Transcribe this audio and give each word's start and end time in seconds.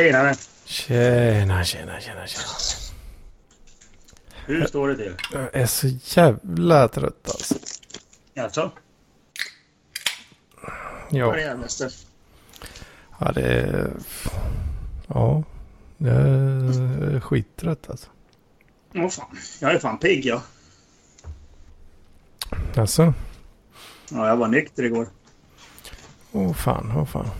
Tjenare! 0.00 0.34
Tjena, 0.64 1.64
tjena, 1.64 2.00
tjena, 2.00 2.26
tjena. 2.26 2.44
Hur 4.46 4.66
står 4.66 4.88
det 4.88 4.96
till? 4.96 5.14
Jag 5.32 5.54
är 5.54 5.66
så 5.66 5.88
jävla 6.04 6.88
trött 6.88 7.28
alltså. 7.28 7.54
Jaså? 8.34 8.70
Ja, 11.10 11.26
Vad 11.26 11.38
är 11.38 11.56
det 11.78 11.90
ja 13.18 13.32
det 13.32 13.42
är... 13.42 13.90
Ja, 15.06 15.42
jag 15.98 16.16
är 16.16 17.20
skittrött 17.20 17.90
alltså. 17.90 18.08
Åh 18.94 19.08
fan, 19.08 19.38
jag 19.60 19.74
är 19.74 19.78
fan 19.78 19.98
pigg 19.98 20.26
jag. 20.26 20.40
Alltså? 22.76 23.14
Ja, 24.10 24.28
jag 24.28 24.36
var 24.36 24.48
nykter 24.48 24.82
igår. 24.82 25.08
Åh 26.32 26.52
fan, 26.52 26.92
åh 26.96 27.06
fan. 27.06 27.30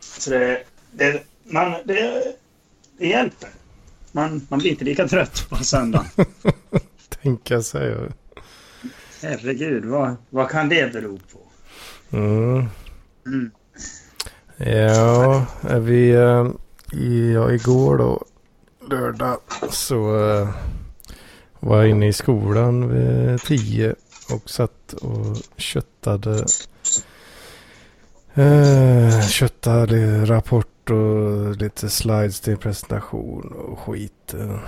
Så 0.00 0.30
det, 0.30 0.64
det, 0.92 1.27
man, 1.50 1.72
det, 1.84 2.22
det 2.98 3.06
hjälper. 3.06 3.48
Man, 4.12 4.46
man 4.48 4.58
blir 4.58 4.70
inte 4.70 4.84
lika 4.84 5.08
trött 5.08 5.46
på 5.48 5.56
söndagen. 5.56 6.06
Tänka 7.22 7.62
sig. 7.62 7.96
Herregud, 9.22 9.84
vad, 9.84 10.16
vad 10.30 10.48
kan 10.48 10.68
det 10.68 10.92
bero 10.92 11.18
på? 11.32 11.38
Mm. 12.16 12.66
Mm. 13.26 13.50
Ja, 14.56 15.46
vi... 15.80 16.10
eh, 16.10 16.46
i- 16.92 17.32
Ja, 17.32 17.52
igår 17.52 17.98
då, 17.98 18.24
lördag, 18.90 19.36
så 19.70 20.28
eh, 20.30 20.48
var 21.60 21.76
jag 21.76 21.88
inne 21.90 22.08
i 22.08 22.12
skolan 22.12 22.88
vid 22.94 23.40
tio 23.40 23.94
och 24.32 24.50
satt 24.50 24.92
och 24.92 25.36
köttade. 25.56 26.46
Eh, 28.34 29.20
köttade 29.28 30.24
rapport 30.24 30.77
och 30.90 31.56
lite 31.56 31.88
slides 31.88 32.40
till 32.40 32.56
presentation 32.56 33.52
och 33.52 33.78
skit. 33.78 34.34
Eh, 34.34 34.58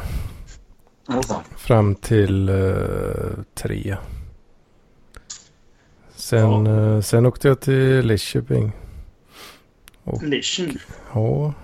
fan. 1.22 1.42
fram 1.56 1.94
till 1.94 2.48
eh, 2.48 3.44
tre. 3.54 3.96
Sen, 6.14 6.66
eh, 6.66 7.00
sen 7.00 7.26
åkte 7.26 7.48
jag 7.48 7.60
till 7.60 8.06
Lidköping. 8.06 8.72
Lischen. 10.22 10.78
Ja. 11.14 11.54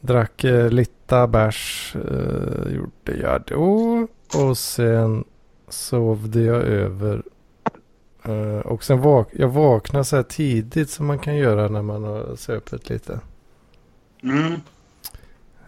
Drack 0.00 0.44
eh, 0.44 0.70
lite 0.70 1.26
bärs. 1.26 1.96
Eh, 1.96 2.74
gjorde 2.74 3.20
jag 3.20 3.42
då. 3.46 4.06
Och 4.34 4.58
sen 4.58 5.24
sovde 5.68 6.40
jag 6.40 6.62
över. 6.62 7.22
Eh, 8.22 8.58
och 8.58 8.84
sen 8.84 9.00
vak 9.00 9.28
jag 9.32 9.48
vaknade 9.48 10.04
så 10.04 10.16
här 10.16 10.22
tidigt 10.22 10.90
som 10.90 11.06
man 11.06 11.18
kan 11.18 11.36
göra 11.36 11.68
när 11.68 11.82
man 11.82 12.04
har 12.04 12.36
söpet 12.36 12.90
lite. 12.90 13.20
Mm. 14.24 14.52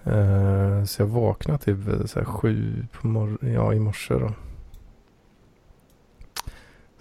Eh, 0.05 0.85
så 0.85 1.03
jag 1.03 1.07
vaknade 1.07 1.59
typ 1.65 2.11
så 2.11 2.19
här 2.19 2.25
sju 2.27 2.87
på 2.93 3.07
mor- 3.07 3.39
ja, 3.55 3.75
i 3.75 3.79
morse 3.79 4.15
då. 4.15 4.33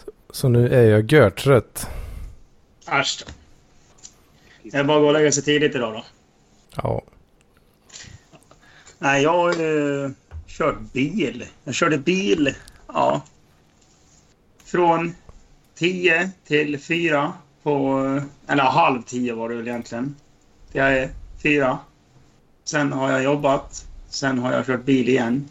Så, 0.05 0.11
så 0.29 0.49
nu 0.49 0.69
är 0.69 0.83
jag 0.83 1.11
görtrött. 1.11 1.87
Äsch 2.91 3.23
då. 3.27 3.31
Det 4.63 4.77
är 4.77 4.83
bara 4.83 4.97
att 4.97 5.01
gå 5.01 5.07
och 5.07 5.13
lägga 5.13 5.31
sig 5.31 5.43
tidigt 5.43 5.75
idag 5.75 5.93
då. 5.93 6.03
Ja. 6.75 7.01
Nej, 8.99 9.23
jag 9.23 9.31
har 9.33 9.49
eh, 10.03 10.09
kört 10.47 10.79
bil. 10.93 11.45
Jag 11.63 11.75
körde 11.75 11.97
bil, 11.97 12.55
ja. 12.87 13.21
Från 14.65 15.15
10 15.75 16.31
till 16.47 16.79
4 16.79 17.33
på... 17.63 17.99
Eller 18.47 18.63
halv 18.63 19.01
10 19.01 19.33
var 19.33 19.49
det 19.49 19.55
väl 19.55 19.67
egentligen. 19.67 20.15
Det 20.71 20.79
är 20.79 21.09
4. 21.45 21.79
Sen 22.63 22.93
har 22.93 23.11
jag 23.11 23.23
jobbat. 23.23 23.87
Sen 24.09 24.39
har 24.39 24.53
jag 24.53 24.65
kört 24.65 24.85
bil 24.85 25.09
igen. 25.09 25.49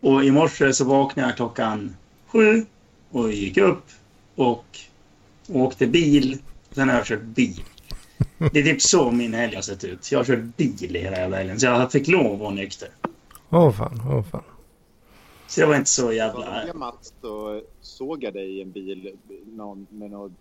Och 0.00 0.24
i 0.24 0.30
morse 0.30 0.72
så 0.72 0.84
vaknade 0.84 1.28
jag 1.28 1.36
klockan 1.36 1.96
7 2.26 2.66
och 3.10 3.32
gick 3.32 3.56
upp 3.56 3.84
och 4.34 4.64
åkte 5.48 5.86
bil. 5.86 6.38
Sen 6.70 6.88
har 6.88 6.96
jag 6.96 7.06
kört 7.06 7.22
bil. 7.22 7.62
Det 8.52 8.60
är 8.60 8.62
typ 8.62 8.82
så 8.82 9.10
min 9.10 9.34
helg 9.34 9.54
har 9.54 9.62
sett 9.62 9.84
ut. 9.84 10.12
Jag 10.12 10.18
har 10.18 10.24
kört 10.24 10.56
bil 10.56 10.94
hela 10.94 11.16
jävla 11.16 11.36
helgen. 11.36 11.60
Så 11.60 11.66
jag 11.66 11.92
fick 11.92 12.08
lov 12.08 12.32
att 12.32 12.40
vara 12.40 12.50
nykter. 12.50 12.88
Åh 13.50 13.72
fan, 13.72 14.00
åh 14.10 14.22
fan. 14.22 14.42
Så 15.46 15.60
det 15.60 15.66
var 15.66 15.76
inte 15.76 15.90
så 15.90 16.12
jävla... 16.12 16.60
veckan 16.60 16.78
Mats, 16.78 17.14
då 17.20 17.62
såg 17.80 18.24
jag 18.24 18.34
dig 18.34 18.58
i 18.58 18.62
en 18.62 18.72
bil 18.72 19.16
någon, 19.46 19.86
med 19.90 20.10
någon 20.10 20.36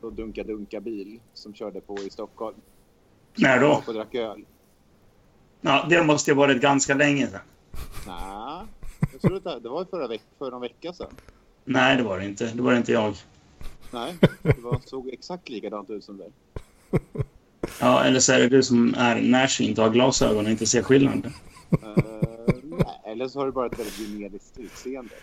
dunka-dunka-bil 0.00 1.20
som 1.34 1.54
körde 1.54 1.80
på 1.80 1.98
i 1.98 2.10
Stockholm. 2.10 2.56
När 3.36 3.60
då? 3.60 3.82
Och 3.86 3.94
drack 3.94 4.14
öl. 4.14 4.44
Ja, 5.60 5.86
det 5.90 6.02
måste 6.02 6.30
ju 6.30 6.34
ha 6.34 6.46
varit 6.46 6.60
ganska 6.60 6.94
länge 6.94 7.26
sedan. 7.26 7.40
Nej, 8.06 8.66
jag 9.12 9.20
tror 9.20 9.36
att 9.36 9.44
det, 9.44 9.60
det 9.60 9.68
var 9.68 9.84
förra 9.84 10.08
veck, 10.08 10.22
för 10.38 10.50
någon 10.50 10.60
vecka 10.60 10.92
sedan. 10.92 11.10
Nej, 11.64 11.96
det 11.96 12.02
var 12.02 12.18
det 12.18 12.24
inte. 12.24 12.46
Det 12.54 12.62
var 12.62 12.74
inte 12.76 12.92
jag. 12.92 13.14
Nej, 13.90 14.14
det 14.42 14.60
var, 14.60 14.80
såg 14.84 15.08
exakt 15.08 15.48
likadant 15.48 15.90
ut 15.90 16.04
som 16.04 16.16
dig. 16.16 16.30
Ja, 17.80 18.04
eller 18.04 18.20
så 18.20 18.32
är 18.32 18.38
det 18.38 18.48
du 18.48 18.62
som 18.62 18.94
är 18.98 19.20
närsynt 19.22 19.78
och 19.78 19.84
har 19.84 19.92
glasögon 19.92 20.44
och 20.44 20.50
inte 20.50 20.66
ser 20.66 20.82
skillnaden. 20.82 21.32
Nej, 21.70 23.02
eller 23.04 23.28
så 23.28 23.38
har 23.38 23.46
du 23.46 23.52
bara 23.52 23.66
ett 23.66 23.78
väldigt 23.78 23.96
generiskt 23.96 24.58
utseende. 24.58 25.14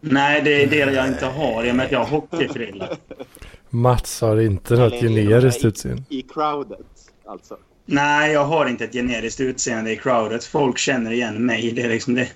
Nej, 0.00 0.42
det 0.42 0.62
är 0.62 0.66
det 0.66 0.92
jag 0.92 1.08
inte 1.08 1.26
har 1.26 1.64
i 1.64 1.70
och 1.70 1.74
med 1.74 1.86
att 1.86 1.92
jag 1.92 1.98
har 1.98 2.06
hockeyfrilla. 2.06 2.88
Mats 3.70 4.20
har 4.20 4.40
inte 4.40 4.76
något 4.76 4.92
generiskt 4.92 5.64
utseende. 5.64 6.02
I 6.08 6.22
crowdet, 6.22 6.99
alltså. 7.30 7.58
Nej, 7.84 8.32
jag 8.32 8.44
har 8.44 8.66
inte 8.66 8.84
ett 8.84 8.92
generiskt 8.92 9.40
utseende 9.40 9.92
i 9.92 9.96
crowdet. 9.96 10.44
Folk 10.44 10.78
känner 10.78 11.10
igen 11.10 11.46
mig. 11.46 11.72
Det 11.72 11.82
är 11.82 11.88
liksom 11.88 12.14
det, 12.14 12.28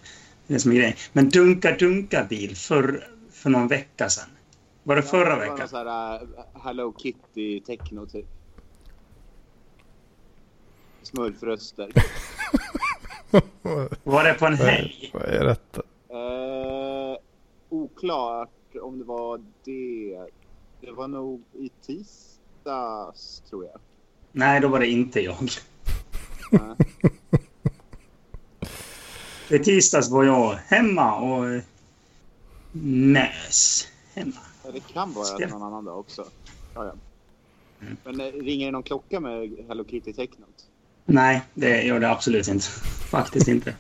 det 0.47 0.55
är 0.55 0.59
som 0.59 0.71
är 0.71 0.77
grejen. 0.77 0.95
Men 1.13 1.29
dunka-dunka-bil 1.31 2.57
för, 2.57 3.09
för 3.33 3.51
någon 3.51 3.69
vecka 3.69 4.09
sedan. 4.09 4.29
Var 4.83 4.97
det 4.97 5.03
förra 5.03 5.25
Det 5.25 5.31
var 5.31 5.39
veckan? 5.39 5.59
någon 5.59 5.69
sån 5.69 5.87
här 5.87 6.23
uh, 6.23 6.29
Hello 6.65 6.93
Kitty-techno 6.99 8.07
typ. 8.07 8.27
Smurfröster. 11.03 11.93
Var 14.05 14.25
det 14.25 14.35
på 14.35 14.47
en 14.47 14.55
helg? 14.55 15.11
Vad 15.13 15.23
är 15.23 15.45
detta? 15.45 15.83
Eh, 16.09 17.19
oklart 17.69 18.51
om 18.83 18.99
det 18.99 19.05
var 19.05 19.41
det. 19.65 20.27
Det 20.81 20.93
var 20.93 21.09
nog 21.09 21.43
i 21.53 21.71
tisdags, 21.87 23.43
tror 23.51 23.65
jag. 23.65 23.81
Nej, 24.37 24.61
då 24.61 24.69
var 24.69 24.81
det 24.81 24.87
inte 24.87 25.21
jag. 25.21 25.37
I 29.49 29.59
tisdags 29.59 30.11
var 30.11 30.25
jag 30.25 30.59
hemma 30.67 31.15
och 31.17 31.51
eh, 31.51 31.63
mös 32.83 33.89
hemma. 34.15 34.33
Ja, 34.65 34.71
det 34.71 34.81
kan 34.93 35.13
vara 35.13 35.25
Spel. 35.25 35.51
någon 35.51 35.63
annan 35.63 35.85
dag 35.85 35.99
också. 35.99 36.25
Ja, 36.75 36.85
ja. 36.85 36.93
Mm. 37.81 37.97
Men 38.05 38.21
eh, 38.21 38.43
ringer 38.45 38.67
det 38.67 38.73
någon 38.73 38.83
klocka 38.83 39.21
med 39.21 39.57
Hello 39.69 39.85
Kitty-technot? 39.85 40.67
Nej, 41.05 41.43
det 41.55 41.83
gör 41.83 42.01
det 42.01 42.11
absolut 42.11 42.49
inte. 42.49 42.67
Faktiskt 43.11 43.49
inte. 43.49 43.75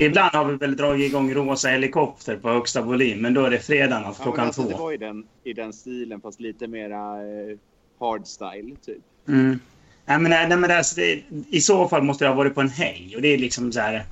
Ibland 0.00 0.34
har 0.34 0.44
vi 0.44 0.56
väl 0.56 0.76
dragit 0.76 1.06
igång 1.08 1.34
Rosa 1.34 1.68
helikopter 1.68 2.36
på 2.36 2.48
högsta 2.48 2.82
volym, 2.82 3.18
men 3.22 3.34
då 3.34 3.44
är 3.44 3.50
det 3.50 3.58
fredagen 3.60 4.02
Ja, 4.04 4.12
klockan 4.14 4.36
men 4.36 4.46
alltså, 4.46 4.62
det 4.62 4.70
två. 4.70 4.78
var 4.82 4.92
i 4.92 4.96
den, 4.96 5.26
i 5.44 5.52
den 5.52 5.72
stilen, 5.72 6.20
fast 6.20 6.40
lite 6.40 6.66
mera 6.66 7.16
eh, 7.22 7.58
hardstyle, 8.00 8.76
typ. 8.86 9.02
Mm. 9.28 9.58
Nej, 10.06 10.18
men, 10.18 10.30
nej, 10.30 10.56
men 10.56 10.70
alltså, 10.70 10.96
det, 10.96 11.22
I 11.50 11.60
så 11.60 11.88
fall 11.88 12.02
måste 12.02 12.24
jag 12.24 12.30
ha 12.30 12.36
varit 12.36 12.54
på 12.54 12.60
en 12.60 12.68
helg. 12.68 13.16
Och 13.16 13.22
det 13.22 13.28
är 13.28 13.38
liksom 13.38 13.72
så 13.72 13.80
här... 13.80 14.04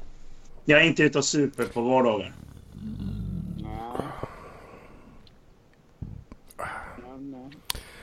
Jag 0.65 0.81
är 0.81 0.85
inte 0.85 1.03
ute 1.03 1.19
och 1.19 1.25
super 1.25 1.65
på 1.65 1.81
vardagar. 1.81 2.33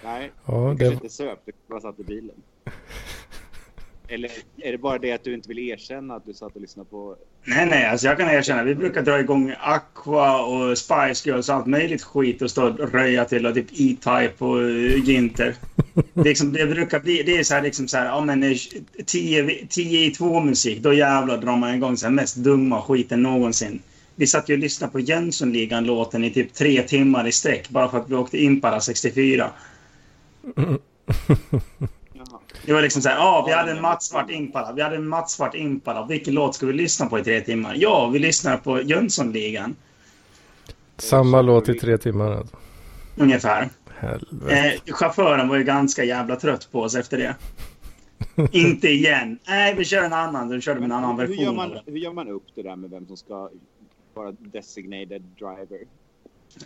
Nej. 0.04 0.32
Ja, 0.46 0.76
det, 0.80 0.86
inte 0.86 1.10
söp, 1.10 1.40
du 1.46 1.52
bara 1.68 1.82
satt 1.82 2.00
i 2.00 2.04
bilen. 2.04 2.36
Eller 4.08 4.32
är 4.58 4.72
det 4.72 4.78
bara 4.78 4.98
det 4.98 5.12
att 5.12 5.24
du 5.24 5.34
inte 5.34 5.48
vill 5.48 5.60
erkänna 5.60 6.16
att 6.16 6.26
du 6.26 6.34
satt 6.34 6.56
och 6.56 6.62
lyssnade 6.62 6.90
på... 6.90 7.16
Nej, 7.44 7.66
nej, 7.66 7.86
alltså 7.86 8.08
jag 8.08 8.18
kan 8.18 8.30
erkänna. 8.30 8.64
Vi 8.64 8.76
brukar 8.76 9.02
dra 9.02 9.20
igång 9.20 9.54
Aqua 9.60 10.46
och 10.46 10.78
Spice 10.78 11.30
Girls 11.30 11.50
och 11.50 11.56
allt 11.56 11.66
möjligt 11.66 12.04
skit 12.04 12.42
och 12.42 12.52
stå 12.52 12.68
och 12.68 12.92
röja 12.94 13.26
till 13.26 13.46
och 13.46 13.54
typ 13.54 13.68
E-Type 13.72 14.46
och 14.46 14.72
Ginter. 15.06 15.56
Det, 16.14 16.20
är 16.20 16.24
liksom, 16.24 16.54
det 16.54 16.66
brukar 16.66 17.00
bli... 17.00 17.24
Det 17.24 17.38
är 17.38 17.44
så 17.44 17.54
här 17.54 17.62
liksom 17.62 17.88
så 17.88 17.98
här, 17.98 18.06
ja 18.06 18.22
men 18.22 18.44
eh, 18.44 18.58
10 19.06 19.68
10 19.70 20.06
i 20.06 20.12
2 20.12 20.40
musik, 20.40 20.80
då 20.80 20.94
jävlar 20.94 21.38
drar 21.38 21.58
man 21.58 21.76
igång 21.76 21.98
så 21.98 22.06
här 22.06 22.14
mest 22.14 22.36
dumma 22.36 22.82
skiten 22.82 23.24
någonsin. 23.24 23.82
Vi 24.16 24.28
satt 24.28 24.50
ju 24.50 24.54
och 24.54 24.60
lyssnade 24.60 24.92
på 24.92 25.00
Jönssonligan-låten 25.00 26.24
i 26.24 26.32
typ 26.32 26.54
tre 26.54 26.82
timmar 26.84 27.28
i 27.28 27.32
sträck 27.32 27.70
bara 27.70 27.90
för 27.90 27.98
att 27.98 28.10
vi 28.10 28.16
åkte 28.16 28.44
Impala 28.44 28.82
64. 28.82 29.52
Jaha. 32.14 32.40
Det 32.66 32.74
var 32.74 32.82
liksom 32.82 33.02
så 33.02 33.10
här, 33.10 33.16
ja, 33.16 33.44
vi 33.48 33.54
hade 33.54 33.72
en 33.72 33.82
mattsvart 33.82 34.32
Impala. 34.32 34.74
Vi 34.74 34.82
hade 34.82 34.96
en 34.96 35.08
mattsvart 35.08 35.56
Impala. 35.56 36.06
Vilken 36.06 36.34
låt 36.34 36.56
ska 36.56 36.66
vi 36.66 36.74
lyssna 36.74 37.06
på 37.06 37.20
i 37.20 37.24
tre 37.24 37.42
timmar? 37.42 37.76
Ja, 37.78 38.08
vi 38.08 38.20
lyssnar 38.20 38.58
på 38.58 38.82
Jönssonligan. 38.82 39.76
samma 40.98 41.42
låt 41.42 41.70
i 41.70 41.74
tre 41.74 41.98
timmar 41.98 42.32
alltså. 42.32 42.56
Ungefär. 43.16 43.70
Helvete. 44.00 44.82
Eh, 44.88 44.94
chauffören 44.94 45.48
var 45.48 45.56
ju 45.58 45.64
ganska 45.64 46.04
jävla 46.04 46.36
trött 46.36 46.72
på 46.72 46.82
oss 46.82 46.96
efter 46.96 47.18
det. 47.18 47.36
Inte 48.52 48.88
igen. 48.88 49.40
Nej, 49.48 49.76
vi 49.76 49.86
kör 49.86 50.04
en 50.04 50.14
annan. 50.14 50.50
Vi 50.50 50.62
körde 50.62 50.80
med 50.80 50.86
en 50.86 50.92
annan 50.92 51.20
hur, 51.20 51.28
version. 51.28 51.44
gör 51.44 51.50
av 51.50 51.56
man, 51.56 51.80
hur 51.86 51.98
gör 51.98 52.14
man 52.14 52.28
upp 52.28 52.46
det 52.56 52.64
där 52.64 52.76
med 52.76 52.90
vem 52.90 53.08
som 53.08 53.18
ska 53.18 53.50
vara 54.14 54.32
designated 54.32 55.22
driver? 55.22 55.80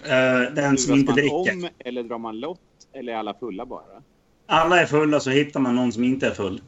Eh, 0.04 0.54
den 0.54 0.78
som 0.78 0.94
inte 0.94 1.12
man 1.12 1.16
dricker. 1.16 1.66
om 1.66 1.70
eller 1.80 2.04
drar 2.04 2.18
man 2.18 2.40
lott 2.40 2.60
eller 2.94 3.14
är 3.14 3.18
alla 3.18 3.34
fulla 3.34 3.66
bara? 3.66 4.04
Alla 4.46 4.82
är 4.82 4.86
fulla 4.86 5.20
så 5.20 5.30
hittar 5.30 5.60
man 5.60 5.76
någon 5.76 5.92
som 5.92 6.04
inte 6.04 6.28
är 6.28 6.32
full. 6.32 6.62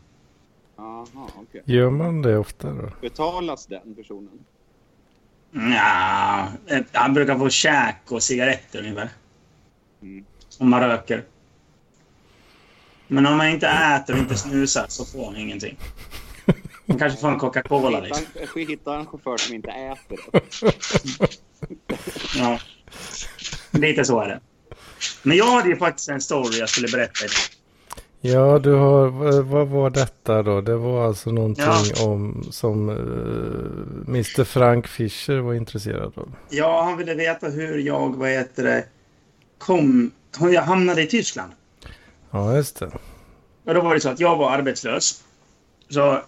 Jaha, 0.75 1.05
okej. 1.35 1.61
Gör 1.65 1.89
man 1.89 2.21
det 2.21 2.37
ofta 2.37 2.73
då? 2.73 2.89
Betalas 3.01 3.65
den 3.65 3.95
personen? 3.95 4.39
Ja, 5.51 6.47
eh, 6.67 6.83
han 6.91 7.13
brukar 7.13 7.37
få 7.37 7.49
käk 7.49 8.11
och 8.11 8.23
cigaretter 8.23 8.79
ungefär. 8.79 9.09
Mm. 10.01 10.25
Om 10.59 10.69
man 10.69 10.81
röker. 10.81 11.23
Men 13.07 13.25
om 13.25 13.37
man 13.37 13.47
inte 13.49 13.67
äter 13.67 14.13
och 14.13 14.19
inte 14.19 14.35
snusar 14.37 14.85
så 14.87 15.05
får 15.05 15.25
man 15.25 15.35
ingenting. 15.37 15.77
Man 16.85 16.99
kanske 16.99 17.19
får 17.19 17.27
en 17.27 17.39
Coca-Cola 17.39 17.99
liksom. 17.99 18.25
Hitta, 18.35 18.59
hitta 18.71 18.95
en 18.95 19.05
chaufför 19.05 19.37
som 19.37 19.55
inte 19.55 19.69
äter. 19.69 20.19
Ja. 22.37 22.59
Lite 23.71 24.05
så 24.05 24.19
är 24.21 24.27
det. 24.27 24.39
Men 25.23 25.37
jag 25.37 25.45
hade 25.51 25.69
ju 25.69 25.75
faktiskt 25.75 26.09
en 26.09 26.21
story 26.21 26.59
jag 26.59 26.69
skulle 26.69 26.87
berätta 26.87 27.25
idag. 27.25 27.35
Ja, 28.21 28.59
du 28.59 28.73
har, 28.73 29.07
vad- 29.41 29.67
var 29.67 29.89
detta 29.89 30.43
då? 30.43 30.61
Det 30.61 30.75
var 30.75 31.07
alltså 31.07 31.31
någonting 31.31 31.65
Ja. 31.65 32.05
om 32.05 32.43
som 32.51 32.89
eh, 32.89 32.95
Mr 34.07 34.43
Frank 34.43 34.87
Fischer 34.87 35.37
var 35.39 35.53
intresserad 35.53 36.13
av. 36.17 36.31
Ja, 36.49 36.83
han 36.83 36.97
ville 36.97 37.13
veta 37.13 37.47
hur 37.49 37.77
jag, 37.77 38.15
vad 38.15 38.29
heter 38.29 38.63
det, 38.63 38.85
kom... 39.57 40.11
Jag 40.39 40.61
hamnade 40.61 41.01
i 41.01 41.07
Tyskland. 41.07 41.51
Ja, 42.31 42.55
just 42.55 42.79
det. 42.79 42.91
Och 43.65 43.73
då 43.73 43.81
var 43.81 43.93
det 43.93 43.99
så 44.01 44.09
att 44.09 44.19
jag 44.19 44.35
var 44.37 44.51
arbetslös. 44.51 45.23
Så 45.89 46.11
eh, 46.13 46.19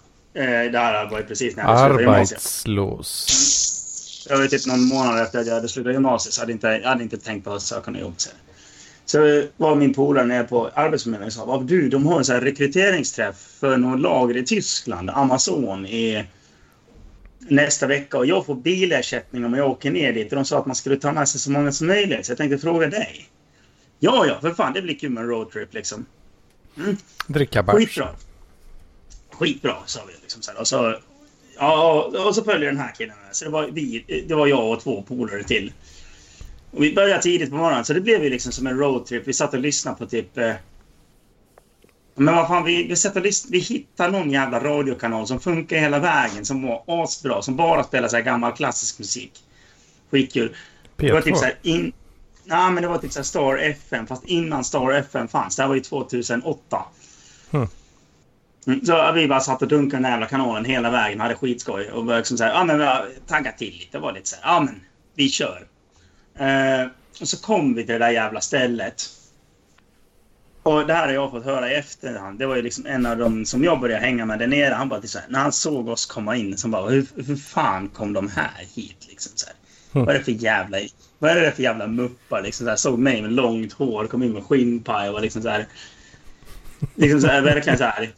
det 0.72 0.78
här 0.78 1.10
var 1.10 1.18
ju 1.18 1.24
precis 1.24 1.56
när 1.56 1.62
jag 1.64 1.70
hade 1.70 1.80
slutat 1.88 2.00
gymnasiet. 2.00 2.40
Arbetslös. 2.40 4.26
Det 4.28 4.36
var 4.36 4.46
typ 4.46 4.66
någon 4.66 4.84
månad 4.88 5.22
efter 5.22 5.38
att 5.38 5.46
jag 5.46 5.54
hade 5.54 5.68
slutat 5.68 5.92
gymnasiet 5.92 6.34
så 6.34 6.38
jag 6.38 6.42
hade 6.42 6.52
inte, 6.52 6.66
jag 6.66 6.88
hade 6.88 7.02
inte 7.02 7.16
tänkt 7.18 7.44
på 7.44 7.52
att 7.52 7.62
söka 7.62 7.90
något 7.90 8.00
jobb. 8.00 8.14
Så, 8.16 8.28
så 9.06 9.42
var 9.56 9.74
min 9.74 9.94
polare 9.94 10.24
nere 10.26 10.44
på 10.44 10.70
Arbetsförmedlingen 10.74 11.26
och 11.26 11.32
sa 11.32 11.44
"Vad, 11.44 11.66
du, 11.66 11.88
de 11.88 12.06
har 12.06 12.18
en 12.18 12.24
sån 12.24 12.34
här 12.34 12.42
rekryteringsträff 12.42 13.36
för 13.60 13.76
något 13.76 14.00
lager 14.00 14.36
i 14.36 14.44
Tyskland, 14.44 15.10
Amazon, 15.10 15.86
i 15.86 16.24
nästa 17.38 17.86
vecka 17.86 18.18
och 18.18 18.26
jag 18.26 18.46
får 18.46 18.54
bilersättning 18.54 19.44
om 19.44 19.54
jag 19.54 19.70
åker 19.70 19.90
ner 19.90 20.12
dit. 20.12 20.32
Och 20.32 20.36
de 20.36 20.44
sa 20.44 20.58
att 20.58 20.66
man 20.66 20.76
skulle 20.76 20.96
ta 20.96 21.12
med 21.12 21.28
sig 21.28 21.40
så 21.40 21.50
många 21.50 21.72
som 21.72 21.86
möjligt. 21.86 22.26
Så 22.26 22.30
jag 22.32 22.38
tänkte 22.38 22.58
fråga 22.58 22.86
dig. 22.86 23.28
Ja, 23.98 24.26
ja, 24.26 24.40
för 24.40 24.54
fan, 24.54 24.72
det 24.72 24.82
blir 24.82 24.94
kul 24.94 25.10
med 25.10 25.22
en 25.22 25.28
roadtrip 25.28 25.74
liksom. 25.74 26.06
Dricka 27.26 27.62
bärs. 27.62 27.76
Skitbra. 27.76 28.08
Skitbra, 29.30 29.76
sa 29.86 30.00
vi. 30.06 30.12
Liksom 30.22 30.42
så 30.42 30.50
här. 30.50 30.60
Och, 30.60 30.68
så, 30.68 30.96
ja, 31.58 32.02
och 32.26 32.34
så 32.34 32.44
följer 32.44 32.68
den 32.68 32.80
här 32.80 32.94
killen 32.94 33.16
med. 33.26 33.36
Så 33.36 33.44
det 33.44 33.50
var, 33.50 33.66
vi, 33.66 34.04
det 34.28 34.34
var 34.34 34.46
jag 34.46 34.72
och 34.72 34.80
två 34.80 35.02
polare 35.02 35.44
till. 35.44 35.72
Och 36.70 36.82
vi 36.82 36.94
började 36.94 37.22
tidigt 37.22 37.50
på 37.50 37.56
morgonen, 37.56 37.84
så 37.84 37.92
det 37.92 38.00
blev 38.00 38.24
ju 38.24 38.30
liksom 38.30 38.52
som 38.52 38.66
en 38.66 38.78
roadtrip. 38.78 39.28
Vi 39.28 39.32
satt 39.32 39.54
och 39.54 39.60
lyssnade 39.60 39.98
på 39.98 40.06
typ... 40.06 40.38
Eh, 40.38 40.52
men 42.14 42.34
vad 42.34 42.48
fan, 42.48 42.64
vi, 42.64 42.88
vi, 42.88 42.96
satt 42.96 43.16
och 43.16 43.22
lyssnade, 43.22 43.52
vi 43.52 43.58
hittade 43.58 44.10
någon 44.10 44.30
jävla 44.30 44.64
radiokanal 44.64 45.26
som 45.26 45.40
funkar 45.40 45.76
hela 45.76 45.98
vägen, 45.98 46.44
som 46.44 46.62
var 46.62 46.82
asbra, 46.86 47.42
som 47.42 47.56
bara 47.56 47.84
spelade 47.84 48.08
så 48.08 48.16
här 48.16 48.22
gammal 48.22 48.52
klassisk 48.52 48.98
musik. 48.98 49.32
Skitkul. 50.10 50.56
Det 50.96 51.12
var 51.12 51.20
typ 51.20 51.34
P2. 51.34 51.38
så 51.38 51.44
här 51.44 51.58
in... 51.62 51.92
Nej, 52.48 52.70
men 52.72 52.82
det 52.82 52.88
var 52.88 52.98
typ 52.98 53.12
så 53.12 53.24
Star 53.24 53.56
FM, 53.58 54.06
fast 54.06 54.24
innan 54.24 54.64
Star 54.64 54.92
FM 54.92 55.28
fanns. 55.28 55.56
Det 55.56 55.62
här 55.62 55.68
var 55.68 55.74
ju 55.74 55.80
2008. 55.80 56.84
Hmm. 57.50 57.68
Mm, 58.66 58.84
Så 58.84 59.12
vi 59.12 59.28
bara 59.28 59.40
satt 59.40 59.62
och 59.62 59.68
dunkade 59.68 59.96
den 59.96 60.04
här 60.04 60.12
jävla 60.12 60.26
kanalen 60.26 60.64
hela 60.64 60.90
vägen 60.90 61.18
och 61.20 61.22
hade 61.22 61.34
skitskoj. 61.34 61.90
Och 61.90 62.04
började 62.04 62.20
liksom 62.20 62.38
så 62.38 62.44
här, 62.44 62.50
ja 62.50 62.64
men 62.64 62.78
vi 62.78 62.84
har 62.84 63.08
taggat 63.26 63.58
till 63.58 63.72
lite. 63.72 63.98
Det 63.98 63.98
var 63.98 64.12
lite 64.12 64.28
så 64.28 64.36
här, 64.42 64.54
ja 64.54 64.60
men 64.60 64.80
vi 65.14 65.28
kör. 65.28 65.66
Eh, 66.38 66.86
och 67.20 67.28
så 67.28 67.42
kom 67.42 67.74
vi 67.74 67.82
till 67.84 67.92
det 67.92 67.98
där 67.98 68.10
jävla 68.10 68.40
stället. 68.40 69.02
Och 70.62 70.86
det 70.86 70.94
här 70.94 71.06
har 71.06 71.14
jag 71.14 71.30
fått 71.30 71.44
höra 71.44 71.70
i 71.70 71.74
efterhand. 71.74 72.38
Det 72.38 72.46
var 72.46 72.56
ju 72.56 72.62
liksom 72.62 72.86
en 72.86 73.06
av 73.06 73.16
dem 73.16 73.44
som 73.44 73.64
jag 73.64 73.80
började 73.80 74.04
hänga 74.04 74.24
med 74.26 74.38
där 74.38 74.46
nere. 74.46 74.74
Han 74.74 74.88
bara, 74.88 75.02
så 75.02 75.18
här, 75.18 75.26
när 75.30 75.38
han 75.38 75.52
såg 75.52 75.88
oss 75.88 76.06
komma 76.06 76.36
in, 76.36 76.58
så 76.58 76.68
bara, 76.68 76.88
hur, 76.90 77.06
hur 77.26 77.36
fan 77.36 77.88
kom 77.88 78.12
de 78.12 78.28
här 78.28 78.64
hit? 78.74 79.06
Liksom, 79.08 79.32
så 79.34 79.46
här. 79.46 79.56
Hmm. 79.92 80.04
Vad 80.04 80.14
är 80.14 80.18
det 80.18 80.24
för 80.24 80.32
jävla, 80.32 80.78
vad 81.18 81.30
är 81.30 81.40
det 81.40 81.52
för 81.52 81.62
jävla 81.62 81.86
muppar? 81.86 82.42
Liksom, 82.42 82.64
så 82.64 82.70
här, 82.70 82.76
såg 82.76 82.98
mig 82.98 83.22
med 83.22 83.32
långt 83.32 83.72
hår, 83.72 84.06
kom 84.06 84.22
in 84.22 84.32
med 84.32 84.44
skinnpaj 84.44 85.08
och 85.08 85.14
var 85.14 85.20
liksom 85.20 85.42
så 85.42 85.48
här. 85.48 85.66
Liksom 86.94 87.20
så 87.20 87.26
här, 87.26 87.42
verkligen 87.42 87.78
så 87.78 87.84
här. 87.84 88.10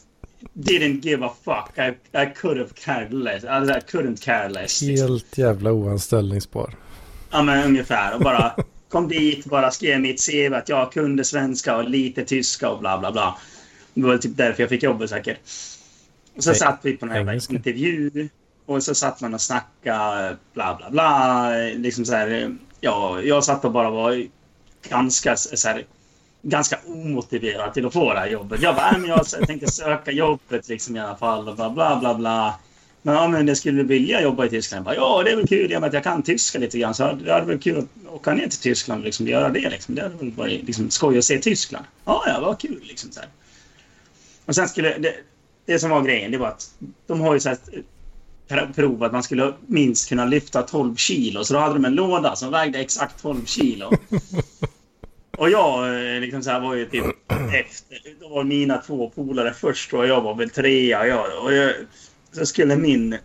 Didn't 0.54 1.00
give 1.04 1.26
a 1.26 1.32
fuck. 1.44 1.78
I, 1.78 2.18
I 2.18 2.34
could 2.36 2.58
have 2.58 2.70
cared 2.84 3.14
less. 3.14 3.44
Alltså, 3.44 3.74
I 3.74 3.80
couldn't 3.80 4.24
care 4.24 4.48
less. 4.48 4.82
Liksom. 4.82 5.08
Helt 5.08 5.38
jävla 5.38 5.72
oanställningsbar. 5.72 6.74
Ja, 7.30 7.42
men 7.42 7.66
ungefär. 7.66 8.14
Och 8.14 8.20
bara 8.20 8.54
kom 8.88 9.08
dit, 9.08 9.46
bara 9.46 9.70
skrev 9.70 10.00
mitt 10.00 10.26
CV 10.26 10.54
att 10.54 10.68
jag 10.68 10.92
kunde 10.92 11.24
svenska 11.24 11.76
och 11.76 11.88
lite 11.88 12.24
tyska 12.24 12.70
och 12.70 12.80
bla 12.80 12.98
bla 12.98 13.12
bla. 13.12 13.38
Det 13.94 14.02
var 14.02 14.18
typ 14.18 14.36
därför 14.36 14.62
jag 14.62 14.70
fick 14.70 14.82
jobbet 14.82 15.10
säkert. 15.10 15.38
Och 16.36 16.44
så 16.44 16.50
Nej, 16.50 16.58
satt 16.58 16.80
vi 16.82 16.96
på 16.96 17.06
en 17.06 17.14
jävla 17.14 17.34
intervju. 17.34 18.28
Och 18.70 18.82
så 18.82 18.94
satt 18.94 19.20
man 19.20 19.34
och 19.34 19.40
snackade 19.40 20.36
bla 20.54 20.74
bla 20.74 20.90
bla. 20.90 21.50
Liksom 21.74 22.04
så 22.04 22.14
här, 22.14 22.56
ja, 22.80 23.20
jag 23.22 23.44
satt 23.44 23.64
och 23.64 23.72
bara 23.72 23.90
var 23.90 24.26
ganska 24.88 25.36
så 25.36 25.68
här, 25.68 25.84
ganska 26.42 26.78
omotiverad 26.86 27.74
till 27.74 27.86
att 27.86 27.92
få 27.92 28.12
det 28.12 28.18
här 28.18 28.26
jobbet. 28.26 28.62
Jag 28.62 28.74
bara, 28.74 28.90
äh, 28.90 28.98
men 28.98 29.10
jag 29.10 29.26
tänkte 29.46 29.70
söka 29.72 30.10
jobbet 30.10 30.68
liksom 30.68 30.96
i 30.96 31.00
alla 31.00 31.16
fall 31.16 31.48
och 31.48 31.56
bla 31.56 31.70
bla 31.70 31.96
bla 32.00 32.14
bla. 32.14 32.54
Men 33.02 33.14
ja, 33.14 33.28
men 33.28 33.48
jag 33.48 33.56
skulle 33.56 33.82
vilja 33.82 34.22
jobba 34.22 34.44
i 34.44 34.48
Tyskland. 34.48 34.78
Jag 34.78 34.84
bara, 34.84 34.96
ja, 34.96 35.22
det 35.22 35.30
är 35.30 35.36
väl 35.36 35.48
kul 35.48 35.72
i 35.72 35.76
och 35.76 35.80
med 35.80 35.88
att 35.88 35.94
jag 35.94 36.04
kan 36.04 36.22
tyska 36.22 36.58
lite 36.58 36.78
grann. 36.78 36.94
Så 36.94 37.12
det 37.12 37.32
hade 37.32 37.46
varit 37.46 37.62
kul 37.62 37.78
att 37.78 38.12
åka 38.12 38.34
ner 38.34 38.48
till 38.48 38.58
Tyskland 38.58 39.00
och 39.00 39.04
liksom 39.04 39.26
göra 39.26 39.48
det. 39.48 39.70
Liksom. 39.70 39.94
Det 39.94 40.02
hade 40.02 40.16
väl 40.16 40.30
varit 40.30 40.62
liksom, 40.62 40.90
skoj 40.90 41.18
att 41.18 41.24
se 41.24 41.38
Tyskland. 41.38 41.84
Ja, 42.04 42.24
ja, 42.26 42.40
vad 42.40 42.60
kul 42.60 42.80
liksom. 42.82 43.12
Så 43.12 43.20
här. 43.20 43.28
Och 44.46 44.54
sen 44.54 44.68
skulle 44.68 44.98
det, 44.98 45.14
det 45.66 45.78
som 45.78 45.90
var 45.90 46.02
grejen, 46.02 46.30
det 46.30 46.38
var 46.38 46.48
att 46.48 46.70
de 47.06 47.20
har 47.20 47.34
ju 47.34 47.40
så 47.40 47.48
här, 47.48 47.58
prov 48.74 49.04
att 49.04 49.12
man 49.12 49.22
skulle 49.22 49.54
minst 49.66 50.08
kunna 50.08 50.24
lyfta 50.24 50.62
12 50.62 50.96
kilo. 50.96 51.44
Så 51.44 51.54
då 51.54 51.60
hade 51.60 51.74
de 51.74 51.84
en 51.84 51.94
låda 51.94 52.36
som 52.36 52.50
vägde 52.50 52.78
exakt 52.78 53.22
12 53.22 53.44
kilo. 53.44 53.90
Och 55.38 55.50
jag 55.50 55.88
eh, 56.14 56.20
liksom 56.20 56.42
så 56.42 56.50
här 56.50 56.60
var 56.60 56.74
ju 56.74 56.86
typ 56.86 57.04
efter. 57.54 58.20
Då 58.20 58.28
var 58.28 58.44
mina 58.44 58.78
två 58.78 59.10
polare 59.10 59.52
först 59.52 59.94
och 59.94 60.06
jag 60.06 60.20
var 60.20 60.34
väl 60.34 60.50
trea. 60.50 61.06
Jag, 61.06 61.44
och 61.44 61.52
jag, 61.52 61.72
så 62.32 62.46
skulle 62.46 62.76
min 62.76 63.18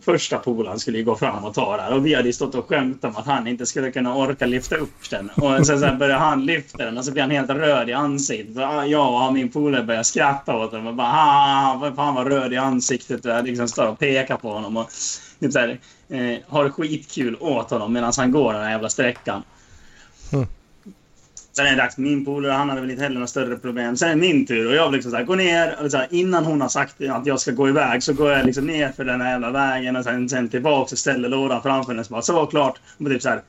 första 0.00 0.38
polaren 0.38 0.78
skulle 0.78 0.98
ju 0.98 1.04
gå 1.04 1.16
fram 1.16 1.44
och 1.44 1.54
ta 1.54 1.76
där. 1.76 1.94
Och 1.94 2.06
vi 2.06 2.14
hade 2.14 2.28
ju 2.28 2.32
stått 2.32 2.54
och 2.54 2.68
skämtat 2.68 3.10
om 3.10 3.16
att 3.16 3.26
han 3.26 3.46
inte 3.46 3.66
skulle 3.66 3.90
kunna 3.90 4.16
orka 4.16 4.46
lyfta 4.46 4.76
upp 4.76 5.10
den. 5.10 5.30
Och 5.36 5.66
sen 5.66 5.80
sen 5.80 5.98
började 5.98 6.20
han 6.20 6.46
lyfta 6.46 6.84
den 6.84 6.98
och 6.98 7.04
så 7.04 7.12
blev 7.12 7.22
han 7.22 7.30
helt 7.30 7.50
röd 7.50 7.88
i 7.88 7.92
ansiktet. 7.92 8.56
Och 8.56 8.62
ah, 8.62 8.84
jag 8.84 9.26
och 9.26 9.32
min 9.32 9.48
polare 9.50 9.82
började 9.82 10.04
skratta 10.04 10.56
åt 10.56 10.70
honom 10.70 10.86
och 10.86 10.94
bara 10.94 11.08
ha 11.08 11.78
vad 11.80 11.94
fan 11.94 12.14
var 12.14 12.24
röd 12.24 12.52
i 12.52 12.56
ansiktet. 12.56 13.24
Och 13.24 13.30
jag 13.30 13.46
liksom 13.46 13.68
står 13.68 13.86
och 13.86 13.98
pekar 13.98 14.36
på 14.36 14.52
honom 14.52 14.76
och 14.76 14.90
typ 15.40 15.52
så 15.52 15.58
här, 15.58 15.78
eh, 16.08 16.38
har 16.48 16.70
skitkul 16.70 17.36
åt 17.40 17.70
honom 17.70 17.92
medan 17.92 18.12
han 18.16 18.32
går 18.32 18.52
den 18.52 18.62
här 18.62 18.70
jävla 18.70 18.88
sträckan. 18.88 19.42
Sen 21.52 21.66
är 21.66 21.70
det 21.70 21.76
dags 21.76 21.94
för 21.94 22.02
min 22.02 22.24
polare, 22.24 22.52
han 22.52 22.68
hade 22.68 22.80
väl 22.80 22.90
inte 22.90 23.02
heller 23.02 23.14
några 23.14 23.26
större 23.26 23.56
problem. 23.56 23.96
Sen 23.96 24.08
är 24.08 24.14
det 24.14 24.20
min 24.20 24.46
tur 24.46 24.68
och 24.68 24.74
jag 24.74 24.92
liksom 24.92 25.10
så 25.10 25.16
här, 25.16 25.24
går 25.24 25.36
ner. 25.36 25.76
Och 25.84 25.90
så 25.90 25.96
här, 25.96 26.06
innan 26.10 26.44
hon 26.44 26.60
har 26.60 26.68
sagt 26.68 27.02
att 27.10 27.26
jag 27.26 27.40
ska 27.40 27.50
gå 27.50 27.68
iväg 27.68 28.02
så 28.02 28.12
går 28.12 28.32
jag 28.32 28.46
liksom 28.46 28.66
ner 28.66 28.92
för 28.92 29.04
den 29.04 29.20
här 29.20 29.30
jävla 29.30 29.50
vägen 29.50 29.96
och 29.96 30.04
sen, 30.04 30.28
sen 30.28 30.48
tillbaka 30.48 30.92
och 30.92 30.98
ställer 30.98 31.28
lådan 31.28 31.62
framför 31.62 31.92
henne. 31.92 32.04
Så 32.04 32.12
bara, 32.12 32.22
så 32.22 32.46
klart. 32.46 32.80
Och 32.98 33.06
typ 33.06 33.22
så 33.22 33.28
här, 33.28 33.40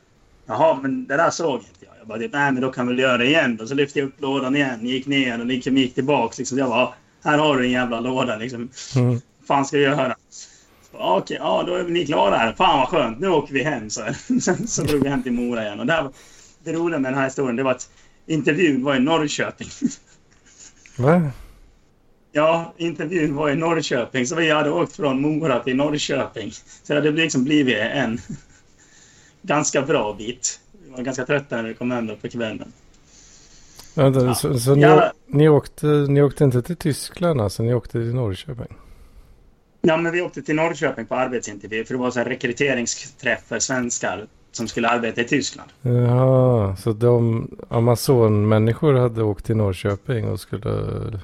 jaha, 0.45 0.79
men 0.81 1.05
det 1.05 1.17
där 1.17 1.29
såg 1.29 1.55
inte 1.55 1.69
jag. 1.85 1.93
Jag 1.99 2.07
bara, 2.07 2.19
typ, 2.19 2.33
nej 2.33 2.51
men 2.51 2.61
då 2.61 2.71
kan 2.71 2.87
vi 2.87 3.01
göra 3.01 3.17
det 3.17 3.25
igen. 3.25 3.59
Och 3.61 3.67
så 3.67 3.75
lyfte 3.75 3.99
jag 3.99 4.07
upp 4.07 4.21
lådan 4.21 4.55
igen, 4.55 4.85
gick 4.87 5.07
ner 5.07 5.41
och 5.41 5.51
gick, 5.51 5.67
gick 5.67 5.95
tillbaka. 5.95 6.35
Liksom. 6.37 6.57
Jag 6.57 6.69
bara, 6.69 6.89
här 7.23 7.37
har 7.37 7.57
du 7.57 7.65
en 7.65 7.71
jävla 7.71 7.99
låda 7.99 8.35
liksom. 8.37 8.69
Mm. 8.95 9.21
fan 9.47 9.65
ska 9.65 9.77
jag 9.77 9.97
göra? 9.97 10.15
Bara, 10.93 11.17
Okej, 11.17 11.37
ja 11.39 11.63
då 11.67 11.75
är 11.75 11.83
ni 11.83 12.05
klara 12.05 12.37
här. 12.37 12.53
Fan 12.53 12.79
vad 12.79 12.87
skönt, 12.87 13.19
nu 13.19 13.29
åker 13.29 13.53
vi 13.53 13.63
hem. 13.63 13.89
Så, 13.89 14.01
så 14.67 14.81
drog 14.83 15.03
vi 15.03 15.09
hem 15.09 15.23
till 15.23 15.31
Mora 15.31 15.63
igen. 15.63 15.79
Och 15.79 15.87
var- 15.87 16.11
det 16.63 16.73
roliga 16.73 16.99
med 16.99 17.11
den 17.11 17.19
här 17.19 17.25
historien 17.25 17.55
det 17.55 17.63
var 17.63 17.71
att 17.71 17.89
intervjun 18.25 18.83
var 18.83 18.95
i 18.95 18.99
Norrköping. 18.99 19.67
Va? 20.97 21.31
Ja, 22.31 22.73
intervjun 22.77 23.35
var 23.35 23.49
i 23.49 23.55
Norrköping. 23.55 24.25
Så 24.25 24.35
vi 24.35 24.51
hade 24.51 24.69
åkt 24.71 24.95
från 24.95 25.21
Mora 25.21 25.59
till 25.59 25.75
Norrköping. 25.75 26.51
Så 26.51 26.93
det 26.93 26.95
hade 26.95 27.11
liksom 27.11 27.43
blivit 27.43 27.77
en 27.77 28.19
ganska 29.41 29.81
bra 29.81 30.13
bit. 30.13 30.59
Vi 30.85 30.89
var 30.91 31.03
ganska 31.03 31.25
trötta 31.25 31.55
när 31.55 31.63
vi 31.63 31.73
kom 31.73 31.91
hem 31.91 32.11
på 32.21 32.29
kvällen. 32.29 32.71
Vänta, 33.95 34.25
Ja. 34.25 34.35
Så, 34.35 34.59
så 34.59 34.75
ni, 34.75 34.81
Ja. 34.81 35.11
ni, 35.27 35.49
åkte, 35.49 35.85
ni 35.87 36.21
åkte 36.21 36.43
inte 36.43 36.61
till 36.61 36.75
Tyskland 36.75 37.41
alltså? 37.41 37.63
Ni 37.63 37.73
åkte 37.73 37.91
till 37.91 38.15
Norrköping? 38.15 38.77
Ja, 39.81 39.97
men 39.97 40.11
vi 40.11 40.21
åkte 40.21 40.41
till 40.41 40.55
Norrköping 40.55 41.05
på 41.05 41.15
arbetsintervju 41.15 41.85
för 41.85 41.93
det 41.93 41.99
var 41.99 42.11
så 42.11 42.19
här 42.19 42.25
rekryteringsträff 42.25 43.43
för 43.47 43.59
svenskar 43.59 44.27
som 44.55 44.67
skulle 44.67 44.89
arbeta 44.89 45.21
i 45.21 45.23
Tyskland. 45.23 45.69
Jaha, 45.81 46.75
så 46.75 46.93
de 46.93 47.47
Amazon-människor 47.69 48.93
hade 48.93 49.23
åkt 49.23 49.45
till 49.45 49.55
Norrköping 49.55 50.29
och 50.29 50.39
skulle 50.39 51.19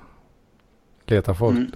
leta 1.05 1.33
folk 1.35 1.57
Mm. 1.57 1.71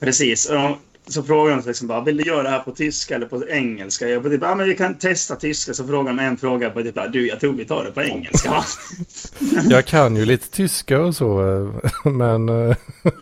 Precis. 0.00 0.48
Och 0.50 0.54
de, 0.54 0.76
så 1.06 1.22
frågade 1.22 1.60
de 1.62 1.68
liksom 1.68 1.88
bara, 1.88 2.00
vill 2.04 2.16
du 2.16 2.22
göra 2.24 2.42
det 2.42 2.48
här 2.48 2.58
på 2.60 2.70
tyska 2.72 3.14
eller 3.14 3.26
på 3.26 3.48
engelska? 3.48 4.08
Jag 4.08 4.22
bara, 4.22 4.30
typ, 4.32 4.42
ja 4.42 4.54
men 4.54 4.66
vi 4.68 4.74
kan 4.74 4.94
testa 4.98 5.36
tyska. 5.36 5.74
Så 5.74 5.86
frågade 5.86 6.16
de 6.16 6.22
en 6.22 6.36
fråga 6.36 6.70
på 6.70 6.82
typ, 6.82 6.98
du 7.12 7.28
jag 7.28 7.40
tror 7.40 7.52
vi 7.52 7.64
tar 7.64 7.84
det 7.84 7.90
på 7.90 8.02
engelska. 8.02 8.50
va?" 8.50 8.64
Jag 9.70 9.86
kan 9.86 10.16
ju 10.16 10.24
lite 10.24 10.50
tyska 10.50 11.00
och 11.00 11.16
så, 11.16 11.40
eh, 12.04 12.12
men... 12.12 12.48
eh, 12.48 12.76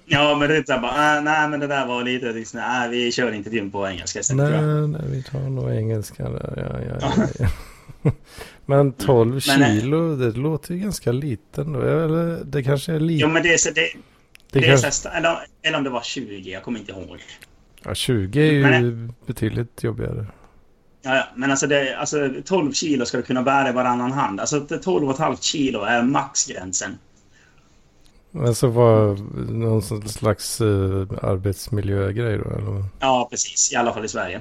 ja 0.06 0.37
men 0.38 0.49
det 0.49 0.56
är 0.56 0.62
så 0.66 0.72
här 0.72 0.80
bara, 0.80 0.92
"Ah, 1.18 1.20
nej 1.20 1.49
men 1.49 1.60
det 1.60 1.66
där 1.66 1.87
var 1.87 2.04
lite 2.04 2.32
liksom, 2.32 2.60
nej 2.60 2.88
vi 2.90 3.12
kör 3.12 3.32
intervjun 3.32 3.70
på 3.70 3.88
engelska 3.88 4.20
istället. 4.20 4.46
tror 4.49 4.64
jag." 4.68 4.88
Nej, 4.90 5.00
nej, 5.00 5.10
vi 5.10 5.22
tar 5.22 5.40
nog 5.40 5.70
engelska 5.70 6.28
där. 6.28 6.52
Ja, 6.56 6.80
ja, 7.00 7.12
ja, 7.16 7.26
ja. 7.38 8.12
Men 8.66 8.92
12 8.92 9.40
Men, 9.46 9.62
eh, 9.62 9.80
kilo, 9.80 10.16
det 10.16 10.30
låter 10.30 10.75
ju 10.75 10.80
ganska 10.80 11.12
liten 11.12 11.72
då. 11.72 11.80
Eller 11.80 12.38
det 12.44 12.62
kanske 12.62 12.92
är 12.92 13.00
lite. 13.00 13.22
Jo 13.22 13.28
men 13.28 13.42
det 13.42 13.54
är 13.54 13.58
så, 13.58 13.70
det, 13.70 13.80
det 13.80 13.88
det 14.52 14.58
är 14.58 14.68
kanske, 14.68 14.90
så 14.90 15.08
här, 15.08 15.18
eller, 15.18 15.38
eller 15.62 15.78
om 15.78 15.84
det 15.84 15.90
var 15.90 16.02
20, 16.02 16.50
jag 16.50 16.62
kommer 16.62 16.78
inte 16.78 16.92
ihåg. 16.92 17.20
Ja, 17.84 17.94
20 17.94 18.40
är 18.49 18.52
ju 18.52 18.62
Men- 18.62 19.14
betydligt 19.26 19.82
jobbigare. 19.84 20.26
Ja, 21.02 21.16
ja, 21.16 21.25
men 21.37 21.50
alltså, 21.50 21.66
det, 21.66 21.96
alltså 21.96 22.30
12 22.44 22.72
kilo 22.72 23.06
ska 23.06 23.16
du 23.16 23.22
kunna 23.22 23.42
bära 23.42 23.68
i 23.68 23.72
varannan 23.72 24.12
hand. 24.12 24.40
Alltså 24.40 24.58
12,5 24.58 25.37
kilo 25.40 25.82
är 25.82 26.02
maxgränsen. 26.02 26.99
Men 28.30 28.54
så 28.54 28.68
var 28.68 29.16
någon 29.52 30.08
slags 30.08 30.60
uh, 30.60 31.06
arbetsmiljögrej 31.22 32.38
då? 32.38 32.50
Eller? 32.50 32.84
Ja, 33.00 33.28
precis. 33.30 33.72
I 33.72 33.76
alla 33.76 33.92
fall 33.92 34.04
i 34.04 34.08
Sverige. 34.08 34.40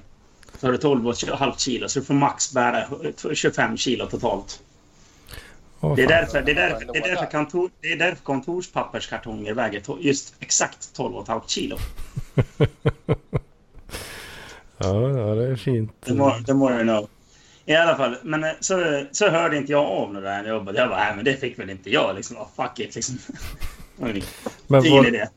Så 0.60 0.68
har 0.68 0.72
du 0.72 0.78
12,5 0.78 1.58
kilo 1.58 1.90
så 1.90 2.00
du 2.00 2.06
får 2.06 2.14
max 2.14 2.54
bära 2.54 2.84
25 3.34 3.78
kilo 3.78 4.06
totalt. 4.06 4.62
Åh, 5.82 5.96
Det 5.96 6.04
är 6.04 6.08
därför, 6.08 6.42
det 6.42 6.52
är 6.52 6.56
därför, 6.56 6.94
det 6.94 7.00
är 7.00 7.08
därför, 7.16 7.32
kontor, 7.32 7.70
det 7.82 7.92
är 7.92 7.98
därför 7.98 8.24
kontorspapperskartonger 8.24 9.54
väger 9.54 9.80
to, 9.80 9.98
just 10.00 10.36
exakt 10.40 10.98
12,5 10.98 11.42
kilo. 11.48 11.78
Ja, 14.82 15.10
ja, 15.10 15.36
det 15.36 15.48
är 15.52 15.56
fint. 15.56 15.92
Det 16.06 16.14
må, 16.14 16.36
det 16.48 16.54
må 16.54 16.72
you 16.72 16.84
know. 16.84 17.08
I 17.66 17.76
alla 17.76 17.96
fall, 17.98 18.16
men 18.24 18.44
eh, 18.44 18.50
så, 18.60 19.04
så 19.12 19.30
hörde 19.30 19.58
inte 19.58 19.72
jag 19.72 19.86
av 19.86 20.14
när 20.14 20.22
det 20.22 20.30
här 20.30 20.48
jobbet. 20.48 20.76
Jag 20.76 20.90
bara, 20.90 21.00
nej 21.00 21.16
men 21.16 21.26
det 21.26 21.34
fick 21.36 21.60
väl 21.60 21.70
inte 21.70 21.90
jag 21.90 22.16
liksom. 22.16 22.38
Oh, 22.38 22.48
fuck 22.56 22.80
it 22.80 22.96
liksom. 22.96 23.18
Men 24.68 24.86
Ingen 24.86 24.98
var, 25.04 25.08
idé. 25.08 25.28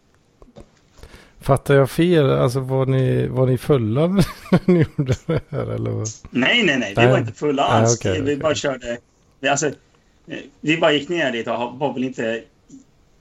fattar 1.40 1.74
jag 1.74 1.90
fel? 1.90 2.30
Alltså 2.30 2.60
var 2.60 2.86
ni, 2.86 3.26
var 3.26 3.46
ni 3.46 3.58
fulla 3.58 4.06
när 4.06 4.24
ni 4.72 4.86
gjorde 4.96 5.14
det 5.26 5.40
här? 5.48 5.70
Eller? 5.74 5.90
vad? 5.90 6.08
Nej, 6.30 6.62
nej, 6.64 6.78
nej. 6.78 6.94
Vi 6.96 7.02
Nej. 7.02 7.10
var 7.10 7.18
inte 7.18 7.32
fulla 7.32 7.68
Nej, 7.68 7.80
alls. 7.80 7.98
okej, 8.00 8.12
vi 8.12 8.20
okej. 8.22 8.36
bara 8.36 8.54
körde... 8.54 8.98
Vi, 9.40 9.48
alltså, 9.48 9.66
eh, 10.26 10.38
vi 10.60 10.76
bara 10.78 10.92
gick 10.92 11.08
ner 11.08 11.32
dit 11.32 11.48
och 11.48 11.78
var 11.78 11.92
väl 11.94 12.04
inte 12.04 12.42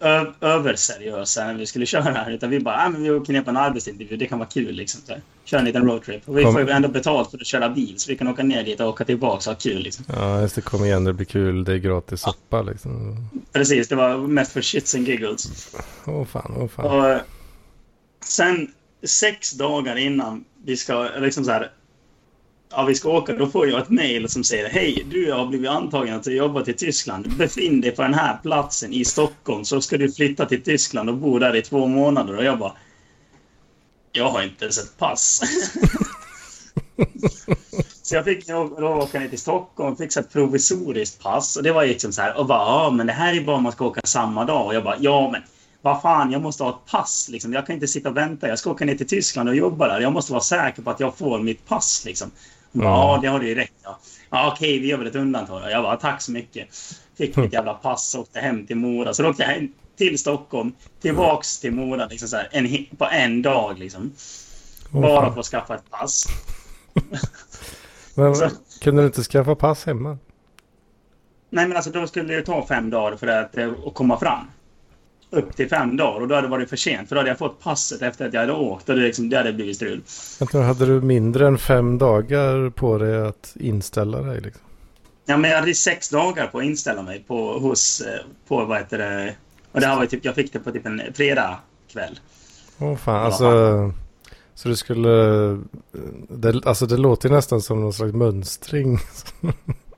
ö- 0.02 0.32
överseriösa 0.42 1.46
när 1.46 1.54
vi 1.54 1.66
skulle 1.66 1.86
köra 1.86 2.02
här. 2.04 2.32
Utan 2.32 2.50
vi 2.50 2.60
bara, 2.60 2.76
ah, 2.86 2.90
men 2.90 3.04
vi 3.04 3.12
åker 3.12 3.34
ner 3.34 3.42
på 3.42 3.50
en 3.50 3.58
arbetsintervju. 3.58 4.18
Det 4.18 4.26
kan 4.28 4.40
vara 4.40 4.50
kul 4.50 4.76
liksom. 4.76 5.02
Så 5.06 5.12
här. 5.14 5.22
Köra 5.46 5.60
en 5.60 5.66
liten 5.66 5.86
roadtrip. 5.86 6.30
Och 6.30 6.38
vi 6.38 6.44
Kom- 6.44 6.54
får 6.54 6.62
ju 6.62 6.70
ändå 6.70 6.88
betalt 6.90 7.32
för 7.32 7.38
att 7.38 7.46
köra 7.46 7.70
bil. 7.70 7.94
Så 7.98 8.12
vi 8.12 8.18
kan 8.18 8.28
åka 8.28 8.44
ner 8.44 8.64
dit 8.64 8.80
och 8.80 8.88
åka 8.88 9.06
tillbaka 9.06 9.36
och 9.50 9.56
ha 9.56 9.60
kul 9.62 9.82
liksom. 9.82 10.06
Ja, 10.10 10.42
just 10.42 10.56
det. 10.56 10.62
Kom 10.62 10.86
igen, 10.86 11.04
det 11.04 11.14
blir 11.14 11.26
kul. 11.26 11.64
Det 11.64 11.74
är 11.74 11.78
gratis 11.78 12.22
soppa 12.22 12.62
liksom. 12.62 13.18
Precis, 13.54 13.88
det 13.88 13.96
var 13.96 14.18
mest 14.18 14.52
för 14.52 14.62
shits 14.62 14.96
and 14.96 15.08
giggles. 15.08 15.76
Åh 16.06 16.26
fan, 16.26 16.54
åh 16.58 16.68
fan. 16.68 16.86
Och 17.16 17.20
sen 18.26 18.68
sex 19.04 19.52
dagar 19.52 19.96
innan 19.96 20.44
vi 20.66 20.78
ska 20.78 21.10
liksom 21.20 21.44
så 21.46 21.52
här, 21.52 21.72
ja, 22.72 22.84
vi 22.84 22.96
ska 22.96 23.10
åka, 23.10 23.34
då 23.34 23.48
får 23.48 23.68
jag 23.68 23.82
ett 23.82 23.90
mejl 23.90 24.30
som 24.30 24.44
säger 24.44 24.70
Hej, 24.70 25.06
du 25.12 25.32
har 25.32 25.46
blivit 25.46 25.70
antagen 25.70 26.16
att 26.16 26.28
jobba 26.28 26.62
till 26.62 26.78
Tyskland. 26.78 27.38
Befinn 27.38 27.82
dig 27.82 27.92
på 27.92 28.02
den 28.02 28.14
här 28.14 28.40
platsen 28.44 28.94
i 28.94 29.06
Stockholm 29.06 29.66
så 29.66 29.82
ska 29.82 29.98
du 29.98 30.12
flytta 30.12 30.46
till 30.46 30.64
Tyskland 30.64 31.10
och 31.10 31.18
bo 31.18 31.40
där 31.40 31.56
i 31.56 31.62
två 31.62 31.88
månader. 31.88 32.38
Och 32.38 32.44
jag 32.44 32.60
bara 32.60 32.74
Jag 34.12 34.30
har 34.30 34.44
inte 34.44 34.66
ens 34.66 34.78
ett 34.78 34.98
pass. 34.98 35.42
så 38.04 38.16
jag 38.16 38.26
fick 38.26 38.48
då 38.48 38.76
då 38.80 38.88
åka 38.88 39.20
ner 39.20 39.28
till 39.28 39.40
Stockholm 39.40 39.92
och 39.92 39.98
fixa 39.98 40.20
ett 40.20 40.34
provisoriskt 40.34 41.24
pass. 41.24 41.58
Och 41.58 41.64
det 41.64 41.72
var 41.72 41.86
liksom 41.86 42.12
så 42.12 42.22
här, 42.22 42.38
och 42.38 42.46
bara, 42.46 42.60
ja 42.60 42.90
men 42.90 43.08
det 43.08 43.14
här 43.14 43.38
är 43.38 43.42
bara 43.42 43.56
om 43.56 43.64
man 43.64 43.72
ska 43.72 43.86
åka 43.86 44.02
samma 44.04 44.46
dag. 44.46 44.66
Och 44.66 44.76
jag 44.76 44.84
bara, 44.84 44.98
ja 45.00 45.30
men 45.32 45.42
vad 45.82 46.02
fan, 46.02 46.32
jag 46.32 46.42
måste 46.42 46.64
ha 46.64 46.70
ett 46.70 46.92
pass 46.92 47.30
liksom. 47.32 47.54
Jag 47.54 47.66
kan 47.66 47.74
inte 47.74 47.88
sitta 47.88 48.10
och 48.10 48.18
vänta. 48.18 48.48
Jag 48.48 48.60
ska 48.60 48.72
åka 48.72 48.86
ner 48.86 48.96
till 48.96 49.08
Tyskland 49.08 49.50
och 49.50 49.56
jobba 49.56 49.88
där. 49.88 50.00
Jag 50.00 50.14
måste 50.14 50.32
vara 50.32 50.44
säker 50.44 50.82
på 50.82 50.90
att 50.90 51.00
jag 51.00 51.18
får 51.18 51.40
mitt 51.40 51.68
pass 51.68 52.06
liksom. 52.06 52.32
Bara, 52.72 52.88
Mm. 52.88 52.94
ja 52.94 53.20
det 53.22 53.28
har 53.28 53.40
du 53.40 53.48
ju 53.48 53.56
rätt 53.56 53.72
ja. 53.84 54.00
Ja 54.30 54.52
okej, 54.54 54.80
vi 54.80 54.88
gör 54.88 54.98
väl 54.98 55.08
ett 55.08 55.16
undantag. 55.16 55.72
Jag 55.72 55.84
bara, 55.84 55.98
tack 55.98 56.22
så 56.22 56.32
mycket. 56.32 56.68
Fick 57.18 57.36
mitt 57.36 57.54
jävla 57.54 57.74
pass 57.74 58.16
och 58.16 58.22
åkte 58.22 58.40
hem 58.40 58.68
till 58.68 58.76
Mora. 58.78 59.14
Så 59.14 59.24
då 59.24 59.30
åkte 59.30 59.44
jag 59.44 59.50
hem 59.50 59.74
till 59.98 60.20
Stockholm, 60.20 60.72
tillbaks 61.02 61.60
till 61.60 61.72
Mora 61.72 62.06
liksom 62.06 62.28
så 62.28 62.38
här, 62.38 62.50
en, 62.52 62.86
på 62.98 63.06
en 63.06 63.42
dag 63.42 63.80
liksom. 63.80 64.12
Bara 64.90 65.34
för 65.34 65.40
att 65.40 65.46
skaffa 65.46 65.76
ett 65.76 65.90
pass. 65.90 66.26
Men 68.16 68.36
kunde 68.82 69.02
du 69.02 69.06
inte 69.06 69.24
skaffa 69.24 69.56
pass 69.56 69.86
hemma? 69.86 70.18
Nej 71.50 71.68
men 71.68 71.78
alltså 71.78 71.92
då 71.92 72.08
skulle 72.08 72.34
det 72.36 72.42
ta 72.42 72.68
fem 72.68 72.90
dagar 72.90 73.18
för 73.18 73.28
att, 73.28 73.58
eh, 73.58 73.70
att 73.86 73.94
komma 73.94 74.20
fram. 74.20 74.46
Upp 75.34 75.56
till 75.56 75.70
fem 75.70 75.98
dagar 75.98 76.22
och 76.22 76.28
då 76.28 76.36
hade 76.36 76.48
det 76.48 76.52
varit 76.52 76.70
för 76.70 76.78
sent 76.78 77.10
för 77.10 77.16
då 77.16 77.20
hade 77.20 77.30
jag 77.30 77.38
fått 77.38 77.60
passet 77.60 78.02
efter 78.02 78.28
att 78.28 78.34
jag 78.34 78.42
hade 78.42 78.54
åkt 78.54 78.90
och 78.90 78.96
det, 78.96 79.02
liksom, 79.02 79.30
det 79.30 79.38
hade 79.38 79.54
blivit 79.54 79.76
strul. 79.76 80.02
Vänta, 80.40 80.62
hade 80.62 80.86
du 80.86 81.02
mindre 81.02 81.48
än 81.48 81.58
fem 81.58 81.98
dagar 81.98 82.70
på 82.70 82.98
dig 82.98 83.28
att 83.28 83.56
inställa 83.60 84.22
dig? 84.22 84.42
Liksom? 84.42 84.62
Ja 85.26 85.38
men 85.38 85.52
jag 85.52 85.60
hade 85.60 85.74
sex 85.74 86.10
dagar 86.10 86.48
på 86.48 86.58
att 86.58 86.64
inställa 86.64 87.02
mig 87.02 87.24
på, 87.28 87.60
hos, 87.60 88.02
eh, 88.02 88.26
på 88.48 88.66
vad 88.66 88.78
heter 88.78 88.98
det, 88.98 89.36
och 89.72 89.80
det 89.80 89.88
här 89.88 89.96
var 89.96 90.06
typ, 90.06 90.26
jag 90.26 90.36
fick 90.36 90.54
det 90.54 90.60
på 90.60 90.72
typ 90.72 90.86
en 90.86 91.02
fredag 91.14 91.60
kväll. 91.92 92.20
Åh 92.80 92.96
fan, 92.96 93.26
alltså. 93.26 93.94
Så 94.56 94.70
du 94.70 94.76
skulle... 94.76 95.10
Det, 96.30 96.66
alltså 96.66 96.86
det 96.86 96.98
låter 96.98 97.30
nästan 97.30 97.62
som 97.62 97.82
någon 97.82 97.94
slags 97.94 98.14
mönstring. 98.14 99.00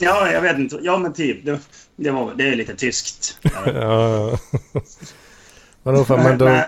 Ja, 0.00 0.32
jag 0.32 0.42
vet 0.42 0.58
inte. 0.58 0.78
Ja 0.82 0.98
men 0.98 1.12
typ, 1.12 1.44
det, 1.44 1.60
det, 1.96 2.10
var, 2.10 2.34
det 2.34 2.48
är 2.48 2.56
lite 2.56 2.76
tyskt. 2.76 3.38
ja, 3.66 4.38
åh 5.82 6.04
fan, 6.04 6.38
men 6.38 6.64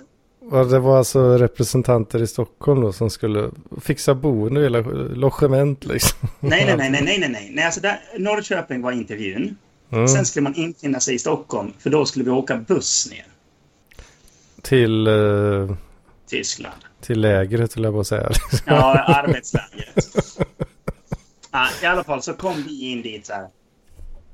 ja, 0.50 0.64
det 0.64 0.78
var 0.78 0.98
alltså 0.98 1.38
representanter 1.38 2.22
i 2.22 2.26
Stockholm 2.26 2.80
då 2.80 2.92
som 2.92 3.10
skulle 3.10 3.50
fixa 3.80 4.14
boende 4.14 4.60
och 4.60 4.64
hela 4.64 4.80
logement 5.14 5.84
liksom. 5.84 6.28
Nej, 6.40 6.64
nej, 6.66 6.76
nej, 6.76 6.90
nej, 6.90 7.02
nej, 7.04 7.18
nej, 7.18 7.28
nej. 7.28 7.50
nej 7.54 7.64
alltså 7.64 7.80
där, 7.80 8.00
Norrköping 8.18 8.82
var 8.82 8.92
intervjun. 8.92 9.56
Mm. 9.90 10.08
Sen 10.08 10.24
skulle 10.24 10.42
man 10.42 10.54
infinna 10.54 11.00
sig 11.00 11.14
i 11.14 11.18
Stockholm 11.18 11.72
för 11.78 11.90
då 11.90 12.06
skulle 12.06 12.24
vi 12.24 12.30
åka 12.30 12.56
buss 12.56 13.10
ner. 13.10 13.26
Till, 14.62 15.06
eh, 15.06 15.76
Tyskland. 16.28 16.74
till 17.00 17.20
lägret 17.20 17.76
vill 17.76 17.84
jag 17.84 17.92
bara 17.94 18.04
säga. 18.04 18.30
Ja, 18.66 18.98
arbetslägret. 18.98 20.38
Ja, 21.52 21.66
I 21.82 21.86
alla 21.86 22.04
fall 22.04 22.22
så 22.22 22.34
kom 22.34 22.62
vi 22.62 22.90
in 22.90 23.02
dit 23.02 23.26
så 23.26 23.32
här. 23.32 23.48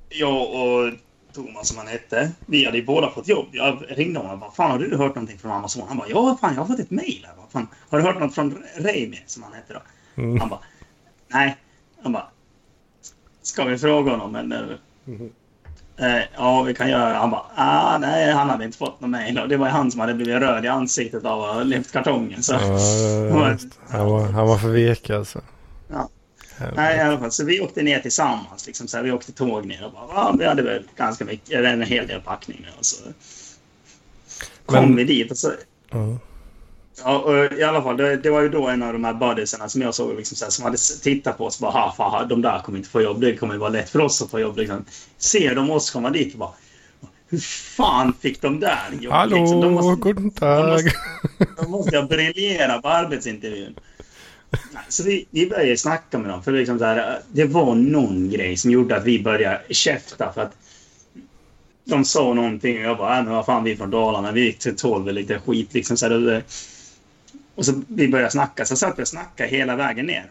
Jag 0.09 0.43
och 0.43 0.93
Thomas 1.35 1.69
som 1.69 1.79
han 1.79 1.87
hette. 1.87 2.31
Vi 2.47 2.65
hade 2.65 2.79
ju 2.79 2.85
båda 2.85 3.11
fått 3.11 3.29
jobb. 3.29 3.47
Jag 3.53 3.85
ringde 3.89 4.19
honom 4.19 4.33
och 4.33 4.39
bara, 4.39 4.51
fan 4.51 4.71
har 4.71 4.79
du 4.79 4.97
hört 4.97 5.15
någonting 5.15 5.39
från 5.39 5.53
Amazon? 5.53 5.89
Han 5.89 5.97
bara, 5.97 6.09
ja 6.09 6.39
fan 6.41 6.55
jag 6.55 6.61
har 6.61 6.67
fått 6.67 6.81
ett 6.81 6.91
mail 6.91 7.27
här. 7.27 7.35
Fan, 7.53 7.69
har 7.91 7.99
du 7.99 8.05
hört 8.05 8.21
något 8.21 8.35
från 8.35 8.63
Reimi 8.77 9.23
som 9.27 9.43
han 9.43 9.53
hette 9.53 9.73
då? 9.75 9.81
Mm. 10.23 10.41
Han 10.41 10.49
bara, 10.49 10.61
nej. 11.29 11.57
Han 12.03 12.13
bara, 12.13 12.27
ska 13.43 13.65
vi 13.65 13.79
fråga 13.79 14.11
honom 14.11 14.35
eller? 14.35 14.79
Mhm. 15.05 15.33
Eh, 15.97 16.23
ja, 16.37 16.63
vi 16.63 16.75
kan 16.75 16.91
göra. 16.91 17.15
Han 17.19 17.31
bara, 17.31 17.45
ah, 17.55 17.99
nej, 17.99 18.33
han 18.33 18.51
hade 18.51 18.65
inte 18.65 18.79
fått 18.79 19.01
något 19.01 19.11
mejl. 19.11 19.49
Det 19.49 19.57
var 19.57 19.67
ju 19.67 19.73
han 19.73 19.91
som 19.91 20.01
hade 20.01 20.15
blivit 20.15 20.43
röd 20.43 20.65
i 20.65 20.69
ansiktet 20.69 21.25
av 21.25 21.43
att 21.43 21.55
ha 21.55 21.63
lyft 21.63 21.93
kartongen. 21.93 22.43
Så. 22.43 22.53
Ja, 22.53 22.79
ja, 23.31 23.51
just. 23.53 23.79
han, 23.89 24.07
var, 24.07 24.21
han 24.29 24.49
var 24.49 24.59
för 24.59 24.69
vek 24.69 25.11
alltså. 25.11 25.41
Ja. 25.89 26.09
Helvete. 26.59 26.83
Nej, 26.83 26.97
i 26.97 27.01
alla 27.01 27.19
fall. 27.19 27.33
Så 27.33 27.45
vi 27.45 27.61
åkte 27.61 27.83
ner 27.83 28.01
tillsammans. 28.01 28.67
Liksom, 28.67 28.89
så 28.89 28.97
här, 28.97 29.05
vi 29.05 29.13
åkte 29.13 29.33
tåg 29.33 29.67
ner 29.67 29.85
och 29.85 29.93
bara, 29.93 30.07
ja, 30.15 30.35
vi 30.39 30.45
hade 30.45 30.63
väl 30.63 30.83
ganska 30.97 31.25
mycket, 31.25 31.51
eller 31.51 31.73
en 31.73 31.83
hel 31.83 32.07
del 32.07 32.21
packningar. 32.21 32.71
Och 32.79 32.87
så 32.87 32.97
kom 34.67 34.85
Men- 34.85 34.97
vi 34.97 35.05
dit 35.05 35.31
och 35.31 35.39
så... 35.39 35.53
Ja. 35.91 36.19
Ja, 37.05 37.19
och 37.19 37.53
I 37.59 37.63
alla 37.63 37.83
fall, 37.83 37.97
det, 37.97 38.17
det 38.17 38.31
var 38.31 38.41
ju 38.41 38.49
då 38.49 38.69
en 38.69 38.83
av 38.83 38.93
de 38.93 39.05
här 39.05 39.15
buddiesarna 39.15 39.69
som 39.69 39.83
jag 39.83 39.95
såg 39.95 40.17
liksom, 40.17 40.37
så 40.37 40.45
här, 40.45 40.51
som 40.51 40.65
hade 40.65 40.77
tittat 41.03 41.39
på 41.39 41.45
oss. 41.47 41.59
Bara, 41.61 41.71
ha, 41.71 41.95
fan, 41.97 42.29
de 42.29 42.43
där 42.43 42.59
kommer 42.61 42.79
inte 42.79 42.91
få 42.91 43.01
jobb. 43.03 43.21
Det 43.21 43.37
kommer 43.37 43.57
vara 43.57 43.71
lätt 43.71 43.91
för 43.91 44.01
oss 44.01 44.23
att 44.23 44.31
få 44.31 44.41
jobb. 44.41 44.57
Liksom. 44.57 44.85
Ser 45.19 45.55
de 45.55 45.71
oss 45.71 45.91
komma 45.91 46.11
dit 46.11 46.33
och 46.33 46.39
bara... 46.39 46.51
Hur 47.29 47.39
fan 47.39 48.13
fick 48.21 48.43
de 48.43 48.61
där 48.61 48.79
jobb? 49.01 49.13
Hallå, 49.13 49.37
Liksom, 49.37 49.61
de 49.61 49.73
måste, 49.73 50.03
guten 50.09 50.31
tag. 50.31 50.69
måste- 50.73 50.91
de 51.63 51.71
måste 51.71 51.95
jag 51.95 52.09
briljera 52.09 52.83
på 52.83 52.89
arbetsintervjun. 52.89 53.75
Så 54.89 55.03
vi, 55.03 55.27
vi 55.31 55.49
började 55.49 55.77
snacka 55.77 56.19
med 56.19 56.31
dem. 56.31 56.43
För 56.43 56.53
liksom 56.53 56.79
så 56.79 56.85
här, 56.85 57.21
det 57.33 57.45
var 57.45 57.75
någon 57.75 58.31
grej 58.31 58.57
som 58.57 58.71
gjorde 58.71 58.97
att 58.97 59.05
vi 59.05 59.23
började 59.23 59.61
käfta. 59.71 60.33
För 60.33 60.41
att 60.41 60.57
de 61.85 62.05
sa 62.05 62.35
någonting 62.35 62.77
och 62.77 62.83
jag 62.83 62.99
bara, 62.99 63.19
äh, 63.19 63.25
men 63.25 63.33
vad 63.33 63.47
fan 63.47 63.65
vi 63.65 63.73
är 63.73 63.77
från 63.77 63.91
Dalarna. 63.91 64.33
Vi 64.33 64.45
gick 64.45 64.59
till 64.59 64.77
12 64.77 65.13
lite 65.13 65.39
skit 65.39 65.75
liksom. 65.75 65.97
Så 65.97 66.09
här, 66.09 66.43
och, 67.55 67.65
så 67.65 67.83
vi 67.89 68.09
började 68.09 68.31
snacka. 68.31 68.65
Så 68.65 68.77
satt 68.77 68.99
vi 68.99 69.03
och 69.03 69.09
snackade 69.09 69.49
hela 69.49 69.77
vägen 69.77 70.07
ner. 70.07 70.31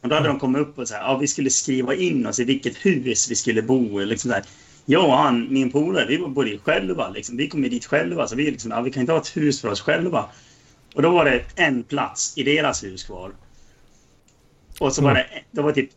Och 0.00 0.08
då 0.08 0.14
hade 0.14 0.28
de 0.28 0.38
kommit 0.38 0.62
upp 0.62 0.78
och 0.78 0.88
sagt 0.88 1.02
ja, 1.02 1.18
vi 1.18 1.26
skulle 1.26 1.50
skriva 1.50 1.94
in 1.94 2.26
oss 2.26 2.38
i 2.38 2.44
vilket 2.44 2.76
hus 2.76 3.30
vi 3.30 3.34
skulle 3.34 3.62
bo 3.62 4.02
i. 4.02 4.06
Liksom 4.06 4.28
så 4.28 4.34
här. 4.34 4.44
Jag 4.84 5.04
och 5.04 5.16
han, 5.16 5.52
min 5.52 5.72
polare, 5.72 6.06
vi 6.06 6.18
bodde 6.18 6.50
ju 6.50 6.58
själva. 6.58 7.08
Liksom. 7.08 7.36
Vi 7.36 7.48
kom 7.48 7.64
ju 7.64 7.70
dit 7.70 7.86
själva, 7.86 8.26
så 8.26 8.36
vi, 8.36 8.50
liksom, 8.50 8.70
ja, 8.70 8.80
vi 8.80 8.90
kan 8.90 9.00
inte 9.00 9.12
ha 9.12 9.20
ett 9.20 9.36
hus 9.36 9.60
för 9.60 9.68
oss 9.68 9.80
själva. 9.80 10.28
Och 10.98 11.02
då 11.02 11.10
var 11.10 11.24
det 11.24 11.42
en 11.54 11.82
plats 11.82 12.32
i 12.36 12.42
deras 12.42 12.84
hus 12.84 13.04
kvar. 13.04 13.32
Och 14.80 14.94
så 14.94 15.02
var 15.02 15.14
det, 15.14 15.26
det 15.50 15.62
var 15.62 15.72
typ 15.72 15.90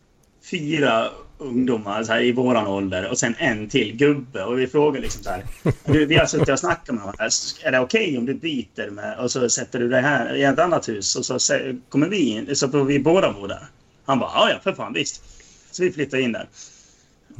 fyra 0.50 1.10
ungdomar 1.38 2.04
så 2.04 2.12
här, 2.12 2.22
i 2.22 2.32
våran 2.32 2.66
ålder 2.66 3.10
och 3.10 3.18
sen 3.18 3.34
en 3.38 3.68
till 3.68 3.96
gubbe. 3.96 4.44
Och 4.44 4.58
vi 4.58 4.66
frågade 4.66 5.02
liksom 5.02 5.22
så 5.22 5.30
här. 5.30 5.44
Du, 5.84 6.06
vi 6.06 6.16
har 6.16 6.26
suttit 6.26 6.48
och 6.48 6.58
snackat 6.58 6.94
med 6.94 7.04
varandra. 7.04 7.24
Är 7.64 7.72
det 7.72 7.80
okej 7.80 8.04
okay 8.04 8.18
om 8.18 8.26
du 8.26 8.34
byter 8.34 8.90
med 8.90 9.18
och 9.18 9.30
så 9.30 9.48
sätter 9.48 9.78
du 9.78 9.88
dig 9.88 10.02
här 10.02 10.34
i 10.34 10.42
ett 10.42 10.58
annat 10.58 10.88
hus 10.88 11.16
och 11.16 11.42
så 11.42 11.58
kommer 11.88 12.08
vi 12.08 12.18
in 12.18 12.56
så 12.56 12.68
får 12.68 12.84
vi 12.84 12.98
båda 12.98 13.32
bo 13.32 13.46
där? 13.46 13.66
Han 14.04 14.18
bara 14.18 14.30
ja, 14.34 14.50
ja, 14.50 14.58
för 14.62 14.72
fan 14.72 14.92
visst. 14.92 15.22
Så 15.70 15.82
vi 15.82 15.92
flyttade 15.92 16.22
in 16.22 16.32
där. 16.32 16.48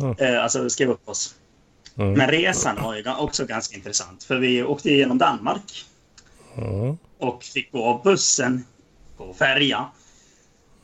Mm. 0.01 0.15
Eh, 0.19 0.43
alltså 0.43 0.71
skrev 0.71 0.91
upp 0.91 1.09
oss. 1.09 1.35
Mm. 1.97 2.13
Men 2.13 2.29
resan 2.29 2.83
var 2.83 2.95
ju 2.95 3.05
också 3.19 3.47
ganska 3.47 3.77
intressant. 3.77 4.25
För 4.25 4.39
vi 4.39 4.63
åkte 4.63 4.91
igenom 4.91 5.19
Danmark 5.19 5.85
Mm. 6.57 6.99
och 7.19 7.45
fick 7.45 7.73
gå 7.73 7.85
av 7.85 8.03
bussen 8.03 8.65
på 9.17 9.35
färja. 9.35 9.85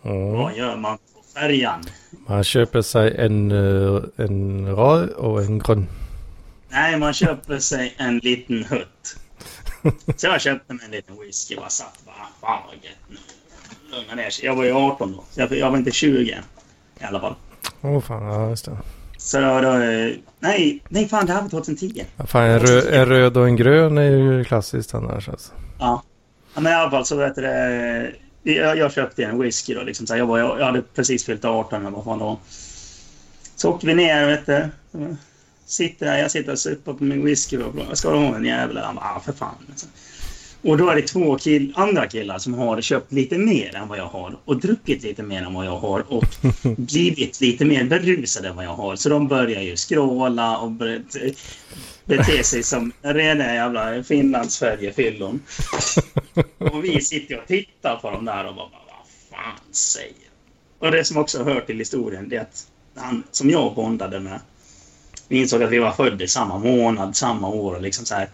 Mm. 0.05 0.33
Vad 0.33 0.57
gör 0.57 0.77
man 0.77 0.99
på 0.99 1.41
färjan? 1.41 1.85
Man 2.11 2.45
köper 2.45 2.83
sig 2.83 3.17
en, 3.19 3.51
eh, 3.51 4.03
en 4.17 4.67
röd 4.77 5.11
och 5.11 5.43
en 5.43 5.59
grön. 5.59 5.87
Nej, 6.69 6.99
man 6.99 7.13
köper 7.13 7.59
sig 7.59 7.95
en 7.99 8.19
liten 8.19 8.65
hutt. 8.65 9.17
Så 10.17 10.27
jag 10.27 10.41
köpte 10.41 10.75
mig 10.75 10.85
en 10.85 10.91
liten 10.91 11.21
whisky 11.21 11.55
och 11.55 11.61
bara 11.61 11.71
satt 11.71 11.99
bara, 12.07 12.27
fan 12.41 12.63
vad 12.67 12.75
gött. 12.75 13.21
Lugna 13.91 14.15
ner 14.15 14.31
sig. 14.31 14.45
Jag 14.45 14.57
var 14.57 14.65
ju 14.65 14.73
18 14.73 15.13
då, 15.13 15.25
så 15.31 15.41
jag, 15.41 15.53
jag 15.53 15.71
var 15.71 15.79
inte 15.79 15.91
20 15.91 16.33
än. 16.33 16.43
I 17.01 17.05
alla 17.05 17.21
fall. 17.21 17.35
Åh 17.81 17.91
oh, 17.91 18.01
fan, 18.01 18.23
ja 18.23 18.51
just 18.51 18.65
det. 18.65 18.79
Så 19.29 19.41
då, 19.41 19.61
då 19.61 19.73
nej, 20.41 20.83
nej 20.89 21.09
fan 21.09 21.27
det 21.27 21.33
här 21.33 21.43
var 21.43 21.49
2010. 21.49 22.05
Ja, 22.17 22.27
fan, 22.27 22.45
en, 22.45 22.61
röd, 22.61 22.85
en 22.87 23.07
röd 23.07 23.37
och 23.37 23.47
en 23.47 23.57
grön 23.57 23.99
är 23.99 24.11
ju 24.11 24.45
klassiskt 24.45 24.95
annars 24.95 25.29
alltså. 25.29 25.53
Ja. 25.79 26.03
ja 26.55 26.61
men 26.61 26.73
i 26.73 26.75
alla 26.75 26.91
fall 26.91 27.05
så 27.05 27.17
vet 27.17 27.35
du 27.35 27.43
det. 27.43 28.13
Jag, 28.43 28.79
jag 28.79 28.93
köpte 28.93 29.25
en 29.25 29.39
whisky 29.39 29.75
då 29.75 29.83
liksom. 29.83 30.07
Så 30.07 30.17
jag, 30.17 30.27
var, 30.27 30.39
jag 30.39 30.65
hade 30.67 30.83
precis 30.83 31.25
fyllt 31.25 31.45
18 31.45 31.81
eller 31.81 31.91
vad 31.91 32.05
fan 32.05 32.19
det 32.19 32.25
var. 32.25 32.37
Så 33.57 33.71
åkte 33.71 33.87
vi 33.87 33.95
ner 33.95 34.27
vet 34.27 34.47
du. 34.47 34.69
Sitter 35.67 36.07
där, 36.07 36.19
jag 36.19 36.31
sitter 36.31 36.53
och 36.53 36.59
suppar 36.59 36.93
på 36.93 37.05
min 37.05 37.25
whisky 37.25 37.57
och 37.57 37.99
ska 37.99 38.11
du 38.11 38.17
ha 38.17 38.37
en 38.37 38.45
jävel? 38.45 38.77
Han 38.77 38.95
bara, 38.95 39.15
ah, 39.17 39.21
för 39.21 39.33
fan. 39.33 39.55
Och 40.63 40.77
då 40.77 40.89
är 40.89 40.97
det 40.97 41.03
två 41.03 41.39
kill, 41.39 41.73
andra 41.77 42.07
killar 42.07 42.39
som 42.39 42.55
har 42.55 42.81
köpt 42.81 43.13
lite 43.13 43.39
mer 43.39 43.77
än 43.77 43.89
vad 43.89 43.99
jag 43.99 44.07
har 44.07 44.37
och 44.45 44.61
druckit 44.61 45.03
lite 45.03 45.23
mer 45.23 45.43
än 45.43 45.55
vad 45.55 45.67
jag 45.67 45.79
har 45.79 46.13
och 46.13 46.25
blivit 46.77 47.41
lite 47.41 47.65
mer 47.65 47.85
berusade 47.85 48.49
än 48.49 48.57
vad 48.57 48.65
jag 48.65 48.75
har. 48.75 48.97
Så 48.97 49.09
de 49.09 49.29
börjar 49.29 49.63
ju 49.63 49.77
skråla 49.77 50.59
och 50.59 50.71
bete 52.05 52.45
sig 52.45 52.63
som 52.63 52.93
rena 53.03 53.55
jävla 53.55 54.03
Finlandsfärjefyllon. 54.03 55.43
Och 56.59 56.85
vi 56.85 57.01
sitter 57.01 57.39
och 57.39 57.47
tittar 57.47 57.97
på 57.97 58.11
dem 58.11 58.25
där 58.25 58.47
och 58.47 58.55
bara, 58.55 58.69
vad 58.71 59.07
fan 59.31 59.59
säger 59.73 60.29
Och 60.79 60.91
det 60.91 61.05
som 61.05 61.17
också 61.17 61.45
hör 61.45 61.61
till 61.61 61.79
historien 61.79 62.29
det 62.29 62.37
är 62.37 62.41
att 62.41 62.67
han 62.95 63.23
som 63.31 63.51
jag 63.51 63.75
bondade 63.75 64.21
med 64.21 64.41
vi 65.29 65.39
insåg 65.39 65.63
att 65.63 65.71
vi 65.71 65.79
var 65.79 65.93
födda 65.93 66.25
i 66.25 66.29
samma 66.29 66.59
månad, 66.59 67.17
samma 67.17 67.49
år 67.49 67.75
och 67.75 67.83
liksom 67.83 68.07
så 68.07 68.15
här 68.15 68.29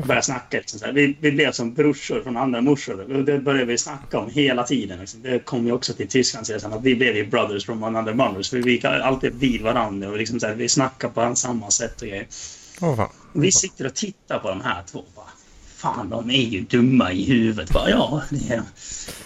började 0.00 0.22
snacka. 0.22 0.56
Liksom 0.56 0.78
så 0.78 0.86
här. 0.86 0.92
Vi, 0.92 1.16
vi 1.20 1.32
blev 1.32 1.52
som 1.52 1.74
brorsor 1.74 2.22
från 2.22 2.36
andra 2.36 2.60
morsor. 2.60 3.16
Och 3.16 3.24
det 3.24 3.38
började 3.38 3.64
vi 3.64 3.78
snacka 3.78 4.18
om 4.18 4.30
hela 4.30 4.62
tiden. 4.62 5.00
Liksom. 5.00 5.22
Det 5.22 5.38
kom 5.38 5.66
ju 5.66 5.72
också 5.72 5.92
till 5.94 6.08
Tysklandsresan 6.08 6.72
att 6.72 6.82
vi 6.82 6.94
blev 6.94 7.16
ju 7.16 7.26
brothers 7.26 7.66
from 7.66 7.84
another 7.84 8.14
mothers. 8.14 8.50
För 8.50 8.56
vi 8.58 8.72
gick 8.72 8.84
alltid 8.84 9.34
vid 9.34 9.62
varandra 9.62 10.08
och 10.08 10.16
liksom 10.18 10.40
så 10.40 10.46
här, 10.46 10.54
vi 10.54 10.68
snackade 10.68 11.12
på 11.14 11.34
samma 11.36 11.70
sätt 11.70 12.02
och 12.02 12.08
grejer. 12.08 12.26
Åh 12.80 12.96
fan. 12.96 13.08
Vi 13.32 13.52
sitter 13.52 13.86
och 13.86 13.94
tittar 13.94 14.38
på 14.38 14.48
de 14.48 14.60
här 14.60 14.82
två. 14.92 15.04
Bara, 15.16 15.26
Fan, 15.76 16.10
de 16.10 16.30
är 16.30 16.42
ju 16.42 16.60
dumma 16.60 17.12
i 17.12 17.24
huvudet. 17.24 17.70
Bara, 17.70 17.90
ja, 17.90 18.22
det 18.30 18.54
är 18.54 18.62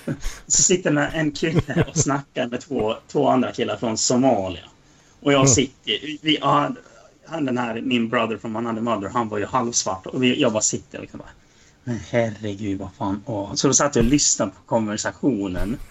de. 0.05 0.13
Så 0.47 0.63
sitter 0.63 1.11
en 1.15 1.33
kille 1.33 1.85
och 1.89 1.97
snackar 1.97 2.47
med 2.47 2.61
två, 2.61 2.95
två 3.09 3.29
andra 3.29 3.53
killar 3.53 3.77
från 3.77 3.99
Somalia. 3.99 4.61
Och 5.21 5.33
jag 5.33 5.41
Mm. 5.41 5.49
sitter... 5.49 6.19
Vi, 6.23 6.39
han, 6.43 6.77
han, 7.27 7.45
den 7.45 7.59
här, 7.59 7.81
min 7.81 8.09
brother 8.09 8.37
from 8.37 8.57
another 8.57 8.81
mother, 8.81 9.09
han 9.09 9.29
var 9.29 9.39
ju 9.39 9.47
halvsvart. 9.47 10.07
Och 10.07 10.23
vi, 10.23 10.41
jag 10.41 10.53
bara 10.53 10.63
sitter 10.63 10.99
och 10.99 11.03
liksom 11.03 11.19
bara... 11.19 11.29
Men 11.85 12.01
herregud, 12.11 12.79
vad 12.79 12.95
fan. 12.99 13.23
Åh. 13.27 13.55
Så 13.55 13.69
då 13.69 13.75
satt 13.75 13.97
jag 13.97 14.05
och 14.05 14.11
lyssnade 14.11 14.51
på 14.51 14.63
konversationen. 14.67 15.79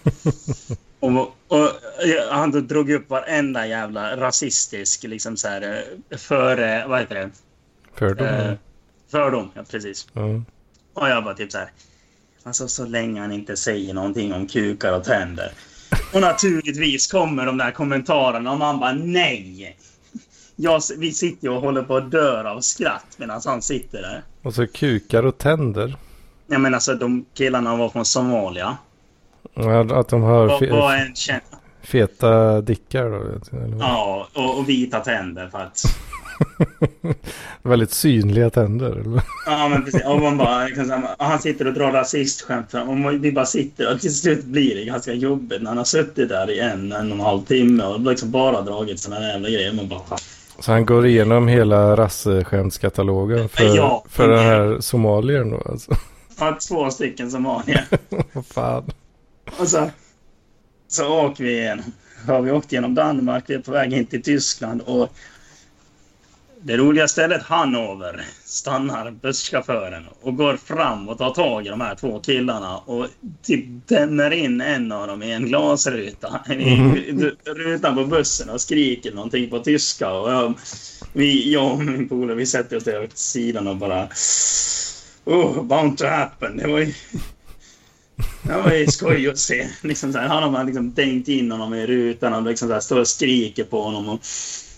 Och, 0.99 1.35
och 1.47 1.69
han 2.31 2.67
drog 2.67 2.89
upp 2.89 3.09
varenda 3.09 3.67
jävla 3.67 4.17
rasistisk, 4.17 5.03
liksom 5.03 5.37
så 5.37 5.47
här, 5.47 5.83
eh, 6.09 6.17
före, 6.17 6.87
vad 6.87 6.99
heter 6.99 7.15
det? 7.15 7.29
Fördom. 7.95 8.27
Eh, 8.27 8.53
fördom, 9.11 9.51
ja 9.53 9.63
precis. 9.71 10.07
Ja. 10.13 10.41
Och 10.93 11.09
jag 11.09 11.23
bara 11.23 11.33
typ 11.33 11.51
så 11.51 11.57
här. 11.57 11.71
Alltså 12.43 12.67
så 12.67 12.85
länge 12.85 13.21
han 13.21 13.31
inte 13.31 13.57
säger 13.57 13.93
någonting 13.93 14.33
om 14.33 14.47
kukar 14.47 14.97
och 14.97 15.03
tänder. 15.03 15.51
Och 16.13 16.21
naturligtvis 16.21 17.11
kommer 17.11 17.45
de 17.45 17.57
där 17.57 17.71
kommentarerna 17.71 18.51
och 18.51 18.59
man 18.59 18.79
bara 18.79 18.93
nej. 18.93 19.77
Jag, 20.55 20.81
vi 20.97 21.11
sitter 21.11 21.49
och 21.49 21.61
håller 21.61 21.83
på 21.83 21.95
att 21.95 22.11
dö 22.11 22.49
av 22.49 22.61
skratt 22.61 23.15
medan 23.17 23.41
han 23.45 23.61
sitter 23.61 24.01
där. 24.01 24.23
Och 24.43 24.53
så 24.53 24.67
kukar 24.67 25.25
och 25.25 25.37
tänder. 25.37 25.95
Jag 26.47 26.61
menar 26.61 26.75
alltså 26.75 26.93
de 26.93 27.25
killarna 27.33 27.75
var 27.75 27.89
från 27.89 28.05
Somalia. 28.05 28.77
Ja, 29.53 29.99
Att 29.99 30.09
de 30.09 30.21
har 30.21 30.59
fe, 30.59 30.71
var 30.71 30.95
en 30.95 31.13
feta 31.85 32.61
dickar 32.61 33.09
då. 33.09 33.39
vad? 33.51 33.79
ja, 33.79 34.27
och, 34.33 34.57
och 34.57 34.69
vita 34.69 34.99
tänder 34.99 35.47
för 35.47 35.59
att... 35.59 35.83
Väldigt 37.61 37.91
synliga 37.91 38.49
tänder. 38.49 38.91
Eller? 38.91 39.21
Ja 39.45 39.67
men 39.67 39.83
precis. 39.85 40.05
Och 40.05 40.21
man 40.21 40.37
bara, 40.37 40.65
och 41.17 41.25
han 41.25 41.39
sitter 41.39 41.67
och 41.67 41.73
drar 41.73 41.91
rasistskämt. 41.91 42.73
Och 42.73 43.23
vi 43.23 43.31
bara 43.31 43.45
sitter 43.45 43.93
och 43.93 44.01
till 44.01 44.15
slut 44.15 44.45
blir 44.45 44.75
det 44.75 44.85
ganska 44.85 45.13
jobbigt 45.13 45.61
när 45.61 45.69
han 45.69 45.77
har 45.77 45.85
suttit 45.85 46.29
där 46.29 46.51
i 46.51 46.59
en, 46.59 46.91
en 46.91 47.11
och 47.11 47.17
en 47.17 47.25
halv 47.25 47.41
timme 47.41 47.83
och 47.83 47.99
liksom 47.99 48.31
bara 48.31 48.61
dragit 48.61 48.99
såna 48.99 49.21
jävla 49.21 49.49
grejer. 49.49 49.73
Man 49.73 49.87
bara, 49.87 50.17
Så 50.59 50.71
han 50.71 50.85
går 50.85 51.07
igenom 51.07 51.47
hela 51.47 51.95
rasseskämtskatalogen 51.95 53.49
för, 53.49 53.75
Ja. 53.75 54.05
för 54.09 54.29
den 54.29 54.39
här 54.39 54.77
somaliern 54.79 55.49
då 55.51 55.61
alltså. 55.71 55.91
ja, 56.39 56.57
två 56.69 56.89
stycken 56.91 57.31
somalier. 57.31 57.85
Vad 58.33 58.45
fan. 58.45 58.91
Och 59.59 59.67
så, 59.67 59.89
så 60.87 61.25
åker 61.25 61.43
vi 61.43 61.51
igenom. 61.59 61.85
Har 62.27 62.41
vi 62.41 62.51
åkt 62.51 62.71
genom 62.71 62.95
Danmark, 62.95 63.43
vi 63.47 63.53
är 63.53 63.59
på 63.59 63.71
väg 63.71 63.93
in 63.93 64.05
till 64.05 64.23
Tyskland 64.23 64.81
och 64.81 65.09
det 66.65 66.77
roliga 66.77 67.07
stället 67.07 67.43
Hannover 67.43 68.25
stannar 68.45 69.11
busschauffören 69.11 70.05
och 70.21 70.35
går 70.35 70.57
fram 70.57 71.09
och 71.09 71.17
tar 71.17 71.33
tag 71.33 71.65
i 71.65 71.69
de 71.69 71.81
här 71.81 71.95
två 71.95 72.19
killarna 72.19 72.77
och 72.77 73.07
typ 73.43 73.65
dämmer 73.87 74.31
in 74.31 74.61
en 74.61 74.91
av 74.91 75.07
dem 75.07 75.23
i 75.23 75.31
en 75.31 75.45
glasruta 75.45 76.41
i 76.53 76.77
rutan 77.45 77.95
på 77.95 78.05
bussen 78.05 78.49
och 78.49 78.61
skriker 78.61 79.11
någonting 79.11 79.49
på 79.49 79.59
tyska. 79.59 80.11
Och 80.11 80.31
jag, 80.31 80.53
vi, 81.13 81.53
jag 81.53 81.71
och 81.71 81.79
min 81.79 82.09
polare 82.09 82.35
vi 82.35 82.45
sätter 82.45 82.77
oss 82.77 82.83
där 82.83 83.03
åt 83.03 83.17
sidan 83.17 83.67
och 83.67 83.77
bara 83.77 84.07
Oh, 85.25 85.63
bound 85.63 85.97
to 85.97 86.05
happen. 86.05 86.57
Det 86.57 86.67
var 86.67 86.79
ju 86.79 86.93
det 88.43 88.61
var 88.61 88.71
ju 88.71 88.87
skoj 88.87 89.29
att 89.29 89.39
se. 89.39 89.67
Liksom 89.81 90.13
så 90.13 90.19
här, 90.19 90.27
han 90.27 90.53
har 90.55 90.63
liksom 90.63 90.93
dängt 90.93 91.27
in 91.27 91.51
honom 91.51 91.73
i 91.73 91.87
rutan 91.87 92.33
och 92.33 92.43
liksom 92.43 92.67
så 92.67 92.73
här, 92.73 92.81
står 92.81 92.99
och 92.99 93.07
skriker 93.07 93.63
på 93.63 93.81
honom. 93.81 94.09
Och, 94.09 94.19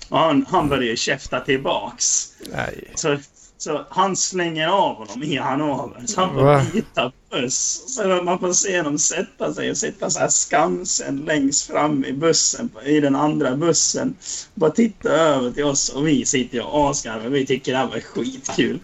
och 0.10 0.20
han, 0.20 0.46
han 0.50 0.70
börjar 0.70 0.84
ju 0.84 0.98
käfta 0.98 1.40
tillbaks. 1.40 2.34
Nej. 2.52 2.84
Så, 2.96 3.18
så 3.58 3.86
han 3.90 4.16
slänger 4.16 4.68
av 4.68 4.96
honom 4.96 5.24
i 5.24 5.38
Hannover. 5.38 6.04
Så 6.06 6.22
han 6.22 6.34
får 6.34 6.74
byta 6.74 7.12
buss. 7.32 7.84
Så 7.88 8.24
man 8.24 8.40
får 8.40 8.54
se 8.54 8.82
dem 8.82 8.98
sätta 8.98 9.54
sig 9.54 9.72
och 9.72 9.78
sitta 9.78 10.10
så 10.10 10.20
här 10.20 10.30
skamsen 10.30 11.18
längst 11.18 11.68
fram 11.68 12.06
i 12.06 12.14
bussen, 12.14 12.70
i 12.86 13.00
den 13.00 13.16
andra 13.16 13.56
bussen. 13.56 14.16
Bara 14.54 14.72
titta 14.72 15.10
över 15.10 15.52
till 15.52 15.64
oss 15.64 15.90
och 15.90 16.08
vi 16.08 16.26
sitter 16.26 16.66
och 16.66 16.90
asgarvar. 16.90 17.30
Vi 17.30 17.46
tycker 17.46 17.72
det 17.72 17.78
här 17.78 17.88
var 17.88 18.00
skitkul. 18.00 18.80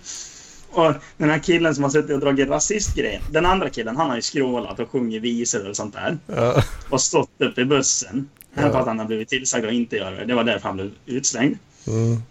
Och 0.72 0.94
den 1.18 1.30
här 1.30 1.40
killen 1.40 1.76
som 1.76 1.84
har 1.84 1.92
suttit 1.92 2.12
och 2.12 2.20
dragit 2.20 2.50
rasistgrejen. 2.50 3.22
Den 3.32 3.46
andra 3.46 3.70
killen 3.70 3.98
han 3.98 4.10
har 4.10 4.16
ju 4.16 4.22
skrålat 4.22 4.80
och 4.80 4.90
sjungit 4.90 5.22
visor 5.22 5.70
och 5.70 5.76
sånt 5.76 5.94
där. 5.94 6.18
Ja. 6.28 6.64
Och 6.90 7.02
stått 7.02 7.30
upp 7.40 7.58
i 7.58 7.66
bussen. 7.66 8.30
Ja. 8.54 8.62
För 8.62 8.80
att 8.80 8.88
han 8.88 9.00
har 9.00 9.06
blivit 9.06 9.30
tillsagd 9.30 9.66
att 9.66 9.74
inte 9.74 9.96
göra 9.96 10.16
det. 10.16 10.26
Det 10.26 10.36
var 10.36 10.44
därför 10.44 10.68
han 10.68 10.76
blev 10.76 10.92
utslängd. 11.06 11.58
Mm. 11.88 12.22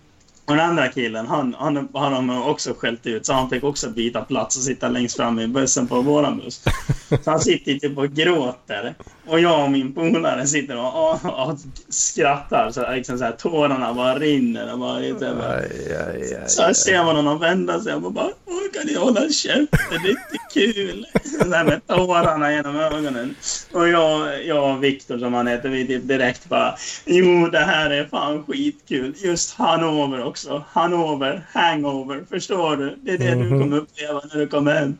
Och 0.44 0.56
den 0.56 0.68
andra 0.68 0.88
killen, 0.88 1.26
han, 1.26 1.54
han 1.58 1.88
har 1.92 2.10
de 2.10 2.42
också 2.42 2.74
skällt 2.74 3.06
ut. 3.06 3.26
Så 3.26 3.32
han 3.32 3.50
fick 3.50 3.64
också 3.64 3.90
byta 3.90 4.22
plats 4.24 4.56
och 4.56 4.62
sitta 4.62 4.88
längst 4.88 5.16
fram 5.16 5.38
i 5.38 5.48
bussen 5.48 5.88
på 5.88 6.00
våran 6.02 6.38
buss. 6.38 6.64
Så 7.24 7.30
han 7.30 7.40
sitter 7.40 7.74
typ 7.74 7.98
och 7.98 8.08
gråter. 8.08 8.94
Och 9.26 9.40
jag 9.40 9.64
och 9.64 9.70
min 9.70 9.92
polare 9.92 10.46
sitter 10.46 10.76
och, 10.76 11.10
och, 11.10 11.48
och 11.48 11.58
skrattar. 11.88 12.70
Så, 12.70 12.92
liksom 12.92 13.18
så 13.18 13.24
här, 13.24 13.32
tårarna 13.32 13.94
bara 13.94 14.18
rinner. 14.18 14.72
Och 14.72 14.78
bara, 14.78 14.98
lite, 14.98 15.28
Aj, 15.28 15.96
aj, 16.06 16.34
aj, 16.34 16.44
så 16.46 16.62
här 16.62 16.72
ser 16.72 17.04
man 17.04 17.16
honom 17.16 17.38
vända 17.38 17.80
sig 17.80 17.94
och 17.94 18.12
bara 18.12 18.30
kan 18.74 18.86
ni 18.86 18.94
hålla 18.94 19.28
käften? 19.28 19.68
Det 19.90 20.08
är 20.08 20.10
inte 20.10 20.38
kul. 20.54 21.06
Så 21.42 21.54
här 21.54 21.64
med 21.64 21.86
tårarna 21.86 22.52
genom 22.52 22.76
ögonen. 22.76 23.34
Och 23.72 23.88
jag, 23.88 24.44
jag 24.46 24.70
och 24.76 24.84
Viktor 24.84 25.18
som 25.18 25.34
han 25.34 25.46
heter, 25.46 25.68
vi 25.68 25.86
typ 25.86 26.08
direkt 26.08 26.48
bara 26.48 26.74
Jo, 27.04 27.46
det 27.48 27.58
här 27.58 27.90
är 27.90 28.04
fan 28.04 28.44
skitkul. 28.46 29.14
Just 29.16 29.54
Hanover 29.54 30.24
också. 30.24 30.64
Hanover, 30.72 31.46
hangover. 31.52 32.24
Förstår 32.30 32.76
du? 32.76 32.96
Det 33.02 33.10
är 33.12 33.18
det 33.18 33.30
du 33.30 33.36
Mhm. 33.36 33.60
kommer 33.60 33.76
uppleva 33.76 34.20
när 34.32 34.40
du 34.40 34.46
kommer 34.46 34.74
hem. 34.74 34.96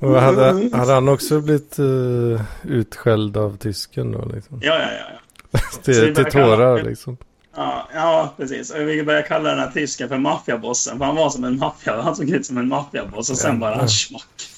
Och 0.00 0.20
hade, 0.20 0.76
hade 0.76 0.92
han 0.92 1.08
också 1.08 1.40
blivit 1.40 1.78
uh, 1.78 2.40
utskälld 2.64 3.36
av 3.36 3.56
tysken 3.56 4.12
då 4.12 4.24
liksom? 4.24 4.60
Ja, 4.62 4.74
ja, 4.78 4.88
ja. 4.92 5.18
ja. 5.52 5.58
Till, 5.82 5.94
till 5.94 6.14
börjar 6.14 6.30
kalla- 6.30 6.46
tårar 6.56 6.82
liksom. 6.82 7.16
Ja, 7.56 7.88
ja, 7.94 8.34
precis. 8.36 8.70
Och 8.70 8.80
vi 8.80 9.02
började 9.02 9.26
kalla 9.28 9.50
den 9.50 9.58
här 9.58 9.70
tysken 9.70 10.08
för 10.08 10.18
maffiabossen. 10.18 10.98
För 10.98 11.04
han 11.04 11.16
var 11.16 11.30
som 11.30 11.44
en 11.44 11.58
maffia. 11.58 12.02
Han 12.02 12.16
såg 12.16 12.30
ut 12.30 12.46
som 12.46 12.58
en 12.58 12.68
maffiaboss. 12.68 13.30
Och 13.30 13.38
sen 13.38 13.54
Ja. 13.54 13.60
bara 13.60 13.88
smack. 13.88 14.48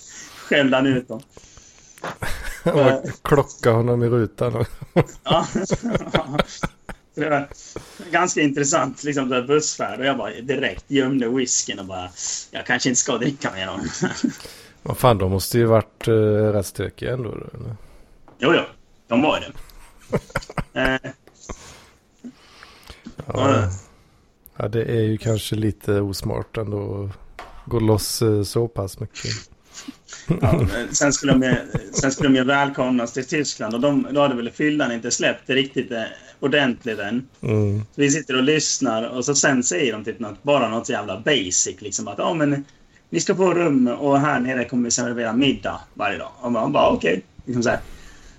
Skällde 0.45 0.77
han 0.77 0.87
ut 0.87 1.09
dem. 1.09 1.21
Och 2.65 3.11
klocka 3.23 3.71
honom 3.71 4.03
i 4.03 4.09
rutan. 4.09 4.65
Ja. 5.25 5.47
Det 7.15 7.31
var 7.31 7.49
ganska 8.11 8.41
intressant 8.41 9.05
liksom, 9.05 9.29
bussfärd. 9.29 10.01
Och 10.01 10.07
jag 10.07 10.17
bara 10.19 10.31
direkt 10.31 10.85
gömde 10.89 11.29
whiskyn 11.29 11.79
och 11.79 11.85
bara 11.85 12.09
jag 12.51 12.67
kanske 12.67 12.89
inte 12.89 13.01
ska 13.01 13.19
dricka 13.19 13.51
mer 13.55 13.67
av. 13.67 13.81
vad 14.89 14.97
fan, 14.99 15.19
de 15.19 15.31
måste 15.31 15.59
ju 15.59 15.65
varit 15.65 16.09
uh, 16.09 16.53
rätt 16.53 16.67
stökiga 16.67 17.13
ändå. 17.13 17.31
Då, 17.31 17.59
eller? 17.59 17.77
Jo, 18.39 18.53
jo. 18.55 18.63
De 19.09 19.23
var 19.23 19.41
det. 19.41 19.53
Eh, 20.81 21.11
Ja. 23.27 23.69
ja, 24.57 24.69
det 24.69 24.85
är 24.85 25.01
ju 25.03 25.19
kanske 25.19 25.57
lite 25.57 26.01
osmart 26.01 26.57
ändå 26.57 27.05
att 27.05 27.41
gå 27.71 27.81
loss 27.81 28.23
eh, 28.23 28.43
så 28.43 28.69
pass 28.69 29.01
mycket. 29.01 29.31
ja, 30.41 30.67
sen, 30.93 31.13
skulle 31.13 31.33
de, 31.33 31.43
ju- 31.43 31.93
sen 31.93 32.13
skulle 32.13 32.29
de 32.29 32.37
ju 32.37 32.45
välkomnas 32.45 33.13
till 33.13 33.27
Tyskland 33.27 33.75
och 33.75 33.81
de, 33.81 34.07
då 34.11 34.21
hade 34.21 34.35
väl 34.35 34.51
fyllan 34.51 34.93
inte 34.93 35.11
släppt 35.11 35.51
riktigt 35.51 35.91
eh, 35.93 36.03
ordentligt 36.41 36.99
än. 36.99 37.29
Mm. 37.41 37.79
Så 37.81 37.85
vi 38.01 38.11
sitter 38.11 38.37
och 38.37 38.43
lyssnar 38.43 39.03
och 39.09 39.25
så 39.25 39.35
sen 39.35 39.63
säger 39.63 39.93
de 39.93 40.05
typ 40.05 40.19
något, 40.19 40.43
bara 40.43 40.69
något 40.69 40.87
så 40.87 40.93
jävla 40.93 41.21
basic. 41.21 41.77
Liksom 41.81 42.09
att 42.09 42.19
ja, 42.19 42.35
men 42.35 42.65
ni 43.11 43.21
ska 43.21 43.35
på 43.35 43.55
rum 43.55 43.89
och 43.89 44.21
här 44.21 44.41
nere 44.41 44.65
kommer 44.65 44.85
vi 44.85 44.91
servera 44.91 45.33
middag 45.33 45.81
varje 45.95 46.19
dag. 46.19 46.31
Och 46.41 46.53
man 46.53 46.73
bara 46.73 46.89
okej. 46.89 47.23
Liksom 47.45 47.63
så 47.63 47.71
här. 47.71 47.81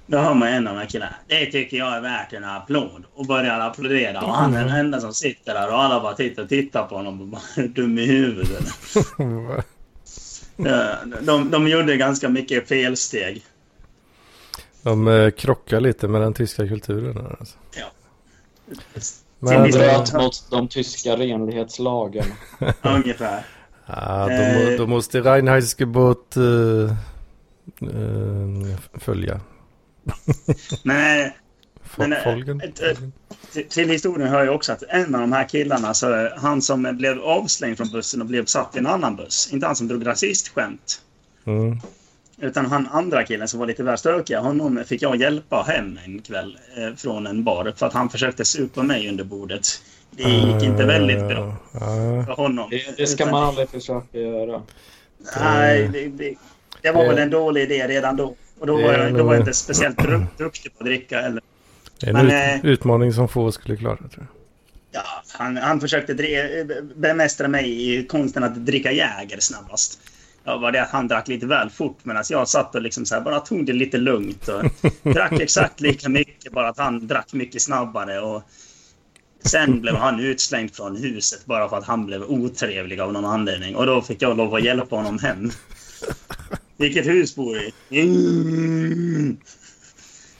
Då 0.05 0.17
hör 0.17 0.33
man 0.33 0.47
en 0.47 0.67
av 0.67 0.73
de 0.73 0.79
här 0.79 0.87
killarna. 0.87 1.15
Det 1.27 1.45
tycker 1.45 1.77
jag 1.77 1.97
är 1.97 2.01
värt 2.01 2.33
en 2.33 2.43
applåd. 2.43 3.03
Och 3.13 3.25
börjar 3.25 3.59
applådera. 3.59 4.21
Och 4.21 4.33
han 4.33 4.53
är 4.53 4.65
den 4.65 4.75
enda 4.75 5.01
som 5.01 5.13
sitter 5.13 5.53
där 5.53 5.67
och 5.67 5.83
alla 5.83 5.99
bara 5.99 6.13
tittar 6.13 6.43
och 6.43 6.49
tittar 6.49 6.83
på 6.83 6.95
honom 6.95 7.21
och 7.21 7.27
bara 7.27 7.41
är 7.55 7.67
dum 7.67 7.99
i 7.99 8.05
huvudet 8.05 8.63
de, 11.21 11.51
de 11.51 11.67
gjorde 11.67 11.97
ganska 11.97 12.29
mycket 12.29 12.67
felsteg. 12.67 13.45
De 14.81 15.07
eh, 15.07 15.31
krockar 15.31 15.79
lite 15.81 16.07
med 16.07 16.21
den 16.21 16.33
tyska 16.33 16.67
kulturen. 16.67 17.17
Här, 17.17 17.35
alltså. 17.39 17.57
Till 18.95 19.01
Men. 19.39 19.71
Bröt 19.71 20.13
mot 20.13 20.47
de 20.51 20.67
tyska 20.67 21.17
renlighetslagen. 21.17 22.25
Ungefär. 22.81 23.43
De, 24.27 24.53
må- 24.53 24.69
Eh. 24.71 24.77
de 24.77 24.89
måste 24.89 25.21
Reinheitsgebot 25.21 26.37
uh, 26.37 26.91
uh, 27.83 28.77
följa. 28.99 29.41
Men 30.83 31.31
Men, 31.97 32.13
eh, 32.13 32.23
Folgen. 32.23 32.61
till, 33.53 33.65
till 33.69 33.89
historien 33.89 34.29
hör 34.29 34.43
ju 34.43 34.49
också 34.49 34.71
att 34.71 34.83
en 34.89 35.15
av 35.15 35.21
de 35.21 35.31
här 35.31 35.49
killarna, 35.49 35.93
så 35.93 36.29
han 36.37 36.61
som 36.61 36.97
blev 36.97 37.19
avslängd 37.19 37.77
från 37.77 37.89
bussen 37.91 38.21
och 38.21 38.27
blev 38.27 38.45
satt 38.45 38.75
i 38.75 38.79
en 38.79 38.87
annan 38.87 39.15
buss. 39.15 39.49
Inte 39.53 39.65
han 39.65 39.75
som 39.75 39.87
drog 39.87 40.05
rasistskämt. 40.07 41.01
Mm. 41.45 41.79
Utan 42.41 42.65
han 42.65 42.87
andra 42.87 43.23
killen 43.23 43.47
som 43.47 43.59
var 43.59 43.67
lite 43.67 43.83
väl 43.83 43.97
stökig. 43.97 44.35
Honom 44.35 44.83
fick 44.85 45.01
jag 45.01 45.15
hjälpa 45.15 45.61
hem 45.67 45.99
en 46.05 46.21
kväll 46.21 46.57
eh, 46.77 46.95
från 46.95 47.27
en 47.27 47.43
bar. 47.43 47.73
För 47.75 47.85
att 47.85 47.93
han 47.93 48.09
försökte 48.09 48.45
supa 48.45 48.83
mig 48.83 49.09
under 49.09 49.23
bordet. 49.23 49.67
Det 50.23 50.29
gick 50.29 50.63
inte 50.63 50.85
väldigt 50.85 51.27
bra 51.27 51.55
Ja, 51.73 51.79
för 52.25 52.33
honom. 52.33 52.69
Det, 52.69 52.97
det 52.97 53.07
ska 53.07 53.25
man 53.25 53.43
aldrig 53.43 53.69
försöka 53.69 54.17
göra. 54.19 54.61
Nej, 55.39 55.87
det, 55.93 56.07
det, 56.07 56.35
det 56.81 56.91
var 56.91 57.03
Det- 57.03 57.09
väl 57.09 57.17
en 57.19 57.29
dålig 57.29 57.61
idé 57.63 57.87
redan 57.87 58.15
då. 58.17 58.35
Och 58.59 58.67
då 58.67 58.73
var 58.73 58.93
jag, 58.93 59.13
då 59.13 59.23
var 59.23 59.33
jag 59.33 59.41
inte 59.41 59.53
speciellt 59.53 59.97
duk- 59.97 60.25
duktig 60.37 60.71
på 60.77 60.79
att 60.83 60.85
dricka 60.85 61.21
heller. 61.21 61.41
det 61.99 62.05
är 62.05 62.09
en 62.09 62.25
Men, 62.25 62.57
ut, 62.57 62.63
eh, 62.63 62.69
utmaning 62.71 63.13
som 63.13 63.27
få 63.27 63.51
skulle 63.51 63.77
klara 63.77 63.95
tror 63.97 64.09
jag. 64.17 64.25
Ja, 64.91 65.01
han, 65.37 65.57
han 65.57 65.79
försökte 65.79 66.13
dre- 66.13 66.93
bemästra 66.95 67.47
mig 67.47 67.93
i 67.99 68.07
konsten 68.07 68.43
att 68.43 68.55
dricka 68.65 68.91
Jäger 68.91 69.39
snabbast. 69.39 69.99
Ja, 70.43 70.57
var 70.57 70.71
det 70.71 70.81
att 70.81 70.89
han 70.89 71.07
drack 71.07 71.27
lite 71.27 71.45
väl 71.45 71.69
fort 71.69 71.97
medan 72.03 72.23
jag 72.29 72.47
satt 72.47 72.75
och 72.75 72.81
liksom 72.81 73.05
så 73.05 73.15
här 73.15 73.21
bara 73.21 73.39
tog 73.39 73.65
det 73.65 73.73
lite 73.73 73.97
lugnt. 73.97 74.47
Och 74.47 74.63
drack 75.13 75.31
exakt 75.41 75.81
lika 75.81 76.09
mycket, 76.09 76.51
bara 76.51 76.69
att 76.69 76.77
han 76.77 77.07
drack 77.07 77.33
mycket 77.33 77.61
snabbare. 77.61 78.19
Och 78.21 78.43
sen 79.45 79.81
blev 79.81 79.95
han 79.95 80.19
utslängd 80.19 80.75
från 80.75 80.95
huset 80.95 81.45
bara 81.45 81.69
för 81.69 81.77
att 81.77 81.85
han 81.85 82.05
blev 82.05 82.23
otrevlig 82.23 82.99
av 82.99 83.13
någon 83.13 83.25
anledning. 83.25 83.75
Och 83.75 83.85
då 83.85 84.01
fick 84.01 84.21
jag 84.21 84.37
lov 84.37 84.55
att 84.55 84.63
hjälpa 84.63 84.95
honom 84.95 85.19
hem. 85.19 85.51
Vilket 86.77 87.05
hus 87.07 87.35
bor 87.35 87.57
i? 87.57 87.73
Mm. 88.01 89.37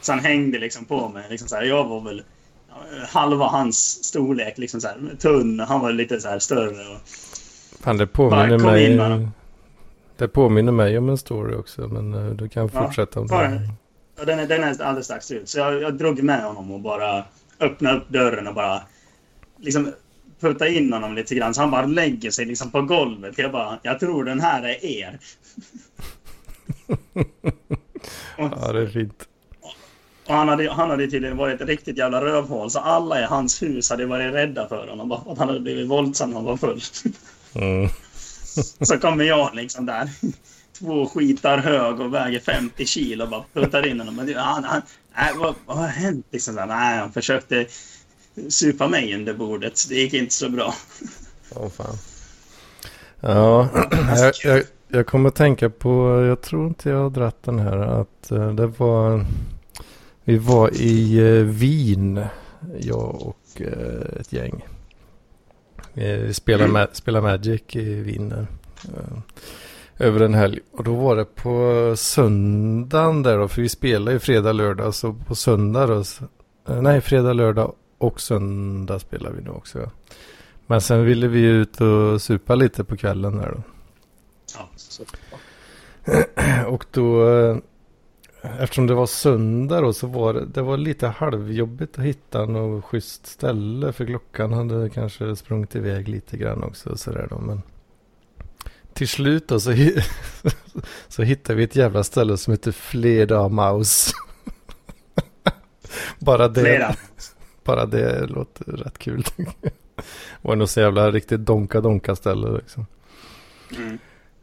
Så 0.02 0.12
han 0.12 0.20
hängde 0.22 0.60
liksom 0.60 0.86
på 0.86 1.10
mig. 1.10 1.24
Liksom 1.30 1.48
så 1.48 1.56
här, 1.56 1.64
jag 1.64 1.88
var 1.88 2.02
väl 2.02 2.24
ja, 2.70 2.76
halva 3.08 3.46
hans 3.46 4.04
storlek. 4.04 4.58
Liksom 4.58 4.82
så 4.82 4.88
här, 4.88 4.98
tunn. 5.20 5.60
Han 5.60 5.82
var 5.82 5.92
lite 5.92 6.22
så 6.22 6.28
här 6.30 6.40
större. 6.40 6.88
Och, 6.96 7.00
Fan, 7.80 7.98
det 7.98 8.08
påminner 8.08 8.58
mig. 8.58 9.28
det 10.18 10.28
påminner 10.28 10.72
mig 10.72 10.98
om 10.98 11.10
en 11.10 11.18
story 11.18 11.56
också. 11.56 11.88
Men 11.88 12.14
eh, 12.14 12.34
du 12.34 12.50
kan 12.50 12.70
Ja, 12.74 12.84
fortsätta 12.84 13.20
om 13.20 13.28
ta 13.28 13.42
det. 13.42 13.48
den. 13.48 13.74
och 14.20 14.26
den, 14.26 14.40
är, 14.40 14.48
den 14.48 14.64
är 14.64 14.82
alldeles 14.82 15.06
strax 15.06 15.26
slut. 15.26 15.50
Så 15.50 15.60
jag, 15.60 15.82
jag 15.82 15.94
drog 15.98 16.24
med 16.24 16.44
honom 16.44 16.72
och 16.72 16.80
bara 16.80 17.24
öppnade 17.60 17.98
upp 17.98 18.10
dörren 18.10 18.48
och 18.48 18.54
bara 18.56 18.82
liksom 19.58 19.94
putta 20.40 20.68
in 20.68 20.94
honom 20.94 21.16
lite 21.16 21.36
grann. 21.36 21.54
Så 21.54 21.62
han 21.62 21.72
bara 21.72 21.86
lägger 21.86 22.32
sig 22.32 22.46
liksom 22.46 22.72
på 22.72 22.82
golvet. 22.82 23.38
Jag 23.38 23.52
bara, 23.52 23.80
jag 23.84 24.00
tror 24.00 24.24
den 24.24 24.40
här 24.40 24.64
är 24.64 24.86
er. 24.86 25.20
och, 26.88 26.98
Ja, 28.66 28.72
det 28.74 28.82
är 28.82 28.88
fint. 28.88 29.24
och 30.28 30.36
han, 30.36 30.50
hade, 30.50 30.72
han 30.72 30.90
hade 30.90 31.08
tydligen 31.08 31.38
varit 31.38 31.62
ett 31.62 31.68
riktigt 31.68 31.98
jävla 31.98 32.22
rövhål. 32.22 32.72
Så 32.72 32.80
alla 32.80 33.22
i 33.22 33.24
hans 33.24 33.62
hus 33.62 33.90
hade 33.90 34.06
varit 34.06 34.34
rädda 34.34 34.68
för 34.68 34.88
honom. 34.88 35.10
Bara 35.10 35.24
för 35.24 35.32
att 35.32 35.38
han 35.38 35.48
hade 35.48 35.60
blivit 35.60 35.88
våldsam 35.88 36.30
när 36.30 36.36
han 36.36 36.46
var 36.46 36.58
full. 36.58 36.82
Mm. 37.56 37.90
Så 38.82 38.98
kommer 38.98 39.24
jag 39.24 39.56
liksom 39.56 39.86
där. 39.86 40.10
Två 40.80 41.06
skitar 41.06 41.58
hög 41.58 42.00
och 42.00 42.14
väger 42.14 42.40
50 42.40 42.86
kilo 42.86 43.24
och 43.24 43.30
bara 43.30 43.44
puttar 43.54 43.88
in 43.88 44.00
honom. 44.00 44.16
Men 44.16 44.36
han, 44.36 44.64
han, 44.64 44.82
nej, 45.16 45.32
vad, 45.38 45.56
vad 45.66 45.78
har 45.78 45.88
hänt? 45.88 46.26
Liksom 46.32 46.56
nej, 46.56 46.98
han 47.00 47.12
försökte 47.12 47.66
supa 48.50 48.88
mig 48.88 49.16
under 49.16 49.34
bordet. 49.34 49.86
Det 49.90 49.96
gick 49.96 50.14
inte 50.14 50.34
så 50.34 50.50
bra. 50.50 50.74
Åh 51.56 51.70
fan. 51.70 51.96
Ja, 53.20 53.70
jag, 54.18 54.34
jag, 54.44 54.64
jag 54.88 55.08
kommer 55.08 55.30
tänka 55.30 55.70
på, 55.70 56.24
jag 56.28 56.42
tror 56.42 56.68
inte 56.68 56.90
jag 56.90 56.98
har 57.04 57.10
dratt 57.10 57.44
den 57.44 57.60
här, 57.60 57.78
att 57.78 58.32
eh, 58.32 58.54
det 58.54 58.68
var, 58.68 59.26
vi 60.24 60.38
var 60.38 60.70
i 60.74 61.18
eh, 61.18 61.44
Wien, 61.46 62.26
jag 62.80 63.22
och 63.22 63.62
eh, 63.62 64.20
ett 64.20 64.34
gäng. 64.34 64.66
Vi 65.94 66.34
spelade, 66.34 66.70
Mm. 66.70 66.82
ma- 66.82 66.94
spelade 66.94 67.28
Magic 67.28 67.62
i 67.70 67.94
Wien 67.96 68.30
där, 68.30 68.48
över 70.00 70.20
en 70.20 70.34
helg. 70.34 70.60
Och 70.72 70.84
då 70.84 70.96
var 70.96 71.16
det 71.16 71.26
på 71.26 71.94
söndagen 71.98 73.24
där 73.24 73.38
då, 73.38 73.48
för 73.48 73.62
vi 73.62 73.70
spelade 73.70 74.12
ju 74.12 74.20
fredag, 74.20 74.52
lördag, 74.52 74.96
så 74.96 75.14
på 75.14 75.36
söndag 75.36 75.88
då, 75.88 76.04
så- 76.04 76.24
eh, 76.68 76.82
nej 76.82 77.02
fredag, 77.02 77.34
lördag 77.34 77.74
och 77.98 78.22
söndag 78.22 79.00
spelar 79.00 79.32
vi 79.32 79.42
nu 79.42 79.50
också. 79.50 79.80
Ja. 79.80 79.90
Men 80.68 80.82
sen 80.82 81.06
ville 81.06 81.28
vi 81.28 81.42
ut 81.42 81.82
och 81.82 82.22
supa 82.22 82.56
lite 82.56 82.84
på 82.84 82.98
kvällen 82.98 83.38
där 83.38 83.52
då. 83.52 83.62
Ja. 84.58 84.70
Så, 84.76 85.04
Och 86.68 86.86
då, 86.92 87.30
eh, 87.30 87.58
eftersom 88.60 88.88
det 88.88 88.94
var 88.94 89.06
söndag 89.06 89.82
då 89.82 89.94
så 89.94 90.08
var 90.08 90.34
det, 90.34 90.46
det 90.46 90.62
var 90.62 90.78
lite 90.78 91.08
halvjobbigt 91.08 92.00
att 92.00 92.06
hitta 92.06 92.46
något 92.46 92.86
schysst 92.86 93.26
ställe. 93.28 93.92
För 93.94 94.06
klockan 94.06 94.54
hade 94.54 94.90
kanske 94.90 95.36
sprungit 95.36 95.76
iväg 95.76 96.08
lite 96.08 96.38
grann 96.38 96.64
också. 96.64 96.90
och 96.90 97.00
Sådär 97.00 97.28
då, 97.30 97.38
men 97.40 97.62
till 99.00 99.08
slut 99.08 99.48
då 99.48 99.60
så, 99.60 99.74
så 101.08 101.24
hittade 101.24 101.58
vi 101.58 101.64
ett 101.64 101.76
jävla 101.76 102.04
ställe 102.04 102.38
som 102.38 102.54
heter 102.54 102.72
Fleda 102.72 103.50
Maus. 103.50 104.14
bara, 106.20 106.48
det, 106.48 106.62
Flera. 106.62 106.96
bara 107.64 107.86
det 107.86 108.28
låter 108.28 108.66
rätt 108.66 108.98
kul. 108.98 109.24
Det 109.36 109.72
var 110.42 110.56
nog 110.56 110.70
så 110.70 110.80
jävla 110.80 111.12
riktigt 111.12 111.40
donka-donka 111.40 112.16
ställe 112.16 112.58
liksom. 112.58 112.86
Mm. 113.78 114.00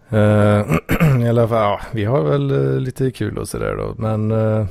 Eh, 0.08 0.76
I 1.26 1.28
alla 1.28 1.48
fall, 1.48 1.58
ja, 1.58 1.80
vi 1.92 2.04
har 2.04 2.22
väl 2.22 2.50
eh, 2.50 2.80
lite 2.80 3.10
kul 3.10 3.38
och 3.38 3.48
sådär 3.48 3.76
då. 3.76 3.94
Men 3.98 4.32
uh, 4.32 4.66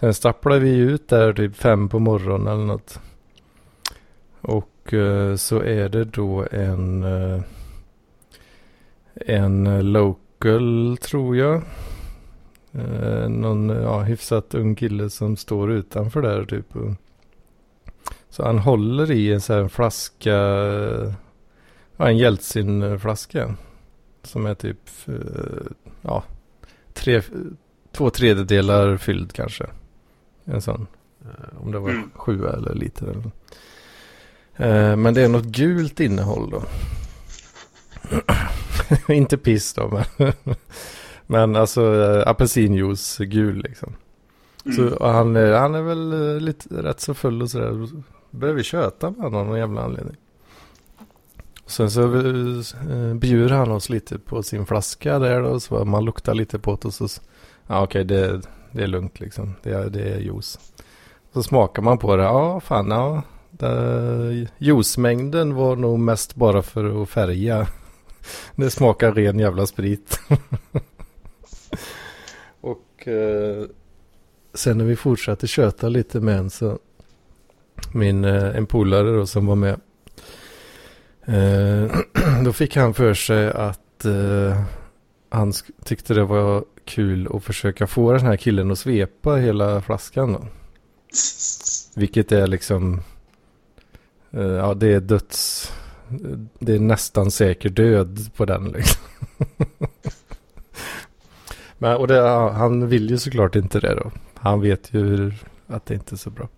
sen 0.00 0.14
stapplade 0.14 0.60
vi 0.60 0.76
ut 0.76 1.08
där 1.08 1.32
typ 1.32 1.56
fem 1.56 1.88
på 1.88 1.98
morgonen 1.98 2.46
eller 2.46 2.66
något. 2.66 3.00
Och 4.40 4.94
eh, 4.94 5.36
så 5.36 5.62
är 5.62 5.88
det 5.88 6.04
då 6.04 6.46
en, 6.50 7.02
eh, 7.02 7.42
en 9.26 9.66
eh, 9.66 9.82
local 9.82 10.98
tror 11.00 11.36
jag. 11.36 11.62
Eh, 12.72 13.28
någon 13.28 13.68
ja, 13.68 14.00
hyfsat 14.02 14.54
ung 14.54 14.74
kille 14.74 15.10
som 15.10 15.36
står 15.36 15.72
utanför 15.72 16.22
där 16.22 16.44
typ. 16.44 16.66
Så 18.30 18.44
han 18.44 18.58
håller 18.58 19.10
i 19.10 19.32
en 19.32 19.40
sån 19.40 19.56
här 19.56 19.68
flaska. 19.68 20.34
Ja, 21.96 22.08
en 22.08 22.16
Jeltsin-flaska. 22.18 23.54
Som 24.22 24.46
är 24.46 24.54
typ 24.54 24.78
eh, 25.06 25.14
ja, 26.02 26.22
tre, 26.92 27.22
två 27.92 28.10
tredjedelar 28.10 28.96
fylld 28.96 29.32
kanske. 29.32 29.66
En 30.44 30.62
sån. 30.62 30.86
Eh, 31.22 31.62
Om 31.62 31.72
det 31.72 31.78
var 31.78 31.90
Mm. 31.90 32.10
sju 32.14 32.46
eller. 32.46 32.84
Eh, 34.56 34.96
Men 34.96 35.14
det 35.14 35.22
är 35.22 35.28
något 35.28 35.44
gult 35.44 36.00
innehåll 36.00 36.50
då. 36.50 36.62
Inte 39.08 39.36
piss 39.38 39.74
då 39.74 39.88
men. 40.18 40.32
men 41.26 41.56
alltså 41.56 41.94
äh, 41.94 42.28
apelsinjuice 42.28 43.18
gul 43.18 43.62
liksom. 43.62 43.92
Mm. 44.64 44.76
Så 44.76 45.06
han, 45.06 45.36
är- 45.36 45.52
han 45.52 45.74
är 45.74 45.82
väl 45.82 46.12
eh, 46.34 46.40
lite 46.40 46.82
rätt 46.82 47.00
så 47.00 47.14
full 47.14 47.42
och 47.42 47.50
sådär. 47.50 47.86
Så 47.86 48.02
Börjar 48.30 48.54
vi 48.54 48.62
köta 48.62 49.10
med 49.10 49.20
honom 49.20 49.40
av 49.40 49.46
någon 49.46 49.58
jävla 49.58 49.82
anledning. 49.82 50.16
Sen 51.66 51.90
så 51.90 52.02
uh, 52.02 53.14
bjuder 53.14 53.54
han 53.54 53.70
oss 53.70 53.88
lite 53.90 54.18
på 54.18 54.42
sin 54.42 54.66
flaska 54.66 55.18
där 55.18 55.42
då. 55.42 55.60
Så 55.60 55.84
man 55.84 56.04
luktar 56.04 56.34
lite 56.34 56.58
på 56.58 56.78
det 56.82 56.84
och 56.88 56.94
så. 56.94 57.08
Ja 57.66 57.82
okej 57.82 58.04
det, 58.04 58.40
det 58.72 58.82
är 58.82 58.86
lugnt 58.86 59.20
liksom. 59.20 59.54
Det 59.62 59.70
är, 59.70 59.90
det 59.90 60.02
är 60.02 60.18
juice. 60.18 60.58
Så 61.32 61.42
smakar 61.42 61.82
man 61.82 61.98
på 61.98 62.16
det. 62.16 62.22
Ja 62.22 62.60
fan 62.60 62.90
ja. 62.90 63.22
Juicemängden 64.58 65.54
var 65.54 65.76
nog 65.76 65.98
mest 65.98 66.34
bara 66.34 66.62
för 66.62 67.02
att 67.02 67.08
färga. 67.08 67.66
Det 68.56 68.70
smakar 68.70 69.12
ren 69.12 69.38
jävla 69.38 69.66
sprit. 69.66 70.20
och 72.60 73.08
eh, 73.08 73.64
sen 74.54 74.78
när 74.78 74.84
vi 74.84 74.96
fortsatte 74.96 75.46
köta 75.46 75.88
lite 75.88 76.20
med 76.20 76.38
en 76.38 76.50
så 76.50 76.78
min 77.92 78.24
eh, 78.24 78.56
en 78.56 78.66
polare 78.66 79.16
då 79.16 79.26
som 79.26 79.46
var 79.46 79.56
med. 79.56 79.80
Eh, 81.24 81.98
då 82.44 82.52
fick 82.52 82.76
han 82.76 82.94
för 82.94 83.14
sig 83.14 83.50
att 83.50 84.04
eh, 84.04 84.62
han 85.30 85.52
tyckte 85.84 86.14
det 86.14 86.24
var 86.24 86.64
kul 86.84 87.28
att 87.34 87.44
försöka 87.44 87.86
få 87.86 88.12
den 88.12 88.26
här 88.26 88.36
killen 88.36 88.70
att 88.70 88.78
svepa 88.78 89.36
hela 89.36 89.80
flaskan 89.80 90.32
då. 90.32 90.46
Vilket 91.96 92.32
är 92.32 92.46
liksom 92.46 93.00
eh, 94.30 94.42
ja 94.42 94.74
det 94.74 94.94
är 94.94 95.00
döds 95.00 95.72
det 96.58 96.74
är 96.74 96.78
nästan 96.78 97.30
säker 97.30 97.68
död 97.68 98.30
på 98.36 98.44
den 98.44 98.64
liksom. 98.64 99.02
Men, 101.78 101.96
och 101.96 102.08
det, 102.08 102.20
han 102.52 102.88
vill 102.88 103.10
ju 103.10 103.18
såklart 103.18 103.56
inte 103.56 103.80
det 103.80 103.94
då. 103.94 104.10
Han 104.34 104.60
vet 104.60 104.94
ju 104.94 104.98
hur- 105.04 105.34
att 105.66 105.86
det 105.86 105.94
inte 105.94 106.14
är 106.14 106.16
så 106.16 106.30
bra. 106.30 106.48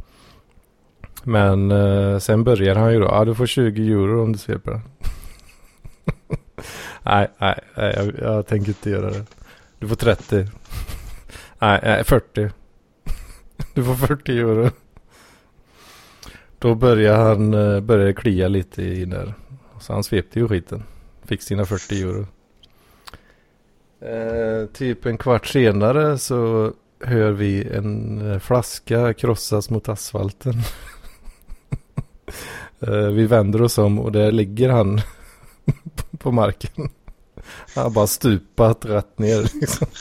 Men 1.24 1.70
eh, 1.70 2.18
sen 2.18 2.44
börjar 2.44 2.74
han 2.76 2.92
ju 2.92 2.98
då. 3.00 3.06
Ja, 3.06 3.24
du 3.24 3.34
får 3.34 3.46
20 3.46 3.92
euro 3.92 4.22
om 4.22 4.32
du 4.32 4.38
sveper 4.38 4.70
den. 4.70 4.80
nej, 7.02 7.30
nej, 7.38 7.58
nej 7.76 7.94
jag, 7.96 8.12
jag 8.18 8.46
tänker 8.46 8.68
inte 8.68 8.90
göra 8.90 9.10
det. 9.10 9.24
Du 9.78 9.88
får 9.88 9.96
30. 9.96 10.36
nej, 11.58 11.80
nej, 11.82 12.04
40. 12.04 12.50
du 13.74 13.84
får 13.84 13.94
40 13.94 14.38
euro. 14.38 14.70
Då 16.58 16.74
börjar 16.74 17.16
han 17.16 17.54
eh, 17.54 17.80
börjar 17.80 18.12
klia 18.12 18.48
lite 18.48 18.82
i 18.82 19.04
där. 19.04 19.34
Så 19.80 19.92
han 19.92 20.04
svepte 20.04 20.38
ju 20.38 20.48
skiten. 20.48 20.82
Fick 21.24 21.42
sina 21.42 21.66
40 21.66 22.02
euro. 22.02 22.26
Eh, 24.00 24.66
typ 24.66 25.06
en 25.06 25.18
kvart 25.18 25.46
senare 25.46 26.18
så 26.18 26.72
hör 27.00 27.30
vi 27.30 27.68
en 27.68 28.30
eh, 28.30 28.38
flaska 28.38 29.14
krossas 29.14 29.70
mot 29.70 29.88
asfalten. 29.88 30.54
eh, 32.80 33.06
vi 33.06 33.26
vänder 33.26 33.62
oss 33.62 33.78
om 33.78 33.98
och 33.98 34.12
där 34.12 34.32
ligger 34.32 34.68
han 34.68 35.00
på 36.18 36.32
marken. 36.32 36.90
Han 37.74 37.84
har 37.84 37.90
bara 37.90 38.06
stupat 38.06 38.84
rätt 38.84 39.18
ner 39.18 39.60
liksom. 39.60 39.86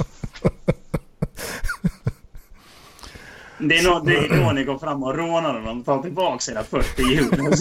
Det 3.59 3.75
är, 3.77 4.05
det 4.05 4.15
är 4.17 4.45
då 4.45 4.51
ni 4.51 4.63
går 4.63 4.77
fram 4.77 5.03
och 5.03 5.15
rånar 5.17 5.53
honom 5.53 5.79
och 5.79 5.85
tar 5.85 6.01
tillbaka 6.01 6.39
sina 6.39 6.63
40 6.63 7.01
euro. 7.01 7.53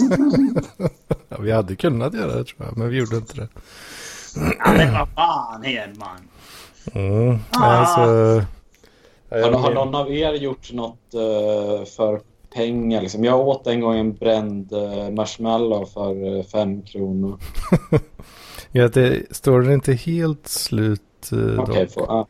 Ja, 1.29 1.37
vi 1.39 1.51
hade 1.51 1.75
kunnat 1.75 2.13
göra 2.13 2.35
det 2.35 2.43
tror 2.43 2.67
jag, 2.67 2.77
men 2.77 2.89
vi 2.89 2.97
gjorde 2.97 3.15
inte 3.15 3.33
det. 3.35 3.47
Ja, 4.35 4.73
men 4.77 4.93
vad 4.93 5.07
fan 5.15 5.63
Hedman. 5.63 6.17
Mm. 6.93 7.37
Ah. 7.51 7.63
Alltså, 7.65 8.01
Har, 9.29 9.51
har 9.51 9.73
någon 9.73 9.95
av 9.95 10.11
er 10.11 10.33
gjort 10.33 10.73
något 10.73 11.13
eh, 11.13 11.85
för 11.97 12.19
pengar? 12.53 13.01
Liksom? 13.01 13.23
Jag 13.23 13.39
åt 13.39 13.67
en 13.67 13.81
gång 13.81 13.97
en 13.97 14.13
bränd 14.13 14.73
uh, 14.73 15.09
marshmallow 15.09 15.85
för 15.85 16.37
eh, 16.37 16.43
fem 16.45 16.81
kronor. 16.81 17.39
ja, 18.71 18.87
det 18.87 19.35
står 19.35 19.61
det 19.61 19.73
inte 19.73 19.93
helt 19.93 20.47
slut 20.47 21.01
eh, 21.31 21.59
Okej, 21.59 21.85
dock. 21.85 21.93
får- 21.93 22.11
ah. 22.11 22.27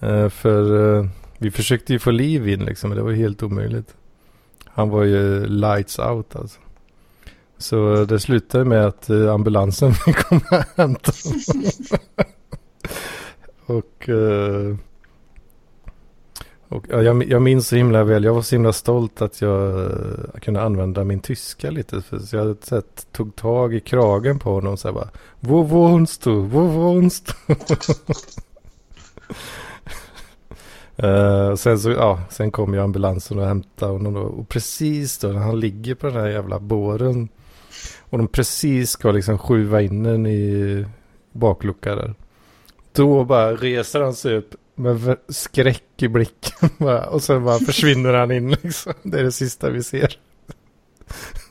Eh, 0.00 0.28
för 0.28 0.62
vi 1.38 1.50
försökte 1.50 1.92
ju 1.92 1.98
få 1.98 2.10
liv 2.10 2.48
in 2.48 2.64
liksom, 2.64 2.90
men 2.90 2.96
det 2.96 3.04
var 3.04 3.12
helt 3.12 3.42
omöjligt. 3.42 3.94
Han 4.64 4.90
var 4.90 5.04
ju 5.04 5.46
lights 5.46 5.98
out 5.98 6.36
alltså. 6.36 6.60
Så 7.58 8.04
det 8.04 8.20
slutade 8.20 8.64
med 8.64 8.86
att 8.86 9.10
eh, 9.10 9.32
ambulansen 9.34 9.94
fick 10.04 10.16
komma 10.16 10.42
och 10.50 10.64
hämta 10.76 11.12
honom. 11.24 11.70
och 13.66 14.08
eh, 14.08 14.76
och 16.68 16.86
ja, 16.88 17.02
jag, 17.02 17.24
jag 17.24 17.42
minns 17.42 17.68
så 17.68 17.76
himla 17.76 18.04
väl, 18.04 18.24
jag 18.24 18.34
var 18.34 18.42
så 18.42 18.54
himla 18.54 18.72
stolt 18.72 19.22
att 19.22 19.40
jag 19.40 19.80
eh, 19.80 20.40
kunde 20.42 20.62
använda 20.62 21.04
min 21.04 21.20
tyska 21.20 21.70
lite. 21.70 22.02
För, 22.02 22.18
så 22.18 22.36
jag 22.36 22.56
sett, 22.60 23.06
tog 23.12 23.36
tag 23.36 23.74
i 23.74 23.80
kragen 23.80 24.38
på 24.38 24.52
honom 24.52 24.72
och 24.72 24.78
så 24.78 24.88
här 24.88 24.92
bara 24.92 25.08
Wo 25.40 25.62
wohnst 25.62 26.22
du? 26.22 26.30
Wo 26.30 26.60
wohnst 26.60 27.34
du? 27.46 27.54
Uh, 31.02 31.54
sen 31.54 31.78
så, 31.78 31.90
ja, 31.90 32.20
sen 32.30 32.50
kom 32.50 32.74
ju 32.74 32.80
ambulansen 32.80 33.38
och 33.38 33.46
hämtade 33.46 33.92
honom 33.92 34.14
då. 34.14 34.20
Och 34.20 34.48
precis 34.48 35.18
då 35.18 35.28
när 35.28 35.40
han 35.40 35.60
ligger 35.60 35.94
på 35.94 36.06
den 36.06 36.16
här 36.16 36.28
jävla 36.28 36.58
båren. 36.58 37.28
Och 38.00 38.18
de 38.18 38.28
precis 38.28 38.90
ska 38.90 39.10
liksom 39.10 39.38
skjuva 39.38 39.82
in 39.82 40.02
den 40.02 40.26
i 40.26 40.84
bakluckan 41.32 41.96
där. 41.96 42.14
Då 42.92 43.24
bara 43.24 43.56
reser 43.56 44.00
han 44.00 44.14
sig 44.14 44.36
upp 44.36 44.54
med 44.74 45.16
skräck 45.28 46.02
i 46.02 46.08
blicken. 46.08 46.68
bara, 46.78 47.06
och 47.06 47.22
sen 47.22 47.44
bara 47.44 47.58
försvinner 47.58 48.14
han 48.14 48.30
in 48.30 48.50
liksom. 48.50 48.92
Det 49.02 49.20
är 49.20 49.24
det 49.24 49.32
sista 49.32 49.70
vi 49.70 49.82
ser. 49.82 50.18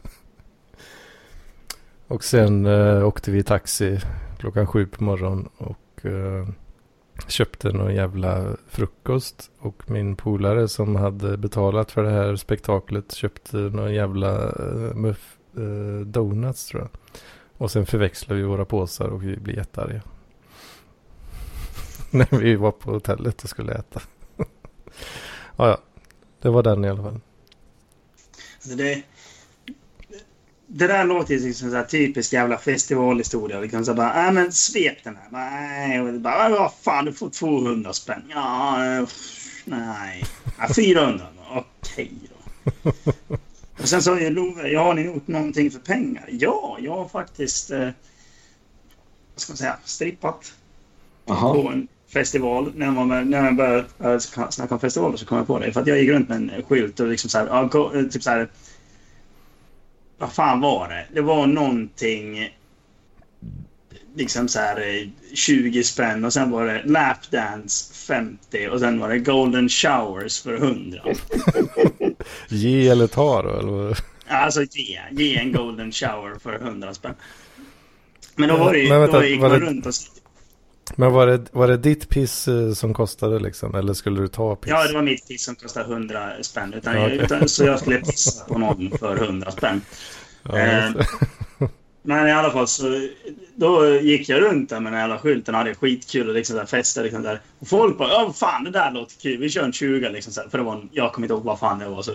och 2.08 2.24
sen 2.24 2.66
uh, 2.66 3.08
åkte 3.08 3.32
vi 3.32 3.44
taxi 3.44 4.00
klockan 4.38 4.68
sju 4.68 4.86
på 4.86 5.04
morgonen. 5.04 5.50
Och 5.58 6.06
uh, 6.06 6.48
köpte 7.28 7.72
någon 7.72 7.96
jävla 7.96 8.58
frukost. 8.68 9.52
Och 9.60 9.90
min 9.90 10.16
polare 10.16 10.68
som 10.68 10.96
hade 10.96 11.38
betalat 11.38 11.92
för 11.92 12.04
det 12.04 12.12
här 12.12 12.36
spektaklet 12.36 13.12
köpte 13.12 13.58
någon 13.58 13.94
jävla 13.94 14.52
uh, 14.52 14.94
muff, 14.96 15.38
uh, 15.58 16.00
donuts 16.00 16.68
tror 16.68 16.82
jag. 16.82 16.90
Och 17.58 17.72
sen 17.72 17.86
förväxlade 17.86 18.42
vi 18.42 18.48
våra 18.48 18.66
påsar 18.66 19.08
och 19.08 19.24
vi 19.24 19.38
blev 19.38 19.58
jättearga. 19.58 20.02
När 22.12 22.38
vi 22.40 22.56
var 22.56 22.72
på 22.72 22.92
hotellet 22.92 23.44
och 23.44 23.50
skulle 23.50 23.74
äta. 23.74 24.02
ja, 24.38 25.68
ja. 25.68 25.78
Det 26.42 26.50
var 26.50 26.64
den 26.64 26.86
i 26.86 26.90
alla 26.90 27.04
fall. 27.04 27.20
Alltså 28.56 28.78
det, 28.78 29.04
det 30.68 30.88
där 30.88 31.06
låter 31.06 31.34
ju 31.34 31.54
som 31.54 31.76
en 31.76 31.88
typisk 31.88 32.34
jävla 32.34 32.58
festivalhistoria. 32.58 33.60
Liksom 33.60 33.86
så 33.86 33.94
bara, 33.94 34.14
nej 34.14 34.32
men 34.32 34.52
svep 34.52 35.04
den 35.04 35.16
här. 35.16 35.28
Nej, 35.32 36.02
och 36.02 36.14
bara, 36.14 36.50
vad 36.50 36.74
fan 36.82 37.06
du 37.06 37.14
får 37.14 37.30
200 37.30 37.94
spänn. 37.94 38.24
Ja, 38.30 38.86
eh, 38.86 39.08
nej. 39.66 40.24
Ja, 40.60 40.74
400 40.76 41.26
då. 41.38 41.66
Okej 41.82 42.12
då. 42.30 42.92
Och 43.82 43.90
sen 43.90 44.02
sa 44.02 44.20
jag 44.20 44.34
Love, 44.34 44.70
ja, 44.70 44.84
har 44.84 44.94
ni 44.94 45.02
gjort 45.02 45.28
någonting 45.28 45.72
för 45.72 45.80
pengar? 45.80 46.26
Ja, 46.32 46.78
jag 46.82 46.96
har 46.96 47.08
faktiskt, 47.08 47.72
eh, 47.72 47.80
vad 49.34 49.42
ska 49.42 49.52
man 49.52 49.58
säga, 49.58 49.78
strippat 49.84 50.54
Jaha. 51.26 51.54
på 51.54 51.70
en 51.70 51.88
festival. 52.08 52.72
När 52.76 52.92
man, 52.92 53.30
när 53.30 53.42
man 53.42 53.56
började 53.56 53.86
äh, 54.00 54.20
snacka 54.50 54.74
om 54.74 54.80
festivaler 54.80 55.18
så 55.18 55.26
kom 55.26 55.38
jag 55.38 55.48
på 55.48 55.60
det. 55.60 55.72
För 55.72 55.82
att 55.82 55.88
jag 55.88 56.00
gick 56.00 56.10
runt 56.10 56.30
med 56.30 56.38
en 56.38 56.64
skylt 56.68 57.00
och 57.00 57.08
liksom 57.08 57.30
så 57.30 57.38
här, 57.38 57.48
ja, 57.48 57.94
eh, 57.96 58.04
typ 58.04 58.24
så 58.24 58.30
här. 58.30 58.50
Vad 60.18 60.34
fan 60.34 60.62
var 60.62 60.90
det? 60.90 61.06
Det 61.14 61.22
var 61.22 61.48
någonting. 61.48 62.50
Liksom 64.16 64.48
så 64.48 64.60
här 64.60 64.82
eh, 64.82 65.08
20 65.34 65.84
spänn 65.84 66.26
och 66.26 66.34
sen 66.34 66.52
var 66.52 66.66
det 66.66 66.84
lapdance 66.86 67.94
50 67.94 68.68
och 68.72 68.80
sen 68.80 69.00
var 69.00 69.10
det 69.10 69.20
golden 69.20 69.70
showers 69.70 70.42
för 70.42 70.54
100. 70.54 71.02
Ge 72.48 72.88
eller 72.90 73.08
ta 73.08 73.42
då? 73.42 73.50
Eller? 73.60 73.98
Alltså 74.28 74.62
ge, 74.64 75.00
ge 75.12 75.38
en 75.38 75.52
golden 75.52 75.92
shower 75.92 76.40
för 76.44 76.54
100 76.56 76.94
spänn. 76.94 77.14
Men 78.36 78.50
då 78.50 78.58
var 78.58 78.74
det 78.74 78.80
ju, 78.80 78.90
Men 78.90 79.00
vänta, 79.02 79.20
då 79.20 79.26
gick 79.26 79.42
man 79.42 79.52
det- 79.52 79.60
runt 79.60 79.86
och... 79.86 79.94
Men 80.96 81.12
var 81.14 81.28
det, 81.28 81.46
var 81.52 81.68
det 81.68 81.78
ditt 81.78 82.10
piss 82.10 82.48
eh, 82.48 82.72
som 82.74 82.94
kostade 82.94 83.40
liksom? 83.40 83.76
Eller 83.76 83.94
skulle 83.94 84.22
du 84.22 84.28
ta 84.28 84.56
piss? 84.56 84.70
Ja, 84.70 84.88
det 84.88 84.94
var 84.94 85.02
mitt 85.02 85.28
piss 85.28 85.44
som 85.46 85.56
kostade 85.56 85.86
100 85.94 86.30
spänn. 86.42 86.74
Utan, 86.74 86.96
Ja, 86.96 87.06
okej. 87.06 87.18
utan, 87.18 87.50
så 87.50 87.64
jag 87.64 87.80
skulle 87.80 87.98
pissa 88.00 88.46
på 88.46 88.58
någon 88.58 88.98
för 89.00 89.16
100 89.24 89.52
spänn. 89.52 89.82
Ja, 90.44 90.58
Eh. 90.58 90.92
Men 92.02 92.28
i 92.28 92.32
alla 92.32 92.52
fall 92.52 92.68
så 92.68 93.08
då 93.56 93.96
gick 93.96 94.30
jag 94.30 94.42
runt 94.42 94.70
där 94.70 94.80
med 94.80 94.94
den 94.94 95.00
jävla 95.00 95.18
skylten 95.20 95.56
och 95.56 95.60
hade 95.60 95.76
skitkul 95.76 96.28
och 96.30 96.36
liksom 96.36 96.56
där 96.56 96.66
festade 96.66 97.04
liksom 97.04 97.24
där. 97.24 97.42
Och 97.60 97.68
folk 97.68 97.98
bara 97.98 98.10
ja 98.10 98.34
fan 98.36 98.64
det 98.64 98.72
där 98.72 98.92
låter 98.92 99.22
kul. 99.22 99.38
Vi 99.38 99.50
kör 99.50 99.64
en 99.64 99.74
20 99.74 100.10
liksom 100.10 100.34
så 100.34 100.42
För 100.50 100.58
det 100.58 100.64
var 100.64 100.74
en, 100.76 100.90
jag 100.92 101.14
kommer 101.14 101.26
inte 101.26 101.34
ihåg 101.34 101.44
vad 101.44 101.60
fan 101.60 101.80
det 101.80 101.88
var 101.90 102.02
så 102.02 102.12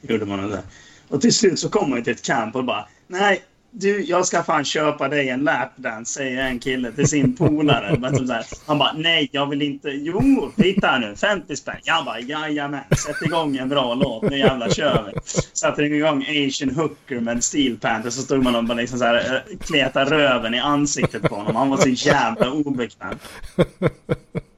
gjorde 0.00 0.24
man 0.26 0.42
det 0.42 0.48
där. 0.48 0.62
Och 1.08 1.20
till 1.20 1.32
slut 1.34 1.58
så 1.58 1.68
kom 1.68 1.90
man 1.90 2.02
till 2.02 2.12
ett 2.12 2.22
camp 2.22 2.56
och 2.56 2.64
bara 2.64 2.88
nej 3.06 3.42
du, 3.78 4.04
jag 4.04 4.26
ska 4.26 4.42
fan 4.42 4.64
köpa 4.64 5.08
dig 5.08 5.28
en 5.28 5.44
lapdance, 5.44 6.12
säger 6.12 6.42
en 6.42 6.58
kille 6.58 6.92
till 6.92 7.08
sin 7.08 7.36
polare. 7.36 7.98
Han 8.66 8.78
bara, 8.78 8.92
nej, 8.92 9.28
jag 9.32 9.46
vill 9.46 9.62
inte. 9.62 9.88
Jo, 9.88 10.52
titta 10.56 10.86
här 10.86 10.98
nu, 10.98 11.16
50 11.16 11.56
spänn. 11.56 11.76
Jag 11.84 12.04
bara, 12.04 12.20
jajamän, 12.20 12.84
sätt 13.06 13.22
igång 13.22 13.56
en 13.56 13.68
bra 13.68 13.94
låt, 13.94 14.30
nu 14.30 14.38
jävlar 14.38 14.70
kör 14.70 15.12
vi. 15.12 15.20
Satte 15.52 15.82
igång 15.82 16.22
Asian 16.22 16.70
Hooker 16.70 17.20
med 17.20 17.44
steel 17.44 17.76
pant 17.76 18.06
och 18.06 18.12
så 18.12 18.22
stod 18.22 18.42
man 18.42 18.56
och 18.56 18.64
bara 18.64 18.74
liksom 18.74 18.98
så 18.98 19.04
här, 19.04 19.14
eh, 19.34 19.58
kletade 19.58 20.10
röven 20.10 20.54
i 20.54 20.58
ansiktet 20.58 21.22
på 21.22 21.34
honom. 21.34 21.56
Han 21.56 21.70
var 21.70 21.76
så 21.76 21.88
jävla 21.88 22.52
obekväm. 22.52 23.18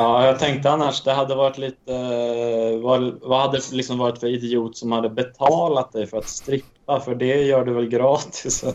Ja, 0.00 0.26
jag 0.26 0.38
tänkte 0.38 0.70
annars 0.70 1.02
det 1.02 1.12
hade 1.12 1.34
varit 1.34 1.58
lite... 1.58 1.94
eh, 1.94 2.80
Vad, 2.80 3.20
vad 3.22 3.40
hade 3.40 3.60
liksom 3.72 3.98
varit 3.98 4.18
för 4.18 4.26
idiot 4.26 4.76
som 4.76 4.92
hade 4.92 5.10
betalat 5.10 5.92
dig 5.92 6.06
för 6.06 6.18
att 6.18 6.28
strippa? 6.28 7.00
För 7.00 7.14
det 7.14 7.42
gör 7.42 7.64
du 7.64 7.72
väl 7.72 7.88
gratis? 7.88 8.64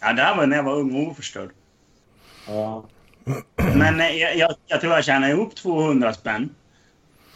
Ja, 0.00 0.12
det 0.12 0.22
här 0.22 0.36
var 0.36 0.46
när 0.46 0.56
jag 0.56 0.64
var 0.64 0.76
ung 0.76 0.96
och 1.06 1.10
oförstörd. 1.12 1.50
Ja. 2.48 2.84
Men 3.74 4.00
eh, 4.00 4.16
jag, 4.16 4.36
jag, 4.36 4.54
jag 4.66 4.80
tror 4.80 4.92
jag 4.92 5.04
tjänade 5.04 5.32
ihop 5.32 5.54
200 5.54 6.12
spänn. 6.12 6.54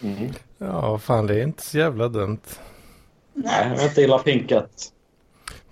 Mm. 0.02 0.32
Ja, 0.58 0.98
fan 0.98 1.26
det 1.26 1.34
är 1.34 1.42
inte 1.42 1.62
så 1.62 1.78
jävla 1.78 2.08
dumt. 2.08 2.40
Nej, 3.34 3.68
det 3.70 3.76
var 3.76 3.84
inte 3.84 4.02
illa 4.02 4.18
pinkat. 4.18 4.91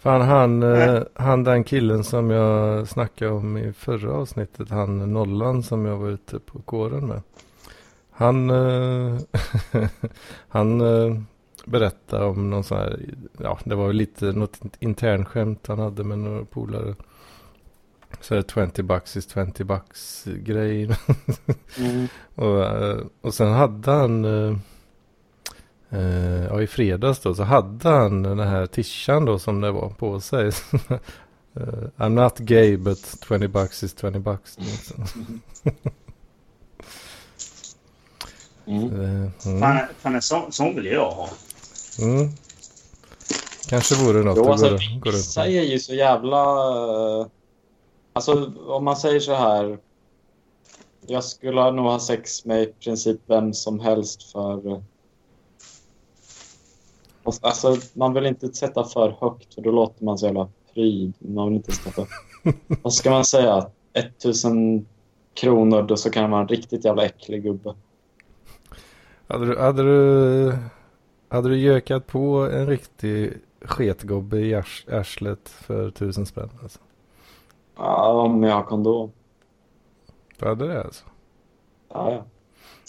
Fan 0.01 0.21
han, 0.21 0.63
eh, 0.63 1.03
han 1.15 1.45
den 1.45 1.65
killen 1.65 2.05
som 2.05 2.31
jag 2.31 2.89
snackade 2.89 3.31
om 3.31 3.57
i 3.57 3.73
förra 3.73 4.13
avsnittet, 4.13 4.71
han 4.71 5.13
nollan 5.13 5.63
som 5.63 5.87
jag 5.87 5.97
var 5.97 6.09
ute 6.09 6.39
på 6.39 6.63
kåren 6.63 7.07
med. 7.07 7.23
Han, 8.11 8.51
eh, 8.51 9.19
han 10.49 10.81
eh, 10.81 11.17
berättade 11.65 12.25
om 12.25 12.51
någon 12.51 12.65
sån 12.65 12.79
här, 12.79 13.01
ja 13.39 13.59
det 13.65 13.75
var 13.75 13.93
lite 13.93 14.25
något 14.25 14.61
internskämt 14.79 15.67
han 15.67 15.79
hade 15.79 16.05
med 16.05 16.19
några 16.19 16.45
polare. 16.45 16.95
Så 18.21 18.35
är 18.35 18.39
det 18.39 18.71
20 18.75 18.83
bucks 18.83 19.17
is 19.17 19.33
20 19.33 19.65
bucks 19.65 20.25
grej. 20.25 20.91
Mm. 21.79 22.09
Och, 22.35 22.65
och 23.21 23.35
sen 23.35 23.53
hade 23.53 23.91
han, 23.91 24.25
eh, 25.91 26.45
ja 26.45 26.63
i 26.63 26.67
fredags 26.67 27.19
då, 27.21 27.35
så 27.35 27.43
hade 27.43 27.89
han 27.89 28.23
den 28.23 28.39
här 28.41 28.67
tishan 28.67 29.25
då 29.25 29.39
som 29.39 29.61
det 29.61 29.71
var 29.73 29.89
på 29.91 30.21
sig. 30.21 30.51
Eh, 31.55 31.63
I'm 31.97 32.09
not 32.09 32.39
gay 32.39 32.77
but 32.77 32.99
20 33.29 33.49
bucks 33.49 33.83
is 33.83 33.95
20 34.01 34.19
bucks. 34.19 34.59
Liksom. 34.59 35.05
Mm. 38.67 39.01
Eh, 39.25 39.31
Fan, 39.39 39.53
Mm. 39.77 39.87
fan 39.99 40.15
en 40.15 40.23
sån, 40.23 40.53
sån 40.53 40.75
vill 40.75 40.87
jag 40.87 41.11
ha. 41.11 41.29
Mm. 42.03 42.29
Kanske 43.69 43.95
vore 43.95 44.23
något 44.23 44.37
Jo, 44.37 44.49
alltså, 44.51 44.69
gå, 44.71 44.77
gå 44.77 45.11
runt 45.11 45.15
vissa 45.19 45.47
är 45.47 45.63
ju 45.63 45.79
så 45.79 45.95
jävla... 45.95 46.41
eh, 47.21 47.27
Alltså, 48.13 48.53
om 48.67 48.85
man 48.85 48.97
säger 48.97 49.21
så 49.21 49.35
här. 49.35 49.79
Jag 51.07 51.25
skulle 51.25 51.71
nog 51.71 51.85
ha 51.85 51.99
sex 52.01 52.45
med 52.45 52.63
i 52.63 52.67
princip 52.67 53.21
vem 53.27 53.55
som 53.55 53.81
helst 53.81 54.33
för... 54.33 54.83
Alltså, 57.25 57.77
man 57.93 58.15
vill 58.15 58.27
inte 58.27 58.49
sätta 58.49 58.85
för 58.85 59.17
högt 59.21 59.55
för 59.55 59.63
då 59.63 59.71
låter 59.71 60.05
man 60.05 60.19
så 60.19 60.27
jävla 60.27 60.49
pryd. 60.75 61.15
Man 61.19 61.49
vill 61.49 61.57
inte 61.57 61.73
sätta. 61.73 62.07
Vad 62.83 62.93
ska 62.95 63.11
man 63.11 63.25
säga? 63.25 63.71
1000 63.93 64.87
kronor, 65.35 65.83
då 65.83 65.97
så 65.97 66.11
kan 66.11 66.23
man 66.23 66.31
vara 66.31 66.41
en 66.43 66.49
riktigt 66.49 66.85
jävla 66.85 67.05
äcklig 67.05 67.43
gubbe. 67.43 67.75
Hade 69.27 69.47
du, 69.47 69.59
hade 69.59 69.83
du, 69.83 70.57
hade 71.29 71.49
du 71.49 71.59
gökat 71.59 72.07
på 72.07 72.49
en 72.53 72.67
riktig 72.67 73.39
sketgobbe 73.61 74.39
i 74.39 74.55
ars, 74.55 74.87
arslet 74.89 75.49
för 75.49 75.91
tusen 75.91 76.27
spänn? 76.27 76.51
Alltså. 76.63 76.79
Ja, 77.77 78.23
om 78.23 78.43
jag 78.43 78.55
har 78.55 78.63
kondom. 78.63 79.13
Du 80.39 80.49
hade 80.49 80.69
det 80.69 80.83
alltså? 80.83 81.05
Ja, 81.89 82.13
ja. 82.13 82.25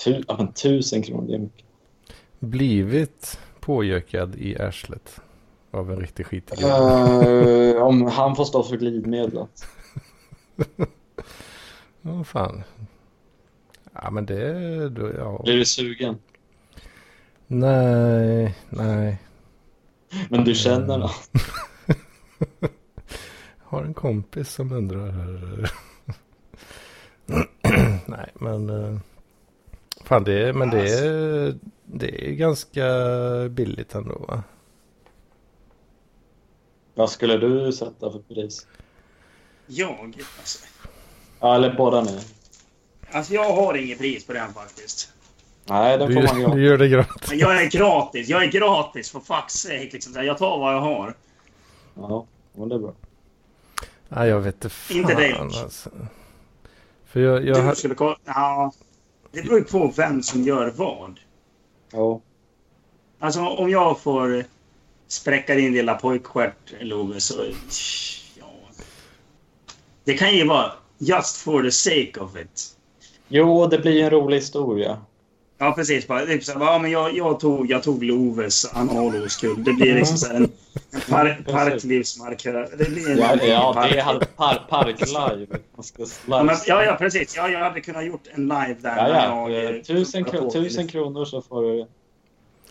Tu, 0.03 0.23
ja, 0.27 0.35
men 0.37 0.53
tusen 0.53 1.01
kronor, 1.01 1.27
det 1.27 1.35
är 1.35 1.39
mycket. 1.39 1.65
Blivit 2.39 3.39
påjökad 3.61 4.35
i 4.35 4.57
arslet 4.61 5.21
av 5.71 5.91
en 5.91 5.99
riktig 5.99 6.25
skitig 6.25 6.57
gubbe? 6.57 7.73
Eh, 7.75 7.81
om 7.83 8.05
han 8.07 8.35
får 8.35 8.45
stå 8.45 8.63
för 8.63 8.77
glidmedlet. 8.77 9.65
Ja, 12.03 12.23
fan. 12.23 12.63
Ja, 13.93 14.11
men 14.11 14.25
det... 14.25 14.89
Då, 14.89 15.11
ja. 15.17 15.41
Blir 15.43 15.57
du 15.57 15.65
sugen? 15.65 16.17
Nej, 17.47 18.55
nej. 18.69 19.17
Men 20.29 20.43
du 20.43 20.55
känner 20.55 20.97
någon? 20.97 21.09
Har 23.57 23.83
en 23.83 23.93
kompis 23.93 24.49
som 24.49 24.71
undrar 24.71 25.11
här. 25.11 25.71
nej, 28.05 28.29
men... 28.33 28.69
eh, 28.69 28.99
Fan, 30.03 30.23
det 30.23 30.53
men 30.55 30.69
det 30.69 30.89
är, 30.89 31.55
det 31.93 32.27
är 32.27 32.31
ganska 32.31 32.83
billigt 33.49 33.95
ändå 33.95 34.25
va? 34.27 34.43
Vad 36.95 37.09
skulle 37.09 37.37
du 37.37 37.71
sätta 37.73 38.11
för 38.11 38.19
pris? 38.19 38.67
Jag? 39.67 40.13
Alltså, 40.39 40.65
Ja, 41.39 41.55
eller 41.55 41.73
båda 41.77 42.01
ni. 42.01 42.19
alltså 43.11 43.33
jag 43.33 43.53
har 43.53 43.73
inget 43.77 43.97
pris 43.99 44.25
på 44.27 44.33
den 44.33 44.53
faktiskt. 44.53 45.13
Nej, 45.65 45.97
den 45.97 46.07
Du, 46.09 46.13
får 46.13 46.21
man 46.23 46.35
du 46.35 46.41
gratis. 46.43 46.61
gör 46.61 46.77
det 46.77 46.87
gratis. 46.87 47.29
Men 47.29 47.39
jag 47.39 47.61
är 47.63 47.69
gratis. 47.69 48.29
Jag 48.29 48.43
är 48.43 48.47
gratis 48.51 49.11
for 49.11 49.19
fuck's 49.19 49.47
sake. 49.49 49.89
Liksom. 49.93 50.25
Jag 50.25 50.37
tar 50.37 50.59
vad 50.59 50.73
jag 50.73 50.81
har. 50.81 51.15
Ja, 51.95 52.25
men 52.53 52.69
det 52.69 52.75
är 52.75 52.79
bra. 52.79 52.93
Nej, 54.09 54.29
jag 54.29 54.39
vet 54.39 54.55
inte 54.55 54.69
fan 54.69 54.97
Inte 54.97 55.13
dig. 55.13 55.33
alltså. 55.33 55.89
För 57.05 57.19
jag, 57.19 57.45
jag 57.45 57.69
Du 57.69 57.75
skulle 57.75 57.95
kolla... 57.95 58.17
Ja. 58.25 58.71
Det 59.31 59.41
beror 59.43 59.59
ju 59.59 59.65
på 59.65 59.93
vem 59.97 60.23
som 60.23 60.43
gör 60.43 60.69
vad. 60.75 61.19
Ja. 61.91 62.21
Alltså 63.19 63.39
om 63.41 63.69
jag 63.69 63.99
får 63.99 64.45
spräcka 65.07 65.55
din 65.55 65.73
lilla 65.73 65.95
pojkstjärt, 65.95 66.73
Love, 66.81 67.19
så... 67.19 67.33
Ja. 68.39 68.45
Det 70.03 70.13
kan 70.13 70.35
ju 70.35 70.47
vara 70.47 70.71
just 70.97 71.37
for 71.37 71.63
the 71.63 71.71
sake 71.71 72.19
of 72.19 72.37
it. 72.37 72.77
Jo, 73.27 73.67
det 73.67 73.77
blir 73.77 74.03
en 74.03 74.09
rolig 74.09 74.37
historia. 74.37 75.01
Ja, 75.57 75.71
precis. 75.71 76.07
Bara, 76.07 76.25
typ 76.25 76.43
så 76.43 76.51
här, 76.51 76.65
ja, 76.65 76.79
men 76.79 76.91
jag, 76.91 77.17
jag, 77.17 77.39
tog, 77.39 77.71
jag 77.71 77.83
tog 77.83 78.03
Loves 78.03 78.65
analoskull. 78.75 79.63
Det 79.63 79.73
blir 79.73 79.95
liksom 79.95 80.17
så 80.17 80.33
en 80.33 80.51
par, 81.09 81.43
parklivsmarkör. 81.51 82.69
Det 82.77 82.89
blir 82.89 83.09
en, 83.11 83.17
Ja, 83.17 83.35
ja 83.45 83.73
park- 83.73 83.93
det 83.93 84.01
hade 84.01 84.25
par, 84.25 84.65
parklive. 84.69 85.59
Ja, 86.27 86.43
men, 86.43 86.55
ja, 86.67 86.83
ja, 86.83 86.95
precis. 86.99 87.35
Ja, 87.37 87.49
jag 87.49 87.59
hade 87.59 87.81
kunnat 87.81 88.05
gjort 88.05 88.23
en 88.33 88.41
live 88.41 88.75
där. 88.81 88.97
Ja, 88.97 89.09
ja. 89.09 89.49
jag, 89.49 89.63
Eh, 89.65 89.69
eh, 89.75 89.81
Tusen, 89.81 90.23
plockar 90.23 90.39
kro 90.39 90.47
på 90.47 90.51
tusen 90.53 90.87
kronor 90.87 91.25
så 91.25 91.41
får 91.41 91.61
du... 91.63 91.87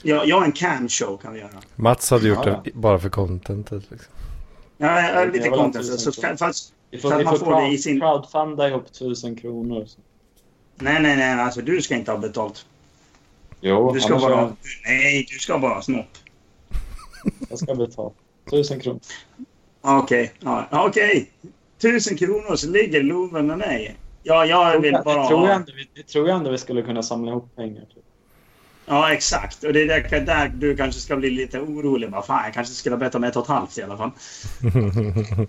Ja, 0.02 0.24
jag 0.24 0.44
en 0.44 0.52
can 0.52 0.88
show 0.88 1.16
kan 1.16 1.32
vi 1.32 1.38
göra. 1.40 1.50
Mats 1.76 2.10
hade 2.10 2.28
gjort 2.28 2.46
Ja, 2.46 2.62
det 2.64 2.72
bara 2.74 2.98
för 2.98 3.08
contentet. 3.08 3.82
Liksom. 3.90 4.12
Ja, 4.78 5.00
jag 5.08 5.28
Det 5.28 5.32
lite 5.32 5.46
är 5.46 5.50
content. 5.50 5.86
Så, 6.00 6.12
kronor. 6.12 6.36
fast, 6.36 6.72
Vi 6.90 6.98
Så 6.98 7.02
får, 7.08 7.14
att 7.14 7.20
vi 7.20 7.24
man 7.24 7.38
får 7.38 7.44
får 7.46 7.52
det 7.52 7.58
crowd, 7.60 7.72
i 7.72 7.78
sin- 7.78 8.00
crowdfunda 8.00 8.68
ihop 8.68 8.92
tusen 8.92 9.36
kronor. 9.36 9.86
nej, 10.74 11.02
nej, 11.02 11.16
nej. 11.16 11.40
Alltså, 11.40 11.60
du 11.60 11.82
ska 11.82 11.94
inte 11.94 12.10
ha 12.10 12.18
betalt. 12.18 12.66
Jo, 13.60 13.92
Du 13.94 14.00
ska 14.00 14.18
bara... 14.18 14.34
har- 14.36 14.52
Nej, 14.86 15.26
du 15.32 15.38
ska 15.38 15.58
bara 15.58 15.74
ha 15.74 15.82
snopp. 15.82 16.06
Jag 17.48 17.58
ska 17.58 17.74
betala. 17.74 18.10
Tusen 18.50 18.80
kronor. 18.80 19.00
Okej. 19.80 20.32
Ja, 20.40 20.66
okej. 20.70 21.30
Tusen 21.78 22.16
kronor 22.16 22.56
så 22.56 22.68
ligger 22.70 23.02
Loven 23.02 23.46
med 23.46 23.58
mig. 23.58 23.96
Ja, 24.22 24.44
jag 24.46 24.80
vill 24.80 24.92
Det 24.92 25.02
bara 25.04 25.28
tror, 25.28 25.46
jag 25.48 25.56
ändå, 25.56 25.72
vi- 25.76 25.88
det 26.02 26.08
tror 26.08 26.28
jag 26.28 26.36
ändå 26.36 26.50
vi 26.50 26.58
skulle 26.58 26.82
kunna 26.82 27.02
samla 27.02 27.30
ihop 27.30 27.56
pengar 27.56 27.80
till. 27.80 28.02
Ja, 28.86 29.12
exakt. 29.12 29.64
Och 29.64 29.72
det 29.72 29.82
är 29.82 29.86
där, 29.86 30.20
där 30.20 30.48
du 30.48 30.76
kanske 30.76 31.00
ska 31.00 31.16
bli 31.16 31.30
lite 31.30 31.60
orolig. 31.60 32.10
Bara, 32.10 32.22
fan, 32.22 32.44
jag 32.44 32.54
kanske 32.54 32.74
skulle 32.74 32.94
ha 32.94 33.00
bett 33.00 33.14
om 33.14 33.24
ett 33.24 33.36
och 33.36 33.42
ett 33.42 33.48
halvt 33.48 33.78
i 33.78 33.82
alla 33.82 33.96
fall. 33.96 34.10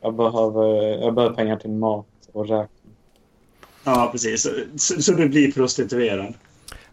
Jag 0.00 0.14
behöver, 0.14 0.66
jag 1.02 1.14
behöver 1.14 1.34
pengar 1.34 1.56
till 1.56 1.70
mat 1.70 2.06
och 2.32 2.48
räkning. 2.48 2.92
Ja, 3.84 4.08
precis. 4.12 4.42
Så, 4.42 4.50
så, 4.76 5.02
så 5.02 5.12
du 5.12 5.28
blir 5.28 5.52
prostituerad. 5.52 6.34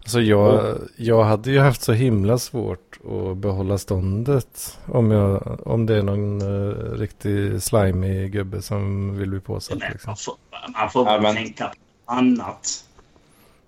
Alltså 0.03 0.21
jag, 0.21 0.77
jag 0.97 1.23
hade 1.23 1.51
ju 1.51 1.59
haft 1.59 1.81
så 1.81 1.93
himla 1.93 2.37
svårt 2.37 2.99
att 3.31 3.37
behålla 3.37 3.77
ståndet 3.77 4.79
om, 4.85 5.11
jag, 5.11 5.59
om 5.67 5.85
det 5.85 5.95
är 5.97 6.03
någon 6.03 6.41
uh, 6.41 6.93
riktig 6.99 7.63
slimy 7.63 8.27
gubbe 8.29 8.61
som 8.61 9.15
vill 9.17 9.29
bli 9.29 9.39
påsatt. 9.39 9.79
Men 9.79 9.91
Liksom. 9.91 10.09
man 10.09 10.17
får, 10.17 10.35
man 10.79 10.89
får 10.89 11.07
Ja, 11.07 11.21
men- 11.21 11.35
tänka 11.35 11.67
på 12.05 12.11
annat. 12.13 12.85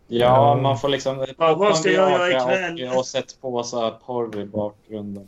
Ja, 0.07 0.17
Ja. 0.55 0.61
man 0.61 0.79
får 0.79 0.89
liksom... 0.89 1.25
Vad- 1.37 1.57
vad 1.57 1.77
ska 1.77 1.91
jag 1.91 2.11
göra 2.11 2.29
ikväll? 2.29 2.89
Och, 2.91 2.97
och 2.97 3.05
sett 3.05 3.41
på 3.41 3.63
så 3.63 3.81
här 3.81 3.91
porr 4.05 4.39
i 4.39 4.45
bakgrunden. 4.45 5.27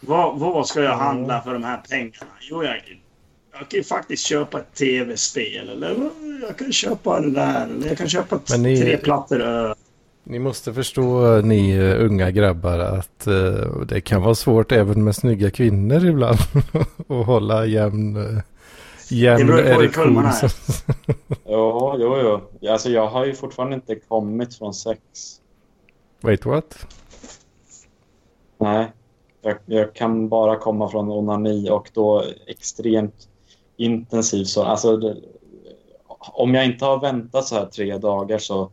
Vad, 0.00 0.38
vad 0.38 0.66
ska 0.66 0.80
jag 0.80 0.92
Mm. 0.94 1.06
handla 1.06 1.42
för 1.42 1.52
de 1.52 1.64
här 1.64 1.80
pengarna? 1.90 2.30
Jo, 2.40 2.64
jag, 2.64 2.74
jag 3.52 3.60
kan 3.68 3.78
ju 3.78 3.84
faktiskt 3.84 4.26
köpa 4.26 4.58
ett 4.60 4.74
tv-spel. 4.74 5.68
Eller 5.68 6.10
jag 6.42 6.56
kan 6.58 6.72
köpa 6.72 7.20
det 7.20 7.30
där. 7.30 7.64
Eller 7.64 7.88
jag 7.88 7.98
kan 7.98 8.08
köpa 8.08 8.38
ni- 8.58 8.80
tre 8.80 8.96
plattor 8.96 9.40
öl. 9.40 9.74
Ni 10.24 10.38
måste 10.38 10.74
förstå, 10.74 11.40
ni 11.40 11.78
uh, 11.78 12.04
unga 12.04 12.30
grabbar, 12.30 12.78
att 12.78 13.26
uh, 13.28 13.80
det 13.80 14.00
kan 14.00 14.22
vara 14.22 14.34
svårt 14.34 14.72
även 14.72 15.04
med 15.04 15.16
snygga 15.16 15.50
kvinnor 15.50 16.06
ibland 16.06 16.38
att 17.08 17.26
hålla 17.26 17.66
jämn, 17.66 18.16
uh, 18.16 18.38
Det 19.08 19.14
jämn 19.16 19.50
erektion. 19.50 20.24
Jo, 21.46 21.96
jo, 21.98 22.40
jo. 22.60 22.68
Alltså, 22.70 22.90
jag 22.90 23.06
har 23.06 23.24
ju 23.24 23.34
fortfarande 23.34 23.74
inte 23.74 23.94
kommit 23.94 24.54
från 24.54 24.74
sex. 24.74 25.00
Wait 26.20 26.46
what? 26.46 26.86
Nej. 28.58 28.92
Jag, 29.42 29.56
jag 29.66 29.94
kan 29.94 30.28
bara 30.28 30.56
komma 30.56 30.88
från 30.88 31.10
onani 31.10 31.70
och 31.70 31.90
då 31.94 32.24
extremt 32.46 33.28
intensivt. 33.76 34.48
Så, 34.48 34.62
alltså, 34.62 34.96
det, 34.96 35.16
om 36.20 36.54
jag 36.54 36.64
inte 36.64 36.84
har 36.84 37.00
väntat 37.00 37.44
så 37.44 37.54
här 37.54 37.66
tre 37.66 37.98
dagar 37.98 38.38
så, 38.38 38.70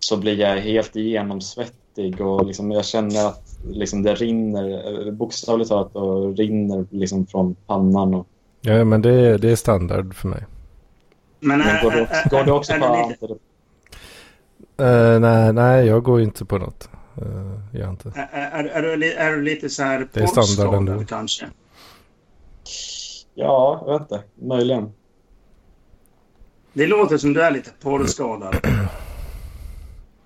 så 0.00 0.16
blir 0.16 0.38
jag 0.40 0.56
helt 0.60 0.96
igenomsvettig 0.96 2.20
och 2.20 2.46
liksom, 2.46 2.70
jag 2.70 2.84
känner 2.84 3.26
att 3.28 3.58
liksom, 3.70 4.02
det 4.02 4.14
rinner, 4.14 5.06
eh, 5.06 5.12
bokstavligt 5.12 5.70
talat, 5.70 5.96
och 5.96 6.36
rinner 6.36 6.86
liksom, 6.90 7.26
från 7.26 7.54
pannan. 7.54 8.14
Och, 8.14 8.26
Ja, 8.60 8.84
men 8.84 9.02
det, 9.02 9.38
det 9.38 9.50
är 9.50 9.56
standard 9.56 10.14
för 10.14 10.28
mig. 10.28 10.44
Men, 11.40 11.58
men 11.58 11.82
går, 11.84 11.90
det, 11.90 11.98
är- 12.10 12.30
går 12.30 12.44
det 12.44 12.52
också 12.52 12.72
är 12.72 12.78
på 12.78 12.84
lite- 12.86 12.98
antidepressiva? 13.02 13.38
Uh, 14.80 15.20
nej, 15.20 15.52
nej, 15.52 15.86
jag 15.86 16.02
går 16.02 16.20
inte 16.20 16.44
på 16.44 16.58
något. 16.58 16.88
Uh, 17.22 17.60
jag 17.80 17.90
inte. 17.90 18.12
Är, 18.16 18.28
är, 18.50 18.64
är, 18.64 18.82
du, 18.96 19.12
är 19.12 19.30
du 19.32 19.42
lite 19.42 19.68
så 19.68 19.82
här 19.82 20.08
Det 20.12 20.20
är 20.20 20.26
standard 20.26 20.74
ändå. 20.74 21.04
kanske? 21.04 21.46
Ja, 23.34 23.82
jag 23.86 23.92
vet 23.92 24.02
inte. 24.02 24.22
Möjligen. 24.46 24.92
Det 26.72 26.86
låter 26.86 27.18
som 27.18 27.32
du 27.32 27.42
är 27.42 27.50
lite 27.50 27.70
porrskadad. 27.82 28.56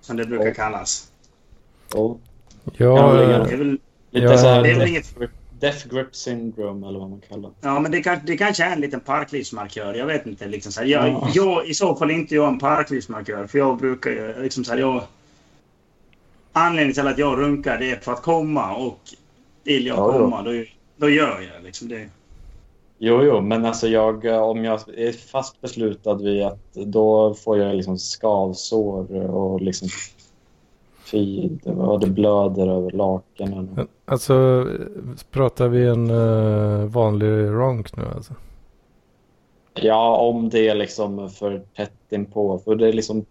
Som 0.05 0.17
det 0.17 0.25
brukar 0.25 0.53
kallas. 0.53 1.11
Jag, 1.93 2.19
Ja, 2.77 3.13
Det 3.13 3.53
är 3.53 3.57
väl, 3.57 3.71
lite 4.11 4.25
Ja, 4.25 4.37
så 4.37 4.47
här 4.47 4.63
det 4.63 4.69
är 4.71 4.79
väl 4.79 4.93
death, 4.93 5.13
inget- 5.17 5.31
death 5.59 5.87
grip 5.87 6.15
syndrome 6.15 6.87
eller 6.87 6.99
vad 6.99 7.09
man 7.09 7.21
kallar 7.29 7.49
det. 7.49 7.55
ja, 7.61 7.79
men 7.79 7.91
det, 7.91 8.01
kan, 8.03 8.19
det 8.25 8.37
kanske 8.37 8.63
är 8.63 8.71
en 8.71 8.81
liten 8.81 8.99
parklivsmarkör. 8.99 9.93
Jag 9.93 10.05
vet 10.05 10.25
inte. 10.25 10.47
Liksom 10.47 10.71
så 10.71 10.79
här. 10.81 10.87
Jag, 10.87 11.07
Ja. 11.09 11.29
jag, 11.33 11.67
I 11.67 11.73
så 11.73 11.95
fall 11.95 12.11
inte 12.11 12.35
jag 12.35 12.47
en 12.47 12.59
parklivsmarkör. 12.59 13.47
För 13.47 13.57
jag 13.57 13.77
brukar 13.77 14.11
ju 14.11 14.41
liksom 14.43 14.63
så 14.63 14.71
här, 14.71 14.79
jag, 14.79 15.03
Anledningen 16.53 16.93
till 16.93 17.07
att 17.07 17.17
jag 17.17 17.39
runkar 17.39 17.77
det 17.79 17.91
är 17.91 17.95
för 17.95 18.11
att 18.11 18.21
komma. 18.21 18.75
Och 18.75 18.99
vill 19.63 19.85
jag 19.85 19.97
Ja, 19.97 20.11
komma, 20.11 20.41
då, 20.41 20.63
då 20.97 21.09
gör 21.09 21.49
jag. 21.53 21.63
Liksom 21.63 21.87
det. 21.87 22.09
Jo, 22.97 23.23
jo, 23.23 23.41
men 23.41 23.65
alltså 23.65 23.87
jag, 23.87 24.25
om 24.25 24.65
jag 24.65 24.79
är 24.97 25.11
fast 25.11 25.61
beslutad 25.61 26.13
vid 26.13 26.43
att 26.43 26.73
då 26.73 27.33
får 27.33 27.57
jag 27.57 27.75
liksom 27.75 27.97
skavsår 27.97 29.29
och 29.29 29.61
liksom 29.61 29.87
fy, 31.11 31.49
det, 32.01 32.07
blöder 32.07 32.67
över 32.67 32.91
lakanen. 32.91 33.87
alltså, 34.05 34.67
pratar 35.31 35.67
vi 35.67 35.87
en 35.87 36.11
uh, 36.11 36.85
vanlig 36.85 37.47
ronk 37.47 37.97
nu 37.97 38.03
alltså? 38.15 38.33
Ja, 39.81 40.17
om 40.17 40.49
det 40.49 40.67
är 40.67 40.75
liksom 40.75 41.29
för 41.29 41.61
tätt 41.75 41.91
inpå. 42.09 42.59
För 42.59 42.75
det 42.75 42.87
är 42.87 42.93
liksom 42.93 43.25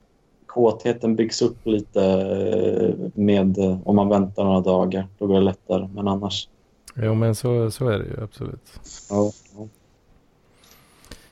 kåtheten 0.47 1.17
byggs 1.17 1.43
upp 1.43 1.67
lite 1.67 2.03
eh, 2.05 3.11
med 3.15 3.59
om 3.85 3.97
man 3.97 4.09
väntar 4.09 4.45
några 4.45 4.61
dagar. 4.61 5.07
Då 5.19 5.27
går 5.27 5.35
det 5.35 5.41
lättare. 5.41 5.89
Men 5.95 6.09
annars, 6.09 6.49
Jo, 6.95 7.15
men 7.15 7.35
så, 7.35 7.71
så 7.71 7.89
är 7.89 7.99
det 7.99 8.05
ju 8.05 8.23
absolut. 8.25 8.81
ja. 9.11 9.33
ja. 9.57 9.69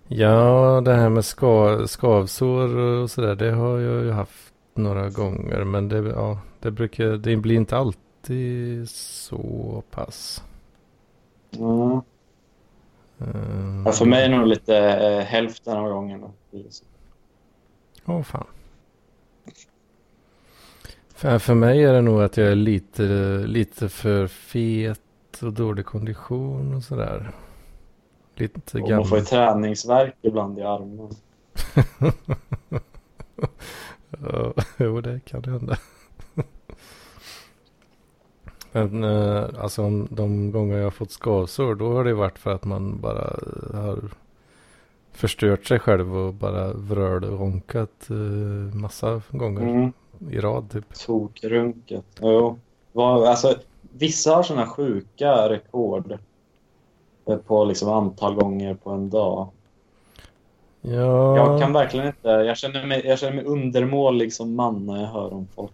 Ja, 0.08 0.80
det 0.84 0.94
här 0.94 1.08
med 1.08 1.24
ska, 1.24 1.86
skavsår 1.86 2.76
och 2.76 3.10
sådär, 3.10 3.34
det 3.34 3.50
har 3.50 3.78
jag 3.78 4.04
ju 4.04 4.10
haft 4.10 4.52
några 4.74 5.08
gånger. 5.08 5.64
Men 5.64 5.88
det, 5.88 5.96
ja, 5.96 6.38
det, 6.60 6.70
brukar, 6.70 7.04
det 7.04 7.36
blir 7.36 7.56
inte 7.56 7.76
alltid 7.76 8.90
så 8.90 9.82
pass. 9.90 10.42
ja. 11.50 12.02
Mm. 13.20 13.82
Ja, 13.86 13.92
för 13.92 14.04
mig 14.06 14.24
är 14.24 14.28
det 14.28 14.36
nog 14.36 14.46
lite 14.46 14.76
eh, 14.78 15.24
hälften 15.24 15.76
av 15.76 15.88
gångerna. 15.88 16.30
Åh 18.04 18.22
fan. 18.22 18.46
För, 21.14 21.38
för 21.38 21.54
mig 21.54 21.84
är 21.84 21.92
det 21.92 22.00
nog 22.00 22.22
att 22.22 22.36
jag 22.36 22.48
är 22.48 22.54
lite, 22.54 23.04
lite 23.46 23.88
för 23.88 24.26
fet 24.26 25.01
och 25.42 25.52
dålig 25.52 25.86
kondition 25.86 26.74
och 26.74 26.82
sådär. 26.82 27.30
Lite 28.34 28.78
Och 28.82 28.90
man 28.90 29.04
får 29.04 29.18
ju 29.18 29.24
gammal. 29.24 29.26
träningsvärk 29.26 30.14
ibland 30.22 30.58
i 30.58 30.62
armen. 30.62 31.10
Ja, 34.22 34.52
jo, 34.78 35.00
det 35.00 35.20
kan 35.24 35.44
hända. 35.44 35.76
Men 38.72 39.04
eh, 39.04 39.44
alltså 39.58 39.90
de 40.10 40.50
gånger 40.52 40.76
jag 40.76 40.84
har 40.84 40.90
fått 40.90 41.10
skavsår 41.10 41.74
då 41.74 41.92
har 41.92 42.04
det 42.04 42.14
varit 42.14 42.38
för 42.38 42.54
att 42.54 42.64
man 42.64 43.00
bara 43.00 43.36
har 43.82 43.98
förstört 45.12 45.66
sig 45.66 45.78
själv 45.78 46.16
och 46.16 46.34
bara 46.34 46.72
vröl 46.72 47.24
och 47.24 47.38
ronkat 47.40 48.10
eh, 48.10 48.16
massa 48.76 49.22
gånger 49.30 49.62
Mm. 49.62 49.92
i 50.30 50.40
rad 50.40 50.70
typ. 50.70 50.94
Tokrunket. 50.94 52.04
Jo. 52.20 52.58
Alltså, 52.94 53.54
vissa 53.98 54.34
har 54.34 54.42
såna 54.42 54.66
sjuka 54.66 55.48
rekord 55.48 56.18
eh, 57.28 57.36
på 57.36 57.64
liksom 57.64 57.88
antal 57.88 58.34
gånger 58.34 58.74
på 58.74 58.90
en 58.90 59.10
dag. 59.10 59.48
Ja, 60.80 61.36
Jag 61.36 61.60
kan 61.60 61.72
verkligen 61.72 62.06
inte... 62.06 62.28
Jag 62.28 62.58
känner 62.58 62.86
mig, 62.86 63.02
jag 63.06 63.18
känner 63.18 63.32
mig 63.36 63.44
undermålig 63.44 64.32
som 64.32 64.54
man 64.54 64.86
när 64.86 65.00
jag 65.00 65.08
hör 65.08 65.34
om 65.34 65.48
folk. 65.54 65.72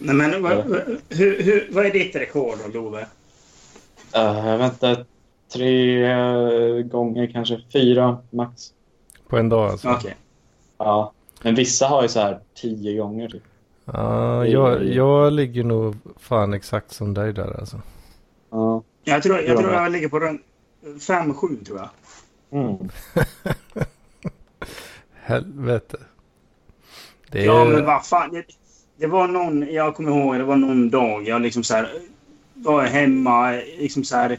Nej, 0.00 0.14
men, 0.14 0.42
vad, 0.42 0.56
vad- 0.56 0.98
hur, 1.08 1.42
hur, 1.42 1.68
vad 1.72 1.86
är 1.86 1.90
ditt 1.90 2.16
rekord 2.16 2.58
då, 2.64 2.80
Love? 2.80 3.00
Uh, 4.16 4.48
jag 4.48 4.58
vet 4.58 4.72
inte, 4.72 5.04
tre 5.52 6.04
eh, 6.04 6.82
gånger, 6.82 7.26
kanske 7.26 7.60
fyra 7.72 8.18
max. 8.30 8.72
på 9.28 9.36
en 9.36 9.48
dag 9.48 9.70
alltså. 9.70 9.88
Okej. 9.88 10.16
Ja. 10.78 11.12
Men 11.42 11.54
vissa 11.54 11.86
har 11.86 12.02
ju 12.02 12.08
så 12.08 12.20
här 12.20 12.40
tio 12.54 12.98
gånger. 12.98 13.28
Typ. 13.28 13.42
Ja, 13.92 14.46
jag, 14.46 14.84
jag 14.84 15.32
ligger 15.32 15.64
nog 15.64 15.96
fan 16.16 16.54
exakt 16.54 16.92
som 16.92 17.14
dig 17.14 17.32
där 17.32 17.60
alltså. 17.60 17.80
Ja. 18.50 18.82
Jag 19.04 19.22
tror, 19.22 19.36
jag 19.40 19.56
Ja. 19.56 19.60
tror 19.60 19.72
jag 19.72 19.92
ligger 19.92 20.08
på 20.08 20.20
runt 20.20 20.42
5-7 20.84 21.64
tror 21.64 21.78
jag. 21.78 21.88
Mm. 22.60 22.88
Helvete. 25.22 25.96
Det 27.30 27.40
är... 27.40 27.44
Ja, 27.44 27.64
men 27.64 27.84
vad 27.84 28.06
fan. 28.06 28.32
Det, 28.32 28.44
det 28.96 29.06
var 29.06 29.28
någon, 29.28 29.72
jag 29.72 29.94
kommer 29.96 30.10
ihåg, 30.10 30.34
det 30.34 30.44
var 30.44 30.56
någon 30.56 30.90
dag 30.90 31.28
jag 31.28 31.42
liksom 31.42 31.62
så 31.64 31.74
här 31.74 31.88
var 32.54 32.84
hemma, 32.84 33.50
liksom 33.78 34.04
så 34.04 34.16
här. 34.16 34.38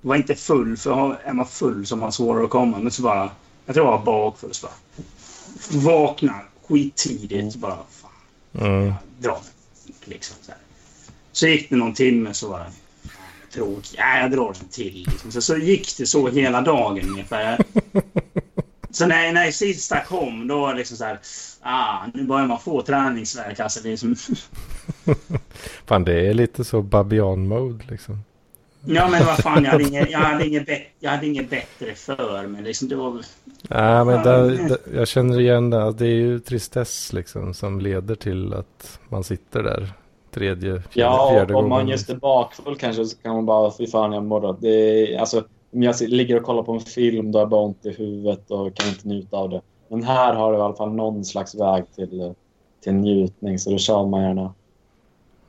Var 0.00 0.16
inte 0.16 0.34
full, 0.34 0.76
för 0.76 1.16
är 1.24 1.32
man 1.32 1.46
full 1.46 1.86
så 1.86 1.96
man 1.96 2.12
svårare 2.12 2.44
att 2.44 2.50
komma. 2.50 2.78
Men 2.78 2.90
så 2.90 3.02
bara, 3.02 3.30
jag 3.66 3.74
tror 3.74 3.86
jag 3.86 3.92
var 3.98 4.04
bakfull. 4.04 4.54
Så 4.54 4.66
bara, 4.66 4.74
vaknar 5.92 6.44
skittidigt. 6.68 7.52
Så 7.52 7.58
bara, 7.58 7.76
fan, 7.90 8.05
Mm. 8.60 8.92
dra. 9.18 9.40
Liksom 10.04 10.36
så, 10.42 10.50
här. 10.50 10.60
så 11.32 11.46
gick 11.46 11.70
det 11.70 11.76
någon 11.76 11.94
timme 11.94 12.34
så 12.34 12.48
var 12.48 12.58
det 12.58 12.72
tråkigt. 13.52 13.94
Ja, 13.98 14.18
jag 14.20 14.30
drar 14.30 14.48
en 14.48 14.68
till. 14.68 15.06
Liksom. 15.10 15.32
Så, 15.32 15.40
så 15.40 15.56
gick 15.56 15.96
det 15.98 16.06
så 16.06 16.28
hela 16.28 16.60
dagen 16.60 17.08
ungefär. 17.08 17.58
Så 18.90 19.06
när, 19.06 19.32
när 19.32 19.50
sista 19.50 20.00
kom, 20.00 20.48
då 20.48 20.60
var 20.60 20.72
det 20.72 20.78
liksom 20.78 20.96
så 20.96 21.04
här... 21.04 21.18
Ah, 21.60 22.06
nu 22.14 22.24
börjar 22.26 22.46
man 22.46 22.60
få 22.60 22.82
träningsvärk. 22.82 23.60
Alltså, 23.60 23.80
det 23.82 23.92
är 23.92 23.96
som, 23.96 24.16
Fan 25.86 26.04
det 26.04 26.26
är 26.26 26.34
lite 26.34 26.64
så 26.64 26.82
babian 26.82 27.48
mode 27.48 27.84
liksom. 27.88 28.20
Ja, 28.86 29.08
men 29.10 29.26
vad 29.26 29.36
fan, 29.36 29.64
jag 29.64 29.70
hade 29.70 29.84
inget, 29.88 30.10
jag 30.10 30.18
hade 30.18 30.46
inget, 30.46 30.66
bet, 30.66 30.82
jag 31.00 31.10
hade 31.10 31.26
inget 31.26 31.50
bättre 31.50 31.94
för 31.94 32.46
mig. 32.46 32.62
Liksom, 32.62 32.88
det 32.88 32.96
var, 32.96 33.12
Nej 33.68 34.04
men 34.04 34.22
där, 34.22 34.68
där, 34.68 34.78
jag 34.94 35.08
känner 35.08 35.40
igen 35.40 35.70
det. 35.70 35.82
Alltså, 35.82 35.98
Det 36.04 36.06
är 36.10 36.14
ju 36.14 36.38
tristess 36.38 37.12
liksom 37.12 37.54
som 37.54 37.80
leder 37.80 38.14
till 38.14 38.54
att 38.54 38.98
man 39.08 39.24
sitter 39.24 39.62
där 39.62 39.92
tredje, 40.30 40.72
fjärde, 40.72 40.82
Ja, 40.92 41.30
fjärde 41.32 41.54
om 41.54 41.68
man 41.68 41.78
gången. 41.78 41.88
just 41.88 42.10
är 42.10 42.14
bakfull 42.14 42.76
kanske 42.76 43.04
så 43.04 43.16
kan 43.16 43.34
man 43.34 43.46
bara, 43.46 43.72
fy 43.78 43.86
fan 43.86 44.12
jag 44.12 44.24
mår 44.24 44.40
dåligt. 44.40 44.60
Det 44.60 44.68
är, 45.14 45.18
alltså, 45.20 45.44
om 45.72 45.82
jag 45.82 45.94
ligger 46.00 46.36
och 46.36 46.42
kollar 46.42 46.62
på 46.62 46.72
en 46.72 46.80
film 46.80 47.32
då 47.32 47.38
har 47.38 47.42
jag 47.42 47.48
bara 47.50 47.62
ont 47.62 47.86
i 47.86 47.90
huvudet 47.90 48.50
och 48.50 48.74
kan 48.74 48.88
inte 48.88 49.08
njuta 49.08 49.36
av 49.36 49.50
det. 49.50 49.60
Men 49.88 50.02
här 50.02 50.34
har 50.34 50.52
det 50.52 50.58
i 50.58 50.60
alla 50.60 50.74
fall 50.74 50.92
någon 50.92 51.24
slags 51.24 51.54
väg 51.54 51.84
till, 51.96 52.34
till 52.84 52.92
njutning 52.94 53.58
så 53.58 53.70
då 53.70 53.78
kör 53.78 54.06
man 54.06 54.22
gärna 54.22 54.44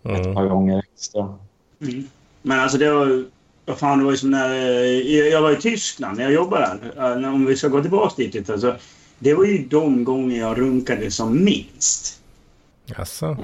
ett 0.04 0.20
Mm. 0.20 0.36
par 0.36 0.46
gånger 0.48 0.84
extra. 0.94 1.34
Mm. 1.82 2.08
Men 2.42 2.60
alltså 2.60 2.78
det 2.78 2.92
var 2.92 3.26
vad 3.66 3.80
fan, 3.80 4.00
det 4.00 4.06
var 4.06 4.12
ju 4.12 4.18
som 4.18 4.32
när 4.32 4.50
eh, 4.50 5.28
jag 5.28 5.42
var 5.42 5.52
i 5.52 5.56
Tyskland 5.56 6.18
när 6.18 6.24
jag 6.24 6.34
jobbade 6.34 6.80
där. 6.96 7.24
Eh, 7.24 7.34
Om 7.34 7.46
vi 7.46 7.56
ska 7.56 7.68
gå 7.68 7.82
tillbaka 7.82 8.14
dit 8.18 8.34
lite. 8.34 8.54
Alltså, 8.54 8.76
det 9.20 9.34
var 9.34 9.46
ju 9.46 9.58
de 9.58 10.04
gånger 10.04 10.40
jag 10.40 10.60
runkade 10.60 11.12
som 11.12 11.44
minst. 11.44 12.22
Jaså? 12.86 13.38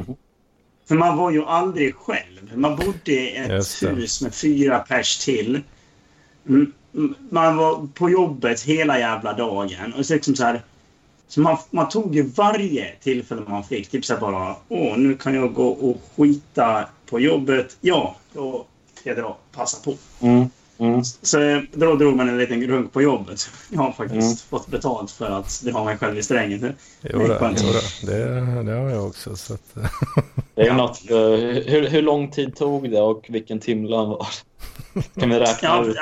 För 0.88 0.96
man 0.96 1.18
var 1.18 1.32
ju 1.32 1.46
aldrig 1.46 1.96
själv. 1.96 2.52
Man 2.58 2.76
bodde 2.76 3.12
i 3.12 3.36
ett 3.36 3.84
hus 3.84 4.22
med 4.22 4.36
fyra 4.36 4.80
pers 4.80 5.18
till. 5.18 5.62
Man 7.30 7.58
var 7.58 7.88
på 7.94 8.10
jobbet 8.10 8.62
hela 8.62 9.00
jävla 9.00 9.34
dagen. 9.34 9.94
Och 9.98 10.06
så 10.06 10.14
liksom 10.14 10.36
så 10.36 10.44
här, 10.44 10.62
så 11.28 11.42
man, 11.42 11.58
man 11.72 11.90
tog 11.90 12.16
ju 12.16 12.24
varje 12.24 12.96
tillfälle 13.04 13.42
man 13.48 13.64
fick. 13.64 13.90
Typ 13.90 14.06
så 14.06 14.14
här 14.14 14.22
bara, 14.22 14.56
åh, 14.68 14.98
nu 14.98 15.16
kan 15.16 15.36
jag 15.36 15.54
gå 15.54 15.68
och 15.68 16.02
skita 16.16 16.86
på 17.06 17.20
jobbet. 17.20 17.78
Ja, 17.82 18.16
då 18.34 18.66
jag 19.10 19.18
dra. 19.24 19.38
Passa 19.56 19.78
på. 19.84 19.96
Mm. 20.26 20.46
Mm. 20.78 21.04
Så 21.04 21.62
då 21.74 21.96
drog 21.96 22.16
man 22.16 22.30
en 22.30 22.38
liten 22.38 22.68
runk 22.68 22.94
på 22.94 23.02
jobbet. 23.02 23.50
Jag 23.70 23.80
har 23.80 23.92
faktiskt 23.92 24.22
Mm. 24.22 24.36
fått 24.50 24.68
betalt 24.68 25.12
för 25.12 25.26
att 25.40 25.62
dra 25.64 25.84
mig 25.84 25.98
själv 25.98 26.18
i 26.18 26.24
strängen. 26.24 26.74
Jo, 27.02 27.20
skönt. 27.20 27.60
jo 27.64 27.70
då. 27.74 28.08
Det, 28.12 28.26
det 28.64 28.72
har 28.72 28.90
jag 28.90 29.08
också. 29.08 29.36
Så 29.36 29.54
att, 29.54 29.76
Det 30.56 30.62
är 30.68 30.74
något, 30.74 31.10
eh, 31.10 31.18
hur, 31.72 31.88
hur 31.88 32.02
lång 32.02 32.32
tid 32.32 32.56
tog 32.56 32.92
det 32.92 33.02
och 33.02 33.26
vilken 33.30 33.60
timlön 33.60 34.10
var 34.10 34.28
det? 34.94 35.20
Kan 35.22 35.30
vi 35.30 35.40
räkna 35.40 35.70
Ja, 35.70 35.84
ut? 35.84 35.96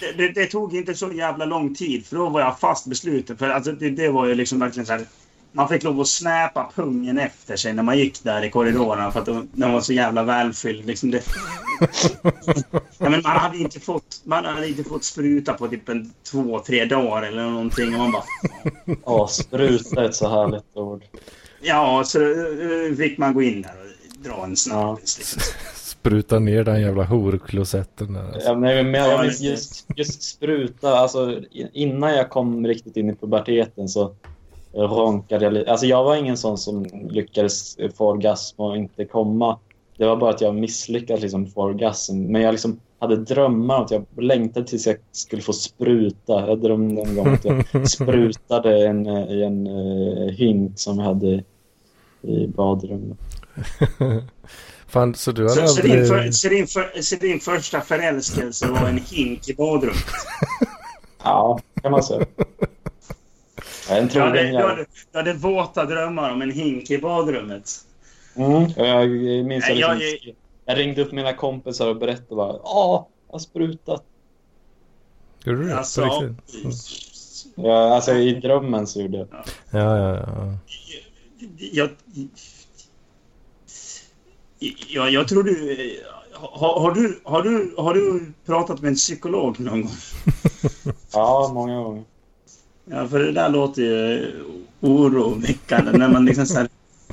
det, 0.00 0.12
det, 0.16 0.28
det 0.40 0.46
tog 0.46 0.74
inte 0.76 0.94
så 0.94 1.12
jävla 1.12 1.44
lång 1.44 1.74
tid 1.74 2.06
för 2.06 2.16
då 2.16 2.28
var 2.28 2.40
jag 2.40 2.58
fast 2.60 2.86
besluten. 2.86 3.36
För 3.36 3.48
alltså, 3.48 3.72
det, 3.72 3.90
det 3.90 4.08
var 4.08 4.26
ju 4.26 4.34
liksom 4.34 4.58
verkligen 4.60 4.86
så 4.86 4.92
här. 4.92 5.02
Man 5.52 5.68
fick 5.68 5.82
lov 5.82 6.00
att 6.00 6.08
snäpa 6.08 6.70
pungen 6.74 7.18
efter 7.18 7.56
sig 7.56 7.72
när 7.72 7.82
man 7.82 7.98
gick 7.98 8.24
där 8.24 8.44
i 8.44 8.50
korridorerna 8.50 9.10
för 9.10 9.20
att 9.20 9.26
de- 9.26 9.48
den 9.52 9.72
var 9.72 9.80
så 9.80 9.92
jävla 9.92 10.22
välfylld. 10.22 10.86
Liksom 10.86 11.10
det... 11.10 11.22
ja, 12.98 13.08
men 13.10 13.22
man, 13.22 13.36
hade 13.36 13.58
inte 13.58 13.80
fått, 13.80 14.20
man 14.24 14.44
hade 14.44 14.68
inte 14.68 14.84
fått 14.84 15.04
spruta 15.04 15.52
på 15.54 15.68
typ 15.68 15.88
en 15.88 16.12
två, 16.30 16.58
tre 16.66 16.84
dagar 16.84 17.22
eller 17.22 17.42
någonting. 17.42 17.94
Och 17.94 18.00
man 18.00 18.12
bara, 18.12 18.24
Ja, 19.04 19.28
spruta 19.28 20.00
är 20.04 20.08
ett 20.08 20.14
så 20.14 20.28
härligt 20.28 20.64
ord. 20.76 21.02
ja, 21.62 22.02
så 22.04 22.18
fick 22.96 23.18
man 23.18 23.34
gå 23.34 23.42
in 23.42 23.62
där 23.62 23.70
och 23.80 24.22
dra 24.24 24.44
en 24.44 24.56
snabbis. 24.56 25.18
Liksom. 25.18 25.42
spruta 25.74 26.38
ner 26.38 26.64
den 26.64 26.80
jävla 26.80 27.04
horklosetten. 27.04 28.16
Alltså. 28.16 28.48
Ja, 28.48 28.54
men, 28.54 28.90
men 28.90 29.00
jag, 29.10 29.22
minns 29.22 29.40
just, 29.40 29.86
just 29.96 30.22
spruta, 30.22 30.98
alltså 30.98 31.40
innan 31.72 32.14
jag 32.14 32.30
kom 32.30 32.66
riktigt 32.66 32.96
in 32.96 33.10
i 33.10 33.14
puberteten 33.14 33.88
så 33.88 34.14
ronkade 34.78 35.44
jag 35.44 35.52
lite. 35.52 35.70
Alltså 35.70 35.86
jag 35.86 36.04
var 36.04 36.16
ingen 36.16 36.36
sån 36.36 36.58
som 36.58 36.84
lyckades 37.10 37.76
få 37.96 38.08
orgasm 38.08 38.60
och 38.60 38.76
inte 38.76 39.04
komma. 39.04 39.58
Det 39.96 40.06
var 40.06 40.16
bara 40.16 40.30
att 40.30 40.40
jag 40.40 40.54
misslyckades 40.54 41.22
liksom 41.22 41.46
få 41.46 41.62
orgasm. 41.62 42.22
Men 42.22 42.42
jag 42.42 42.52
liksom 42.52 42.80
hade 42.98 43.16
drömmar 43.16 43.76
om 43.76 43.84
att 43.84 43.90
jag 43.90 44.06
längtade 44.16 44.66
tills 44.66 44.86
jag 44.86 44.96
skulle 45.12 45.42
få 45.42 45.52
spruta. 45.52 46.48
Jag 46.48 46.60
drömde 46.60 47.02
en 47.02 47.16
gång 47.16 47.26
att 47.26 47.44
jag 47.44 47.88
sprutade 47.90 48.86
en, 48.86 49.06
eh, 49.06 49.30
i 49.30 49.42
en 49.42 49.66
uh, 49.66 50.30
hink 50.30 50.72
som 50.78 50.98
jag 50.98 51.04
hade 51.04 51.44
i 52.22 52.46
badrummet. 52.46 53.18
Fan, 54.86 55.14
så 55.14 55.32
du 55.32 55.42
har 55.42 55.48
Så, 55.48 55.66
så, 55.66 55.82
din 55.82 55.90
aldrig... 55.90 56.08
för, 56.08 56.30
så, 56.30 56.48
din 56.48 56.66
för, 56.66 57.02
så 57.02 57.16
din 57.16 57.40
första 57.40 57.80
förälskelse 57.80 58.68
var 58.68 58.88
en 58.88 58.98
hink 58.98 59.48
i 59.48 59.54
badrummet? 59.54 59.96
Ja, 61.22 61.60
kan 61.82 61.92
man 61.92 62.02
säga. 62.02 62.26
Jag 63.88 63.98
en 63.98 64.08
Du 64.08 64.20
hade, 64.20 64.42
jävel. 64.42 64.62
hade, 64.62 64.86
du 65.12 65.18
hade 65.18 65.32
våta 65.32 65.84
drömmar 65.84 66.30
om 66.32 66.42
en 66.42 66.50
hink 66.50 66.90
i 66.90 66.98
badrummet. 66.98 67.70
Mm. 68.34 68.70
Jag 68.76 69.08
minns 69.46 69.64
Nej, 69.68 69.78
jag, 69.78 69.90
jag- 69.94 69.98
liksom, 69.98 70.32
jag 70.64 70.78
ringde 70.78 71.02
upp 71.02 71.12
mina 71.12 71.32
kompisar 71.32 71.88
och 71.88 71.96
berättade 71.96 72.36
bara 72.36 72.52
Ja, 72.64 73.08
jag 73.26 73.34
har 73.34 73.38
sprutat. 73.38 74.04
Gjorde 75.44 75.62
du 75.62 75.68
det? 75.68 75.78
Alltså? 75.78 76.02
Mm. 76.02 76.36
Ja, 77.54 77.94
alltså 77.94 78.14
i 78.14 78.32
drömmen 78.34 78.86
så 78.86 79.00
gjorde 79.00 79.18
jag. 79.18 79.28
Ja, 79.70 79.98
ja, 79.98 80.16
ja. 80.16 80.58
jag, 81.72 81.90
jag, 84.88 85.10
jag 85.10 85.28
tror 85.28 85.42
du... 85.42 86.04
Har, 86.32 86.80
har, 86.80 86.94
du, 86.94 87.20
har, 87.24 87.42
du, 87.42 87.74
har 87.78 87.94
du 87.94 88.32
pratat 88.46 88.80
med 88.80 88.88
en 88.88 88.94
psykolog 88.94 89.60
någon 89.60 89.82
gång? 89.82 89.90
Ja, 91.12 91.50
många 91.54 91.76
gånger. 91.82 92.04
Ja, 92.90 93.08
för 93.08 93.18
det 93.18 93.32
där 93.32 93.48
låter 93.48 93.82
ju 93.82 94.32
oroväckande 94.80 95.92
när 95.98 96.08
man 96.08 96.24
liksom 96.24 96.46
såhär... 96.46 96.68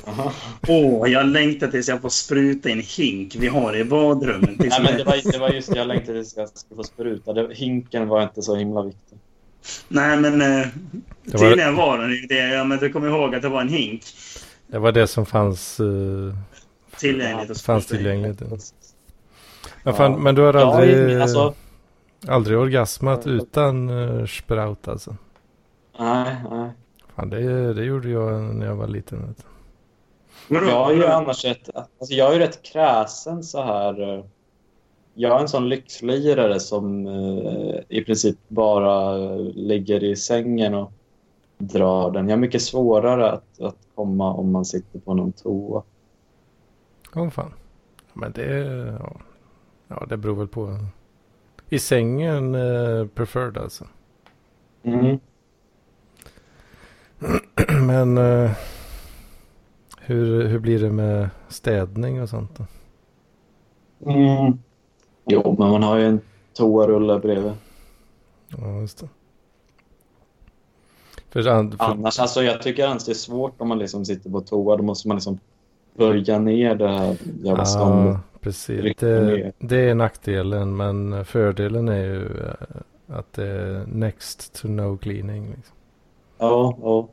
Aha. 0.06 0.32
Åh, 0.68 1.10
jag 1.10 1.26
längtar 1.26 1.68
tills 1.68 1.88
jag 1.88 2.02
får 2.02 2.08
spruta 2.08 2.68
i 2.68 2.72
en 2.72 2.80
hink 2.96 3.36
vi 3.38 3.46
har 3.48 3.76
i 3.76 3.84
badrummet. 3.84 4.48
Nej, 4.50 4.56
Liksom. 4.58 4.84
men 4.84 4.96
det, 4.96 5.04
var, 5.04 5.32
det 5.32 5.38
var 5.38 5.48
just 5.48 5.72
det 5.72 5.78
jag 5.78 5.86
längtade 5.88 6.18
tills 6.22 6.36
jag 6.36 6.48
skulle 6.48 6.76
få 6.76 6.82
spruta. 6.84 7.32
Det, 7.32 7.54
hinken 7.54 8.08
var 8.08 8.22
inte 8.22 8.42
så 8.42 8.56
himla 8.56 8.82
viktig. 8.82 9.18
Nej, 9.88 10.16
men 10.16 10.42
eh, 10.42 10.66
var- 11.24 11.38
tydligen 11.38 11.76
var 11.76 11.98
den 11.98 12.10
ju 12.10 12.26
det. 12.26 12.48
Ja, 12.54 12.64
men 12.64 12.78
du 12.78 12.92
kommer 12.92 13.08
ihåg 13.08 13.34
att 13.34 13.42
det 13.42 13.48
var 13.48 13.60
en 13.60 13.68
hink 13.68 14.02
Det 14.66 14.78
var 14.78 14.92
det 14.92 15.06
som 15.06 15.26
fanns, 15.26 15.80
uh, 15.80 16.34
tillgängligt. 16.98 17.50
att 17.50 17.60
fanns 17.60 17.86
tillgängligt. 17.86 18.40
Men, 18.40 18.58
Ja. 19.84 19.92
fan, 19.92 20.22
men 20.22 20.34
du 20.34 20.42
har 20.42 20.54
Ja, 20.54 20.74
aldrig, 20.76 21.20
alltså, 21.20 21.54
aldrig 22.28 22.58
orgasmat 22.58 23.26
utan 23.26 23.90
uh, 23.90 24.26
sprout 24.26 24.88
alltså? 24.88 25.16
Nej, 25.98 26.36
nej. 26.50 26.70
Fan, 27.14 27.30
det, 27.30 27.74
det 27.74 27.84
gjorde 27.84 28.08
jag 28.10 28.42
när 28.54 28.66
jag 28.66 28.76
var 28.76 28.86
liten. 28.86 29.26
Vet 29.26 29.36
du. 29.38 29.44
Vadå? 30.48 30.66
Jag 30.66 30.90
är 30.90 30.94
ju 30.96 31.06
annars 31.06 31.44
rätt, 31.44 31.70
alltså 31.76 32.14
jag 32.14 32.28
är 32.30 32.32
ju 32.34 32.38
rätt 32.38 32.62
kräsen 32.62 33.42
så 33.44 33.62
här. 33.62 34.18
eh, 34.18 34.24
Jag 35.14 35.36
är 35.36 35.40
en 35.40 35.48
sån 35.48 35.68
lyxlirare 35.68 36.60
som 36.60 37.06
eh, 37.06 37.80
i 37.88 38.04
princip 38.04 38.38
bara 38.48 39.26
ligger 39.54 40.04
i 40.04 40.16
sängen 40.16 40.74
och 40.74 40.92
drar 41.58 42.10
den. 42.10 42.28
Jag 42.28 42.36
är 42.36 42.40
mycket 42.40 42.62
svårare 42.62 43.32
att, 43.32 43.60
att 43.60 43.78
komma 43.94 44.32
om 44.34 44.52
man 44.52 44.64
sitter 44.64 44.98
på 45.00 45.14
någon 45.14 45.32
toa. 45.32 45.84
Åh 47.14 47.30
fan. 47.30 47.54
Men 48.12 48.32
det, 48.32 48.46
ja. 49.00 49.20
ja, 49.88 50.06
det 50.08 50.16
beror 50.16 50.36
väl 50.36 50.48
på. 50.48 50.78
I 51.68 51.78
sängen 51.78 52.54
uh, 52.54 53.06
preferred 53.08 53.58
alltså. 53.58 53.84
Mm. 54.82 55.20
Men 57.86 58.18
eh, 58.18 58.50
hur, 60.00 60.44
hur 60.48 60.58
blir 60.58 60.78
det 60.78 60.90
med 60.92 61.28
städning 61.48 62.22
och 62.22 62.28
sånt 62.28 62.50
då? 62.58 62.64
Mm. 64.10 64.58
Jo, 65.26 65.56
men 65.58 65.70
man 65.70 65.82
har 65.82 65.96
ju 65.98 66.06
en 66.06 66.20
toarulle 66.54 67.18
bredvid. 67.18 67.52
Ja, 68.48 68.80
just 68.80 68.98
det. 68.98 69.08
För, 71.30 71.42
för, 71.42 71.74
Annars, 71.78 72.18
alltså 72.20 72.42
jag 72.42 72.62
tycker 72.62 72.86
annars 72.86 73.04
det 73.04 73.12
är 73.12 73.14
svårt 73.14 73.60
om 73.60 73.68
man 73.68 73.78
liksom 73.78 74.04
sitter 74.04 74.30
på 74.30 74.40
toa. 74.40 74.76
Då 74.76 74.82
måste 74.82 75.08
man 75.08 75.16
liksom 75.16 75.38
börja 75.96 76.38
ner 76.38 76.74
det 76.74 76.88
här 76.88 77.16
jävla 77.42 77.64
ståndet. 77.64 78.14
ja, 78.14 78.20
precis. 78.40 78.80
Rycka 78.82 79.06
Det, 79.06 79.20
ner. 79.26 79.52
det 79.58 79.76
är 79.90 79.94
nackdelen. 79.94 80.76
Men 80.76 81.24
fördelen 81.24 81.88
är 81.88 82.04
ju 82.04 82.24
eh, 82.26 82.52
att 83.06 83.32
det 83.32 83.46
är 83.46 83.86
next 83.86 84.60
to 84.62 84.68
no 84.68 84.96
cleaning. 84.98 85.46
Liksom. 85.56 85.75
Ja, 86.38 86.76
ja. 86.82 87.08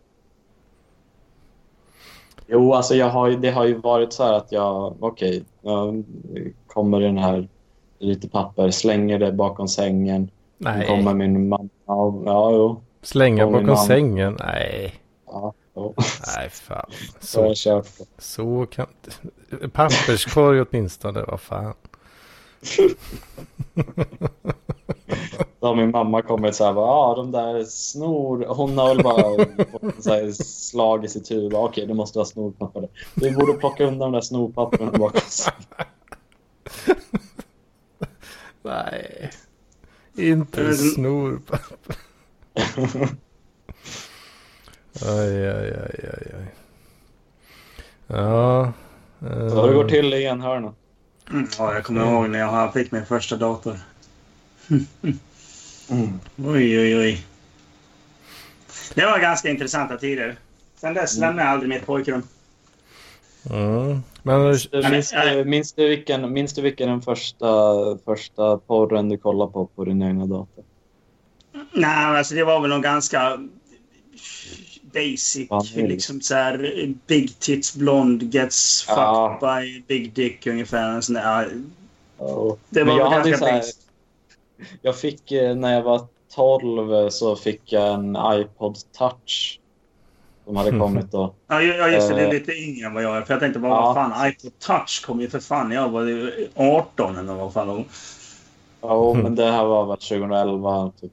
Jo, 2.47 2.74
alltså 2.74 2.95
jag 2.95 3.09
har 3.09 3.32
det 3.32 3.51
har 3.51 3.65
ju 3.65 3.74
varit 3.74 4.13
så 4.13 4.24
här 4.24 4.34
att 4.34 4.51
jag, 4.51 5.03
okej, 5.03 5.43
jag 5.61 6.03
kommer 6.67 7.01
i 7.01 7.05
den 7.05 7.17
här 7.17 7.47
lite 7.99 8.30
papper, 8.30 8.71
slänger 8.71 9.19
det 9.19 9.32
bakom 9.32 9.67
sängen. 9.67 10.30
Nej, 10.57 10.88
kommer 10.88 11.13
min 11.13 11.49
mamma 11.49 11.69
ja, 12.26 12.51
jo. 12.51 12.82
slänga 13.01 13.47
bakom 13.47 13.78
sängen? 13.78 14.38
Nej, 14.39 14.93
Ja, 15.26 15.53
jo. 15.76 15.93
nej 16.36 16.49
fan. 16.49 16.89
Så 17.19 17.55
Så, 17.55 17.84
så 18.17 18.65
kan 18.71 18.88
Papperskorg 19.74 20.61
åtminstone, 20.61 21.24
vad 21.28 21.41
fan. 21.41 21.74
Då 25.59 25.67
har 25.67 25.75
min 25.75 25.91
mamma 25.91 26.21
kommit 26.21 26.55
så 26.55 26.65
här, 26.65 26.73
ja 26.73 27.13
de 27.17 27.31
där 27.31 27.63
snor, 27.63 28.45
hon 28.47 28.77
har 28.77 28.87
väl 28.87 29.03
bara 29.03 29.45
fått 29.71 29.83
en 29.83 30.03
så 30.03 30.09
här 30.09 30.31
slag 30.43 31.05
i 31.05 31.07
sitt 31.07 31.31
huvud. 31.31 31.53
Okej, 31.53 31.85
det 31.85 31.93
måste 31.93 32.17
vara 32.17 32.25
snorpapper. 32.25 32.89
Vi 33.15 33.31
borde 33.31 33.53
plocka 33.53 33.83
undan 33.83 34.11
de 34.11 34.17
där 34.17 34.21
snorpapperna 34.21 34.91
bakom. 34.91 35.21
Nej, 38.61 39.31
inte 40.17 40.73
snorpapper. 40.73 41.95
Aj, 45.05 45.47
aj, 45.47 45.73
aj, 45.73 46.09
aj, 46.13 46.33
aj. 46.37 46.53
Ja. 48.07 48.73
Så 49.19 49.67
det 49.67 49.73
går 49.73 49.87
till 49.89 50.13
i 50.13 50.23
enhörnan. 50.23 50.75
Mm, 51.31 51.47
ja, 51.57 51.73
jag 51.73 51.83
kommer 51.83 52.11
ihåg 52.11 52.29
när 52.29 52.39
jag 52.39 52.73
fick 52.73 52.91
min 52.91 53.05
första 53.05 53.35
dator. 53.35 53.79
Mm. 54.70 56.20
Oj, 56.38 56.80
oj, 56.80 56.97
oj. 56.97 57.26
Det 58.95 59.05
var 59.05 59.20
ganska 59.20 59.49
intressanta 59.49 59.97
tider. 59.97 60.36
Sen 60.78 60.93
dess 60.93 61.18
lämnade 61.18 61.41
jag 61.47 61.51
aldrig 61.51 61.70
mitt 61.70 61.86
pojkrum. 61.86 62.24
Mm. 63.49 64.03
Men 64.24 64.43
Minns 64.43 64.68
du, 64.72 64.89
minns, 64.89 65.11
du, 65.11 65.43
minns, 65.45 65.74
du 65.74 65.89
vilken, 65.89 66.34
minns 66.34 66.53
du 66.53 66.61
vilken 66.61 66.89
den 66.89 67.01
första, 67.01 67.47
första 68.05 68.57
porren 68.57 69.09
du 69.09 69.18
kollade 69.18 69.51
på 69.51 69.66
på 69.66 69.86
din 69.86 70.01
egna 70.01 70.26
dator? 70.26 70.64
Nej, 71.74 72.18
alltså 72.18 72.36
det 72.36 72.43
var 72.43 72.59
väl 72.61 72.70
någon 72.70 72.82
ganska 72.82 73.39
basic. 74.82 75.49
Det. 75.76 75.88
liksom 75.88 76.22
så 76.22 76.36
här 76.36 76.93
Big 77.07 77.39
tits 77.39 77.76
blond 77.76 78.34
gets 78.34 78.84
fucked 78.84 78.97
Ja. 79.03 79.39
by 79.41 79.84
big 79.88 80.14
dick 80.14 80.47
ungefär. 80.47 80.89
En 80.89 81.01
sån 81.01 81.16
där, 81.16 81.51
Ja. 82.20 82.57
det 82.70 82.84
var 82.84 82.97
väl 82.97 83.24
ganska 83.24 83.45
basic. 83.45 83.78
Jag 84.82 84.95
fick, 84.97 85.32
eh, 85.32 85.55
när 85.55 85.74
jag 85.74 85.82
var 85.82 86.01
12 86.36 87.09
så 87.09 87.36
fick 87.36 87.72
jag 87.74 87.93
en 87.93 88.18
iPod 88.34 88.78
touch. 88.97 89.59
Som 90.45 90.55
hade 90.55 90.80
kommit 90.80 91.11
då. 91.11 91.34
Ja, 91.47 91.61
ja, 91.61 91.88
just 91.88 92.09
det. 92.09 92.16
Det 92.16 92.22
är 92.22 92.26
Eh. 92.28 92.34
lite 92.34 92.51
yngre 92.51 92.88
än 92.88 92.93
vad 92.93 93.03
jag 93.03 93.18
är. 93.18 93.22
För 93.22 93.34
jag 93.34 93.39
tänkte 93.41 93.59
bara, 93.59 93.72
Ja. 93.72 93.82
vad 93.82 93.95
fan, 93.95 94.28
iPod 94.30 94.59
touch 94.59 95.03
kom 95.05 95.22
ju 95.22 95.30
för 95.30 95.39
fan 95.39 95.70
när 95.70 95.76
jag 95.76 95.89
var 95.89 96.01
ju 96.01 96.47
18 96.55 97.18
eller 97.18 97.34
vad 97.34 97.53
fan. 97.53 97.70
Och, 97.70 97.86
Ja, 98.82 99.11
Mm. 99.11 99.24
men 99.24 99.36
det 99.36 99.51
här 99.51 99.66
var 99.66 99.86
väl 99.86 99.97
2011 99.97 100.91
typ. 101.01 101.11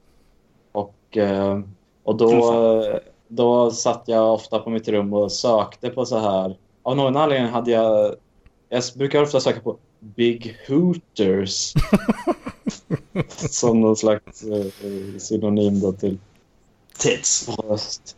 Och, 0.72 1.16
eh, 1.16 1.60
och 2.04 2.16
då, 2.16 2.84
då 3.28 3.70
satt 3.70 4.02
jag 4.06 4.34
ofta 4.34 4.58
på 4.58 4.70
mitt 4.70 4.88
rum 4.88 5.12
och 5.14 5.32
sökte 5.32 5.90
på 5.90 6.06
så 6.06 6.18
här. 6.18 6.56
Av 6.82 6.96
någon 6.96 7.16
anledning 7.16 7.50
hade 7.52 7.70
jag... 7.70 8.14
Jag 8.68 8.82
brukar 8.96 9.22
ofta 9.22 9.40
söka 9.40 9.60
på 9.60 9.76
Big 10.00 10.56
Hooters. 10.68 11.72
Som 13.50 13.80
någon 13.80 13.96
slags 13.96 14.42
eh, 14.42 15.18
synonym 15.18 15.80
då 15.80 15.92
till 15.92 16.18
tits. 16.98 17.48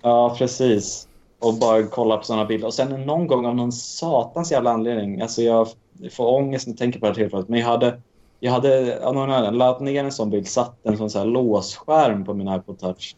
Ja, 0.02 0.34
precis. 0.38 1.08
Och 1.38 1.54
bara 1.54 1.82
kolla 1.82 2.16
på 2.16 2.24
sådana 2.24 2.44
bilder. 2.44 2.66
Och 2.66 2.74
sen 2.74 3.06
någon 3.06 3.26
gång 3.26 3.46
av 3.46 3.56
någon 3.56 3.72
satans 3.72 4.52
jävla 4.52 4.70
anledning. 4.70 5.20
Alltså 5.20 5.42
jag 5.42 5.68
får 6.10 6.34
ångest 6.34 6.66
när 6.66 6.72
jag 6.72 6.78
tänker 6.78 7.00
på 7.00 7.06
det 7.06 7.10
här 7.10 7.14
tillfället. 7.14 7.48
Men 7.48 7.60
jag 7.60 7.66
hade, 7.66 8.00
jag 8.40 8.52
hade 8.52 9.00
av 9.06 9.14
någon 9.14 9.30
anledning 9.30 9.58
laddat 9.58 9.80
ner 9.80 10.04
en 10.04 10.12
sån 10.12 10.30
bild. 10.30 10.48
Satt 10.48 10.86
en 10.86 10.96
sån 10.96 11.10
så 11.10 11.18
här 11.18 11.26
låsskärm 11.26 12.24
på 12.24 12.34
min 12.34 12.48
iPod 12.48 12.78
touch. 12.78 13.16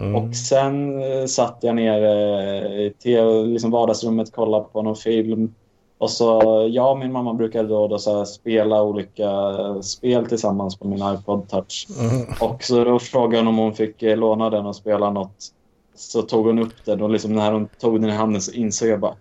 Mm. 0.00 0.14
Och 0.14 0.36
sen 0.36 1.02
eh, 1.02 1.26
satt 1.26 1.58
jag 1.60 1.76
ner 1.76 2.02
eh, 2.02 3.10
i 3.12 3.44
liksom 3.46 3.70
vardagsrummet 3.70 4.32
kollade 4.32 4.64
på 4.72 4.82
någon 4.82 4.96
film. 4.96 5.54
Och 6.02 6.10
så 6.10 6.68
jag 6.70 6.90
och 6.90 6.98
min 6.98 7.12
mamma 7.12 7.34
brukade 7.34 7.68
då, 7.68 7.88
då 7.88 7.98
så 7.98 8.24
spela 8.24 8.82
olika 8.82 9.30
spel 9.82 10.26
tillsammans 10.26 10.76
på 10.76 10.88
min 10.88 11.14
iPod 11.14 11.48
touch. 11.48 11.86
Mm. 12.00 12.26
Och 12.40 12.62
så 12.62 12.84
då 12.84 12.98
frågade 12.98 13.36
hon 13.36 13.48
om 13.48 13.58
hon 13.58 13.74
fick 13.74 14.02
eh, 14.02 14.16
låna 14.16 14.50
den 14.50 14.66
och 14.66 14.76
spela 14.76 15.10
något. 15.10 15.46
Så 15.94 16.22
tog 16.22 16.46
hon 16.46 16.58
upp 16.58 16.84
den 16.84 17.02
och 17.02 17.10
liksom 17.10 17.32
när 17.32 17.52
hon 17.52 17.68
tog 17.80 18.00
den 18.00 18.10
i 18.10 18.12
handen 18.12 18.42
så 18.42 18.52
insåg 18.52 18.88
jag 18.88 19.00
bara... 19.00 19.14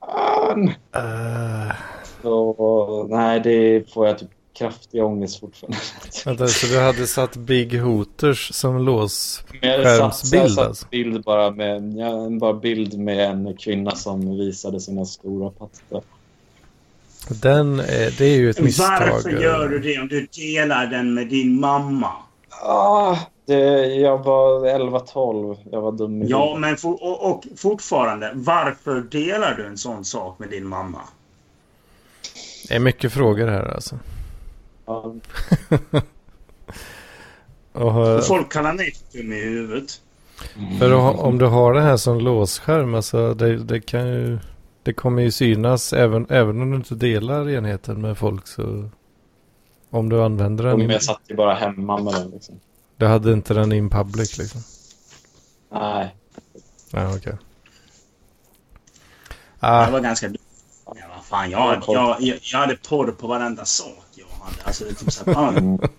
Fan! 0.00 0.68
Eh, 0.68 1.74
Så, 2.22 3.06
nej, 3.10 3.40
det 3.40 3.92
får 3.92 4.06
jag 4.06 4.18
typ 4.18 4.30
kraftig 4.58 5.04
ångest 5.04 5.40
fortfarande. 5.40 5.78
vänta, 6.24 6.46
så 6.46 6.66
du 6.66 6.80
hade 6.80 7.06
satt 7.06 7.36
Big 7.36 7.80
Hooters 7.80 8.54
som 8.54 8.78
lås... 8.78 9.44
Men 9.60 9.70
jag 9.70 10.12
satt, 10.12 10.32
jag 10.32 10.50
satt 10.50 10.66
alltså? 10.66 10.86
bild 10.90 11.24
bara 11.24 11.50
med, 11.50 11.96
ja, 11.96 12.28
bara 12.40 12.54
bild 12.54 12.98
med 12.98 13.30
en 13.30 13.56
kvinna 13.56 13.90
som 13.90 14.38
visade 14.38 14.80
sina 14.80 15.04
stora 15.04 15.50
pattar. 15.50 16.02
Den 17.28 17.80
är, 17.80 18.18
det 18.18 18.24
är 18.24 18.36
ju 18.36 18.50
ett 18.50 18.60
misstag. 18.60 19.10
Varför 19.10 19.30
gör 19.30 19.68
du 19.68 19.78
det 19.78 19.98
om 19.98 20.08
du 20.08 20.26
delar 20.26 20.86
den 20.86 21.14
med 21.14 21.28
din 21.28 21.60
mamma? 21.60 22.12
Ah, 22.62 23.16
det, 23.46 23.84
jag 23.94 24.24
var 24.24 24.60
11-12. 24.60 25.56
Jag 25.70 25.80
var 25.80 25.92
dum 25.92 26.22
Ja, 26.28 26.56
men 26.58 26.76
for, 26.76 27.02
och, 27.02 27.30
och 27.30 27.44
fortfarande, 27.56 28.30
varför 28.34 29.00
delar 29.00 29.54
du 29.54 29.66
en 29.66 29.78
sån 29.78 30.04
sak 30.04 30.38
med 30.38 30.50
din 30.50 30.66
mamma? 30.66 31.00
Det 32.68 32.74
är 32.74 32.80
mycket 32.80 33.12
frågor 33.12 33.46
här 33.46 33.74
alltså. 33.74 33.98
Ja, 34.88 35.14
Och, 37.72 38.24
Folk 38.24 38.52
kallar 38.52 38.72
mig 38.74 38.92
för 38.94 39.18
dum 39.18 39.32
i 39.32 39.40
huvudet. 39.40 40.00
för 40.78 40.90
att 40.90 41.00
ha- 41.02 41.22
om 41.22 41.38
du 41.38 41.46
har 41.46 41.74
det 41.74 41.80
här 41.80 41.96
som 41.96 42.18
låsskärm, 42.20 42.94
alltså 42.94 43.34
det, 43.34 43.56
det 43.56 43.80
kan 43.80 44.06
ju... 44.08 44.38
Det 44.82 44.92
kommer 44.92 45.22
ju 45.22 45.30
synas 45.30 45.92
även, 45.92 46.26
även 46.30 46.62
om 46.62 46.70
du 46.70 46.76
inte 46.76 46.94
delar 46.94 47.50
enheten 47.50 48.00
med 48.00 48.18
folk 48.18 48.46
så... 48.46 48.90
Om 49.90 50.08
du 50.08 50.22
använder 50.22 50.64
den. 50.64 50.82
I- 50.82 50.92
jag 50.92 51.02
satt 51.02 51.20
ju 51.28 51.34
bara 51.36 51.54
hemma 51.54 51.98
med 51.98 52.12
den. 52.14 52.30
Liksom. 52.30 52.60
Du 52.96 53.06
hade 53.06 53.32
inte 53.32 53.54
den 53.54 53.72
in 53.72 53.90
public 53.90 54.38
liksom. 54.38 54.60
Nej. 55.72 56.14
Ja, 56.90 57.16
okej. 57.16 57.36
Jag 59.60 59.70
Ah, 59.88 59.90
var 59.90 60.00
ganska 60.00 60.28
dum. 60.28 60.36
Ja, 60.86 60.92
vad 61.16 61.24
fan, 61.24 61.50
jag, 61.50 61.82
jag, 61.86 62.16
jag, 62.20 62.38
jag 62.42 62.58
hade 62.58 62.76
porr 62.76 63.10
på 63.10 63.26
varenda 63.26 63.64
sak 63.64 63.88
jag 63.88 64.07
hade. 64.48 64.62
Alltså, 64.64 64.84
det 64.84 64.94
typ 64.94 65.12
så 65.12 65.32
här, 65.32 65.52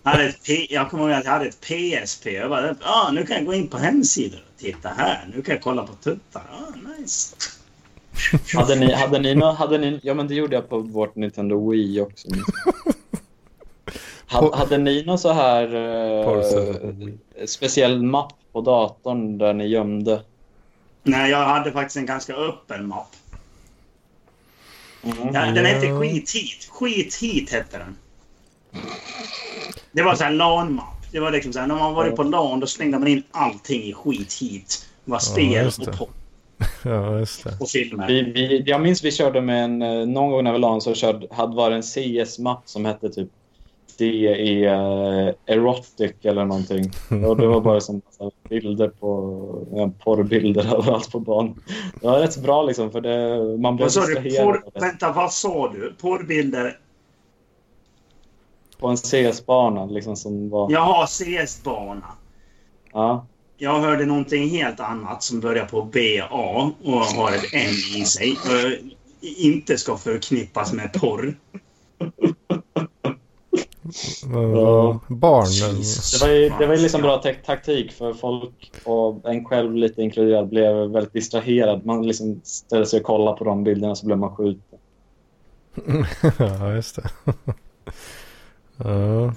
jag, 0.03 0.11
hade 0.11 0.23
ett 0.23 0.43
P, 0.45 0.67
jag 0.69 0.89
kommer 0.89 1.03
ihåg 1.03 1.11
att 1.11 1.25
jag 1.25 1.31
hade 1.31 1.45
ett 1.45 1.61
PSP. 1.61 2.25
Jag 2.25 2.49
bara, 2.49 2.75
ah, 2.81 3.11
nu 3.11 3.25
kan 3.25 3.35
jag 3.35 3.45
gå 3.45 3.53
in 3.53 3.67
på 3.67 3.77
hemsidor 3.77 4.39
och 4.53 4.59
titta 4.59 4.89
här. 4.97 5.29
Nu 5.35 5.41
kan 5.41 5.55
jag 5.55 5.63
kolla 5.63 5.87
på 5.87 5.93
tuttar. 5.93 6.41
Ah, 6.51 6.89
nice. 6.99 7.35
Hade 8.53 8.75
ni, 8.75 8.93
hade 8.93 9.19
ni, 9.19 9.35
nå- 9.35 9.51
hade 9.51 9.77
ni, 9.77 9.99
ja 10.03 10.13
men 10.13 10.27
det 10.27 10.35
gjorde 10.35 10.55
jag 10.55 10.69
på 10.69 10.79
vårt 10.79 11.15
Nintendo 11.15 11.69
Wii 11.71 12.01
också. 12.01 12.27
Hade, 14.25 14.57
hade 14.57 14.77
ni 14.77 15.03
någon 15.05 15.19
så 15.19 15.31
här 15.33 15.75
eh, 15.75 17.45
speciell 17.45 18.01
mapp 18.03 18.33
på 18.51 18.61
datorn 18.61 19.37
där 19.37 19.53
ni 19.53 19.67
gömde? 19.67 20.23
Nej, 21.03 21.31
jag 21.31 21.45
hade 21.45 21.71
faktiskt 21.71 21.97
en 21.97 22.05
ganska 22.05 22.33
öppen 22.33 22.87
mapp. 22.87 23.15
Mm. 25.03 25.17
Ja, 25.33 25.45
den 25.45 25.65
hette. 25.65 25.99
Skit 25.99 26.31
hit. 26.35 26.67
Skit 26.71 27.15
hit 27.15 27.51
hette 27.51 27.77
den. 27.77 27.95
Det 29.91 30.01
var 30.01 30.15
så 30.15 30.23
här 30.23 30.31
LAN-mapp. 30.31 31.11
Det 31.11 31.19
var 31.19 31.31
liksom 31.31 31.53
så 31.53 31.59
här, 31.59 31.67
när 31.67 31.75
man 31.75 31.93
var 31.93 32.11
på 32.11 32.23
LAN 32.23 32.59
då 32.59 32.67
slängde 32.67 32.99
man 32.99 33.07
in 33.07 33.23
allting 33.31 33.83
i 33.83 33.93
skit 33.93 34.33
hit. 34.41 34.85
Det 35.05 35.11
var 35.11 35.19
spel 35.19 35.71
det. 35.77 35.87
och, 35.87 35.97
porr 35.97 36.09
ja, 36.83 37.19
just 37.19 37.43
det. 37.43 37.57
och 37.59 37.69
filmer. 37.69 38.07
Vi, 38.07 38.23
vi, 38.23 38.63
jag 38.65 38.81
minns 38.81 39.03
vi 39.03 39.11
körde 39.11 39.41
med 39.41 39.63
en, 39.63 39.81
eh, 39.81 40.05
någon 40.05 40.31
gång 40.31 40.43
när 40.43 40.53
vi 40.53 40.59
la 40.59 40.79
så 40.79 40.93
körde, 40.93 41.27
hade 41.31 41.55
var 41.55 41.69
det 41.69 41.75
en 41.75 41.83
CS-mapp 41.83 42.61
som 42.65 42.85
hette 42.85 43.09
typ 43.09 43.29
DE 43.97 44.69
uh, 44.69 45.33
Erotic 45.45 46.11
eller 46.21 46.45
någonting. 46.45 46.91
Och 47.27 47.37
det 47.37 47.47
var 47.47 47.61
bara 47.61 47.79
som 47.79 48.01
bilder 48.49 48.87
på, 48.87 49.67
ja, 49.71 49.91
porrbilder 50.03 50.75
överallt 50.77 51.11
på 51.11 51.19
banan. 51.19 51.61
Det 52.01 52.07
var 52.07 52.19
rätt 52.19 52.37
bra 52.37 52.63
liksom 52.63 52.91
för 52.91 53.01
det, 53.01 53.57
man 53.57 53.75
blev 53.75 53.87
distraherad 53.87 54.61
det. 54.73 54.79
vänta, 54.79 55.11
vad 55.11 55.33
sa 55.33 55.71
du? 55.73 55.93
Porrbilder? 56.01 56.77
På 58.79 58.87
en 58.87 58.97
CS-bana 58.97 59.85
liksom 59.85 60.15
som 60.15 60.49
var... 60.49 60.71
Jaha, 60.71 61.07
CS-bana. 61.07 62.05
Ja. 62.93 63.25
Jag 63.57 63.79
hörde 63.79 64.05
någonting 64.05 64.49
helt 64.49 64.79
annat 64.79 65.23
som 65.23 65.39
börjar 65.39 65.65
på 65.65 65.81
BA 65.83 66.25
och 66.31 66.93
har 67.03 67.31
ett 67.31 67.53
N 67.53 67.73
i 68.01 68.05
sig. 68.05 68.37
Och 68.45 68.89
inte 69.21 69.77
ska 69.77 69.97
förknippas 69.97 70.73
med 70.73 70.93
porr. 70.93 71.37
Vad- 74.25 74.57
Ja. 74.57 74.99
vad- 75.07 75.17
Barn. 75.19 75.45
Jesus. 75.45 76.19
Det 76.19 76.25
var 76.27 76.33
ju, 76.33 76.49
det 76.59 76.65
var 76.67 76.75
ju 76.75 76.81
liksom 76.81 77.01
bra 77.01 77.17
tak- 77.17 77.45
taktik 77.45 77.91
för 77.91 78.13
folk 78.13 78.71
och 78.83 79.29
en 79.29 79.45
själv 79.45 79.75
lite 79.75 80.01
inkluderad 80.01 80.49
blev 80.49 80.75
väldigt 80.75 81.13
distraherad. 81.13 81.85
Man 81.85 82.07
liksom 82.07 82.41
ställde 82.43 82.85
sig 82.85 82.99
och 82.99 83.05
kollade 83.05 83.37
på 83.37 83.43
de 83.43 83.63
bilderna 83.63 83.95
så 83.95 84.05
blev 84.05 84.17
man 84.17 84.35
skjuten. 84.35 84.79
ja, 86.39 86.73
just 86.73 86.95
det. 86.95 87.09
ja. 88.83 89.31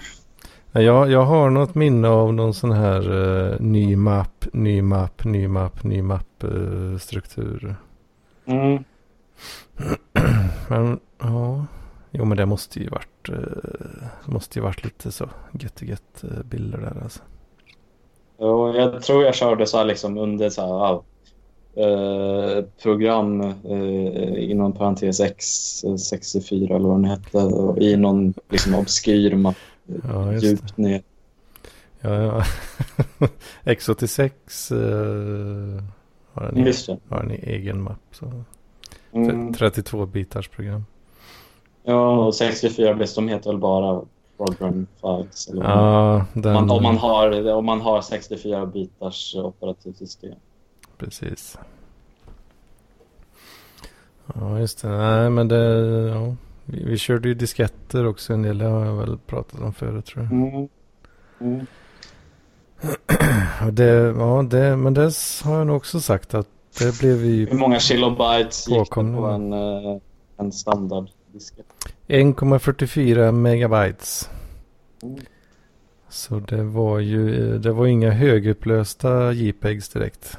Ja, 0.74 0.82
Jag, 0.82 1.10
jag 1.10 1.22
har 1.22 1.50
något 1.50 1.74
minne 1.74 2.08
av 2.08 2.34
någon 2.34 2.54
sån 2.54 2.72
här 2.72 3.10
eh, 3.52 3.60
ny 3.60 3.96
mapp, 3.96 4.46
ny 4.52 4.82
mapp, 4.82 5.24
ny 5.24 5.48
mapp, 5.48 5.84
ny 5.84 6.02
mapp 6.02 6.44
eh, 6.44 6.98
struktur. 6.98 7.76
Mm. 8.44 8.84
Men 10.68 11.00
ja, 11.20 11.66
jo 12.10 12.24
men 12.24 12.36
det 12.36 12.46
måste 12.46 12.80
ju 12.80 12.88
varit, 12.88 13.28
eh, 13.28 14.32
måste 14.32 14.58
ju 14.58 14.62
varit 14.62 14.84
lite 14.84 15.12
så 15.12 15.28
get 15.52 15.82
get 15.82 16.24
eh, 16.24 16.42
bilder 16.44 16.78
där 16.78 17.02
alltså. 17.02 17.22
Och 18.36 18.76
jag 18.76 19.02
tror 19.02 19.24
jag 19.24 19.34
körde 19.34 19.66
så 19.66 19.78
här 19.78 19.84
liksom 19.84 20.18
under 20.18 20.50
så 20.50 20.62
här, 20.62 21.00
eh, 21.76 22.64
program 22.82 23.40
eh, 23.40 24.50
inom 24.50 24.72
parentes 24.72 25.20
X64 25.20 26.76
eller 26.76 26.88
vad 26.88 26.96
den 26.96 27.04
hette 27.04 27.38
i 27.84 27.96
någon 27.96 28.34
liksom 28.50 28.74
obskyr 28.74 29.34
mapp 29.34 29.56
Ja, 29.86 30.32
djupt 30.32 30.76
ner. 30.76 31.02
Ja, 32.00 32.22
ja. 32.22 32.44
X86 33.64 34.30
eh, 34.72 35.82
har, 36.32 36.48
en, 36.48 36.64
det. 36.64 36.98
har 37.08 37.20
en 37.20 37.30
egen 37.30 37.82
mapp. 37.82 38.00
Så. 38.12 38.32
Mm. 39.12 39.54
32 39.54 40.06
bitars 40.06 40.48
program. 40.48 40.84
Ja, 41.84 42.26
och 42.26 42.34
64 42.34 42.94
bits, 42.94 43.14
de 43.14 43.28
heter 43.28 43.50
väl 43.50 43.58
bara 43.58 44.02
program 44.36 44.86
files. 45.00 45.48
Eller 45.48 45.64
Ja, 45.64 46.24
den, 46.32 46.52
man, 46.52 46.70
om, 46.70 46.82
man 46.82 46.98
har, 46.98 47.52
om 47.52 47.66
man 47.66 47.80
har 47.80 48.00
64 48.00 48.66
bitars 48.66 49.34
operativsystem. 49.34 50.34
Precis. 51.04 51.58
Ja, 54.34 54.58
just 54.58 54.82
det. 54.82 54.88
Nej, 54.88 55.30
men 55.30 55.48
det... 55.48 55.56
Ja. 56.14 56.36
Vi, 56.64 56.84
vi 56.84 56.98
körde 56.98 57.28
ju 57.28 57.34
disketter 57.34 58.06
också 58.06 58.32
en 58.32 58.42
del. 58.42 58.58
Det 58.58 58.64
har 58.64 58.84
jag 58.84 58.96
väl 58.96 59.18
pratat 59.18 59.60
om 59.60 59.72
förut 59.72 60.06
tror 60.06 60.24
jag. 60.24 60.32
Mm. 60.32 60.68
Mm. 61.40 61.66
Och 63.66 63.72
det, 63.72 64.14
ja, 64.18 64.42
det, 64.50 64.76
men 64.76 64.94
det 64.94 65.12
har 65.44 65.58
jag 65.58 65.66
nog 65.66 65.76
också 65.76 66.00
sagt 66.00 66.34
att 66.34 66.48
det 66.78 66.98
blev 66.98 67.16
vi 67.16 67.46
Hur 67.50 67.58
många 67.58 67.80
kilobytes 67.80 68.68
gick 68.68 68.78
det 68.78 68.94
på 68.94 69.26
en, 69.26 69.52
eh, 69.52 69.98
en 70.36 70.52
standarddiskett? 70.52 71.66
1,44 72.06 73.32
megabytes. 73.32 74.30
Mm. 75.02 75.18
Så 76.08 76.38
det 76.38 76.62
var 76.62 76.98
ju 76.98 77.58
det 77.58 77.72
var 77.72 77.86
inga 77.86 78.10
högupplösta 78.10 79.32
JPEGs 79.32 79.88
direkt. 79.88 80.38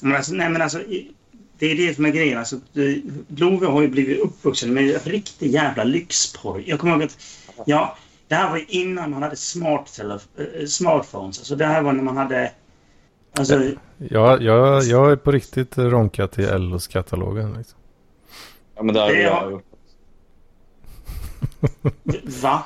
Men 0.00 0.16
alltså, 0.16 0.34
nej, 0.34 0.48
men 0.50 0.62
alltså, 0.62 0.78
det 1.58 1.66
är 1.66 1.76
det 1.76 1.94
som 1.94 2.04
är 2.04 2.10
grejen. 2.10 2.38
Alltså, 2.38 2.56
Love 3.28 3.66
har 3.66 3.82
ju 3.82 3.88
blivit 3.88 4.20
uppvuxen 4.20 4.74
med 4.74 5.06
riktig 5.06 5.50
jävla 5.50 5.84
lyxporr. 5.84 6.62
Jag 6.66 6.78
kommer 6.80 6.92
ihåg 6.94 7.02
att 7.02 7.16
ja, 7.66 7.96
det 8.28 8.34
här 8.34 8.50
var 8.50 8.56
ju 8.56 8.64
innan 8.68 9.10
man 9.10 9.22
hade 9.22 9.36
smart 9.36 10.00
eh, 10.00 10.66
smartphones. 10.66 11.38
Alltså, 11.38 11.56
det 11.56 11.66
här 11.66 11.82
var 11.82 11.92
när 11.92 12.02
man 12.02 12.16
hade... 12.16 12.52
Alltså, 13.38 13.62
Jag, 13.98 14.42
jag, 14.42 14.82
jag 14.82 15.12
är 15.12 15.16
på 15.16 15.30
riktigt 15.32 15.78
ronkat 15.78 16.38
i 16.38 16.42
LOs-katalogen. 16.58 17.54
Liksom. 17.58 17.78
Ja, 18.76 18.82
men 18.82 18.94
det 18.94 19.00
har 19.00 19.08
Det 19.08 19.22
jag 19.22 19.32
har- 19.32 19.50
gjort. 19.50 19.64
va? 22.42 22.64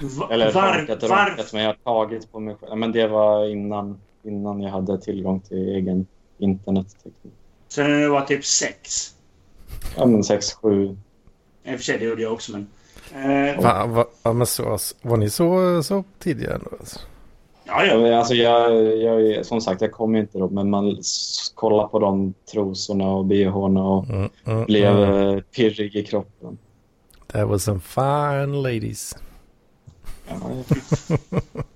va? 0.00 0.28
Eller 0.30 0.52
var, 0.52 0.78
ronkat 0.78 1.02
och 1.02 1.08
var, 1.08 1.26
ronkat, 1.28 1.52
men 1.52 1.62
jag 1.62 1.68
har 1.68 2.04
tagit 2.04 2.32
på 2.32 2.40
mig 2.40 2.54
själv. 2.54 2.70
Ja, 2.70 2.76
Men 2.76 2.92
det 2.92 3.06
var 3.08 3.50
innan, 3.50 4.00
innan 4.26 4.62
jag 4.62 4.70
hade 4.70 5.00
tillgång 5.00 5.40
till 5.40 5.68
egen 5.68 6.06
internetteknik. 6.38 7.32
Så 7.68 7.82
när 7.82 8.00
det 8.00 8.08
var 8.08 8.20
typ 8.20 8.44
sex. 8.44 9.14
Ja, 9.96 10.06
men 10.06 10.24
sex, 10.24 10.52
sju. 10.52 10.96
I 11.64 11.74
och 11.74 11.76
för 11.76 11.84
sig, 11.84 11.98
det 11.98 12.04
gjorde 12.04 12.22
jag 12.22 12.32
också, 12.32 12.52
men... 12.52 12.66
Eh, 13.14 13.62
Va, 13.62 14.06
va, 14.22 14.32
men 14.32 14.46
så, 14.46 14.78
var 15.02 15.16
ni 15.16 15.30
så, 15.30 15.82
så 15.82 16.04
tidiga 16.18 16.54
ändå? 16.54 16.70
Alltså? 16.80 16.98
ja, 17.64 17.84
Ja, 17.84 18.18
Alltså 18.18 18.34
jag, 18.34 18.96
jag, 18.96 19.46
som 19.46 19.60
sagt, 19.60 19.80
jag 19.80 19.92
kom 19.92 20.14
ju 20.14 20.20
inte 20.20 20.38
då, 20.38 20.48
men 20.48 20.70
man 20.70 21.02
kollade 21.54 21.88
på 21.88 21.98
de 21.98 22.34
trosorna 22.52 23.08
och 23.08 23.24
bhna 23.24 23.82
och 23.82 24.04
Mm, 24.04 24.30
mm, 24.44 24.64
blev 24.64 25.02
mm. 25.02 25.42
pirrig 25.42 25.96
i 25.96 26.04
kroppen. 26.04 26.58
That 27.26 27.48
was 27.48 27.64
some 27.64 27.80
fine 27.80 28.62
ladies. 28.62 29.16
Ja, 30.28 30.34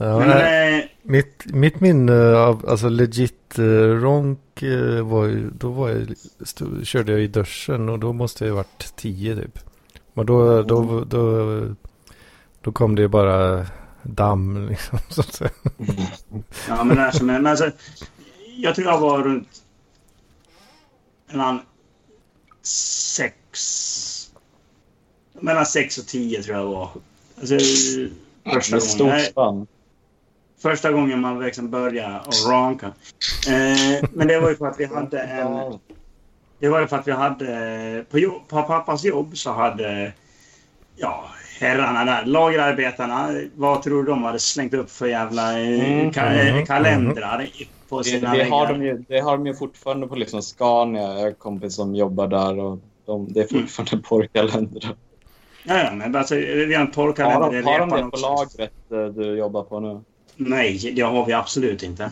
Ja, 0.00 0.18
Men, 0.18 0.30
eh, 0.30 0.84
mitt, 1.02 1.46
mitt 1.46 1.80
minne 1.80 2.36
av 2.36 2.68
alltså 2.68 2.88
legit 2.88 3.58
eh, 3.58 3.62
ronk 4.02 4.62
eh, 4.62 5.06
var 5.06 5.24
ju, 5.24 5.50
då 5.50 5.70
var 5.70 5.88
jag, 5.88 6.14
stod, 6.46 6.86
körde 6.86 7.12
jag 7.12 7.20
i 7.20 7.26
duschen 7.26 7.88
och 7.88 7.98
då 7.98 8.12
måste 8.12 8.46
jag 8.46 8.54
varit 8.54 8.96
tio 8.96 9.36
typ. 9.36 9.58
Men 10.14 10.26
då, 10.26 10.62
då, 10.62 11.04
då, 11.04 11.74
då 12.60 12.72
kom 12.72 12.94
det 12.94 13.02
ju 13.02 13.08
bara 13.08 13.66
damm 14.02 14.68
liksom. 14.70 14.98
Så 15.08 15.20
att 15.20 15.34
säga. 15.34 15.50
Ja, 16.68 16.84
men 16.84 17.12
som, 17.12 17.26
men 17.26 17.46
alltså, 17.46 17.70
jag 18.56 18.74
tror 18.74 18.86
jag 18.86 18.98
var 19.00 19.22
runt 19.22 19.62
mellan 21.26 21.60
sex... 22.62 23.34
Mellan 25.40 25.66
sex 25.66 25.98
och 25.98 26.06
tio 26.06 26.42
tror 26.42 26.56
jag 26.56 26.66
var. 26.66 26.90
Alltså, 27.40 27.58
första, 28.52 28.76
Med 28.76 28.80
gången, 28.80 28.80
stort 28.80 29.20
spann. 29.30 29.66
Första 30.62 30.92
gången 30.92 31.20
man 31.20 31.40
liksom 31.40 31.70
började 31.70 32.20
och 32.26 32.50
ranka. 32.50 32.86
Eh, 33.48 34.04
men 34.12 34.28
det 34.28 34.40
var 34.40 34.50
ju 34.50 34.56
för 34.56 34.66
att 34.66 34.80
vi 34.80 34.84
hade 34.84 35.20
en... 35.20 35.78
Det 36.60 36.68
var 36.68 36.80
ju 36.80 36.86
för 36.86 36.96
att 36.96 37.08
vi 37.08 37.12
hade... 37.12 38.04
På, 38.10 38.18
jobb, 38.18 38.48
på 38.48 38.62
pappas 38.62 39.04
jobb 39.04 39.36
så 39.36 39.52
hade... 39.52 40.12
Ja, 40.96 41.24
herrarna 41.60 42.04
där, 42.04 42.24
lagerarbetarna. 42.26 43.28
Vad 43.54 43.82
tror 43.82 44.02
du 44.02 44.10
de 44.10 44.22
hade 44.24 44.38
slängt 44.38 44.74
upp 44.74 44.90
för 44.90 45.06
jävla 45.06 45.60
eh, 45.60 45.98
Mm, 46.00 46.12
ka, 46.12 46.20
eh, 46.26 46.48
mm, 46.52 46.66
kalendrar 46.66 47.42
i- 47.42 47.68
på 47.88 47.98
Det, 47.98 48.04
sina 48.04 48.34
det, 48.34 48.44
har 48.44 48.66
väggar? 48.66 48.78
de 48.78 48.84
ju, 48.84 48.98
det 49.08 49.20
har 49.20 49.36
de 49.36 49.46
ju 49.46 49.54
fortfarande 49.54 50.06
på 50.06 50.14
liksom 50.14 50.42
Scania. 50.42 51.02
Jag 51.02 51.08
har 51.20 51.26
en 51.26 51.34
kompis 51.34 51.74
som 51.74 51.94
jobbar 51.94 52.26
där 52.28 52.58
och 52.58 52.78
de, 53.06 53.32
det 53.32 53.40
är 53.40 53.52
Mm. 53.54 53.66
fortfarande 53.66 54.08
porrkalendrar. 54.08 54.96
Ja, 55.64 55.78
ja, 55.84 55.92
men 55.94 56.16
alltså, 56.16 56.34
vi 56.34 56.74
har 56.74 56.80
en 56.80 56.86
Har 56.86 56.92
porrkalender. 56.92 57.50
de, 57.50 57.56
i 57.58 57.62
har 57.62 57.78
de 57.78 57.90
det 57.90 58.10
på 58.10 58.16
lagret 58.16 58.72
eh, 58.92 59.04
du 59.06 59.38
jobbar 59.38 59.62
på 59.62 59.80
nu? 59.80 60.00
Nej, 60.40 60.92
det 60.96 61.02
har 61.02 61.26
vi 61.26 61.32
absolut 61.32 61.82
inte. 61.82 62.04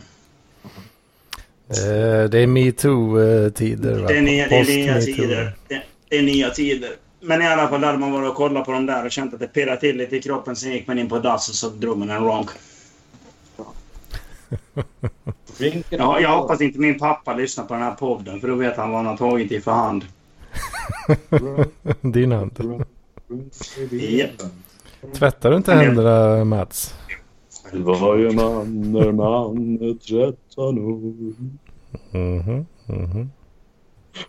Eh, 1.68 2.31
det 2.31 2.39
är 2.39 2.47
metoo-tider 2.47 4.01
va? 4.01 4.09
Det 4.09 4.16
är 4.18 4.22
nya, 4.22 4.49
det 4.49 4.57
är 4.57 4.64
nya 4.64 4.95
Post-MeToo. 4.95 5.16
tider. 5.16 5.53
Det, 5.68 5.83
det 6.09 6.18
är 6.18 6.22
nya 6.22 6.51
tider. 6.51 6.91
Men 7.20 7.43
i 7.43 7.47
alla 7.47 7.68
fall 7.68 7.85
hade 7.85 7.99
man 7.99 8.12
varit 8.12 8.31
och 8.31 8.37
kollat 8.37 8.64
på 8.64 8.72
dem 8.72 8.87
där 8.87 9.05
och 9.05 9.11
känt 9.11 9.35
att 9.35 9.41
det 9.41 9.47
pirrade 9.47 9.81
till 9.81 9.97
lite 9.97 10.16
i 10.16 10.22
kroppen. 10.22 10.57
Sen 10.57 10.72
gick 10.72 10.87
man 10.87 10.99
in 10.99 11.09
på 11.09 11.18
dass 11.18 11.49
och 11.49 11.55
så 11.55 11.68
drog 11.68 11.99
man 11.99 12.11
en 12.11 12.24
ronk. 12.24 12.51
Ja, 15.91 16.20
jag 16.20 16.37
hoppas 16.37 16.61
inte 16.61 16.79
min 16.79 16.99
pappa 16.99 17.35
lyssnar 17.35 17.64
på 17.64 17.74
den 17.74 17.83
här 17.83 17.95
podden 17.95 18.41
för 18.41 18.49
då 18.49 18.55
vet 18.55 18.77
han 18.77 18.91
vad 18.91 18.99
han 18.99 19.07
har 19.07 19.16
tagit 19.16 19.53
i 19.53 19.61
för 19.61 19.70
hand. 19.70 20.05
Din 22.01 22.33
hand. 22.33 22.83
Japp. 23.91 24.31
Tvättar 25.14 25.51
du 25.51 25.57
inte 25.57 25.74
händerna 25.74 26.45
Mats? 26.45 26.95
Varje 27.73 28.33
man 28.33 28.95
är 29.83 29.95
tretton 29.95 30.79
år 30.79 31.25
Mhm, 32.11 32.67
mhm. 32.87 33.31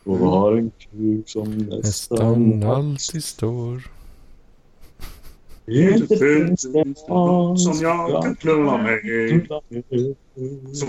och 0.04 0.18
har 0.18 0.58
en 0.58 0.72
kuk 0.78 1.30
som 1.30 1.58
nästan 1.58 2.50
Nästan 2.50 2.64
alltid 2.64 3.24
står. 3.24 3.97
Inte 5.68 6.18
finns 6.18 6.62
det 6.62 6.86
någon 7.08 7.58
Som 7.58 7.82
jag 7.82 8.24
kan 8.24 8.36
klara 8.36 8.78
mig 8.78 9.00
i. 9.06 10.16
Så 10.74 10.86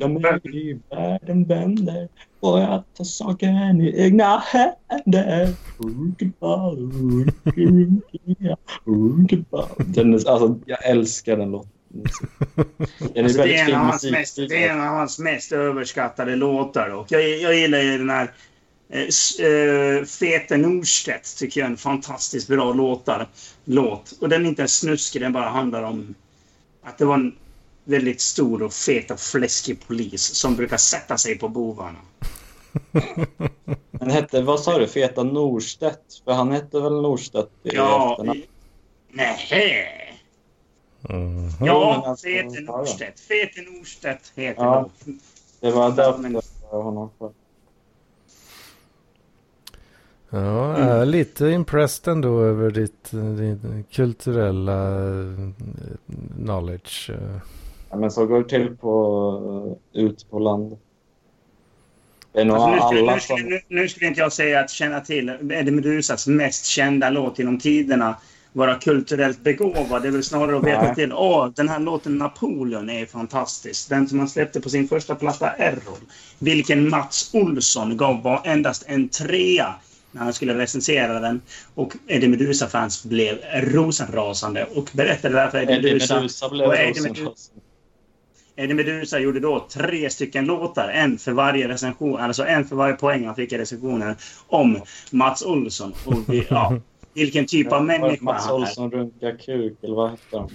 jag 0.00 0.10
med 0.10 0.40
i 0.44 0.78
världen 0.90 1.44
vänder 1.44 2.08
får 2.40 2.60
jag 2.60 2.82
ta 2.96 3.04
saken 3.04 3.80
i 3.80 4.02
egna 4.02 4.42
händer. 4.46 5.48
Den 9.94 10.14
är, 10.14 10.28
alltså, 10.28 10.58
jag 10.66 10.86
älskar 10.90 11.36
den 11.36 11.50
låten. 11.50 11.70
Den 12.98 13.16
är 13.16 13.22
Alltså, 13.24 13.42
det, 13.42 13.56
är 13.56 13.68
en 13.68 13.74
av 13.74 13.86
hans 13.86 14.10
mest, 14.10 14.36
det 14.36 14.64
är 14.64 14.70
en 14.70 14.80
av 14.80 14.86
hans 14.86 15.18
mest 15.18 15.52
överskattade 15.52 16.36
låtar. 16.36 16.94
Och 16.94 17.06
jag, 17.08 17.38
jag 17.38 17.54
gillar 17.54 17.78
ju 17.78 17.98
den 17.98 18.10
här 18.10 18.30
eh, 18.90 19.46
eh, 19.46 20.04
Fete 20.04 20.56
Norstedt. 20.56 21.36
Tycker 21.38 21.60
jag 21.60 21.66
är 21.66 21.70
en 21.70 21.76
fantastiskt 21.76 22.48
bra 22.48 22.72
låtar, 22.72 23.28
låt. 23.64 24.12
Och 24.20 24.28
den 24.28 24.44
är 24.44 24.48
inte 24.48 24.68
snuskig, 24.68 25.22
den 25.22 25.32
bara 25.32 25.48
handlar 25.48 25.82
om 25.82 26.14
att 26.82 26.98
det 26.98 27.04
var 27.04 27.14
en 27.14 27.36
väldigt 27.84 28.20
stor 28.20 28.62
och 28.62 28.72
fet 28.72 29.10
och 29.10 29.20
fläskig 29.20 29.86
polis 29.86 30.22
som 30.22 30.56
brukar 30.56 30.76
sätta 30.76 31.18
sig 31.18 31.38
på 31.38 31.48
bovarna. 31.48 31.98
Den 33.90 34.10
hette, 34.10 34.42
vad 34.42 34.60
sa 34.60 34.78
du, 34.78 34.86
Feta 34.88 35.22
Norstedt? 35.22 36.22
För 36.24 36.32
han 36.32 36.52
hette 36.52 36.80
väl 36.80 36.92
Norstedt 37.02 37.50
i 37.62 37.68
Ja, 37.74 38.12
efternamn? 38.12 38.42
nej. 39.12 40.04
Mhm. 41.00 41.50
Ja, 41.66 41.96
men 42.00 42.10
alltså, 42.10 42.26
Fete. 42.26 42.60
Norstedt. 42.60 43.20
Fete 43.20 43.60
Norstedt 43.62 44.32
heter 44.36 44.62
Ja. 44.64 44.88
Det 45.60 45.70
var 45.70 45.90
därför 45.90 46.18
Men- 46.18 46.40
jag 46.70 46.82
honom 46.82 47.10
för. 47.18 47.30
Ja, 50.30 50.78
jag 50.78 51.00
är 51.00 51.06
lite 51.06 51.46
impressed 51.46 52.12
ändå 52.12 52.40
över 52.40 52.70
ditt, 52.70 53.10
din 53.10 53.84
kulturella 53.92 55.08
eh, 55.08 55.50
knowledge. 56.36 57.10
eh. 57.10 57.40
Ja, 57.90 57.96
men 57.96 58.10
så 58.10 58.26
går 58.26 58.38
det 58.42 58.48
till 58.48 58.76
på, 58.76 59.78
uh, 59.94 60.04
ut 60.04 60.30
på 60.30 60.38
nog 60.38 60.78
Alltså, 62.34 62.70
nu, 62.70 62.80
skulle, 62.80 63.14
nu, 63.14 63.20
skulle, 63.20 63.42
nu, 63.42 63.60
nu 63.68 63.88
skulle 63.88 64.06
inte 64.06 64.20
jag 64.20 64.32
säga 64.32 64.60
att 64.60 64.70
känna 64.70 65.00
till 65.00 65.28
Eddie 65.28 65.70
Medusas 65.70 66.26
mest 66.26 66.64
kända 66.64 67.10
låt 67.10 67.38
genom 67.38 67.58
tiderna 67.58 68.16
vara 68.52 68.74
kulturellt 68.74 69.40
begåvad. 69.40 70.02
Det 70.02 70.08
är 70.08 70.12
väl 70.12 70.22
snarare 70.24 70.56
att 70.56 70.64
veta 70.64 70.82
Nej. 70.82 70.94
till 70.94 71.12
åh, 71.12 71.48
den 71.56 71.68
här 71.68 71.78
låten 71.78 72.18
Napoleon 72.18 72.90
är 72.90 73.06
fantastisk. 73.06 73.88
Den 73.88 74.08
som 74.08 74.18
han 74.18 74.28
släppte 74.28 74.60
på 74.60 74.70
sin 74.70 74.88
första 74.88 75.14
platta 75.14 75.50
Errol. 75.50 75.98
Vilken 76.38 76.88
Mats 76.88 77.30
Olsson 77.34 77.96
gav 77.96 78.22
bara 78.22 78.40
endast 78.44 78.84
en 78.86 79.08
trea 79.08 79.74
när 80.12 80.22
han 80.22 80.32
skulle 80.32 80.58
recensera 80.58 81.20
den. 81.20 81.40
Och 81.74 81.96
Eddie 82.06 82.28
Meduza-fans 82.28 83.04
blev 83.04 83.38
rosenrasande 83.54 84.66
och 84.74 84.90
berättade 84.92 85.34
därför 85.34 85.58
Eddie 85.58 85.72
Eddie 85.72 85.92
Meduza 85.92 86.14
Meduza 86.14 86.48
blev 86.48 86.68
rosenrasande. 86.68 87.60
Eddie 88.56 88.74
Meduza 88.74 89.18
gjorde 89.18 89.40
då 89.40 89.66
tre 89.72 90.10
stycken 90.10 90.44
låtar, 90.44 90.88
en 90.88 91.18
för 91.18 91.32
varje 91.32 91.68
recension, 91.68 92.20
alltså 92.20 92.46
en 92.46 92.64
för 92.64 92.76
varje 92.76 92.94
poäng 92.94 93.26
han 93.26 93.34
fick 93.34 93.52
i 93.52 93.58
recensionen, 93.58 94.16
om 94.46 94.80
Mats 95.10 95.42
Olsson. 95.42 95.94
Och 96.04 96.18
vi, 96.28 96.46
ja, 96.50 96.80
vilken 97.14 97.46
typ 97.46 97.72
av 97.72 97.84
människa 97.84 98.24
Mats. 98.24 98.50
Olsson 98.50 98.90
runkar 98.90 99.38
kuk, 99.38 99.78
eller 99.82 99.94
vad 99.94 100.10
hette 100.10 100.36
han? 100.36 100.50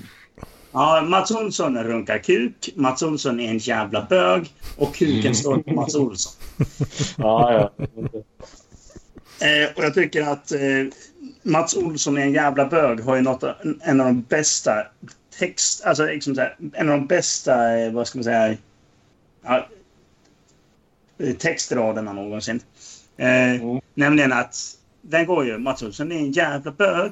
Ja, 0.72 1.06
Mats 1.08 1.32
Olsson 1.32 1.84
runkar 1.84 2.18
kuk. 2.18 2.70
Mats 2.76 3.04
Olsson 3.04 3.40
är 3.40 3.50
en 3.50 3.58
jävla 3.58 4.08
bög. 4.10 4.54
Och 4.78 4.96
kuken 4.96 5.36
står 5.36 5.58
på 5.58 5.74
Mats 5.74 5.96
Olsson. 5.96 6.34
Ja, 7.18 7.54
ja. 7.54 7.86
Eh, 9.44 9.70
och 9.76 9.84
jag 9.84 9.94
tycker 9.94 10.22
att 10.22 10.52
eh, 10.52 10.60
Mats 11.42 11.76
Olsson 11.76 12.18
är 12.18 12.22
en 12.22 12.34
jävla 12.34 12.66
bög 12.66 13.00
har 13.00 13.16
ju 13.16 13.22
något, 13.22 13.44
en 13.82 14.02
av 14.02 14.08
de 14.08 14.22
bästa 14.22 14.88
text... 15.40 15.84
Alltså 15.86 16.06
liksom 16.06 16.38
här, 16.38 16.56
en 16.74 16.90
av 16.90 17.00
de 17.00 17.08
bästa, 17.08 17.78
eh, 17.78 17.92
vad 17.92 18.08
ska 18.08 18.18
man 18.18 18.24
säga... 18.24 18.58
Ja, 19.44 19.68
eh, 21.18 21.36
textraderna 21.36 22.14
någonsin. 22.14 22.60
Eh, 23.18 23.62
Mm. 23.62 23.82
Nämligen 23.94 24.34
att 24.34 24.56
den 25.02 25.26
går 25.26 25.46
ju 25.46 25.58
Mats 25.58 25.84
Olsson 25.84 26.12
är 26.12 26.16
en 26.16 26.32
jävla 26.32 26.72
bög. 26.72 27.12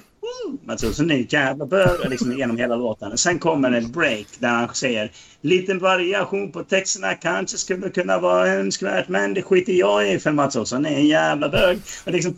Mats 0.65 0.83
Olsson 0.83 1.11
är 1.11 1.15
en 1.15 1.27
jävla 1.29 1.65
bög. 1.65 2.09
Liksom 2.09 2.37
genom 2.37 2.57
hela 2.57 2.75
låten. 2.75 3.17
Sen 3.17 3.39
kommer 3.39 3.71
en 3.71 3.91
break 3.91 4.27
där 4.39 4.49
han 4.49 4.75
säger 4.75 5.11
liten 5.41 5.79
variation 5.79 6.51
på 6.51 6.63
texterna 6.63 7.13
kanske 7.13 7.57
skulle 7.57 7.89
kunna 7.89 8.19
vara 8.19 8.47
önskvärt 8.47 9.07
men 9.07 9.33
det 9.33 9.41
skiter 9.41 9.73
jag 9.73 10.11
i 10.11 10.19
för 10.19 10.31
Mats 10.31 10.55
Olsson 10.55 10.85
är 10.85 10.95
en 10.95 11.07
jävla 11.07 11.49
bög. 11.49 11.79
Och 12.05 12.11
liksom, 12.11 12.37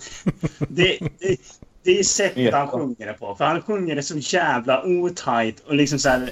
det, 0.70 0.98
det, 1.20 1.38
det 1.84 2.00
är 2.00 2.04
sättet 2.04 2.54
han 2.54 2.68
sjunger 2.68 3.08
det 3.08 3.14
på. 3.14 3.36
För 3.36 3.46
han 3.46 3.62
sjunger 3.62 3.96
det 3.96 4.04
så 4.04 4.18
jävla 4.18 4.84
otajt 4.84 5.60
och 5.68 5.76
liksom 5.76 6.00
så 6.00 6.10
här, 6.10 6.30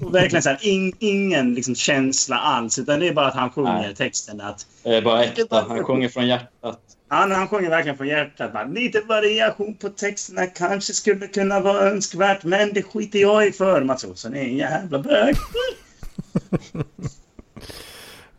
och 0.00 0.14
verkligen 0.14 0.42
så 0.42 0.48
här, 0.48 0.58
in, 0.66 0.92
ingen 0.98 1.54
liksom 1.54 1.74
känsla 1.74 2.36
alls. 2.36 2.78
Utan 2.78 3.00
det 3.00 3.08
är 3.08 3.14
bara 3.14 3.26
att 3.26 3.34
han 3.34 3.50
sjunger 3.50 3.82
Nej. 3.82 3.94
texten 3.94 4.40
att 4.40 4.66
Det 4.82 4.96
är 4.96 5.02
bara 5.02 5.24
äkta. 5.24 5.64
Han 5.68 5.84
sjunger 5.84 6.08
från 6.08 6.26
hjärtat. 6.26 6.87
Han, 7.08 7.30
han 7.30 7.48
sjunger 7.48 7.70
verkligen 7.70 7.96
från 7.96 8.08
hjärtat. 8.08 8.52
Bara, 8.52 8.64
Lite 8.64 9.00
variation 9.00 9.74
på 9.74 9.88
texterna 9.88 10.46
kanske 10.46 10.92
skulle 10.92 11.26
kunna 11.26 11.60
vara 11.60 11.80
önskvärt 11.80 12.44
men 12.44 12.72
det 12.72 12.82
skiter 12.82 13.18
jag 13.18 13.46
i 13.46 13.52
för 13.52 13.84
Mats 13.84 14.04
Olsson 14.04 14.34
är 14.34 14.42
en 14.42 14.56
jävla 14.56 14.98
bög. 14.98 15.36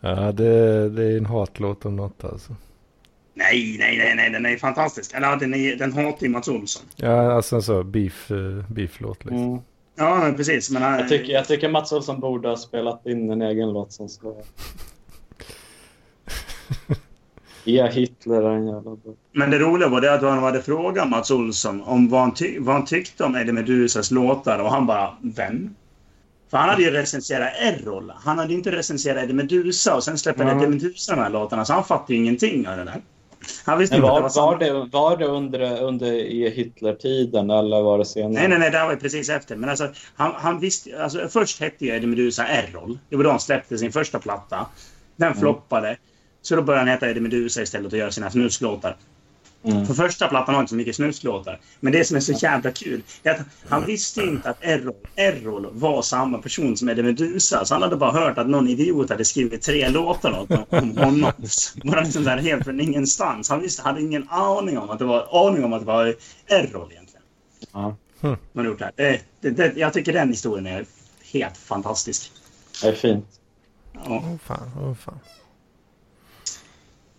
Ja, 0.01 0.31
det, 0.31 0.89
det 0.89 1.03
är 1.03 1.17
en 1.17 1.25
hatlåt 1.25 1.85
om 1.85 1.95
något 1.95 2.23
alltså. 2.23 2.55
Nej, 3.33 3.75
nej, 3.79 3.97
nej, 3.97 4.15
nej, 4.15 4.29
den 4.29 4.45
är 4.45 4.57
fantastisk. 4.57 5.13
Eller 5.13 5.27
ja, 5.27 5.35
den, 5.35 5.53
är, 5.53 5.75
den 5.75 5.93
hatar 5.93 6.23
ju 6.23 6.29
Mats 6.29 6.47
Olsson. 6.47 6.85
Ja, 6.95 7.33
alltså 7.33 7.55
en 7.55 7.61
så 7.61 7.83
beef, 7.83 8.31
eh, 8.31 8.71
beef-låt 8.71 9.25
liksom. 9.25 9.43
Mm. 9.43 9.59
Ja, 9.95 10.15
men 10.15 10.35
precis. 10.35 10.69
Men 10.69 10.81
han, 10.81 10.99
Jag, 10.99 11.09
tycker, 11.09 11.33
jag 11.33 11.47
tycker 11.47 11.69
Mats 11.69 11.91
Olsson 11.91 12.19
borde 12.19 12.49
ha 12.49 12.57
spelat 12.57 13.05
in 13.05 13.31
en 13.31 13.41
egen 13.41 13.73
låt 13.73 13.93
som 13.93 14.09
ska... 14.09 14.35
Ja, 17.75 17.85
Hitler 17.85 18.41
en 18.41 18.67
jävla 18.67 18.81
bra. 18.81 19.13
Men 19.31 19.51
det 19.51 19.59
roliga 19.59 19.89
var 19.89 20.01
det 20.01 20.13
att 20.13 20.21
han 20.21 20.43
hade 20.43 20.61
frågat 20.61 21.09
Mats 21.09 21.31
Olsson 21.31 21.81
om 21.81 22.09
vad 22.09 22.21
han, 22.21 22.33
ty- 22.33 22.59
vad 22.59 22.75
han 22.75 22.85
tyckte 22.85 23.23
om 23.23 23.35
Eddie 23.35 23.51
Medusas 23.51 24.11
låtar 24.11 24.59
och 24.59 24.71
han 24.71 24.85
bara 24.85 25.17
“Vem?” 25.21 25.75
För 26.49 26.57
han 26.57 26.69
hade 26.69 26.83
ju 26.83 26.91
recenserat 26.91 27.53
Errol. 27.59 28.13
Han 28.15 28.39
hade 28.39 28.53
inte 28.53 28.71
recenserat 28.71 29.23
Eddie 29.23 29.33
Medusa 29.33 29.95
och 29.95 30.03
sen 30.03 30.17
släppte 30.17 30.43
Ja. 30.43 30.51
Eddie 30.51 30.67
Medusa 30.67 31.15
de 31.15 31.21
här 31.21 31.29
låtarna 31.29 31.65
så 31.65 31.73
han 31.73 31.83
fattade 31.83 32.13
ju 32.13 32.19
ingenting 32.19 32.67
av 32.67 32.77
det 32.77 32.83
där. 32.83 33.01
Han 33.65 33.79
visste 33.79 33.95
Men 33.99 34.05
inte 34.05 34.25
att 34.25 34.33
det 34.33 34.39
var, 34.39 34.45
var 34.45 34.51
var, 34.51 34.59
det, 34.83 34.89
var 34.91 35.17
det 35.17 35.25
under, 35.25 35.83
under 35.83 36.11
Hitler-tiden 36.49 37.49
eller 37.49 37.81
var 37.81 37.97
det 37.97 38.05
senare? 38.05 38.33
Nej, 38.33 38.47
nej, 38.47 38.59
nej, 38.59 38.71
det 38.71 38.83
var 38.83 38.91
ju 38.91 38.97
precis 38.97 39.29
efter. 39.29 39.55
Men 39.55 39.69
alltså, 39.69 39.87
han, 40.15 40.31
han 40.35 40.59
visste... 40.59 41.03
Alltså, 41.03 41.27
först 41.29 41.61
hette 41.61 41.85
ju 41.85 41.91
Eddie 41.95 42.07
Medusa 42.07 42.47
Errol. 42.47 42.99
Det 43.09 43.15
var 43.15 43.23
då 43.23 43.29
han 43.29 43.39
släppte 43.39 43.77
sin 43.77 43.91
första 43.91 44.19
platta. 44.19 44.65
Den 45.15 45.35
floppade. 45.35 45.97
Så 46.49 46.55
då 46.55 46.61
började 46.61 46.81
han 46.81 46.87
heta 46.87 47.09
Eddie 47.09 47.19
Medusa 47.19 47.61
istället 47.61 47.93
och 47.93 47.99
göra 47.99 48.11
sina 48.11 48.31
snuslåtar. 48.31 48.95
Mm. 49.63 49.85
För 49.85 49.93
första 49.93 50.27
plattan 50.27 50.55
har 50.55 50.61
inte 50.61 50.69
så 50.69 50.75
mycket 50.75 50.95
snuslåtar. 50.95 51.59
Men 51.79 51.93
det 51.93 52.05
som 52.05 52.15
är 52.17 52.21
så 52.21 52.31
jävla 52.31 52.71
kul 52.71 53.01
är 53.23 53.31
att 53.31 53.39
han 53.69 53.85
visste 53.85 54.21
inte 54.21 54.49
att 54.49 54.63
Errol, 54.63 54.93
Errol 55.15 55.67
var 55.71 56.01
samma 56.01 56.37
person 56.37 56.77
som 56.77 56.89
Eddie 56.89 57.03
Medusa. 57.03 57.65
Så 57.65 57.73
han 57.75 57.81
hade 57.81 57.95
bara 57.95 58.11
hört 58.11 58.37
att 58.37 58.47
någon 58.47 58.67
idiot 58.67 59.09
hade 59.09 59.25
skrivit 59.25 59.61
tre 59.61 59.89
låtar 59.89 60.39
åt- 60.39 60.73
om 60.73 60.97
honom. 60.97 61.31
Bara 61.83 62.01
liksom 62.01 62.23
där 62.23 62.37
helt 62.37 62.63
från 62.63 62.79
ingenstans. 62.79 63.49
Han 63.49 63.61
visste, 63.61 63.81
hade 63.81 64.01
ingen 64.01 64.29
aning 64.29 64.77
om 64.77 64.89
att 64.89 64.99
det 64.99 65.05
var, 65.05 65.47
aning 65.47 65.63
om 65.63 65.73
att 65.73 65.81
det 65.81 65.87
var 65.87 66.15
Errol 66.47 66.91
egentligen. 66.91 67.23
Ja, 67.73 67.95
Man 68.21 68.37
har 68.55 68.65
gjort 68.65 68.79
det, 68.79 68.85
här. 68.85 68.93
det, 68.95 69.21
det, 69.41 69.49
det 69.51 69.79
Jag 69.79 69.93
tycker 69.93 70.13
den 70.13 70.29
historien 70.29 70.67
är 70.67 70.85
helt 71.33 71.57
fantastisk. 71.57 72.31
det 72.81 72.87
är 72.87 72.93
fint. 72.95 73.25
Ja. 73.93 74.01
Åh 74.07 74.35
fan, 74.45 74.71
åh 74.81 74.93
fan. 74.95 75.19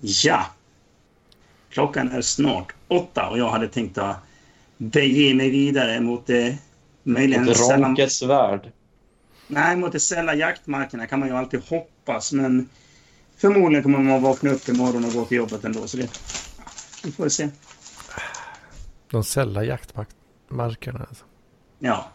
Ja. 0.00 0.46
Klockan 1.70 2.10
är 2.10 2.20
snart 2.20 2.72
åtta 2.88 3.28
och 3.28 3.38
jag 3.38 3.50
hade 3.50 3.68
tänkt 3.68 3.98
att 3.98 4.16
bege 4.76 5.34
mig 5.34 5.50
vidare 5.50 6.00
mot 6.00 6.26
det 6.26 6.58
möjligen 7.02 7.48
Ett 7.48 7.56
sällan, 7.56 7.82
Ronkes 7.82 8.22
värld. 8.22 8.72
Nej, 9.46 9.76
mot 9.76 9.92
de 9.92 10.00
sälla 10.00 10.34
jaktmarkerna 10.34 11.06
kan 11.06 11.20
man 11.20 11.28
ju 11.28 11.36
alltid 11.36 11.60
hoppas, 11.60 12.32
men 12.32 12.68
förmodligen 13.36 13.82
kommer 13.82 13.98
man 13.98 14.22
vakna 14.22 14.50
upp 14.50 14.68
imorgon 14.68 15.04
och 15.04 15.12
gå 15.12 15.24
till 15.24 15.36
jobbet 15.36 15.64
ändå. 15.64 15.86
Så 15.86 15.96
det, 15.96 16.08
vi 17.04 17.12
får 17.12 17.28
se. 17.28 17.48
De 19.10 19.24
sällar 19.24 19.62
jaktmarkerna 19.62 21.06
alltså. 21.08 21.24
Ja. 21.78 22.10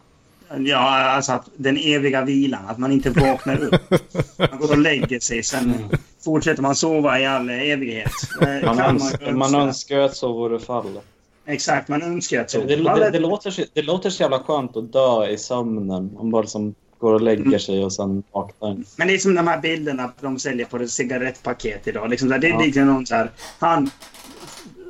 Ja, 0.58 0.78
alltså 0.88 1.32
att 1.32 1.48
den 1.56 1.76
eviga 1.76 2.24
vilan, 2.24 2.66
att 2.66 2.78
man 2.78 2.92
inte 2.92 3.10
vaknar 3.10 3.64
upp. 3.64 3.90
Man 4.38 4.58
går 4.58 4.70
och 4.70 4.78
lägger 4.78 5.20
sig, 5.20 5.42
sen 5.42 5.90
fortsätter 6.26 6.62
man 6.62 6.74
sova 6.76 7.20
i 7.20 7.26
all 7.26 7.50
evighet. 7.50 8.12
Eh, 8.42 8.64
Man, 8.64 8.76
kan 8.76 8.90
önskar, 8.90 9.32
man 9.32 9.42
önska. 9.54 9.58
önskar 9.60 9.98
att 9.98 10.16
så 10.16 10.32
vore 10.32 10.58
fallet. 10.60 11.02
Exakt, 11.46 11.88
man 11.88 12.02
önskar 12.02 12.40
att 12.40 12.50
så. 12.50 12.58
Det, 12.60 12.76
det, 12.76 12.94
det, 12.94 13.10
det, 13.10 13.18
låter, 13.18 13.54
det 13.74 13.82
låter 13.82 14.10
så 14.10 14.22
jävla 14.22 14.38
skönt 14.38 14.76
att 14.76 14.92
dö 14.92 15.26
i 15.28 15.38
sömnen. 15.38 16.10
Man 16.14 16.30
bara 16.30 16.46
som 16.46 16.74
går 16.98 17.14
och 17.14 17.20
lägger 17.20 17.58
sig 17.58 17.84
och 17.84 17.92
sen 17.92 18.22
vaknar. 18.32 18.76
Men 18.96 19.08
det 19.08 19.14
är 19.14 19.18
som 19.18 19.34
de 19.34 19.46
här 19.48 19.60
bilderna 19.60 20.12
de 20.20 20.38
säljer 20.38 20.66
på 20.66 20.76
ett 20.76 20.90
cigarettpaket 20.90 21.86
idag. 21.88 22.10
Liksom, 22.10 22.28
det 22.28 22.34
är 22.34 22.50
Ja. 22.50 22.60
liksom 22.60 22.86
någon 22.86 23.06
så 23.06 23.14
här, 23.14 23.30
han, 23.58 23.90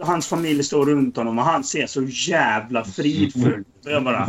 hans 0.03 0.27
familj 0.29 0.63
står 0.65 0.87
runt 0.87 1.17
honom 1.17 1.39
och 1.39 1.45
han 1.45 1.65
ser 1.65 1.87
så 1.87 2.03
jävla 2.03 2.85
fridfull 2.85 3.53
ut. 3.61 3.67
Jag 3.85 4.05
bara, 4.05 4.29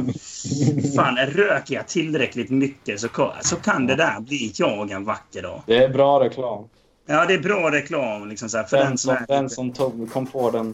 fan 0.95 1.17
röker 1.17 1.75
jag 1.75 1.87
tillräckligt 1.87 2.49
mycket 2.49 2.99
så, 2.99 3.07
så 3.41 3.55
kan 3.55 3.87
det 3.87 3.95
där 3.95 4.19
bli 4.19 4.51
jag 4.55 4.91
en 4.91 5.03
vacker 5.05 5.41
dag. 5.41 5.61
Det 5.65 5.77
är 5.83 5.89
bra 5.89 6.23
reklam. 6.23 6.63
Ja, 7.09 7.25
det 7.25 7.33
är 7.33 7.39
bra 7.39 7.71
reklam 7.71 8.29
liksom 8.29 8.49
så 8.49 8.57
här, 8.57 8.63
för 8.63 8.77
den, 8.77 8.87
Den 8.87 8.97
som 8.97 9.15
är, 9.15 9.25
den 9.27 9.49
som 9.49 9.73
tog, 9.73 10.11
kom 10.13 10.25
på 10.27 10.51
den 10.51 10.73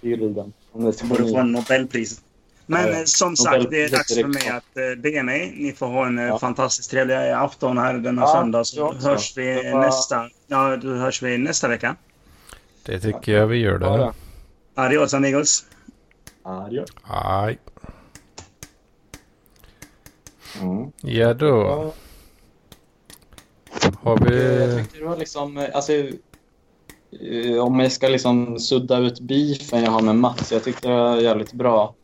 bilden. 0.00 0.52
Om 0.72 0.84
det 0.84 0.92
ska 0.92 1.06
borde 1.06 1.22
få 1.28 1.36
en 1.38 1.52
Nobelpris. 1.52 2.20
Men 2.66 2.86
Ja, 2.88 2.92
eh, 2.98 3.04
som 3.04 3.36
sagt, 3.36 3.70
det 3.70 3.84
är 3.84 3.88
dags 3.90 4.14
för 4.14 4.24
mig 4.24 4.48
att 4.48 4.76
eh, 4.76 5.02
be 5.02 5.22
mig. 5.22 5.54
Ni 5.56 5.72
får 5.72 5.86
ha 5.86 6.06
en 6.06 6.18
eh, 6.18 6.24
Ja. 6.24 6.38
fantastiskt 6.38 6.90
trevlig 6.90 7.14
afton 7.14 7.78
här 7.78 7.94
denna 7.94 8.22
Ja, 8.22 8.32
söndag. 8.32 8.64
Så 8.64 8.92
hörs 8.92 9.36
vi 9.36 9.70
var- 9.72 9.80
nästa, 9.80 10.30
ja, 10.46 10.76
då 10.76 10.88
hörs 10.94 11.22
vi 11.22 11.38
nästa 11.38 11.68
vecka. 11.68 11.96
Det 12.82 13.00
tycker 13.00 13.32
jag 13.32 13.46
vi 13.46 13.56
gör 13.58 13.78
det. 13.78 14.12
Adios 14.74 15.14
amigos. 15.14 15.64
Adjö. 16.42 16.84
Aj. 17.02 17.58
Mm. 20.62 20.92
Ja 21.02 21.34
då. 21.34 21.92
Har 24.06 24.18
Jag 24.20 24.66
vi... 24.66 24.76
tyckte 24.82 24.98
det 24.98 25.04
var 25.04 25.16
liksom, 25.16 25.56
eh, 25.58 25.68
alltså, 25.74 25.92
eh, 25.92 27.58
om 27.60 27.80
jag 27.80 27.92
ska 27.92 28.08
liksom 28.08 28.58
sudda 28.58 28.98
ut 28.98 29.20
beefen 29.20 29.84
jag 29.84 29.90
har 29.90 30.02
med 30.02 30.16
Mats, 30.16 30.52
jag 30.52 30.64
tyckte 30.64 30.88
det 30.88 30.94
var 30.94 31.16
jävligt 31.16 31.52
bra. 31.52 31.94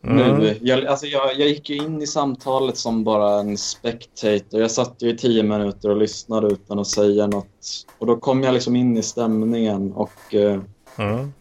Nu, 0.00 0.22
Mm. 0.24 0.56
jag, 0.60 0.86
alltså 0.86 1.06
jag, 1.06 1.26
jag 1.40 1.48
gick 1.48 1.70
in 1.70 2.02
i 2.02 2.06
samtalet 2.06 2.76
som 2.76 3.04
bara 3.04 3.40
en 3.40 3.58
spectator. 3.58 4.60
Jag 4.60 4.70
satt 4.70 5.02
ju 5.02 5.08
i 5.10 5.16
tio 5.16 5.42
minuter 5.42 5.90
och 5.90 5.96
lyssnade 5.96 6.46
utan 6.46 6.78
att 6.78 6.86
säga 6.86 7.26
något. 7.26 7.86
Och 7.98 8.06
då 8.06 8.16
kom 8.16 8.42
jag 8.42 8.54
liksom 8.54 8.76
in 8.76 8.96
i 8.96 9.02
stämningen 9.02 9.92
och 9.92 10.34
eh, 10.34 10.60
Mm. 10.98 11.32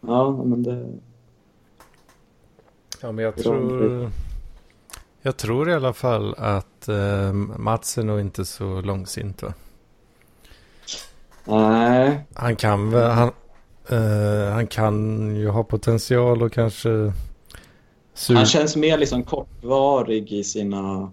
ja, 0.00 0.30
men 0.44 0.62
det... 0.62 0.86
Ja, 3.02 3.12
men 3.12 3.24
jag 3.24 3.36
tror... 3.36 4.10
Jag 5.26 5.36
tror 5.36 5.70
i 5.70 5.74
alla 5.74 5.92
fall 5.92 6.34
att 6.38 6.88
eh, 6.88 7.32
Mats 7.32 7.98
är 7.98 8.02
nog 8.02 8.20
inte 8.20 8.44
så 8.44 8.80
långsint 8.80 9.42
va? 9.42 9.54
Nej, 11.44 12.24
Han 12.34 12.56
kan. 12.56 12.92
Han, 12.94 13.30
eh, 13.88 14.52
han 14.52 14.66
kan 14.66 15.36
ju 15.36 15.48
ha 15.48 15.64
potential 15.64 16.42
och 16.42 16.52
kanske... 16.52 16.88
Su- 18.14 18.34
han 18.34 18.46
känns 18.46 18.76
mer 18.76 18.98
liksom 18.98 19.22
kortvarig 19.22 20.32
i 20.32 20.44
sina 20.44 21.12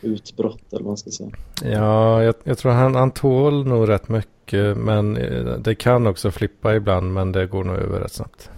utbrott 0.00 0.72
eller 0.72 0.80
vad 0.82 0.86
man 0.90 0.96
ska 0.96 1.10
säga. 1.10 1.30
Ja, 1.62 2.22
jag, 2.22 2.34
jag 2.44 2.58
tror 2.58 2.72
han, 2.72 2.94
han 2.94 3.10
tål 3.10 3.66
nog 3.66 3.88
rätt 3.88 4.08
mycket. 4.08 4.76
Men 4.76 5.16
eh, 5.16 5.44
det 5.58 5.74
kan 5.74 6.06
också 6.06 6.30
flippa 6.30 6.74
ibland. 6.74 7.12
Men 7.12 7.32
det 7.32 7.46
går 7.46 7.64
nog 7.64 7.76
över 7.76 8.00
rätt 8.00 8.12
snabbt. 8.12 8.50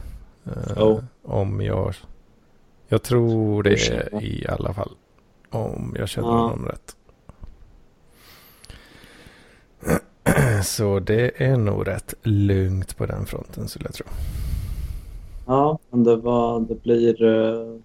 Eh, 0.47 0.53
Jo. 0.77 1.03
Om 1.23 1.61
jag... 1.61 1.95
Jag 2.89 3.03
tror 3.03 3.63
det 3.63 3.71
Ursäkta. 3.71 4.21
i 4.21 4.47
alla 4.49 4.75
fall. 4.75 4.91
Om 5.51 5.97
jag 5.99 6.09
känner 6.09 6.29
Ja. 6.29 6.35
honom 6.39 6.67
rätt. 6.67 6.97
Så 10.65 10.99
det 11.01 11.43
är 11.45 11.57
nog 11.57 11.87
rätt 11.89 12.15
lugnt 12.23 12.97
på 12.97 13.07
den 13.07 13.27
fronten 13.27 13.69
skulle 13.69 13.85
jag 13.87 13.95
tro. 13.95 14.07
Ja, 15.47 15.79
men 15.91 16.05
det 16.05 16.17
var, 16.17 16.61
det 16.61 16.83
blir... 16.83 17.23
eh, 17.25 17.81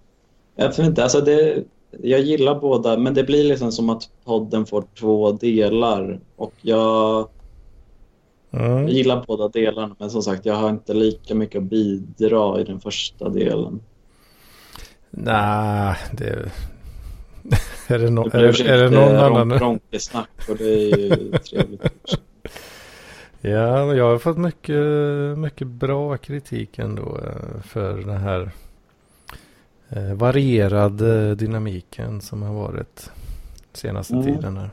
Jag 0.56 0.68
vet 0.68 0.78
inte, 0.78 1.02
alltså 1.02 1.20
det, 1.20 1.64
jag 2.02 2.20
gillar 2.20 2.60
båda, 2.60 2.98
men 2.98 3.14
det 3.14 3.24
blir 3.24 3.44
liksom 3.44 3.72
som 3.72 3.90
att 3.90 4.10
podden 4.24 4.66
får 4.66 4.84
två 5.00 5.32
delar. 5.32 6.20
Och 6.36 6.54
jag, 6.60 7.28
jag 8.50 8.70
Mm. 8.70 8.88
gillar 8.88 9.24
båda 9.26 9.48
delarna, 9.48 9.96
men 9.98 10.10
som 10.10 10.22
sagt, 10.22 10.46
jag 10.46 10.54
har 10.54 10.70
inte 10.70 10.94
lika 10.94 11.34
mycket 11.34 11.58
att 11.58 11.64
bidra 11.70 12.60
i 12.60 12.64
den 12.64 12.80
första 12.80 13.28
delen. 13.28 13.80
Nej, 15.16 15.96
det... 16.12 16.50
är 17.88 17.98
det, 17.98 18.10
no... 18.10 18.28
Det 18.28 18.38
är, 18.38 18.52
blir 18.52 18.64
det, 18.64 18.70
är 18.70 18.78
det 18.78 18.90
någon 18.90 19.16
annan? 19.16 19.58
Ronke 19.58 20.00
snack 20.00 20.30
och 20.48 20.56
det 20.56 20.92
är 20.92 20.96
ju 20.96 21.32
trevligt. 21.50 21.82
Ja, 23.40 23.86
men 23.86 23.96
jag 23.96 24.10
har 24.10 24.18
fått 24.18 24.38
mycket, 24.38 24.78
mycket 25.38 25.66
bra 25.66 26.16
kritik 26.16 26.78
ändå 26.78 27.18
eh, 27.18 27.62
för 27.62 27.96
den 27.98 28.16
här 28.20 28.50
eh, 29.88 30.14
varierade 30.14 31.34
dynamiken 31.34 32.20
som 32.20 32.42
har 32.42 32.54
varit 32.54 33.10
senaste 33.72 34.14
Mm. 34.14 34.26
tiden 34.26 34.56
här. 34.56 34.70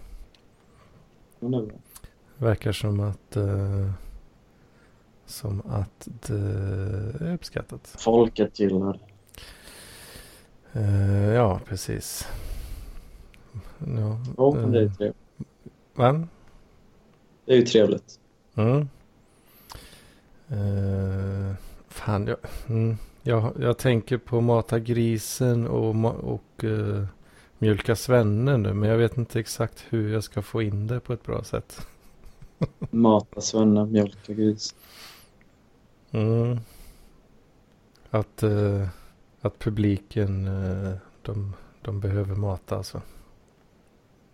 Det. 1.39 1.70
Verkar 2.38 2.72
som 2.72 3.00
att 3.00 3.36
eh, 3.36 3.92
som 5.26 5.62
att 5.70 6.08
det 6.28 7.26
är 7.26 7.34
uppskattat. 7.34 7.96
Folket 8.00 8.60
gillar 8.60 8.94
det. 8.94 9.00
Eh, 10.74 11.34
ja, 11.34 11.59
precis. 11.65 12.28
Ja, 13.80 14.19
Jo, 14.38 14.55
men 14.61 14.72
det 14.72 14.80
är 14.80 14.84
eh, 14.84 14.91
trevligt. 14.91 15.17
va? 15.95 16.28
Det 17.45 17.53
är 17.53 17.57
ju 17.57 17.65
trevligt. 17.65 18.19
Mm. 18.55 18.89
Eh, 20.49 21.55
fan, 21.88 22.28
jag, 22.28 22.38
mm, 22.69 22.97
jag, 23.24 23.53
jag 23.59 23.78
tänker 23.78 24.17
på 24.17 24.41
mata 24.41 24.80
grisen 24.80 25.67
och, 25.67 26.15
och 26.34 26.63
eh, 26.63 27.05
mjölka 27.57 27.95
svenne 27.95 28.57
nu. 28.57 28.74
Men 28.74 28.89
jag 28.89 28.97
vet 28.97 29.17
inte 29.17 29.39
exakt 29.39 29.86
hur 29.89 30.13
jag 30.13 30.24
ska 30.24 30.41
få 30.41 30.61
in 30.61 30.88
det 30.88 30.99
på 30.99 31.13
ett 31.13 31.24
bra 31.24 31.43
sätt. 31.43 31.88
Mata 32.91 33.41
Svenne, 33.41 33.86
mjölka 33.86 34.34
gris. 34.34 34.76
Mm. 36.11 36.59
Att, 38.09 38.43
eh, 38.43 38.88
att 39.42 39.60
publiken, 39.60 40.48
eh, 40.48 40.94
de, 41.22 41.54
de 41.82 42.00
behöver 42.00 42.36
mata 42.36 42.76
alltså. 42.78 43.02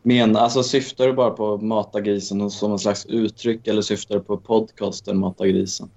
Men 0.01 0.35
alltså 0.35 0.63
syftar 0.63 1.07
du 1.07 1.13
bara 1.13 1.29
på 1.31 1.57
mata 1.57 2.01
grisen 2.01 2.51
som 2.51 2.71
en 2.71 2.79
slags 2.79 3.05
uttryck 3.05 3.67
eller 3.67 3.81
syftar 3.81 4.15
du 4.15 4.21
på 4.21 4.37
podcasten 4.37 5.17
Mata 5.19 5.47
grisen? 5.47 5.89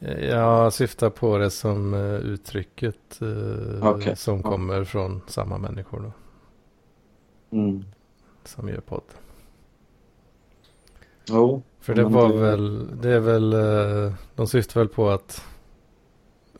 Eh, 0.00 0.24
Jag 0.24 0.72
syftar 0.72 1.10
på 1.10 1.38
det 1.38 1.50
som 1.50 1.94
eh, 1.94 2.00
uttrycket 2.14 3.20
Okej, 3.82 4.16
som 4.16 4.36
ja. 4.36 4.50
kommer 4.50 4.84
från 4.84 5.20
samma 5.26 5.58
människor 5.58 6.00
då, 6.00 6.12
Mm. 7.58 7.84
som 8.44 8.68
gör 8.68 8.80
podd. 8.80 9.02
Jo, 11.28 11.62
För 11.80 11.94
det 11.94 12.04
var 12.04 12.28
det- 12.28 12.38
väl, 12.38 12.88
det 13.02 13.10
är 13.10 13.20
väl, 13.20 13.50
de 14.34 14.46
syftar 14.46 14.80
väl 14.80 14.88
på 14.88 15.10
att 15.10 15.44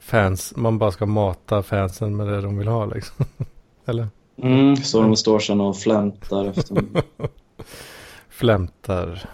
fans, 0.04 0.52
man 0.56 0.78
bara 0.78 0.90
ska 0.92 1.06
mata 1.06 1.62
fansen 1.62 2.16
med 2.16 2.26
det 2.26 2.40
de 2.40 2.58
vill 2.58 2.68
ha 2.68 2.86
liksom. 2.86 3.26
Eller? 3.86 4.08
mm, 4.36 4.76
så 4.76 5.02
de 5.02 5.16
står 5.16 5.38
sen 5.38 5.60
och 5.60 5.76
flämtar 5.78 6.44
efter. 6.44 6.82
Flämtar, 8.28 9.28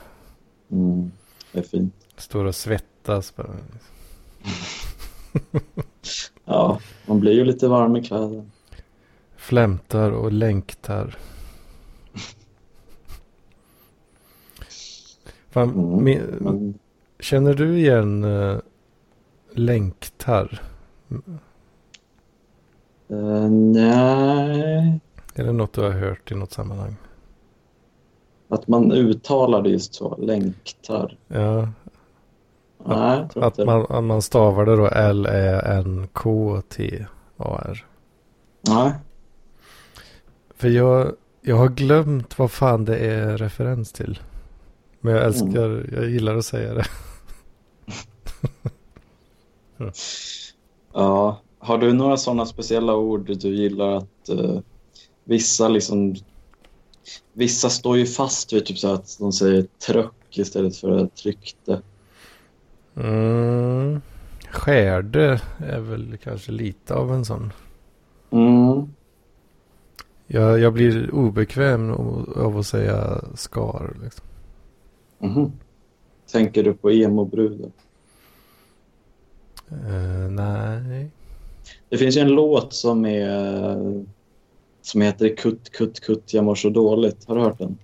Mm. 0.73 1.11
Det 1.53 1.59
är 1.59 1.63
fint. 1.63 1.95
står 2.17 2.45
och 2.45 2.55
svettas 2.55 3.37
bara. 3.37 3.49
Ja, 6.45 6.79
man 7.07 7.21
blir 7.21 7.33
ju 7.33 7.45
lite 7.45 7.69
varm 7.69 7.97
i 7.97 8.03
kläderna. 8.03 8.45
Flämtar 9.37 10.11
och 10.11 10.33
längtar. 10.33 11.19
Fan, 15.51 15.71
Mm, 15.71 16.05
min, 16.05 16.79
känner 17.21 17.55
du 17.55 17.79
igen 17.79 18.25
uh, 19.53 19.59
längtar? 19.59 20.63
eh, 23.09 23.51
nej, 23.51 25.01
Är 25.35 25.45
det 25.45 25.53
något 25.53 25.73
du 25.73 25.81
har 25.81 25.91
hört 25.91 26.33
i 26.33 26.35
något 26.35 26.53
sammanhang? 26.53 26.97
att 28.53 28.69
man 28.69 28.93
uttalar 28.93 29.63
det 29.63 29.71
just 29.71 29.95
så. 29.95 30.17
Längtar. 30.17 31.17
Ja, 31.29 31.69
Nej, 32.87 33.29
att 33.35 33.37
inte. 33.59 33.65
man, 33.65 33.87
att 33.89 34.05
man 34.05 34.23
stavar 34.23 34.67
det 34.67 34.77
då 34.77 34.87
L-Ä-N-K-T-A-R. 34.87 36.67
Nej. 38.61 38.93
För 40.57 40.69
jag, 40.69 41.13
jag 41.41 41.57
har 41.57 41.69
glömt 41.69 42.39
vad 42.39 42.51
fan 42.51 42.85
det 42.85 42.97
är 42.99 43.37
referens 43.37 43.93
till. 43.93 44.21
Men 45.01 45.15
jag 45.15 45.25
älskar, 45.25 45.87
jag 45.93 46.09
gillar 46.11 46.37
att 46.37 46.45
säga 46.45 46.75
det. 46.75 46.85
Ja, 50.93 51.41
har 51.59 51.79
du 51.79 51.93
några 51.93 52.17
sådana 52.17 52.47
speciella 52.47 52.95
ord 52.95 53.39
du 53.41 53.55
gillar 53.55 53.97
att 53.97 54.29
eh, 54.29 54.59
vissa 55.25 55.69
liksom 55.69 56.15
Vissa 57.33 57.71
står 57.71 57.97
ju 57.99 58.07
fast 58.07 58.53
vid 58.53 58.67
typ 58.67 58.79
så 58.79 58.95
att 58.95 59.17
de 59.19 59.33
säger 59.33 59.67
tröck 59.87 60.39
istället 60.39 60.77
för 60.77 61.07
tryckte. 61.07 61.83
Mm. 62.97 64.01
Skärde 64.51 65.41
är 65.59 65.81
väl 65.81 66.17
kanske 66.23 66.53
lite 66.53 66.95
av 66.95 67.13
en 67.13 67.25
sån. 67.25 67.53
Mm. 68.31 68.89
Jag, 70.27 70.59
jag 70.59 70.73
blir 70.73 71.15
obekväm 71.15 71.91
av 71.91 72.33
av 72.37 72.59
att 72.59 72.67
säga 72.67 73.25
skar. 73.35 73.97
Liksom. 74.03 74.25
Mhm. 75.19 75.53
Tänker 76.33 76.63
du 76.63 76.75
på 76.75 76.91
emo-brudar? 76.91 77.71
Eh, 79.73 80.31
nej. 80.31 81.11
Det 81.89 81.99
finns 81.99 82.17
ju 82.17 82.21
en 82.21 82.29
låt 82.29 82.73
som 82.73 83.07
är 83.07 84.05
som 84.83 85.01
heter 85.01 85.37
Kutt, 85.37 85.71
kutt, 85.71 86.01
kutt, 86.01 86.35
jag 86.35 86.45
mår 86.45 86.55
så 86.55 86.71
dåligt. 86.71 87.25
Har 87.29 87.37
du 87.37 87.43
hört 87.43 87.59
den? 87.59 87.79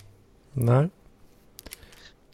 Nej. 0.53 0.89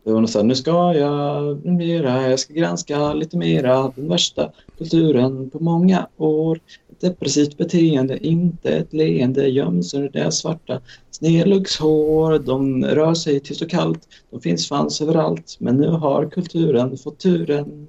Det 0.05 0.13
var 0.13 0.21
något 0.21 0.31
så 0.31 0.39
här, 0.39 0.47
nu 0.47 0.55
ska 0.55 0.95
jag 0.95 1.65
mera, 1.65 2.31
jag 2.31 2.39
ska 2.39 2.55
granska 2.55 3.13
lite 3.13 3.37
mera 3.37 3.93
den 3.97 4.09
värsta 4.09 4.51
kulturen 4.79 5.51
på 5.51 5.59
många 5.61 6.07
år. 6.17 6.61
Ett 6.91 7.01
depressivt 7.01 7.57
beteende, 7.57 8.27
inte 8.27 8.71
ett 8.71 8.93
leende, 8.93 9.49
göms 9.49 9.95
under 9.95 10.09
det 10.09 10.33
svarta. 10.33 10.81
Snedluggshår, 11.11 12.39
de 12.39 12.85
rör 12.85 13.15
sig 13.15 13.41
tyst 13.41 13.63
och 13.63 13.71
kallt, 13.71 14.09
de 14.31 14.41
finns 14.41 14.69
fanns 14.69 15.01
överallt. 15.01 15.57
Men 15.59 15.77
nu 15.77 15.89
har 15.89 16.31
kulturen 16.31 16.97
fått 16.99 17.19
turen 17.19 17.87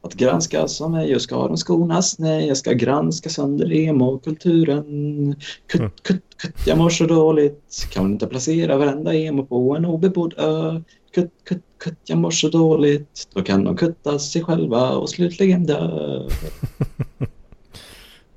att 0.00 0.14
granska 0.14 0.68
som 0.68 0.92
mig 0.92 1.14
och 1.14 1.22
ska 1.22 1.48
de 1.48 1.56
skonas? 1.56 2.18
Nej, 2.18 2.48
jag 2.48 2.56
ska 2.56 2.72
granska 2.72 3.28
sönder 3.30 3.72
emo-kulturen. 3.72 4.78
Mm. 4.78 5.34
Kutt, 5.66 6.02
kutt, 6.02 6.22
kutt, 6.36 6.66
jag 6.66 6.78
mår 6.78 6.90
så 6.90 7.06
dåligt. 7.06 7.86
Kan 7.92 8.02
man 8.02 8.12
inte 8.12 8.26
placera 8.26 8.76
varenda 8.76 9.14
emo 9.14 9.46
på 9.46 9.76
en 9.76 9.84
obebodd 9.84 10.34
ö? 10.38 10.80
Kutt, 11.14 11.32
kutt, 11.44 11.62
kutt, 11.78 11.98
jag 12.04 12.18
mår 12.18 12.30
så 12.30 12.48
dåligt. 12.48 13.28
Då 13.34 13.42
kan 13.42 13.64
de 13.64 13.76
kutta 13.76 14.18
sig 14.18 14.44
själva 14.44 14.90
och 14.90 15.10
slutligen 15.10 15.66
dö. 15.66 16.28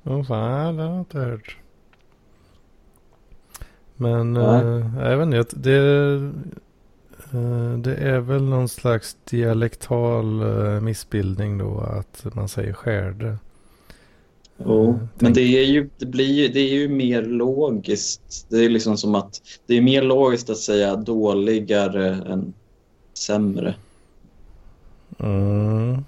Åh 0.04 0.22
fan, 0.28 0.76
det 0.76 0.82
har 0.82 0.90
jag 0.90 1.00
inte 1.00 1.18
hört. 1.18 1.56
Men 3.96 4.36
eh, 4.36 4.90
jag 4.98 5.16
vet 5.16 5.26
inte, 5.26 5.56
det, 5.56 5.76
eh, 7.32 7.78
det 7.78 7.94
är 7.94 8.20
väl 8.20 8.42
någon 8.42 8.68
slags 8.68 9.16
dialektal 9.30 10.42
eh, 10.42 10.80
missbildning 10.80 11.58
då 11.58 11.80
att 11.80 12.34
man 12.34 12.48
säger 12.48 12.72
skärde. 12.72 13.38
Jo, 14.64 14.88
Eh, 14.88 14.96
men 15.18 15.32
det 15.32 15.40
är, 15.40 15.64
ju, 15.64 15.90
det, 15.98 16.06
blir 16.06 16.32
ju, 16.32 16.48
det 16.48 16.60
är 16.60 16.74
ju 16.74 16.88
mer 16.88 17.22
logiskt. 17.22 18.46
Det 18.48 18.64
är 18.64 18.68
liksom 18.68 18.96
som 18.96 19.14
att 19.14 19.42
det 19.66 19.76
är 19.76 19.82
mer 19.82 20.02
logiskt 20.02 20.50
att 20.50 20.58
säga 20.58 20.96
dåligare 20.96 22.08
än 22.08 22.54
sämre. 23.18 23.74
Mm. 25.18 26.04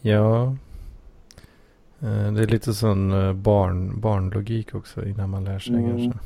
Ja. 0.00 0.56
Eh, 2.00 2.32
Det 2.32 2.42
är 2.42 2.46
lite 2.46 2.74
sån 2.74 3.12
eh, 3.12 3.32
barn, 3.32 4.00
barnlogik 4.00 4.74
också 4.74 5.06
innan 5.06 5.30
man 5.30 5.44
lär 5.44 5.58
sig 5.58 5.74
Mm. 5.74 5.90
kanske. 5.90 6.18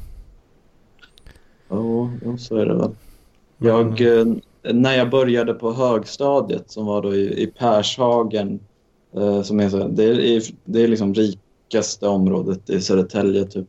Jo, 1.70 2.10
så 2.38 2.56
är 2.56 2.66
det 2.66 2.74
väl. 2.74 2.90
Jag, 3.58 4.00
eh, 4.00 4.26
när 4.72 4.94
jag 4.94 5.10
började 5.10 5.54
på 5.54 5.72
högstadiet 5.72 6.70
som 6.70 6.86
var 6.86 7.02
då 7.02 7.14
i, 7.14 7.42
i 7.42 7.46
Pershagen, 7.46 8.60
som 9.44 9.60
är, 9.60 9.68
så, 9.68 9.88
det, 9.88 10.04
är, 10.04 10.42
det 10.64 10.82
är 10.84 10.88
liksom 10.88 11.14
rikaste 11.14 12.08
området 12.08 12.70
i 12.70 12.80
Södertälje 12.80 13.44
typ. 13.44 13.66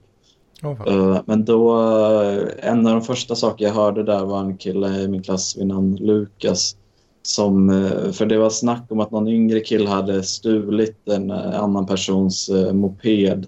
Eh, 0.87 1.21
Men 1.25 1.45
då, 1.45 1.81
eh, 2.21 2.69
en 2.69 2.87
av 2.87 2.93
de 2.93 3.01
första 3.01 3.35
saker 3.35 3.65
jag 3.65 3.73
hörde 3.73 4.03
där 4.03 4.25
var 4.25 4.39
en 4.39 4.57
kille 4.57 4.87
i 5.01 5.07
min 5.07 5.23
klass 5.23 5.57
vid 5.57 5.67
namn 5.67 5.95
Lukas. 5.95 6.77
Som, 7.21 7.69
eh, 7.69 8.11
för 8.11 8.25
det 8.25 8.37
var 8.37 8.49
snack 8.49 8.83
om 8.89 8.99
att 8.99 9.11
någon 9.11 9.27
yngre 9.27 9.59
kille 9.59 9.89
hade 9.89 10.23
stulit 10.23 11.07
en 11.09 11.31
annan 11.31 11.85
persons 11.85 12.49
moped. 12.73 13.47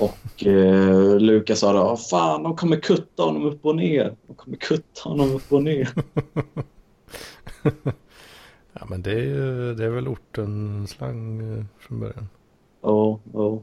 Och 0.00 0.46
eh, 0.46 1.18
Lukas 1.18 1.58
sa 1.58 1.72
då, 1.72 1.78
"Ah, 1.78 1.96
fan 1.96 2.42
de 2.42 2.56
kommer 2.56 2.76
kutta 2.76 3.22
honom 3.22 3.44
upp 3.46 3.64
och 3.66 3.76
ner. 3.76 4.16
De 4.26 4.34
kommer 4.34 4.56
kutta 4.56 5.00
honom 5.08 5.34
upp 5.34 5.52
och 5.52 5.62
ner. 5.62 5.88
Ja 8.80 8.86
men 8.88 9.02
det 9.02 9.10
är, 9.12 9.18
ju- 9.24 9.74
det 9.74 9.84
är 9.84 9.88
väl 9.90 10.08
ortenslang 10.08 11.52
eh, 11.58 11.64
från 11.78 12.00
början. 12.00 12.28
Ja, 12.82 13.18
ja. 13.32 13.58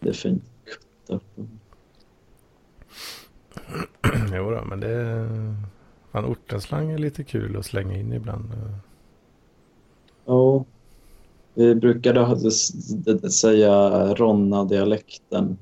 Det 0.00 0.08
är 0.08 0.12
fint. 0.12 0.42
Upp 1.08 1.22
jo 4.34 4.50
då, 4.50 4.64
men 4.64 4.80
det. 4.80 5.28
Fan 6.12 6.24
ortenslang 6.24 6.90
är 6.90 6.98
lite 6.98 7.24
kul 7.24 7.56
att 7.56 7.66
slänga 7.66 7.98
in 7.98 8.12
ibland. 8.12 8.52
Ja. 10.24 10.64
Vi 11.54 11.74
brukade 11.74 12.50
säga 13.30 13.70
Ronna-dialekten. 14.14 15.58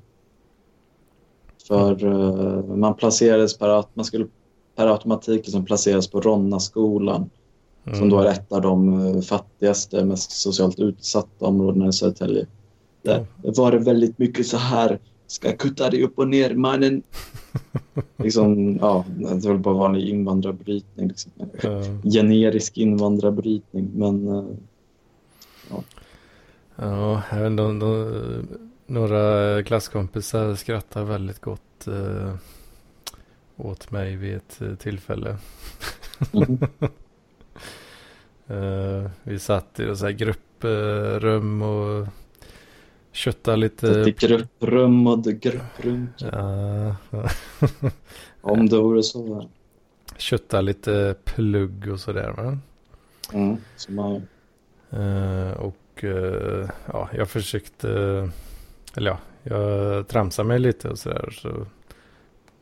För 1.68 2.04
eh, 2.04 2.76
man 2.76 2.94
placerades 2.94 3.58
per, 3.58 3.84
man 3.94 4.04
skulle 4.04 4.26
per 4.76 4.86
automatik 4.86 5.44
liksom 5.46 5.64
placeras 5.64 6.08
på 6.08 6.20
Ronna-skolan. 6.20 7.30
Mm. 7.84 7.98
Som 7.98 8.08
då 8.08 8.20
är 8.20 8.26
ett 8.26 8.52
av 8.52 8.62
de 8.62 9.06
eh, 9.06 9.20
fattigaste, 9.20 10.04
mest 10.04 10.30
socialt 10.30 10.78
utsatta 10.78 11.46
områdena 11.46 11.88
i 11.88 11.92
Södertälje. 11.92 12.46
Där 13.02 13.26
var 13.42 13.72
det 13.72 13.78
väldigt 13.78 14.18
mycket 14.18 14.46
så 14.46 14.56
här, 14.56 14.98
ska 15.32 15.56
kutta 15.56 15.90
dig 15.90 16.02
upp 16.02 16.18
och 16.18 16.28
ner 16.28 16.54
mannen. 16.54 17.02
liksom, 18.16 18.76
ja, 18.80 19.04
det 19.16 19.48
var 19.48 19.56
bara 19.56 19.74
vanlig 19.74 20.08
invandrarbrytning. 20.08 21.08
Liksom. 21.08 21.32
Eh, 21.62 22.10
Generisk 22.12 22.78
invandrarbrytning, 22.78 23.90
men 23.94 24.28
eh, 24.28 24.44
Ja, 26.76 27.22
jag 27.30 27.38
vet 27.38 27.50
inte, 27.50 27.62
de, 27.62 27.78
de, 27.78 28.46
några 28.86 29.62
klasskompisar 29.62 30.54
skrattar 30.54 31.04
väldigt 31.04 31.40
gott 31.40 31.86
eh, 31.86 32.34
åt 33.56 33.90
mig 33.90 34.16
vid 34.16 34.34
ett 34.34 34.60
eh, 34.60 34.74
tillfälle. 34.74 35.36
Eh, 38.46 39.10
vi 39.22 39.38
satt 39.38 39.80
i 39.80 39.96
så 39.96 40.04
här 40.04 40.12
grupprum 40.12 41.62
och 41.62 42.06
köttade 43.12 43.54
Så 43.54 43.60
lite. 43.60 44.04
till 44.04 44.28
grupprum 44.28 45.06
och 45.06 45.24
grupprum. 45.24 46.08
Ja, 46.18 46.96
Om 48.40 48.68
det 48.68 48.78
vore 48.78 49.02
så. 49.02 49.34
väl. 49.34 49.48
köttade 50.16 50.62
lite 50.62 51.14
plugg 51.24 51.88
och 51.92 52.00
sådär. 52.00 52.30
Va? 52.36 52.58
Mm, 53.32 53.56
som 53.76 53.94
man, 53.94 54.22
Eh, 54.90 55.52
och 55.52 56.04
eh, 56.04 56.68
ja, 56.92 57.08
jag 57.14 57.28
försökte, 57.30 57.88
eller 58.96 59.10
ja, 59.10 59.18
jag 59.42 60.08
tramsade 60.08 60.48
mig 60.48 60.58
lite 60.58 60.88
och 60.88 60.98
sådär. 60.98 61.30
Så, 61.30 61.66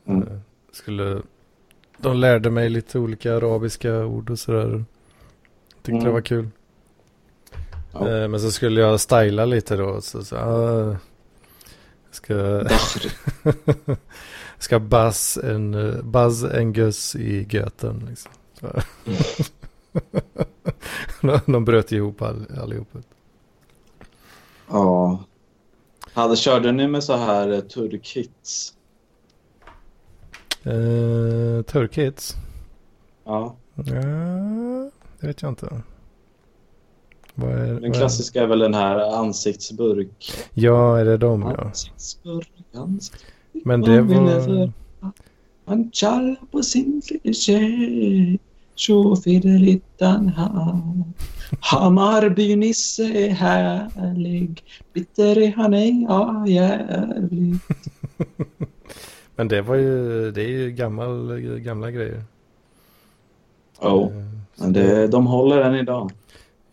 Mm. 0.07 0.23
eh, 0.29 0.39
skulle, 0.73 1.23
de 1.99 2.17
lärde 2.17 2.51
mig 2.51 2.69
lite 2.71 2.99
olika 2.99 3.37
arabiska 3.37 4.05
ord 4.07 4.31
och 4.31 4.39
sådär. 4.39 4.85
Tyckte 5.83 5.91
Mm. 5.93 6.05
det 6.05 6.11
var 6.11 6.21
kul. 6.21 6.49
Ja. 7.93 8.09
Eh, 8.09 8.29
men 8.29 8.41
så 8.41 8.51
skulle 8.51 8.81
jag 8.81 9.01
styla 9.01 9.45
lite 9.45 9.77
då. 9.77 10.01
Så, 10.01 10.25
så, 10.25 10.37
ah, 10.37 10.87
jag 10.87 10.99
ska, 12.11 12.35
Dahr. 12.35 13.03
ska 14.59 14.79
buzz 14.79 15.37
en, 15.37 15.75
eh, 15.75 16.03
buzz 16.03 16.45
en 16.45 16.73
göss 16.73 17.17
i 17.17 17.47
göten. 17.51 18.07
Liksom. 18.09 18.33
Så. 18.61 18.83
de, 21.47 21.65
bröt 21.65 21.93
ihop 21.93 22.23
all, 22.23 22.47
allihop. 22.63 22.89
Ja. 24.69 25.25
Hade, 26.13 26.37
körde 26.37 26.73
ni 26.73 26.89
med 26.89 27.05
så 27.05 27.17
här 27.17 27.53
eh, 27.53 27.61
turkhits? 27.61 28.75
Turkids? 31.67 32.37
Ja. 33.25 33.57
Ja, 33.75 33.85
det 35.21 35.27
vet 35.27 35.43
jag 35.43 35.49
inte. 35.49 35.83
Är, 37.49 37.67
Den 37.67 37.75
vad 37.75 37.85
är- 37.85 37.93
klassiska 37.93 38.43
är 38.43 38.47
väl 38.47 38.59
den 38.59 38.75
här 38.75 39.17
ansiktsburk. 39.21 40.33
Ja, 40.55 40.99
är 40.99 41.05
det 41.05 41.17
de 41.17 41.43
ja. 41.43 41.65
Ansiktsburk, 41.65 42.51
ansiktsburk. 42.75 43.65
Men 43.65 43.81
det 43.81 44.01
var... 44.03 44.73
Man 45.65 45.91
tjallar 45.93 46.37
på 46.51 46.63
sin 46.63 47.03
tjej. 47.33 48.39
Så 48.75 49.17
fidelittan 49.17 50.29
här. 50.29 50.81
Hammarby-Nisse 51.61 53.03
är 53.17 53.31
härlig. 53.31 54.63
Bitter 54.93 55.39
är 55.39 55.53
han 55.57 55.75
ej, 55.75 56.07
ja 56.09 56.45
jävlig. 56.47 57.55
Men 59.37 59.49
det 59.49 59.63
var 59.63 59.75
ju, 59.75 60.31
det 60.31 60.43
är 60.43 60.49
ju 60.49 60.71
gammal, 60.71 61.41
gamla 61.41 61.91
grejer. 61.91 62.23
Oh, 63.81 64.03
Eh, 64.03 64.09
så 64.57 64.63
men 64.65 64.73
det, 64.73 65.07
de 65.07 65.27
håller 65.27 65.61
än 65.61 65.75
idag. 65.75 66.13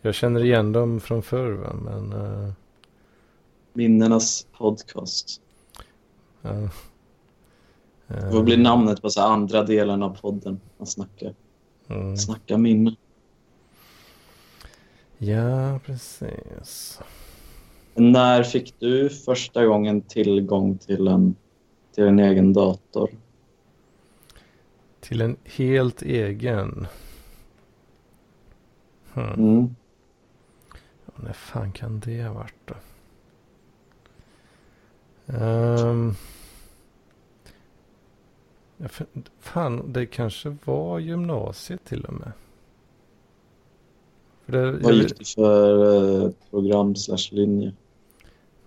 Jag 0.02 0.14
känner 0.14 0.44
igen 0.44 0.72
dem 0.72 1.00
från 1.00 1.22
förr 1.22 1.50
va? 1.52 1.72
men 1.74 2.12
eh, 2.12 2.52
Minnenas 3.72 4.46
podcast. 4.58 5.40
ja. 6.42 6.50
Eh, 6.50 6.68
Det 8.06 8.30
får 8.32 8.42
bli 8.42 8.56
namnet 8.56 9.02
på 9.02 9.10
så 9.10 9.20
andra 9.22 9.62
delen 9.62 10.02
av 10.02 10.20
podden. 10.20 10.60
Man 10.78 10.86
snackar, 10.86 11.34
Mm. 11.88 12.16
snackar 12.16 12.56
minnen. 12.58 12.96
Ja, 15.18 15.78
precis. 15.84 17.00
När 17.94 18.42
fick 18.42 18.74
du 18.78 19.08
första 19.10 19.66
gången 19.66 20.00
tillgång 20.00 20.78
till 20.78 21.08
en, 21.08 21.34
till 21.94 22.04
en 22.04 22.18
egen 22.18 22.52
dator? 22.52 23.10
Till 25.00 25.20
en 25.20 25.36
helt 25.44 26.02
egen. 26.02 26.86
Hmm. 29.12 29.32
Mm. 29.32 29.74
När 31.24 31.32
fan 31.32 31.72
kan 31.72 32.00
det 32.00 32.22
ha 32.22 32.32
varit 32.32 32.54
då? 32.64 32.74
Ehm. 35.26 36.14
ja, 38.76 38.88
fan, 39.40 39.92
det 39.92 40.06
kanske 40.06 40.56
var 40.64 40.98
gymnasiet 40.98 41.84
till 41.84 42.04
och 42.04 42.12
med. 42.12 42.32
För 44.44 44.52
det, 44.52 44.72
Vad 44.72 44.94
gick 44.94 45.18
det 45.18 45.24
för 45.24 46.24
eh, 46.24 46.30
program 46.50 46.96
slash 46.96 47.28
linje? 47.30 47.72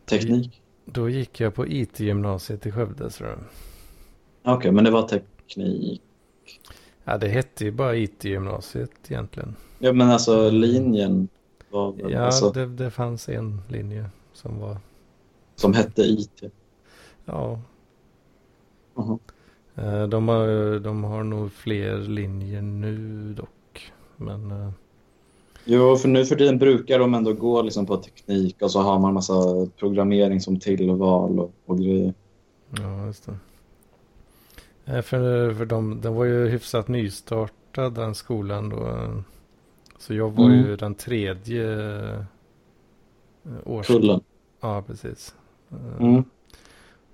Teknik? 0.06 0.62
Då 0.86 1.10
gick 1.10 1.39
jag 1.39 1.56
på 1.56 1.68
IT-gymnasiet 1.68 2.65
i 2.65 2.72
Skövde. 2.72 3.10
Okej, 4.44 4.72
men 4.72 4.84
det 4.84 4.91
var 4.91 5.07
teknik. 5.07 6.02
Ja, 7.03 7.18
det 7.18 7.28
hette 7.28 7.65
ju 7.65 7.72
bara 7.72 7.95
IT-gymnasiet 7.95 8.91
egentligen. 9.07 9.56
Ja, 9.80 9.94
men 9.94 10.10
alltså 10.10 10.49
linjen 10.49 11.28
var 11.72 11.91
väl, 11.91 12.11
Ja, 12.11 12.19
alltså, 12.19 12.52
det, 12.52 12.65
det 12.65 12.91
fanns 12.91 13.30
en 13.30 13.61
linje 13.68 14.10
som 14.34 14.60
var... 14.60 14.77
som 15.56 15.73
hette 15.73 16.02
IT. 16.02 16.43
Ja, 17.26 17.60
Jaha. 18.95 19.19
eh, 19.76 20.03
de 20.07 20.27
har, 20.27 20.80
de 20.80 21.03
har 21.03 21.23
nog 21.23 21.52
fler 21.52 21.98
linjer 21.98 22.61
nu 22.61 23.34
dock. 23.34 23.91
Men 24.18 24.52
eh, 24.52 24.72
Jo, 25.65 25.95
för 25.98 26.07
nu 26.10 26.26
för 26.26 26.35
tiden 26.35 26.57
brukar 26.60 26.99
de 26.99 27.14
ändå 27.14 27.34
gå 27.34 27.61
liksom 27.61 27.85
på 27.85 27.98
teknik 27.98 28.61
och 28.61 28.72
så 28.72 28.81
har 28.81 28.99
man 28.99 29.14
massa 29.14 29.34
programmering 29.77 30.41
som 30.41 30.60
tillval 30.60 31.39
och, 31.39 31.53
och 31.65 31.77
grejer. 31.80 32.14
ja, 32.69 33.06
just 33.06 33.26
det. 33.26 33.35
Eh, 34.85 35.02
För, 35.02 35.53
för 35.53 35.65
de, 35.65 36.02
den 36.02 36.15
var 36.15 36.26
ju 36.26 36.48
hyfsat 36.48 36.88
nystartad 36.88 37.93
den 37.93 38.15
skolan 38.15 38.69
då. 38.69 38.88
Så 40.02 40.14
jag 40.14 40.32
var 40.32 40.45
Mm. 40.45 40.57
ju 40.65 40.76
den 40.76 40.95
tredje 40.95 41.64
eh, 42.10 42.23
års... 43.65 43.88
Kullen. 43.88 44.22
Ja, 44.61 44.82
precis. 44.88 45.36
Eh, 45.72 46.02
Mm. 46.02 46.23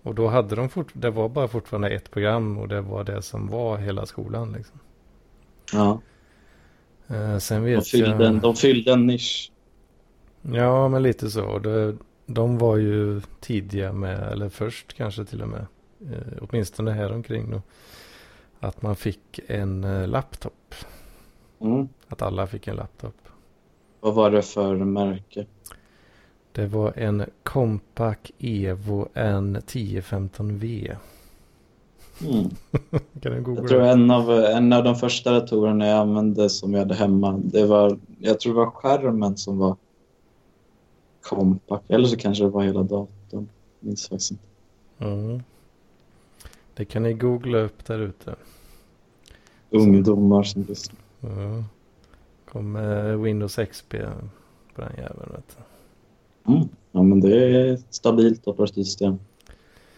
Och 0.04 0.16
då 0.16 0.28
hade 0.28 0.56
de 0.56 0.70
fort, 0.70 0.88
det 0.94 1.10
var 1.10 1.30
bara 1.30 1.48
fortfarande 1.48 1.90
ett 1.90 2.12
program 2.12 2.58
och 2.58 2.68
det 2.68 2.82
var 2.82 3.04
det 3.04 3.22
som 3.22 3.48
var 3.48 3.78
hela 3.78 4.06
skolan. 4.06 4.52
Liksom. 4.52 4.80
Ja, 5.74 6.02
Eh, 7.08 7.38
sen 7.38 7.64
de 7.64 7.70
vet 7.76 7.88
fyllde, 7.88 8.10
jag... 8.10 8.22
en, 8.22 8.40
de 8.40 8.56
fyllde 8.56 8.94
en 8.94 9.08
nisch. 9.08 9.52
Ja, 10.42 10.88
men 10.88 11.04
lite 11.04 11.30
så. 11.30 11.60
Det, 11.60 11.98
de 12.26 12.58
var 12.58 12.78
ju 12.78 13.22
tidiga 13.40 13.94
med, 13.94 14.32
eller 14.32 14.50
först 14.50 14.94
kanske 14.94 15.26
till 15.26 15.42
och 15.42 15.48
med, 15.50 15.66
åtminstone 16.42 16.92
här 16.92 17.12
omkring 17.14 17.52
då, 17.52 17.62
att 18.60 18.82
man 18.82 18.96
fick 18.96 19.40
en 19.48 19.82
laptop. 20.12 20.76
Mm. 21.60 21.90
Att 22.08 22.22
alla 22.22 22.48
fick 22.48 22.68
en 22.68 22.76
laptop. 22.76 23.16
Vad 24.00 24.14
var 24.14 24.32
det 24.32 24.42
för 24.42 24.76
märke? 24.76 25.46
Det 26.52 26.68
var 26.68 26.94
en 26.96 27.26
Compaq 27.44 28.32
Evo 28.40 29.08
N1015V. 29.14 30.96
Mm. 32.22 32.50
Kan 33.22 33.32
du 33.32 33.42
googla? 33.42 33.62
Jag 33.62 33.70
tror 33.70 33.82
en 33.82 34.12
av, 34.12 34.32
en 34.32 34.74
av 34.74 34.84
de 34.84 34.96
första 34.96 35.32
datorerna 35.32 35.88
jag 35.88 35.98
använde 35.98 36.50
som 36.50 36.74
jag 36.74 36.80
hade 36.80 36.96
hemma, 36.96 37.40
det 37.44 37.66
var, 37.66 38.00
jag 38.20 38.40
tror 38.40 38.54
det 38.54 38.60
var 38.60 38.72
skärmen 38.72 39.38
som 39.38 39.58
var 39.58 39.76
kompakt. 41.22 41.92
Eller 41.92 42.08
så 42.08 42.18
kanske 42.18 42.44
det 42.44 42.50
var 42.50 42.64
hela 42.64 42.84
datorn. 42.84 43.50
minns 43.80 44.08
faktiskt 44.08 44.32
inte. 44.32 44.44
Mm. 45.00 45.44
Det 46.74 46.86
kan 46.86 47.04
ni 47.04 47.14
googla 47.14 47.58
upp 47.58 47.86
där 47.86 48.00
ute. 48.00 48.36
Ungdomar 49.70 50.44
som 50.44 50.64
lyssnar. 50.64 51.07
Ja. 51.30 51.64
Kommer 52.52 53.16
Windows 53.16 53.56
XP 53.72 53.90
på 54.76 54.82
den 54.82 54.92
jäveln. 54.98 55.32
Vet 55.36 55.58
du. 56.46 56.52
Mm. 56.54 56.68
Ja, 56.92 57.04
men 57.04 57.20
det 57.22 57.36
är 57.46 57.74
ett 57.74 57.86
stabilt 57.90 58.48
operativsystem. 58.48 59.20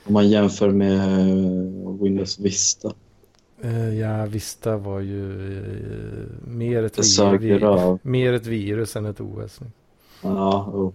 Om 0.05 0.13
man 0.13 0.29
jämför 0.29 0.69
med 0.71 0.97
eh, 1.19 1.91
Windows 2.01 2.39
Vista. 2.39 2.93
Eh, 3.61 3.93
Ja, 3.99 4.25
Vista 4.25 4.77
var 4.77 4.99
ju 4.99 5.57
eh, 5.57 6.47
mer 6.47 6.83
ett, 6.83 6.93
Det 6.95 7.01
vi- 7.01 7.07
söker 7.07 7.37
vi- 7.59 7.63
av. 7.65 7.99
mer 8.01 8.33
ett 8.33 8.45
virus 8.45 8.95
än 8.95 9.05
ett 9.05 9.21
OS. 9.21 9.59
Ja, 10.21 10.65
oh, 10.73 10.91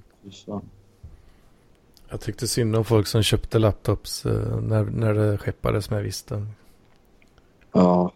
fan. 0.46 0.62
Jag 2.08 2.20
tyckte 2.20 2.48
synd 2.48 2.76
om 2.76 2.84
folk 2.84 3.06
som 3.06 3.22
köpte 3.22 3.58
laptops 3.58 4.24
när, 4.24 4.84
när 4.84 5.14
det 5.14 5.38
skeppades 5.38 5.90
med 5.90 6.02
Vista. 6.02 6.46
Ja. 7.72 8.12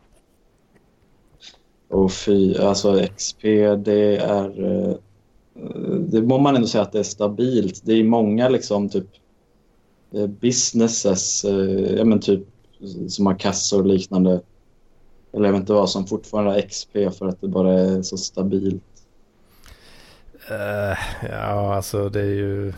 Och 1.88 2.12
fy, 2.12 2.56
alltså 2.56 3.06
XP 3.16 3.42
det 3.84 4.16
är... 4.16 4.64
eh, 4.88 4.94
Det 5.98 6.22
må 6.22 6.38
man 6.38 6.56
ändå 6.56 6.66
säga 6.68 6.82
att 6.82 6.92
det 6.92 6.98
är 6.98 7.02
stabilt. 7.02 7.80
Det 7.84 7.92
är 7.92 8.04
många 8.04 8.48
liksom 8.48 8.88
typ 8.88 9.06
eh, 10.14 10.26
businesses, 10.26 11.44
eh, 11.44 11.96
ja 11.96 12.04
men 12.04 12.20
typ 12.20 12.40
som 13.08 13.26
har 13.26 13.34
kassor 13.38 13.80
och 13.80 13.86
liknande. 13.86 14.40
Eller 15.32 15.44
jag 15.44 15.52
vet 15.52 15.60
inte 15.60 15.72
vad 15.72 15.90
som 15.90 16.06
fortfarande 16.06 16.50
har 16.50 16.60
XP 16.60 16.92
för 17.18 17.28
att 17.28 17.40
det 17.40 17.48
bara 17.48 17.80
är 17.80 18.02
så 18.02 18.16
stabilt. 18.16 18.82
Eh, 20.50 20.98
ja, 21.30 21.74
alltså 21.76 22.08
det 22.08 22.20
är 22.20 22.24
ju... 22.34 22.72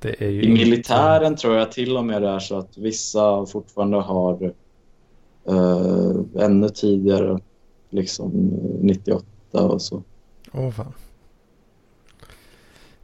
Det 0.00 0.22
är 0.24 0.28
ju 0.28 0.42
I 0.42 0.46
inte- 0.46 0.64
militären 0.64 1.36
tror 1.36 1.54
jag 1.56 1.72
till 1.72 1.96
och 1.96 2.04
med 2.04 2.22
det 2.22 2.28
är 2.28 2.38
så 2.38 2.58
att 2.58 2.78
vissa 2.78 3.46
fortfarande 3.46 3.96
har 3.96 4.52
eh, 5.48 6.42
ännu 6.44 6.68
tidigare, 6.68 7.38
liksom 7.90 8.26
eh, 8.26 8.84
98 8.84 9.26
och 9.52 9.82
så. 9.82 10.02
Åh 10.52 10.70
fan. 10.70 10.92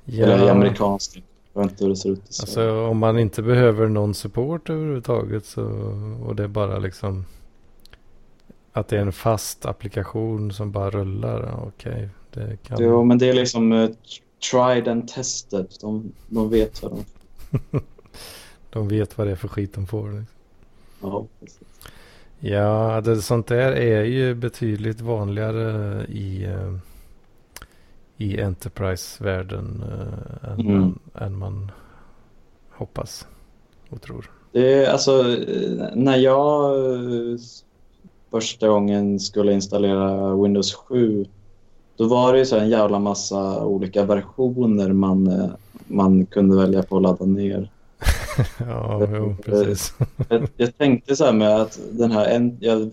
Eller 0.06 0.46
i 0.46 0.48
amerikansk. 0.48 1.22
Jag 1.52 1.62
vet 1.62 1.70
inte 1.70 1.84
hur 1.84 1.90
det 1.90 1.96
ser 1.96 2.10
ut 2.10 2.28
i 2.28 2.32
Sverige. 2.32 2.70
Alltså 2.70 2.86
om 2.90 2.98
man 2.98 3.18
inte 3.18 3.42
behöver 3.42 3.88
någon 3.88 4.14
support 4.14 4.70
överhuvudtaget 4.70 5.46
så, 5.46 5.64
och 6.26 6.36
det 6.36 6.44
är 6.44 6.48
bara 6.48 6.78
liksom 6.78 7.24
att 8.72 8.88
det 8.88 8.96
är 8.96 9.00
en 9.00 9.12
fast 9.12 9.66
applikation 9.66 10.52
som 10.52 10.72
bara 10.72 10.90
rullar. 10.90 11.42
ja, 11.42 11.64
Okej, 11.66 12.08
det 12.30 12.56
kan... 12.62 12.76
Jo, 12.80 13.04
men 13.04 13.18
det 13.18 13.28
är 13.28 13.32
liksom 13.32 13.72
eh, 13.72 13.90
tried 14.50 14.88
and 14.88 15.08
tested. 15.08 15.66
De, 15.80 16.12
de 16.28 16.50
vet 16.50 16.82
vad 16.82 16.92
de... 16.92 17.04
De 18.70 18.88
vet 18.88 19.18
vad 19.18 19.26
det 19.26 19.30
är 19.30 19.36
för 19.36 19.48
skit 19.48 19.74
de 19.74 19.86
får. 19.86 20.06
Liksom. 20.08 20.26
Ja, 21.00 21.26
precis. 21.40 21.60
Ja, 22.40 23.00
det, 23.04 23.22
sånt 23.22 23.46
där 23.46 23.72
är 23.72 24.04
ju 24.04 24.34
betydligt 24.34 25.00
vanligare 25.00 26.04
i, 26.08 26.44
eh, 26.44 26.72
i 28.16 28.40
Enterprise-världen 28.42 29.84
eh, 29.88 30.50
än, 30.52 30.60
Mm. 30.60 30.80
man, 30.80 30.98
än 31.14 31.38
man 31.38 31.70
hoppas 32.70 33.26
och 33.90 34.02
tror. 34.02 34.30
Det 34.52 34.84
är 34.84 34.90
alltså 34.92 35.22
när 35.94 36.16
jag 36.16 36.74
eh, 36.94 37.38
första 38.30 38.68
gången 38.68 39.20
skulle 39.20 39.52
installera 39.52 40.34
Windows 40.36 40.74
7 40.74 41.26
då 41.96 42.08
var 42.08 42.32
det 42.32 42.38
ju 42.38 42.44
så 42.46 42.56
en 42.56 42.68
jävla 42.68 42.98
massa 42.98 43.64
olika 43.64 44.04
versioner 44.04 44.92
man, 44.92 45.50
man 45.86 46.26
kunde 46.26 46.56
välja 46.56 46.82
på 46.82 46.96
att 46.96 47.02
ladda 47.02 47.24
ner. 47.24 47.70
ja, 48.58 49.08
jo, 49.12 49.36
precis. 49.44 49.94
Jag, 50.28 50.48
jag 50.56 50.78
tänkte 50.78 51.16
så 51.16 51.24
här 51.24 51.32
med 51.32 51.60
att 51.60 51.80
den 51.92 52.10
här, 52.10 52.56
jag 52.60 52.90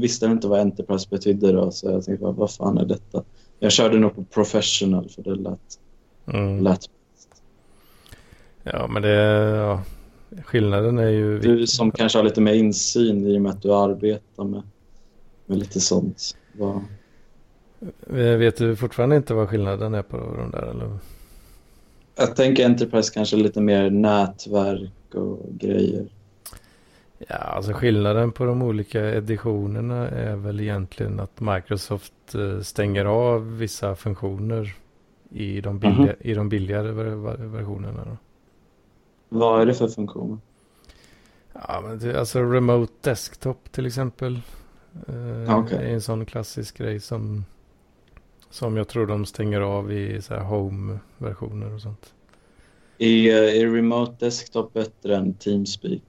visste 0.00 0.26
inte 0.26 0.48
vad 0.48 0.60
Enterprise 0.60 1.08
betydde 1.10 1.52
då, 1.52 1.70
så 1.70 1.90
jag 1.90 2.04
tänkte 2.04 2.24
vad, 2.24 2.34
vad 2.34 2.50
fan 2.50 2.78
är 2.78 2.84
detta? 2.84 3.24
Jag 3.58 3.72
körde 3.72 3.98
nog 3.98 4.14
på 4.14 4.24
Professional 4.24 5.08
för 5.08 5.22
det 5.22 5.34
lät, 5.34 5.78
Mm. 6.26 6.62
lät 6.62 6.80
Ja, 8.62 8.86
men 8.86 9.02
det... 9.02 9.08
Ja, 9.56 9.82
skillnaden 10.44 10.98
är 10.98 11.08
ju... 11.08 11.38
Du 11.38 11.66
som 11.66 11.90
kanske 11.90 12.18
har 12.18 12.24
lite 12.24 12.40
mer 12.40 12.54
insyn 12.54 13.26
i 13.26 13.38
och 13.38 13.42
med 13.42 13.52
att 13.52 13.62
du 13.62 13.74
arbetar 13.74 14.44
med, 14.44 14.62
med 15.46 15.58
lite 15.58 15.80
sånt. 15.80 16.36
Vad, 16.52 16.82
Vet 18.06 18.56
du 18.56 18.76
fortfarande 18.76 19.16
inte 19.16 19.34
vad 19.34 19.48
skillnaden 19.48 19.94
är 19.94 20.02
på 20.02 20.16
de 20.16 20.50
där? 20.50 20.62
Eller? 20.62 20.98
Jag 22.16 22.36
tänker 22.36 22.66
Enterprise 22.66 23.14
kanske 23.14 23.36
lite 23.36 23.60
mer 23.60 23.90
nätverk 23.90 25.14
och 25.14 25.38
grejer. 25.50 26.06
Ja, 27.28 27.36
alltså 27.36 27.72
skillnaden 27.72 28.32
på 28.32 28.44
de 28.44 28.62
olika 28.62 29.00
editionerna 29.14 30.08
är 30.08 30.36
väl 30.36 30.60
egentligen 30.60 31.20
att 31.20 31.40
Microsoft 31.40 32.34
eh, 32.34 32.60
stänger 32.60 33.04
av 33.04 33.56
vissa 33.58 33.96
funktioner 33.96 34.74
i 35.30 35.60
de, 35.60 35.78
billiga, 35.78 35.96
Mhm. 36.02 36.16
i 36.20 36.34
de 36.34 36.48
billigare 36.48 36.90
ver 36.92 37.04
ver- 37.04 37.46
versionerna. 37.46 38.04
Då. 38.04 38.16
Vad 39.38 39.60
är 39.62 39.66
det 39.66 39.74
för 39.74 39.88
funktioner? 39.88 40.38
Ja, 41.52 41.80
men 41.86 41.98
det, 41.98 42.20
alltså 42.20 42.42
Remote 42.42 42.92
Desktop 43.00 43.72
till 43.72 43.86
exempel. 43.86 44.40
Eh, 45.08 45.58
Okej. 45.58 45.78
är 45.78 45.94
en 45.94 46.00
sån 46.00 46.26
klassisk 46.26 46.78
grej 46.78 47.00
som, 47.00 47.44
som 48.52 48.76
jag 48.76 48.88
tror 48.88 49.06
de 49.06 49.26
stänger 49.26 49.60
av 49.60 49.92
i 49.92 50.22
så 50.22 50.34
Home-versioner 50.34 51.74
och 51.74 51.80
sånt. 51.80 52.14
Är, 52.98 53.32
är 53.32 53.70
Remote 53.74 54.16
Desktop 54.24 54.72
bättre 54.72 55.16
än 55.16 55.34
Teamspeak? 55.34 56.00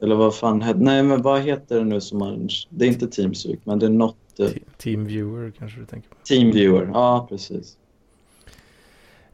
Eller 0.00 0.14
vad 0.16 0.34
fan 0.36 0.62
heter 0.62 0.80
Nej, 0.80 1.02
men 1.02 1.22
vad 1.22 1.40
heter 1.40 1.78
det 1.78 1.84
nu 1.84 2.00
som 2.00 2.18
man... 2.18 2.48
Det 2.70 2.84
är 2.84 2.88
inte 2.88 3.06
Teamspeak, 3.08 3.58
men 3.64 3.78
det 3.78 3.86
är 3.86 3.90
något... 3.90 4.40
eh, 4.40 4.46
Te- 4.48 4.60
Teamviewer 4.78 5.52
kanske 5.58 5.80
du 5.80 5.86
tänker 5.86 6.08
på. 6.08 6.16
Teamviewer, 6.24 6.90
ja 6.94 7.26
precis. 7.30 7.78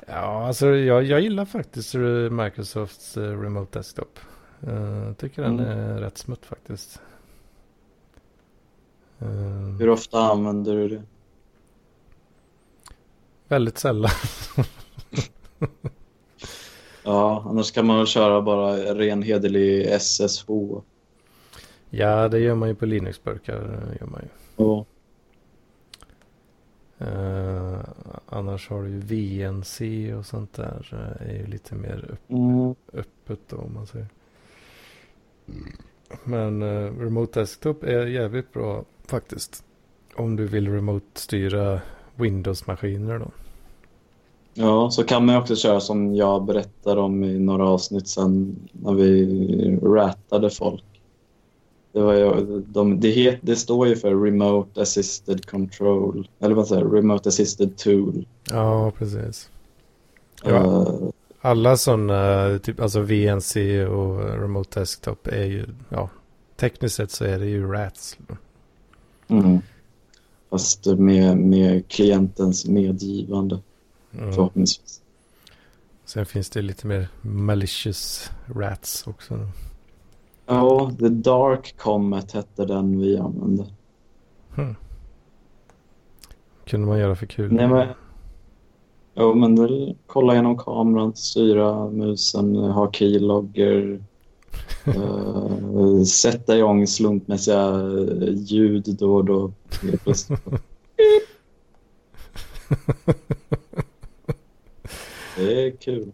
Ja, 0.06 0.46
alltså 0.46 0.66
jag, 0.66 1.04
jag 1.04 1.20
gillar 1.20 1.44
faktiskt 1.44 1.94
eh, 1.94 2.00
Microsofts 2.30 3.16
eh, 3.16 3.40
Remote 3.40 3.78
Desktop. 3.78 4.18
Jag 4.60 5.18
tycker 5.18 5.42
den 5.42 5.60
Mm. 5.60 5.70
är 5.78 6.00
rätt 6.00 6.18
smutt 6.18 6.44
faktiskt. 6.46 7.00
Eh, 9.20 9.28
Hur 9.78 9.88
ofta 9.88 10.18
använder 10.20 10.74
du 10.76 10.88
det? 10.88 11.02
Väldigt 13.52 13.78
sällan. 13.78 14.10
Ja, 17.04 17.44
annars 17.48 17.70
kan 17.72 17.86
man 17.86 17.96
väl 17.96 18.06
köra 18.06 18.42
bara 18.42 18.76
ren 18.94 19.22
hederlig 19.22 20.00
SSH. 20.00 20.46
Ja, 21.90 22.28
det 22.28 22.38
gör 22.38 22.54
man 22.54 22.68
ju 22.68 22.74
på 22.74 22.86
Linux-burkar. 22.86 23.54
eh, 23.56 23.96
Gör 24.00 24.06
man 24.06 24.20
ju. 24.22 24.64
Och, 24.64 24.88
Eh, 26.98 27.80
annars 28.26 28.68
har 28.68 28.82
du 28.82 28.88
ju 28.90 28.98
VNC 29.00 29.80
och 30.14 30.26
sånt 30.26 30.52
där. 30.54 30.88
eh, 30.92 31.28
är 31.30 31.34
ju 31.38 31.46
lite 31.46 31.74
mer 31.74 32.04
upp, 32.12 32.30
mm, 32.30 32.74
öppet 32.92 33.38
då 33.48 33.56
om 33.56 33.74
man 33.74 33.86
säger. 33.86 34.06
Men 36.24 36.62
eh, 36.62 36.98
Remote 37.00 37.40
Desktop 37.40 37.82
är 37.84 38.06
jävligt 38.06 38.52
bra 38.52 38.84
faktiskt. 39.06 39.64
Om 40.14 40.36
du 40.36 40.46
vill 40.46 40.68
remote-styra 40.72 41.80
Windows-maskiner 42.16 43.18
då. 43.18 43.30
ja, 44.54 44.90
så 44.90 45.04
kan 45.04 45.26
man 45.26 45.36
också 45.36 45.56
köra 45.56 45.80
som 45.80 46.14
jag 46.14 46.44
berättade 46.44 47.00
om 47.00 47.24
i 47.24 47.38
några 47.38 47.68
avsnitt 47.68 48.08
sen 48.08 48.56
när 48.72 48.92
vi 48.94 49.78
ratade 49.82 50.50
folk. 50.50 50.84
Det, 51.92 52.00
var 52.00 52.14
ju, 52.14 52.60
de, 52.66 53.00
det, 53.00 53.10
het, 53.10 53.38
det 53.42 53.56
står 53.56 53.88
ju 53.88 53.96
för 53.96 54.24
Remote 54.24 54.82
Assisted 54.82 55.46
Control, 55.46 56.28
eller 56.40 56.54
vad 56.54 56.68
säger? 56.68 56.84
Remote 56.84 57.28
Assisted 57.28 57.76
Tool. 57.76 58.26
Ja, 58.50 58.90
precis. 58.98 59.50
Ja. 60.44 60.56
Eh, 60.56 61.08
Alla 61.40 61.76
sådana, 61.76 62.58
typ, 62.58 62.80
alltså 62.80 63.00
VNC 63.00 63.56
och 63.86 64.18
Remote 64.40 64.80
Desktop 64.80 65.26
är 65.26 65.44
ju, 65.44 65.66
ja, 65.88 66.10
tekniskt 66.56 66.94
sett 66.96 67.10
så 67.10 67.24
är 67.24 67.38
det 67.38 67.46
ju 67.46 67.72
RATs. 67.72 68.18
mm. 69.28 69.60
Fast 70.52 70.86
med, 70.86 71.36
med 71.38 71.88
klientens 71.88 72.66
medgivande 72.66 73.60
Mm. 74.18 74.32
förhoppningsvis. 74.32 75.02
Sen 76.04 76.26
finns 76.26 76.50
det 76.50 76.62
lite 76.62 76.86
mer 76.86 77.08
malicious 77.22 78.30
RATs 78.54 79.06
också. 79.06 79.38
Ja, 80.46 80.92
The 80.98 81.08
Dark 81.08 81.74
Comet 81.78 82.32
hette 82.32 82.64
den 82.64 83.00
vi 83.00 83.18
använde. 83.18 83.66
Hmm. 84.54 84.74
Kunde 86.64 86.86
man 86.86 86.98
göra 86.98 87.16
för 87.16 87.26
kul. 87.26 87.52
Nej, 87.52 87.68
men... 87.68 87.88
Jo, 89.14 89.34
men 89.34 89.94
kolla 90.06 90.34
genom 90.34 90.58
kameran, 90.58 91.16
styra 91.16 91.90
musen, 91.90 92.56
ha 92.56 92.92
keylogger, 92.92 94.04
uh, 94.88 96.02
sätta 96.02 96.56
igång 96.56 96.86
slumpmässiga 96.86 97.68
eh, 97.68 98.34
ljud 98.34 98.84
då 98.98 99.16
och 99.16 99.24
då. 99.24 99.52
Det 105.36 105.66
är 105.66 105.70
kul. 105.70 106.12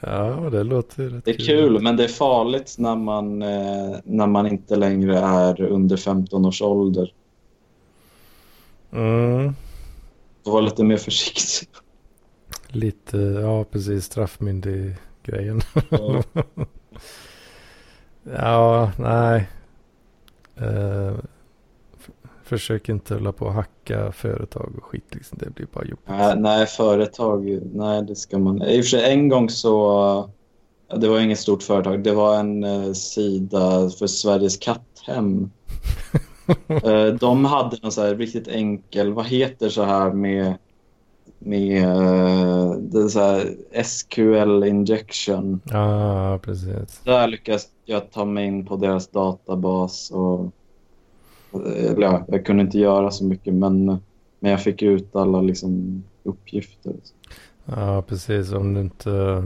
Ja, 0.00 0.48
det 0.52 0.62
låter 0.62 1.08
rätt 1.08 1.24
Det 1.24 1.30
är 1.30 1.46
kul, 1.46 1.82
men 1.82 1.96
det 1.96 2.04
är 2.04 2.08
farligt 2.08 2.74
när 2.78 2.96
man, 2.96 3.42
eh, 3.42 3.96
när 4.04 4.26
man 4.26 4.46
inte 4.46 4.76
längre 4.76 5.18
är 5.18 5.60
under 5.60 5.96
15 5.96 6.46
års 6.46 6.62
ålder. 6.62 7.12
Mm. 8.92 9.54
Var 10.42 10.62
lite 10.62 10.84
mer 10.84 10.96
försiktig. 10.96 11.68
Lite, 12.68 13.16
ja 13.16 13.64
precis, 13.64 14.04
straffmyndig 14.04 14.96
grejen. 15.22 15.60
Ja. 15.90 16.22
Ja, 18.24 18.92
nej. 18.98 19.48
F- 21.98 22.10
försök 22.42 22.88
inte 22.88 23.14
hålla 23.14 23.32
på 23.32 23.44
och 23.46 23.52
hacka 23.52 24.12
företag 24.12 24.72
och 24.76 24.84
skit 24.84 25.14
liksom. 25.14 25.38
Det 25.40 25.50
blir 25.54 25.66
bara 25.72 25.84
jobbigt. 25.84 26.04
Nej, 26.08 26.34
nej, 26.38 26.66
företag, 26.66 27.60
nej 27.74 28.02
det 28.02 28.16
ska 28.16 28.38
man... 28.38 28.62
I 28.62 28.80
och 28.80 28.84
för 28.84 28.88
sig 28.90 29.12
en 29.12 29.28
gång 29.28 29.50
så, 29.50 30.30
det 30.96 31.08
var 31.08 31.20
inget 31.20 31.38
stort 31.38 31.62
företag, 31.62 32.02
det 32.02 32.12
var 32.12 32.38
en 32.40 32.64
eh, 32.64 32.92
sida 32.92 33.90
för 33.98 34.06
Sveriges 34.06 34.56
katthem. 34.56 35.50
Eh, 36.68 37.06
de 37.06 37.44
hade 37.44 37.76
någon 37.82 37.92
så 37.92 38.02
här 38.02 38.14
riktigt 38.14 38.48
enkel, 38.48 39.12
vad 39.12 39.26
heter 39.26 39.68
så 39.68 39.82
här 39.82 40.12
med, 40.12 40.54
med 41.38 41.84
eh, 41.84 42.72
det 42.72 43.08
så 43.08 43.20
här 43.20 43.56
SQL 43.82 44.64
injection. 44.64 45.60
Ja, 45.64 46.38
precis. 46.42 47.00
Där 47.04 47.28
lyckades 47.28 47.68
jag 47.84 48.10
ta 48.10 48.24
mig 48.24 48.46
in 48.46 48.66
på 48.66 48.76
deras 48.76 49.08
databas 49.08 50.10
och 50.10 50.52
eller 51.54 52.02
ja, 52.02 52.24
jag 52.28 52.46
kunde 52.46 52.62
inte 52.62 52.78
göra 52.78 53.10
så 53.10 53.24
mycket 53.24 53.54
men, 53.54 53.84
men 54.40 54.50
jag 54.50 54.62
fick 54.62 54.82
ut 54.82 55.16
alla 55.16 55.40
liksom, 55.40 56.04
uppgifter. 56.22 56.94
Ja, 57.64 58.02
precis. 58.02 58.52
Om 58.52 58.74
du 58.74 58.80
inte... 58.80 59.42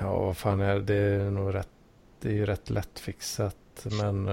Ja, 0.00 0.18
vad 0.18 0.36
fan 0.36 0.60
är 0.60 0.74
det? 0.74 0.80
Det 0.80 0.94
är 0.94 1.30
nog 1.30 1.54
rätt... 1.54 1.68
Det 2.20 2.28
är 2.28 2.32
ju 2.32 2.46
rätt 2.46 2.70
lätt 2.70 2.98
fixat. 2.98 3.86
Men... 4.00 4.28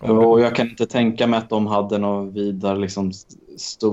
Och 0.00 0.40
jag 0.40 0.54
kan 0.56 0.68
inte 0.70 0.86
tänka 0.86 1.26
mig 1.26 1.38
att 1.38 1.48
de 1.50 1.66
hade 1.66 1.98
någon 1.98 2.32
vidare 2.32 2.78
liksom, 2.78 3.12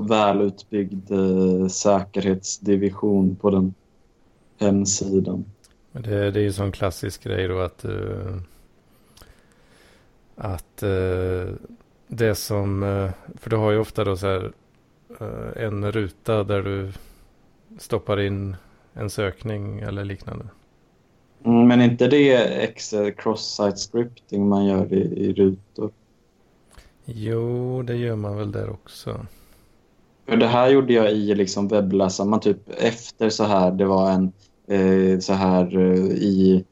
välutbyggd 0.09 1.11
eh, 1.11 1.67
säkerhetsdivision 1.67 3.35
på 3.35 3.49
den 3.49 3.73
hemsidan. 4.59 5.45
Det, 5.91 6.31
det 6.31 6.39
är 6.39 6.43
ju 6.43 6.53
sån 6.53 6.71
klassisk 6.71 7.23
grej 7.23 7.47
då 7.47 7.59
att... 7.59 7.85
eh, 7.85 8.35
att 10.35 10.83
eh, 10.83 11.53
det 12.07 12.35
som... 12.35 12.83
eh, 12.83 13.11
för 13.35 13.49
du 13.49 13.55
har 13.55 13.71
ju 13.71 13.79
ofta 13.79 14.03
då 14.03 14.17
så 14.17 14.27
här 14.27 14.51
en 15.55 15.91
ruta 15.91 16.43
där 16.43 16.61
du 16.61 16.91
stoppar 17.77 18.19
in 18.19 18.55
en 18.93 19.09
sökning 19.09 19.79
eller 19.79 20.05
liknande. 20.05 20.45
Mm, 21.45 21.67
men 21.67 21.81
inte 21.81 22.07
det 22.07 22.33
Excel 22.63 23.11
cross-site 23.11 23.77
scripting 23.77 24.49
man 24.49 24.65
gör 24.65 24.93
i, 24.93 25.01
i 25.01 25.33
rutor? 25.33 25.91
Jo, 27.05 27.81
det 27.81 27.95
gör 27.95 28.15
man 28.15 28.37
väl 28.37 28.51
där 28.51 28.69
också. 28.69 29.25
För 30.25 30.37
det 30.37 30.47
här 30.47 30.69
gjorde 30.69 30.93
jag 30.93 31.11
i 31.11 31.35
liksom 31.35 31.67
webbläsaren. 31.67 32.29
Man 32.29 32.39
typ 32.39 32.69
efter 32.77 33.29
så 33.29 33.43
här, 33.43 33.71
det 33.71 33.85
var 33.85 34.11
en 34.11 34.31
eh, 34.67 35.19
så 35.19 35.33
här 35.33 35.77
eh, 35.77 36.05
i, 36.05 36.65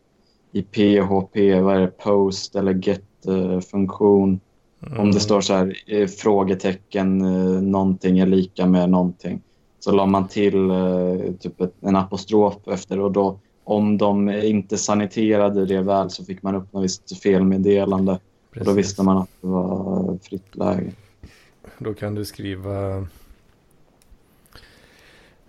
i 0.52 0.62
PHP, 0.62 1.62
vad 1.62 1.76
är 1.76 1.80
det, 1.80 1.98
post 1.98 2.56
eller 2.56 2.74
get-funktion. 2.74 4.40
Mm. 4.88 5.00
Om 5.00 5.12
det 5.12 5.20
står 5.20 5.42
så 5.42 5.54
här 5.54 5.76
eh, 5.88 6.08
frågetecken, 6.08 7.22
eh, 7.22 7.62
någonting 7.62 8.20
är 8.20 8.26
lika 8.26 8.66
med 8.66 8.90
någonting. 8.90 9.42
Så 9.80 9.92
la 9.92 10.06
man 10.06 10.28
till 10.28 10.70
eh, 10.70 11.34
typ 11.40 11.62
ett, 11.62 11.74
en 11.82 11.96
apostrof 11.96 12.68
efter 12.68 13.00
och 13.00 13.12
då 13.12 13.40
om 13.70 13.98
de 13.98 14.30
inte 14.30 14.78
saniterade 14.78 15.66
det 15.66 15.82
väl 15.82 16.10
så 16.10 16.26
fick 16.26 16.44
man 16.44 16.56
upp 16.56 16.74
något 16.74 16.84
visst 16.84 17.22
felmeddelande. 17.24 18.12
Och 18.12 18.20
då 18.52 18.60
Precis. 18.66 18.78
visste 18.78 19.04
man 19.04 19.18
att 19.18 19.30
det 19.42 19.48
var 19.48 20.18
fritt 20.24 20.56
läge. 20.56 20.92
Då 21.78 21.94
kan 21.94 22.16
du 22.16 22.26
skriva... 22.26 22.98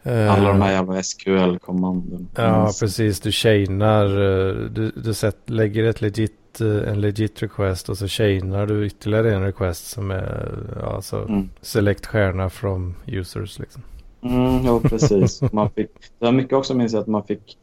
eh, 0.03 0.33
Alla 0.35 0.49
de 0.49 0.63
här 0.63 0.73
jävla 0.73 1.03
SQL-kommandon. 1.03 2.29
Ja, 2.37 2.73
precis. 2.81 3.21
Du 3.21 3.33
chainar. 3.33 4.05
eh, 4.07 4.55
Du, 4.71 4.91
du 4.97 5.15
sätt, 5.15 5.37
lägger 5.47 5.85
ett 5.85 6.01
legit, 6.01 6.61
eh, 6.61 6.89
en 6.93 7.01
legit 7.01 7.43
request 7.43 7.89
och 7.89 7.99
så 7.99 8.09
chainar 8.09 8.67
du 8.67 8.87
ytterligare 8.87 9.35
en 9.35 9.43
request 9.43 9.87
som 9.91 10.11
är 10.11 10.59
ja, 10.81 10.95
alltså 10.97 11.17
Mm. 11.29 11.49
select 11.61 12.07
stjärna 12.07 12.51
from 12.51 12.95
users. 13.07 13.59
Liksom. 13.59 13.83
Mm, 14.23 14.65
ja, 14.65 14.81
precis. 14.81 15.53
Man 15.53 15.71
fick, 15.71 15.89
det 16.19 16.25
var 16.25 16.33
mycket 16.33 16.53
också 16.53 16.75
minns 16.75 16.93
jag 16.93 17.01
att 17.01 17.07
man 17.07 17.25
fick 17.25 17.57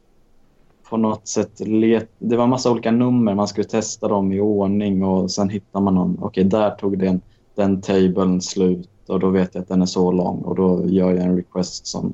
på 0.90 0.96
något 0.96 1.28
sätt 1.28 1.60
let, 1.60 2.08
Det 2.18 2.36
var 2.36 2.44
en 2.44 2.50
massa 2.50 2.70
olika 2.70 2.90
nummer. 2.90 3.34
Man 3.34 3.48
skulle 3.48 3.64
testa 3.64 4.08
dem 4.08 4.32
i 4.32 4.40
ordning 4.40 5.04
och 5.04 5.30
sen 5.30 5.48
hittar 5.48 5.80
man 5.80 5.94
någon. 5.94 6.18
Okej, 6.20 6.44
där 6.44 6.70
tog 6.70 6.98
den, 6.98 7.20
den 7.54 7.80
tabeln 7.80 8.40
slut 8.40 8.88
och 9.06 9.20
då 9.20 9.30
vet 9.30 9.54
jag 9.54 9.62
att 9.62 9.68
den 9.68 9.82
är 9.82 9.86
så 9.86 10.12
lång 10.12 10.38
och 10.42 10.54
då 10.56 10.86
gör 10.86 11.10
jag 11.14 11.24
en 11.24 11.36
request 11.36 11.86
som, 11.86 12.12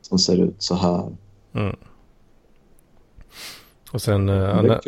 som 0.00 0.18
ser 0.18 0.42
ut 0.42 0.54
så 0.58 0.74
här. 0.74 1.16
Mm. 1.52 1.76
Och 3.92 4.02
sen 4.02 4.28
är 4.28 4.62
när, 4.62 4.80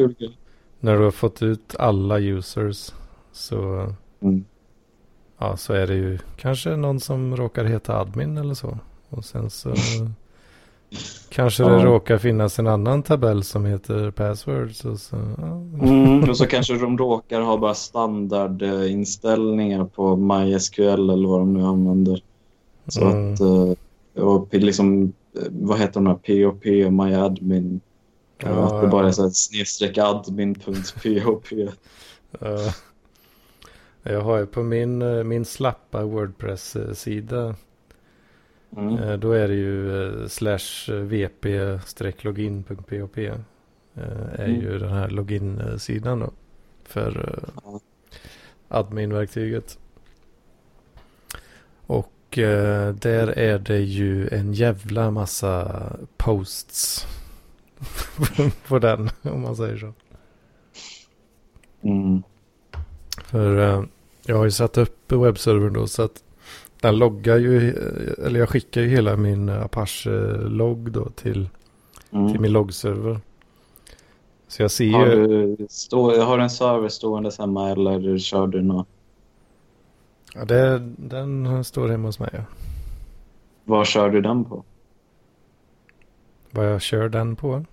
när 0.81 0.97
du 0.98 1.05
har 1.05 1.11
fått 1.11 1.43
ut 1.43 1.77
alla 1.78 2.19
users 2.19 2.93
så, 3.32 3.89
Mm. 4.20 4.44
ja, 5.39 5.56
så 5.56 5.73
är 5.73 5.86
det 5.86 5.94
ju 5.94 6.19
kanske 6.36 6.77
någon 6.77 7.01
som 7.01 7.36
råkar 7.36 7.65
heta 7.65 8.01
admin 8.01 8.39
eller 8.39 8.55
så. 8.55 8.78
Och 9.09 9.24
sen 9.24 9.51
så 9.51 9.74
kanske 11.28 11.64
det 11.64 11.70
Ja. 11.70 11.84
råkar 11.84 12.18
finnas 12.18 12.58
en 12.58 12.66
annan 12.66 13.02
tabell 13.02 13.44
som 13.44 13.64
heter 13.64 14.10
passwords. 14.10 14.84
Och 14.84 15.00
så, 15.00 15.16
ja. 15.38 15.44
Mm, 15.88 16.30
och 16.30 16.36
så 16.36 16.46
kanske 16.50 16.74
de 16.74 16.98
råkar 16.98 17.40
ha 17.40 17.56
bara 17.56 17.74
standardinställningar 17.74 19.84
på 19.84 20.16
MySQL 20.16 21.10
eller 21.10 21.28
vad 21.28 21.40
de 21.40 21.52
nu 21.54 21.62
använder. 21.62 22.22
Så 22.88 23.04
Mm. 23.04 23.34
att, 23.34 23.40
eh, 23.40 23.72
och 24.24 24.48
liksom, 24.54 25.02
eh, 25.36 25.42
vad 25.50 25.78
heter 25.78 25.94
de 25.94 26.06
här, 26.06 26.14
POP 26.14 26.66
och 26.86 26.92
MyAdmin. 26.92 27.80
Ja, 28.38 28.48
att 28.50 28.82
det 28.82 28.88
bara 28.88 29.08
är 29.08 29.12
så 29.12 29.22
här 29.22 29.30
snedstreck 29.30 29.98
admin.php. 29.98 31.08
Ja. 32.40 32.58
Jag 34.02 34.20
har 34.20 34.38
ju 34.38 34.46
på 34.46 34.62
min, 34.62 35.02
eh, 35.02 35.24
min 35.24 35.44
slappa 35.44 36.04
Wordpress-sida. 36.04 37.54
Mm. 38.76 38.98
eh, 38.98 39.16
Då 39.18 39.32
är 39.32 39.48
det 39.48 39.55
ju 39.55 40.02
eh, 40.22 40.26
slash 40.28 40.92
vp-login.php. 41.94 43.26
eh, 43.26 43.34
Är 44.32 44.44
Mm. 44.44 44.60
ju 44.60 44.78
den 44.78 44.92
här 44.92 45.09
login-sidan 45.10 46.20
då. 46.20 46.30
För 46.84 47.38
Ja. 47.64 47.80
admin-verktyget. 48.68 49.78
Och 51.86 52.10
där 52.94 53.26
är 53.38 53.59
det 53.59 53.78
ju 53.80 54.28
en 54.28 54.52
jävla 54.52 55.10
massa 55.10 55.82
posts. 56.16 57.06
på 58.68 58.78
den 58.78 59.10
om 59.22 59.40
man 59.42 59.56
säger 59.56 59.76
så. 59.78 59.92
Mm. 61.82 62.22
För 63.24 63.86
jag 64.26 64.36
har 64.36 64.44
ju 64.44 64.51
satt 64.51 64.78
upp 64.78 65.12
webbservern 65.12 65.72
då 65.72 65.86
så 65.86 66.02
att 66.02 66.24
den 66.85 66.98
loggar 66.98 67.36
ju, 67.36 67.69
eh, 67.69 68.27
eller 68.27 68.40
jag 68.40 68.48
skickar 68.48 68.81
ju 68.81 68.89
hela 68.89 69.16
min 69.16 69.48
Apache-logg 69.48 70.90
då 70.93 71.05
till, 71.05 71.15
till 71.15 71.48
Mm. 72.19 72.43
min 72.43 72.52
loggserver. 72.52 73.20
Så 74.48 74.62
jag 74.62 74.70
ser 74.70 74.93
Har, 74.93 75.06
ju, 75.06 75.27
du, 75.56 75.66
stå, 75.70 76.20
har 76.23 76.36
du 76.39 76.43
en 76.43 76.51
server 76.51 76.89
stående 76.89 77.31
hemma 77.39 77.70
eller 77.70 78.19
kör 78.19 78.47
du 78.47 78.62
något? 78.62 78.86
ja, 80.35 80.44
det, 80.44 80.78
den 80.97 81.65
står 81.65 81.89
hemma 81.89 82.09
hos 82.09 82.19
mig. 82.19 82.31
Ja. 82.32 82.40
Vad 83.65 83.86
kör 83.86 84.11
du 84.11 84.20
den 84.20 84.44
på? 84.44 84.65
Vad 86.51 86.73
jag 86.73 86.82
kör 86.82 87.09
den 87.09 87.36
på. 87.36 87.65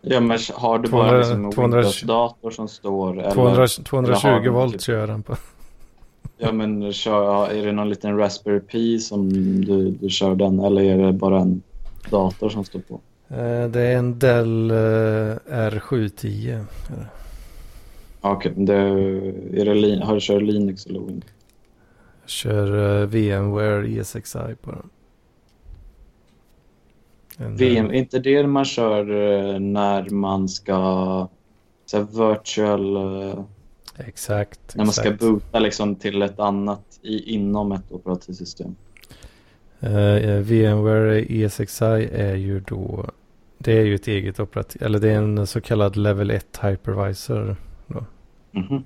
Ja, 0.00 0.20
men 0.20 0.38
har 0.54 0.78
du 0.78 0.88
200 0.88 1.10
bara 1.10 1.18
liksom 1.18 1.44
en 1.44 1.52
200 1.52 1.78
Windows-dator 1.78 2.50
som 2.50 2.68
står? 2.68 3.18
Eller, 3.20 3.30
200, 3.30 3.66
220 3.66 4.26
eller 4.28 4.40
har 4.40 4.48
volt 4.50 4.72
den- 4.72 4.80
kör 4.80 4.98
jag 4.98 5.08
den 5.08 5.22
på. 5.22 5.36
Ja, 6.38 6.52
men 6.52 6.92
kör, 6.92 7.48
är 7.50 7.66
det 7.66 7.72
någon 7.72 7.88
liten 7.88 8.18
Raspberry 8.18 8.60
Pi 8.60 8.98
som 8.98 9.28
du, 9.64 9.90
du 9.90 10.08
kör 10.10 10.34
den 10.34 10.60
eller 10.60 10.82
är 10.82 10.98
det 11.06 11.12
bara 11.12 11.40
en 11.40 11.62
dator 12.10 12.48
som 12.48 12.64
står 12.64 12.80
på? 12.80 13.00
Eh, 13.28 13.68
Det 13.68 13.80
är 13.80 13.96
en 13.98 14.18
Dell 14.18 14.70
eh, 14.70 14.74
R710. 15.70 16.64
Ja, 18.22 18.32
Okej, 18.32 18.52
det, 18.56 18.74
är 19.60 19.64
det, 19.64 19.74
Lin- 19.74 20.02
har 20.02 20.14
du 20.14 20.20
kört 20.20 20.42
Linux 20.42 20.86
eller 20.86 21.00
Windows? 21.00 21.32
Jag 22.22 22.30
kör 22.30 23.00
eh, 23.02 23.06
VMware 23.06 23.86
ESXi 24.00 24.54
på 24.62 24.70
den. 24.70 24.90
En, 27.38 27.56
VM, 27.56 27.86
är 27.86 27.92
inte 27.92 28.18
det 28.18 28.46
man 28.46 28.64
kör 28.64 29.04
när 29.58 30.10
man 30.10 30.48
ska 30.48 31.28
så 31.86 31.96
här, 31.96 32.04
virtual, 32.28 32.96
Exakt. 33.96 34.76
när 34.76 34.84
man 34.84 34.92
ska 34.92 35.02
exakt. 35.02 35.20
boota 35.20 35.58
liksom 35.58 35.94
till 35.94 36.22
ett 36.22 36.38
annat 36.38 36.98
i, 37.02 37.34
inom 37.34 37.72
ett 37.72 37.92
operativsystem? 37.92 38.76
Eh, 39.80 40.38
VMware 40.38 41.20
ESXi 41.22 42.08
är 42.12 42.34
ju 42.34 42.60
då, 42.60 43.10
det 43.58 43.72
är 43.72 43.84
ju 43.84 43.94
ett 43.94 44.08
eget 44.08 44.40
operativ, 44.40 44.82
eller 44.82 44.98
det 44.98 45.10
är 45.10 45.16
en 45.16 45.46
så 45.46 45.60
kallad 45.60 45.96
level 45.96 46.30
1 46.30 46.58
hypervisor. 46.62 47.56
Mhm. 48.50 48.84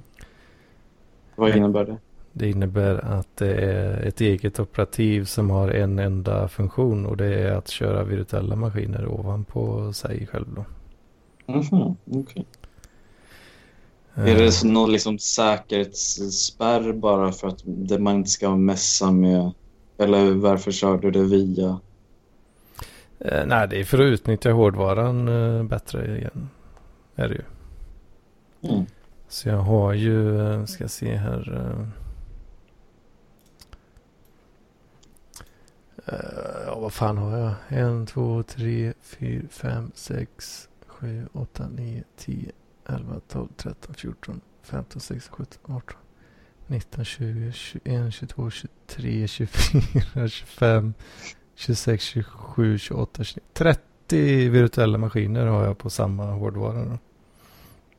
Vad 1.36 1.56
innebär 1.56 1.84
det? 1.84 1.96
Det 2.32 2.50
innebär 2.50 3.04
att 3.04 3.36
det 3.36 3.54
är 3.54 4.02
ett 4.02 4.20
eget 4.20 4.60
operativ 4.60 5.24
som 5.24 5.50
har 5.50 5.68
en 5.68 5.98
enda 5.98 6.48
funktion 6.48 7.06
och 7.06 7.16
det 7.16 7.34
är 7.34 7.52
att 7.52 7.68
köra 7.68 8.04
virtuella 8.04 8.56
maskiner 8.56 9.06
ovanpå 9.06 9.92
sig 9.92 10.26
själv 10.26 10.46
då. 10.54 10.64
Mhm, 11.52 11.96
okej. 12.04 12.44
Eh, 12.52 12.57
Är 14.22 14.34
det 14.36 14.52
så 14.52 14.66
någon 14.66 14.92
liksom 14.92 15.18
säkerhetsspärr 15.18 16.92
bara 16.92 17.32
för 17.32 17.48
att 17.48 17.62
det 17.64 17.98
man 17.98 18.16
inte 18.16 18.30
ska 18.30 18.56
messa 18.56 19.10
med? 19.12 19.52
Eller 19.98 20.32
varför 20.34 20.72
kör 20.72 20.98
du 20.98 21.10
det 21.10 21.24
via? 21.24 21.80
eh, 23.18 23.46
nej, 23.46 23.68
det 23.68 23.80
är 23.80 23.84
för 23.84 23.98
att 23.98 24.02
utnyttja 24.12 24.52
hårdvaran 24.52 25.28
eh, 25.28 25.64
bättre 25.64 26.18
igen. 26.18 26.50
Är 27.14 27.28
det 27.28 27.34
ju. 27.34 27.42
Mm. 28.62 28.86
Så 29.28 29.48
jag 29.48 29.58
har 29.58 29.92
ju, 29.92 30.40
eh, 30.40 30.64
ska 30.64 30.88
se 30.88 31.16
här. 31.16 31.54
eh, 31.56 31.88
eh, 36.14 36.62
Ja, 36.66 36.78
vad 36.80 36.92
fan 36.92 37.18
har 37.18 37.38
jag? 37.38 37.54
En, 37.68 38.06
två, 38.06 38.42
tre, 38.42 38.92
fyra, 39.02 39.48
fem, 39.50 39.90
sex, 39.94 40.68
sju, 40.86 41.26
åtta, 41.32 41.68
nio, 41.68 42.04
tio, 42.16 42.52
elva, 42.88 43.20
tolv, 43.28 43.48
tretton, 43.56 43.94
fjorton, 43.94 44.40
femton, 44.62 45.00
sexton, 45.00 45.36
sjutton, 45.36 45.74
arton, 45.76 45.96
nitton, 46.66 47.04
tjugo, 47.04 47.52
tjugoen, 47.52 48.12
tjugotvå, 48.12 48.50
tjugotre, 48.50 49.28
tjugofyra, 49.28 50.28
tjugofem, 50.28 50.94
tjugosex, 51.56 52.04
tjugosju, 52.04 52.78
tjugoåtta, 52.78 53.24
tjugonio, 53.24 53.48
trettio 53.52 54.50
virtuella 54.50 54.98
maskiner 54.98 55.46
har 55.46 55.64
jag 55.64 55.78
på 55.78 55.90
samma 55.90 56.24
hårdvara. 56.32 56.84
Då. 56.84 56.98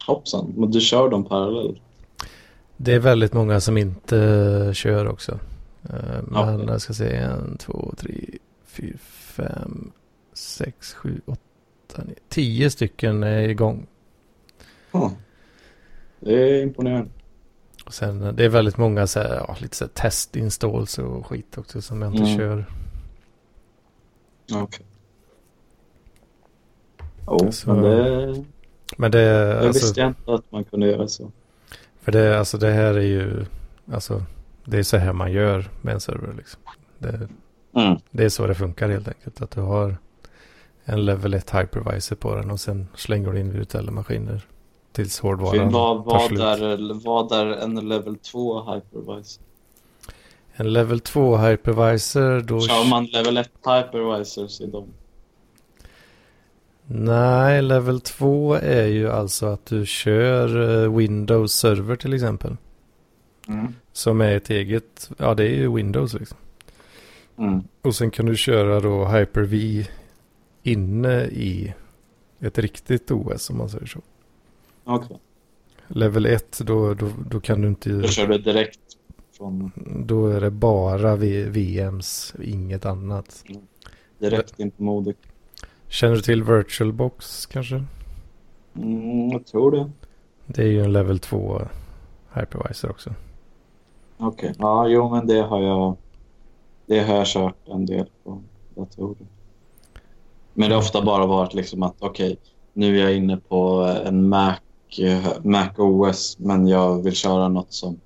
Hoppsan, 0.05 0.53
men 0.57 0.71
du 0.71 0.81
kör 0.81 1.09
dem 1.09 1.25
parallellt? 1.25 1.77
Det 2.77 2.93
är 2.93 2.99
väldigt 2.99 3.33
många 3.33 3.59
som 3.59 3.77
inte 3.77 4.71
kör 4.73 5.07
också. 5.07 5.39
Eh, 5.83 6.23
Men 6.23 6.67
jag 6.67 6.81
ska 6.81 6.93
se 6.93 7.15
en, 7.15 7.57
två, 7.57 7.93
tre, 7.97 8.25
fyra, 8.65 8.97
fem, 9.09 9.91
sex, 10.33 10.93
sju, 10.93 11.21
åtta, 11.25 12.03
nio, 12.03 12.15
tio 12.29 12.69
stycken 12.69 13.23
är 13.23 13.49
igång. 13.49 13.87
Ja. 14.91 15.11
Det 16.19 16.33
är 16.33 16.63
imponerande. 16.63 17.09
Och 17.85 17.93
sen 17.93 18.35
det 18.35 18.45
är 18.45 18.49
väldigt 18.49 18.77
många 18.77 19.07
så 19.07 19.19
här, 19.19 19.35
ja, 19.47 19.55
lite 19.59 19.75
så 19.75 19.83
här 19.85 19.89
testinstalls 19.89 20.97
och 20.99 21.27
skit 21.27 21.57
också 21.57 21.81
som 21.81 22.01
jag 22.01 22.11
inte 22.15 22.23
Mm. 22.23 22.37
kör. 22.37 22.65
Okej. 24.53 24.85
Jo, 27.27 27.51
Så- 27.51 27.73
men 27.73 27.81
det, 27.83 28.45
Men 28.97 29.11
det, 29.11 29.21
jag 29.21 29.57
alltså, 29.65 29.85
visste 29.85 30.01
inte 30.01 30.33
att 30.33 30.51
man 30.51 30.63
kunde 30.63 30.87
göra 30.87 31.07
så. 31.07 31.31
för 32.01 32.11
det, 32.11 32.39
alltså 32.39 32.57
det 32.57 32.71
här 32.71 32.93
är 32.93 32.99
ju, 33.01 33.45
alltså 33.91 34.23
det 34.65 34.77
är 34.77 34.83
så 34.83 34.97
här 34.97 35.13
man 35.13 35.31
gör 35.31 35.69
med 35.81 35.93
en 35.93 35.99
server 35.99 36.33
liksom. 36.33 36.61
Det, 36.97 37.29
Mm. 37.75 37.97
det 38.11 38.25
är 38.25 38.29
så 38.29 38.47
det 38.47 38.55
funkar 38.55 38.89
helt 38.89 39.07
enkelt. 39.07 39.41
Att 39.41 39.51
du 39.51 39.61
har 39.61 39.97
en 40.83 41.05
level 41.05 41.33
1 41.33 41.49
hypervisor 41.51 42.15
på 42.15 42.35
den 42.35 42.51
och 42.51 42.59
sen 42.59 42.87
slänger 42.95 43.31
du 43.31 43.39
in 43.39 43.51
virtuella 43.53 43.91
maskiner 43.91 44.47
tills 44.91 45.19
hårdvaran 45.19 45.71
Vad, 45.71 46.03
tar 46.03 46.11
vad, 46.11 46.27
slut. 46.27 46.39
är, 46.39 47.05
vad 47.05 47.31
är 47.31 47.45
en 47.45 47.89
level 47.89 48.15
2 48.15 48.73
hypervisor? 48.73 49.43
En 50.53 50.73
level 50.73 50.99
2 50.99 51.37
hypervisor 51.37 52.41
då... 52.41 52.61
Kör 52.61 52.89
man 52.89 53.05
level 53.05 53.37
1 53.37 53.51
hypervisors 53.65 54.61
i 54.61 54.65
dem? 54.65 54.87
Nej, 56.91 57.61
level 57.61 58.01
2 58.01 58.53
är 58.53 58.85
ju 58.85 59.09
alltså 59.09 59.45
att 59.45 59.65
du 59.65 59.85
kör 59.85 60.83
eh, 60.83 60.95
Windows 60.95 61.53
server 61.53 61.95
till 61.95 62.13
exempel. 62.13 62.57
Mm. 63.47 63.73
Som 63.91 64.21
är 64.21 64.37
ett 64.37 64.49
eget, 64.49 65.11
ja 65.17 65.33
det 65.33 65.43
är 65.43 65.55
ju 65.55 65.75
Windows 65.75 66.13
liksom. 66.13 66.37
Mm. 67.37 67.63
Och 67.81 67.95
sen 67.95 68.11
kan 68.11 68.25
du 68.25 68.35
köra 68.35 68.79
då 68.79 69.05
Hyper-V 69.05 69.85
inne 70.63 71.23
i 71.23 71.73
ett 72.39 72.57
riktigt 72.57 73.11
OS 73.11 73.49
om 73.49 73.57
man 73.57 73.69
säger 73.69 73.85
så. 73.85 73.99
Okej. 74.89 75.19
Level 75.87 76.25
1 76.25 76.59
då, 76.65 76.93
då, 76.93 77.09
då 77.29 77.39
kan 77.39 77.61
du 77.61 77.67
inte, 77.67 77.89
Då 77.89 78.07
kör 78.07 78.27
du 78.27 78.37
direkt 78.37 78.79
från 79.37 79.71
då 80.07 80.27
är 80.27 80.41
det 80.41 80.51
bara 80.51 81.15
v, 81.15 81.43
VMs, 81.43 82.33
inget 82.43 82.85
annat. 82.85 83.43
direkt 84.19 84.59
in 84.59 84.71
på 84.71 84.83
modek. 84.83 85.17
Känner 85.87 86.15
du 86.15 86.21
till 86.21 86.43
VirtualBox 86.43 87.45
kanske? 87.45 87.83
Mm, 88.75 89.29
jag 89.31 89.45
tror 89.45 89.71
det. 89.71 89.91
Det 90.45 90.61
är 90.63 90.67
ju 90.67 90.83
en 90.83 90.93
level 90.93 91.19
2 91.19 91.61
hypervisor 92.33 92.89
också. 92.89 93.13
Okej. 94.17 94.53
Ja, 94.57 94.87
jo, 94.87 95.09
men 95.09 95.27
det 95.27 95.41
har 95.41 95.61
jag. 95.61 95.97
Det 96.85 96.99
har 96.99 97.15
jag 97.15 97.27
kört 97.27 97.67
en 97.67 97.85
del 97.85 98.05
på 98.23 98.41
datorer. 98.75 99.27
Men 100.53 100.69
det 100.69 100.75
har 100.75 100.81
ofta 100.81 101.01
bara 101.01 101.25
varit 101.25 101.53
liksom 101.53 101.83
att 101.83 101.95
okej, 101.99 102.37
nu 102.73 102.99
är 102.99 103.03
jag 103.03 103.15
inne 103.15 103.37
på 103.37 103.81
en 104.05 104.29
Mac, 104.29 104.55
Mac 105.41 105.69
OS, 105.77 106.39
men 106.39 106.67
jag 106.67 107.03
vill 107.03 107.15
köra 107.15 107.47
något 107.47 107.73
som 107.73 107.99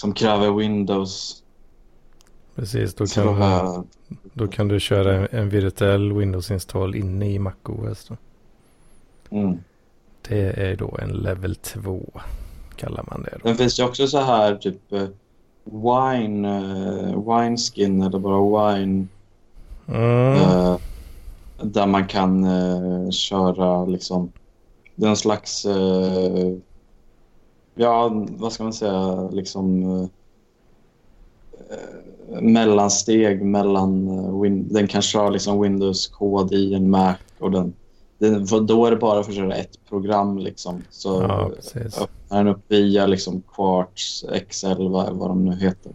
som 0.00 0.12
kräver 0.12 0.50
Windows. 0.50 1.42
Precis, 2.54 2.94
då 2.94 3.06
kan, 3.06 3.40
jag, 3.40 3.84
då 4.32 4.48
kan 4.48 4.68
du 4.68 4.80
köra 4.80 5.14
en, 5.14 5.28
en 5.30 5.48
virtuell 5.48 6.12
Windows-install 6.12 6.94
inne 6.94 7.30
i 7.30 7.38
MacOS. 7.38 8.08
Då. 8.08 8.16
mm. 9.36 9.58
Det 10.28 10.70
är 10.70 10.76
då 10.76 10.98
en 11.02 11.10
level 11.10 11.56
2 11.56 12.10
kallar 12.76 13.04
man 13.10 13.22
det. 13.22 13.38
Då. 13.42 13.48
Sen 13.48 13.56
finns 13.56 13.76
det 13.76 13.84
också 13.84 14.06
så 14.06 14.18
här 14.18 14.56
typ 14.56 14.92
eh, 14.92 15.08
wine, 15.64 16.48
eh, 16.48 17.36
wine 17.36 17.56
skin 17.56 18.02
eller 18.02 18.18
bara 18.18 18.72
wine 18.72 19.06
Mm. 19.88 20.34
Eh, 20.34 20.76
där 21.62 21.86
man 21.86 22.06
kan 22.06 22.44
eh, 22.44 23.10
köra 23.10 23.84
liksom 23.84 24.32
den 25.00 25.16
slags 25.16 25.64
eh, 25.64 26.52
ja, 27.74 28.26
vad 28.28 28.52
ska 28.52 28.62
man 28.62 28.72
säga, 28.72 29.28
liksom 29.30 29.82
eh, 31.70 32.40
mellansteg 32.40 33.42
mellan 33.44 34.08
eh, 34.08 34.40
win- 34.40 34.66
den 34.70 34.86
kan 34.88 35.02
köra 35.02 35.30
liksom 35.30 35.60
Windows-kod 35.60 36.52
i 36.52 36.74
en 36.74 36.90
Mac 36.90 37.14
och 37.38 37.50
den, 37.50 37.72
den 38.18 38.46
för 38.46 38.60
då 38.60 38.86
är 38.86 38.90
det 38.90 38.96
bara 38.96 39.22
för 39.22 39.30
att 39.30 39.36
köra 39.36 39.54
ett 39.54 39.78
program 39.88 40.38
liksom. 40.38 40.82
Så 40.90 41.22
Ja, 41.22 41.50
öppnar 42.00 42.44
den 42.44 42.48
upp 42.48 42.62
via 42.68 43.06
liksom 43.06 43.42
Quartz, 43.54 44.24
Excel, 44.32 44.88
vad, 44.88 45.12
vad 45.12 45.30
de 45.30 45.44
nu 45.44 45.56
heter 45.56 45.92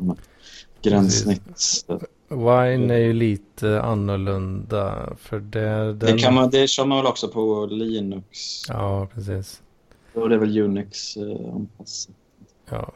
gränssnitts... 0.82 1.86
Wine 2.36 2.94
är 2.94 3.00
ju 3.00 3.14
lite 3.14 3.82
annorlunda 3.82 5.14
för 5.18 5.40
det, 5.40 5.94
den... 5.94 6.00
Det, 6.00 6.18
kan 6.18 6.34
man, 6.34 6.50
det 6.50 6.68
kör 6.68 6.86
man 6.86 6.98
väl 6.98 7.08
också 7.08 7.28
på 7.28 7.66
Linux? 7.66 8.30
Ja, 8.70 9.08
precis. 9.14 9.62
Är 10.14 10.30
det 10.30 10.38
väl 10.38 10.60
Unix 10.60 11.18
eh, 11.18 11.54
anpassat. 11.54 12.16
Ja. 12.70 12.92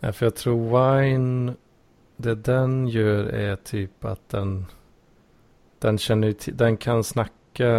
ja. 0.00 0.12
För 0.12 0.26
jag 0.26 0.34
tror 0.34 0.98
Wine, 1.00 1.54
det 2.16 2.34
den 2.34 2.88
gör 2.88 3.24
är 3.24 3.56
typ 3.56 4.04
att 4.04 4.28
den, 4.28 4.66
den 5.78 5.98
känner 5.98 6.34
den 6.52 6.76
kan 6.76 7.04
snacka 7.04 7.70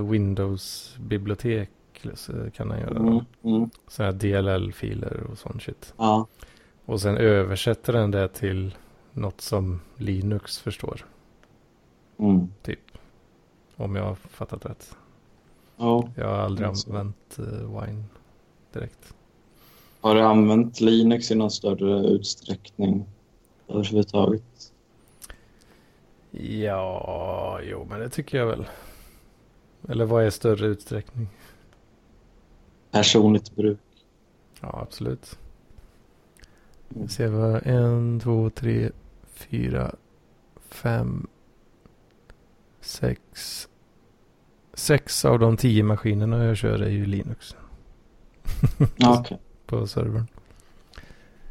Windows-bibliotek. 0.00 1.70
så 2.14 2.32
Kan 2.54 2.68
den 2.68 2.80
göra. 2.80 2.98
Mm, 2.98 3.20
mm, 3.44 3.70
Sådana 3.88 4.12
här 4.12 4.18
DLL-filer 4.18 5.26
och 5.30 5.38
sån 5.38 5.60
shit. 5.60 5.94
ja, 5.96 6.26
Och 6.84 7.00
sen 7.00 7.16
översätter 7.16 7.92
den 7.92 8.10
det 8.10 8.28
till 8.28 8.74
något 9.12 9.40
som 9.40 9.80
Linux 9.96 10.58
förstår. 10.58 11.06
mm, 12.18 12.52
Om 13.76 13.96
jag 13.96 14.04
har 14.04 14.14
fattat 14.14 14.66
rätt. 14.66 14.96
ja. 15.76 16.14
Jag 16.14 16.28
har 16.28 16.38
aldrig 16.38 16.68
Mm, 16.68 16.80
använt 16.86 17.38
uh, 17.38 17.80
Wine 17.80 18.04
direkt. 18.72 19.14
Har 20.00 20.14
du 20.14 20.20
använt 20.20 20.80
Linux 20.80 21.30
i 21.30 21.34
någon 21.34 21.50
större 21.50 22.06
utsträckning 22.08 23.06
överhuvudtaget? 23.68 24.72
Ja, 26.30 27.60
jo 27.62 27.84
men 27.90 28.00
det 28.00 28.08
tycker 28.08 28.38
jag 28.38 28.46
väl. 28.46 28.66
Eller 29.88 30.04
vad 30.04 30.24
är 30.24 30.30
större 30.30 30.66
utsträckning? 30.66 31.28
Personligt 32.90 33.50
bruk? 33.54 33.80
Ja, 34.60 34.78
absolut. 34.82 35.38
Mm. 36.94 37.02
Vi 37.02 37.08
ser 37.08 37.28
vad 37.28 37.66
en, 37.66 38.20
två, 38.20 38.50
tre, 38.50 38.90
fyra, 39.34 39.94
fem, 40.68 41.26
sex. 42.80 43.68
Sex 44.74 45.24
av 45.24 45.38
de 45.38 45.56
tio 45.56 45.82
maskinerna 45.82 46.44
jag 46.44 46.56
kör 46.56 46.78
är 46.82 46.90
ju 46.90 47.06
Linux 47.06 47.56
Ja, 48.96 49.18
okej. 49.20 49.38
på 49.66 49.86
servern. 49.86 50.26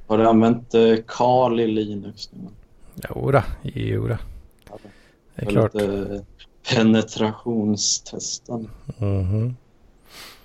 Har 0.08 0.18
du 0.18 0.28
använt 0.28 0.74
eh, 0.74 0.96
Kali 1.08 1.68
Linux? 1.68 2.30
Jodå, 3.10 3.44
jodå. 3.64 4.18
Ja, 4.70 4.78
Det 5.36 5.42
är 5.42 5.50
klart. 5.50 5.74
Lite 5.74 6.26
penetrationstesten. 6.76 8.70
Mhm. 8.98 9.56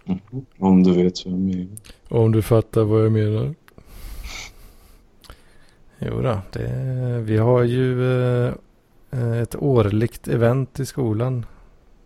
Mhm. 0.04 0.46
Om 0.58 0.82
du 0.82 0.92
vet 0.94 1.24
vad 1.26 1.34
jag 1.34 1.40
menar. 1.40 1.76
Om 2.08 2.32
du 2.32 2.42
fattar 2.42 2.84
vad 2.84 3.04
jag 3.04 3.12
menar. 3.12 3.54
Jo 5.98 6.20
då, 6.22 6.40
det, 6.52 6.68
vi 7.24 7.36
har 7.38 7.62
ju 7.62 8.12
eh, 9.10 9.32
ett 9.42 9.56
årligt 9.56 10.28
event 10.28 10.80
i 10.80 10.86
skolan. 10.86 11.46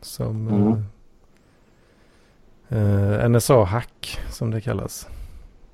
Som 0.00 0.48
Mm. 0.48 0.84
eh, 2.68 3.20
eh, 3.22 3.28
NSA-hack 3.28 4.20
som 4.30 4.50
det 4.50 4.60
kallas. 4.60 5.08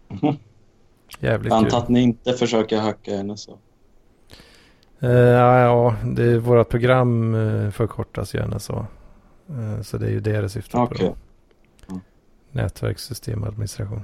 Mhm. 0.09 0.37
Jävligt 1.21 1.53
Jag 1.53 1.65
kul. 1.65 1.75
att 1.79 1.89
ni 1.89 2.03
inte 2.03 2.33
försöker 2.33 2.81
hacka 2.81 3.37
så. 3.37 3.59
Eh, 5.01 5.11
ja, 5.11 5.61
ja, 5.61 5.97
det 6.05 6.25
är 6.25 6.39
vårt 6.39 6.69
program 6.69 7.35
eh, 7.35 7.71
förkortas 7.71 8.35
ju 8.35 8.47
NSA. 8.47 8.87
Eh, 9.49 9.83
så 9.83 9.99
det 9.99 10.07
är 10.07 10.11
ju 10.11 10.21
det 10.21 10.41
det 10.41 10.49
syftar 10.49 10.87
på. 10.87 10.95
Okej. 10.95 11.15
Då. 11.87 12.01
Nätverkssystemadministration. 12.53 14.03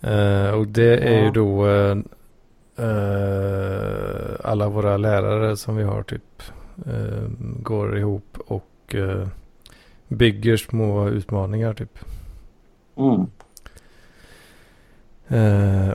Eh, 0.00 0.50
och 0.50 0.66
det 0.66 0.96
är 0.96 1.18
ju 1.18 1.24
Ja. 1.24 1.30
då 1.32 1.68
eh, 1.68 1.98
eh, 2.76 4.36
alla 4.44 4.68
våra 4.68 4.96
lärare 4.96 5.56
som 5.56 5.76
vi 5.76 5.82
har 5.84 6.02
typ 6.02 6.42
går 7.62 7.98
ihop 7.98 8.38
och 8.46 8.94
bygger 10.08 10.56
små 10.56 11.08
utmaningar 11.08 11.74
typ. 11.74 11.98
Mm. 12.96 13.26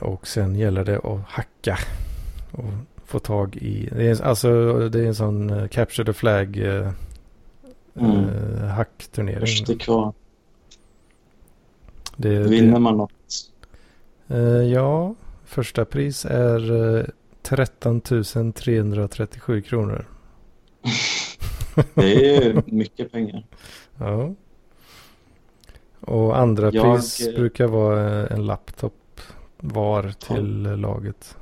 Och 0.02 0.26
sen 0.26 0.54
gäller 0.56 0.84
det 0.84 0.98
att 0.98 1.20
hacka. 1.26 1.78
Och 2.52 2.64
få 3.04 3.18
tag 3.18 3.56
i. 3.56 3.88
Det 3.96 4.06
är, 4.10 4.22
alltså 4.22 4.48
det 4.88 5.00
är 5.00 5.06
en 5.06 5.14
sån 5.14 5.50
uh, 5.50 5.68
Capture 5.68 6.06
the 6.06 6.12
Flag 6.12 6.56
uh, 6.56 6.90
Mm. 7.96 8.10
uh, 8.10 8.64
hackturnering. 8.64 9.78
Kvar. 9.78 10.12
Det, 12.16 12.38
Vinner 12.38 12.72
det, 12.72 12.78
man 12.78 12.96
något? 12.96 13.12
Eh, 14.28 14.38
ja, 14.72 15.14
första 15.44 15.84
pris 15.84 16.24
är 16.24 16.72
uh, 16.72 17.04
13 17.42 18.00
337 18.54 19.62
kronor. 19.62 20.06
Det 21.94 22.26
är 22.26 22.42
ju 22.44 22.62
mycket 22.66 23.12
pengar. 23.12 23.46
Ja. 23.98 24.34
Och 26.00 26.38
andra 26.38 26.70
Jag, 26.72 26.96
pris 26.96 27.26
eh, 27.26 27.34
brukar 27.34 27.66
vara 27.66 28.22
eh, 28.22 28.32
en 28.32 28.46
laptop 28.46 29.20
var 29.56 30.10
till 30.10 30.66
eh, 30.66 30.76
laget. 30.76 31.36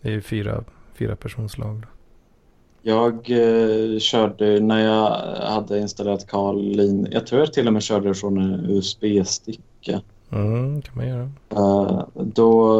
Det 0.00 0.08
är 0.08 0.12
ju 0.12 0.20
fyra, 0.20 0.64
fyra 0.94 1.16
personslag. 1.16 1.84
Jag 2.82 3.30
eh, 3.30 3.98
körde 3.98 4.60
när 4.60 4.84
jag 4.84 5.10
hade 5.52 5.78
installerat 5.78 6.26
Karlin. 6.26 7.08
Jag 7.10 7.26
tror 7.26 7.40
jag 7.40 7.52
till 7.52 7.66
och 7.66 7.72
med 7.72 7.82
körde 7.82 8.14
från 8.14 8.38
en 8.38 8.70
USB-sticka. 8.70 10.02
Mm, 10.32 10.82
kan 10.82 10.94
man 10.96 11.08
göra. 11.08 11.30
Eh, 11.50 12.06
då 12.14 12.78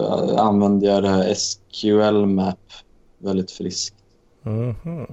eh, 0.00 0.38
använde 0.46 0.86
jag 0.86 1.02
det 1.02 1.08
här 1.08 1.34
SQL 1.34 2.26
Map 2.26 2.58
väldigt 3.18 3.50
friskt. 3.50 3.94
Mhm. 4.42 5.06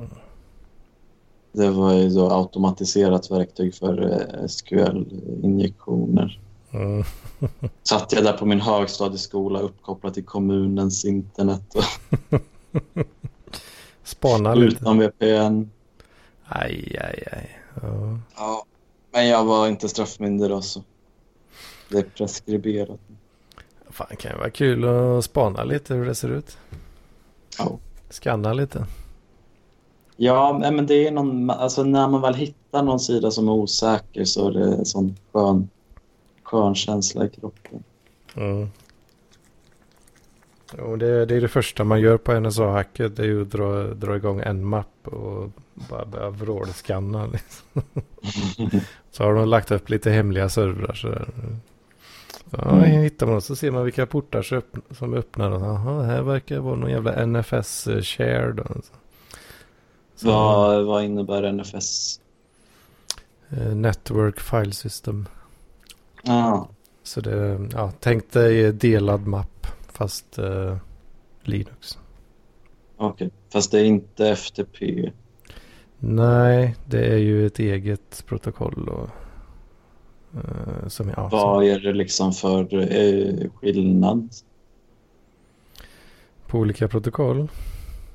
Det 1.52 1.70
var 1.70 1.94
ju 1.94 2.10
då 2.10 2.30
automatiserat 2.32 3.32
verktyg 3.32 3.76
för 3.76 4.12
eh, 4.12 4.48
SQL-injektioner. 4.48 6.40
Mm. 6.72 7.04
Satt 7.84 8.14
jag 8.14 8.24
där 8.24 8.34
på 8.34 8.46
min 8.46 8.62
högstadieskola 8.62 9.60
uppkopplad 9.60 10.14
till 10.14 10.26
kommunens 10.26 11.06
internet 11.06 11.76
och 11.76 11.84
Spana 14.04 14.56
lite. 14.56 14.76
utan 14.82 15.00
VPN. 15.00 15.70
Aj, 16.46 16.98
aj, 17.02 17.24
aj. 17.32 17.60
Ja. 17.82 18.20
Ja, 18.38 18.66
men 19.12 19.28
jag 19.28 19.46
var 19.46 19.68
inte 19.68 19.90
straffmyndig 19.90 20.50
då 20.50 20.62
så 20.62 20.84
det 21.90 21.98
är 21.98 22.04
preskriberat. 22.04 23.00
Fan, 23.90 24.08
kan 24.20 24.32
ju 24.32 24.38
vara 24.38 24.50
kul 24.50 24.86
att 24.86 25.26
spana 25.26 25.64
lite 25.64 25.94
hur 25.94 26.06
det 26.06 26.16
ser 26.16 26.30
ut. 26.30 26.58
Ja. 27.58 27.78
Scanna 28.10 28.54
lite. 28.54 28.86
Ja, 30.18 30.60
men 30.72 30.88
det 30.88 31.08
är 31.08 31.12
någon, 31.12 31.50
alltså 31.50 31.84
när 31.84 32.08
man 32.08 32.22
väl 32.22 32.34
hittar 32.34 32.84
någon 32.84 33.00
sida 33.00 33.32
som 33.32 33.48
är 33.48 33.52
osäker 33.52 34.26
så 34.26 34.50
är 34.50 34.54
det 34.54 34.64
en 34.64 34.86
sån 34.86 35.16
skön, 35.32 35.70
skön 36.44 36.76
känsla 36.76 37.26
i 37.26 37.30
kroppen. 37.30 37.84
Mm. 38.36 38.70
Jo, 40.78 40.96
det, 40.96 41.26
det 41.26 41.36
är 41.36 41.42
det 41.42 41.48
första 41.48 41.84
man 41.84 42.02
gör 42.02 42.18
på 42.18 42.40
NSA-hacket. 42.40 43.16
Det 43.16 43.24
är 43.24 43.28
ju 43.28 43.42
att 43.42 43.52
dra, 43.52 43.84
dra 43.84 44.16
igång 44.16 44.40
en 44.40 44.66
mapp 44.66 45.08
och 45.08 45.50
bara 45.74 46.06
börja 46.06 46.30
vrålskanna. 46.30 47.26
Liksom. 47.26 47.82
Så 49.12 49.24
har 49.24 49.34
de 49.34 49.48
lagt 49.48 49.72
upp 49.72 49.90
lite 49.90 50.12
hemliga 50.12 50.50
servrar 50.50 50.94
sådär. 50.94 51.28
Ja, 52.52 52.70
Mm. 52.72 53.02
hittar 53.02 53.26
man 53.26 53.36
och 53.36 53.44
så 53.44 53.56
ser 53.56 53.72
man 53.72 53.84
vilka 53.84 54.06
portar 54.06 54.42
som 54.42 54.58
öpp- 54.58 54.96
som 54.96 55.14
är 55.14 55.18
öppnade. 55.18 55.56
Jaha, 55.66 56.04
här 56.04 56.22
verkar 56.22 56.60
vara 56.60 56.76
någon 56.76 56.92
jävla 56.92 57.26
NFS-share 57.26 58.52
då. 58.54 58.64
Så, 60.16 60.28
Vad, 60.28 60.86
vad 60.86 61.04
innebär 61.04 61.44
NFS? 61.44 62.20
eh, 63.50 63.76
Network 63.76 64.40
File 64.40 64.72
System. 64.72 65.26
Ja, 66.24 66.70
Så 67.04 67.22
det, 67.22 67.68
ja, 67.74 67.92
tänk 68.00 68.32
dig 68.32 68.74
delad 68.74 69.28
mapp 69.28 69.68
fast 69.92 70.38
eh, 70.38 70.78
Linux. 71.44 71.98
okej. 72.98 73.30
Fast 73.54 73.72
det 73.72 73.80
är 73.80 73.86
inte 73.86 74.28
FTP. 74.28 75.12
Nej, 76.00 76.76
det 76.86 77.06
är 77.06 77.18
ju 77.18 77.46
ett 77.48 77.60
eget 77.60 78.24
protokoll. 78.28 78.90
Och, 78.90 79.04
eh, 79.04 79.10
som, 80.88 81.10
ja, 81.18 81.30
Vad 81.32 81.64
är 81.66 81.80
det 81.80 81.94
liksom 81.94 82.34
för 82.34 82.74
eh, 82.94 83.50
skillnad? 83.56 84.30
på 86.48 86.60
olika 86.60 86.88
protokoll. 86.88 87.48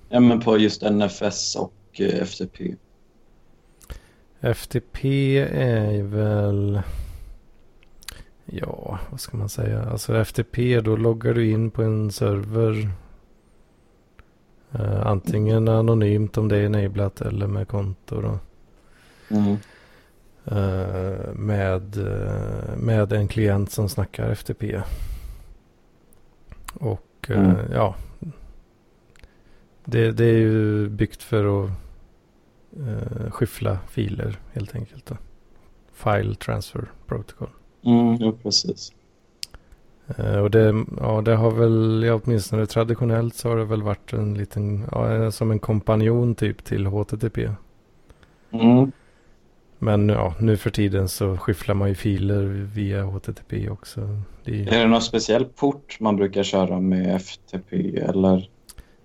Ja, 0.09 0.21
men 0.21 0.41
på 0.41 0.59
just 0.59 0.83
NFS 0.83 1.57
och 1.57 1.75
eh, 1.93 2.23
FTP. 2.23 2.75
FTP 4.41 5.39
är 5.53 6.03
väl... 6.03 6.83
Ja, 8.45 8.99
vad 9.11 9.21
ska 9.21 9.37
man 9.37 9.49
säga? 9.49 9.83
Alltså 9.83 10.15
FTP, 10.15 10.81
då 10.81 10.97
loggar 10.97 11.35
du 11.35 11.51
in 11.51 11.71
på 11.71 11.83
en 11.83 12.13
server. 12.13 12.91
Eh, 14.73 15.07
antingen 15.07 15.69
anonymt 15.69 16.39
om 16.39 16.49
det 16.49 16.57
är 16.57 16.65
enablat 16.65 17.21
eller 17.21 17.47
med 17.47 17.69
konto. 17.69 18.21
Då. 18.21 18.39
Mm. 19.37 19.57
Eh, 20.45 21.35
med, 21.35 21.97
eh, 21.97 22.77
med 22.77 23.13
en 23.13 23.29
klient 23.29 23.71
som 23.71 23.89
snackar 23.89 24.31
FTP. 24.31 24.83
Och 26.75 27.27
eh, 27.29 27.51
Mm. 27.51 27.57
ja. 27.73 27.95
Det, 29.85 30.13
det 30.13 30.25
är 30.25 30.39
ju 30.39 30.89
byggt 30.89 31.23
för 31.23 31.65
att 31.65 31.71
uh, 32.81 33.31
skyffla 33.31 33.79
filer 33.89 34.39
helt 34.53 34.75
enkelt. 34.75 35.07
Då. 35.07 35.17
File 35.93 36.35
transfer 36.35 36.91
protocol. 37.07 37.49
Mm, 37.85 38.17
ja, 38.17 38.33
precis. 38.43 38.93
Eh, 40.17 40.37
och 40.37 40.51
det, 40.51 40.85
ja, 41.01 41.21
det 41.21 41.35
har 41.35 41.51
väl, 41.51 42.03
ja, 42.07 42.21
åtminstone 42.25 42.67
traditionellt 42.67 43.35
så 43.35 43.49
har 43.49 43.57
det 43.57 43.65
väl 43.65 43.83
varit 43.83 44.13
en 44.13 44.35
liten, 44.35 44.85
ja, 44.93 45.31
som 45.31 45.51
en 45.51 45.59
kompanjon 45.59 46.35
typ 46.35 46.65
till 46.65 46.87
HTTP. 46.87 47.51
Mm. 48.51 48.93
Men 49.85 50.09
ja, 50.09 50.35
nu 50.41 50.57
för 50.57 50.71
tiden 50.71 51.09
så 51.09 51.37
skyfflar 51.37 51.75
man 51.75 51.89
ju 51.89 51.95
filer 51.95 52.43
via 52.75 53.03
HTTP 53.05 53.69
också. 53.71 54.01
Det, 54.45 54.61
Är 54.61 54.79
det 54.79 54.87
någon 54.87 55.03
speciell 55.03 55.45
port 55.45 55.97
man 56.01 56.17
brukar 56.17 56.43
köra 56.43 56.81
med 56.81 57.17
FTP 57.17 57.97
eller? 57.99 58.51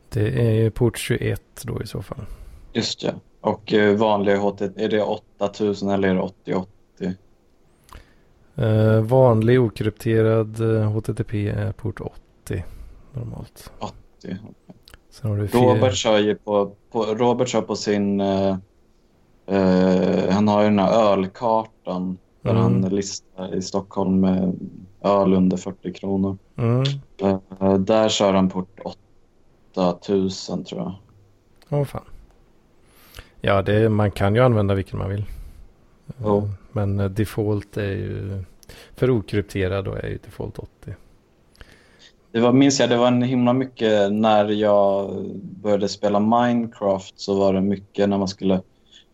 det 0.10 0.62
är 0.66 0.70
port 0.70 0.98
21 0.98 1.42
då 1.64 1.82
i 1.84 1.88
så 1.88 2.02
fall. 2.02 2.26
Just 2.74 3.04
ja. 3.04 3.12
Och 3.42 3.74
eh, 3.74 3.96
vanliga 3.96 4.38
HTTP, 4.38 4.84
är 4.84 4.90
det 4.90 5.02
8000 5.38 5.90
eller 5.90 6.08
är 6.08 6.14
det 6.16 6.22
8080? 6.22 7.14
Eh, 8.56 9.02
vanlig 9.02 9.62
okrypterad 9.62 10.60
eh, 10.76 10.92
HTTP 10.92 11.48
är 11.50 11.72
port 11.72 12.00
80 12.46 12.64
normalt. 13.14 13.72
80. 13.80 13.94
Sen 15.10 15.30
har 15.30 15.38
du 15.38 15.48
fyra- 15.48 15.62
Robert 15.62 15.96
kör 15.96 16.18
ju 16.20 16.36
på, 16.36 16.72
på, 16.92 17.04
Robert 17.04 17.48
kör 17.48 17.62
på 17.62 17.76
sin, 17.76 18.22
eh, 19.48 20.30
han 20.34 20.48
har 20.48 20.62
ju 20.62 20.68
den 20.70 20.80
här 20.80 21.12
ölkartan 21.12 22.18
där 22.42 22.52
Mm. 22.52 22.64
han 22.64 22.82
listar 22.82 23.56
i 23.56 23.62
Stockholm 23.62 24.20
med 24.20 24.56
öl 25.02 25.34
under 25.34 25.58
40 25.58 25.94
kronor. 25.94 26.38
Mm. 26.56 26.84
Eh, 27.62 27.74
där 27.74 28.10
kör 28.10 28.34
han 28.34 28.50
port 28.50 28.80
8000 29.74 30.64
tror 30.64 30.82
jag. 30.82 30.94
Åh 31.70 31.86
fan. 31.86 32.04
Ja, 33.42 33.62
det, 33.62 33.90
man 33.90 34.12
kan 34.12 34.36
ju 34.36 34.42
använda 34.42 34.74
vilken 34.74 35.00
man 35.00 35.10
vill. 35.10 35.26
Jo. 36.24 36.38
Eh, 36.38 36.44
Men 36.72 36.98
default 37.14 37.78
är 37.78 37.92
ju, 37.92 38.44
för 38.96 39.10
okrypterad 39.10 39.86
då 39.86 39.94
är 39.94 40.08
ju 40.08 40.18
default 40.26 40.60
80. 40.60 40.94
Det 42.32 42.40
var, 42.40 42.54
minns 42.54 42.80
jag, 42.80 42.90
det 42.90 42.98
var 42.98 43.08
en 43.08 43.22
himla 43.22 43.54
mycket 43.54 44.12
när 44.14 44.46
jag 44.50 45.16
började 45.42 45.90
spela 45.90 46.20
Minecraft 46.20 47.20
så 47.20 47.40
var 47.40 47.54
det 47.54 47.62
mycket 47.62 48.10
när 48.10 48.18
man 48.18 48.28
skulle 48.28 48.62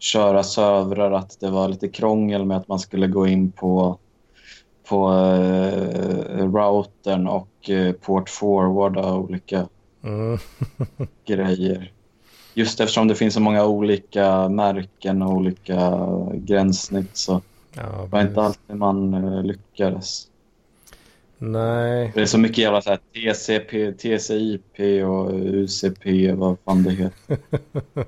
köra 0.03 0.43
servrar 0.43 1.11
att 1.11 1.39
det 1.39 1.49
var 1.49 1.67
lite 1.67 1.87
krångel 1.87 2.45
med 2.45 2.57
att 2.57 2.67
man 2.67 2.79
skulle 2.79 3.07
gå 3.07 3.27
in 3.27 3.51
på, 3.51 3.97
på 4.87 5.11
eh, 5.11 6.45
routern 6.53 7.27
och 7.27 7.69
eh, 7.69 7.91
port 7.93 8.29
forwarda 8.29 9.13
olika 9.13 9.67
Mm. 10.03 10.37
grejer. 11.25 11.91
Just 12.53 12.79
eftersom 12.79 13.07
det 13.07 13.15
finns 13.15 13.33
så 13.33 13.39
många 13.39 13.65
olika 13.65 14.49
märken 14.49 15.21
och 15.21 15.33
olika 15.33 16.07
gränssnitt 16.33 17.17
så 17.17 17.41
Ja, 17.75 17.81
var 17.97 18.07
precis. 18.07 18.29
inte 18.29 18.41
alltid 18.41 18.75
man 18.75 19.13
eh, 19.13 19.43
lyckades. 19.43 20.27
Nej, 21.37 22.11
Det 22.15 22.21
är 22.21 22.25
så 22.25 22.37
mycket 22.37 22.57
jävla 22.57 22.81
så 22.81 22.89
här 22.89 22.99
TCP, 23.13 23.91
TCIP 23.93 24.79
och 25.07 25.31
UCP, 25.33 26.31
vad 26.31 26.57
fan 26.65 26.83
det 26.83 26.91
heter. 26.91 27.37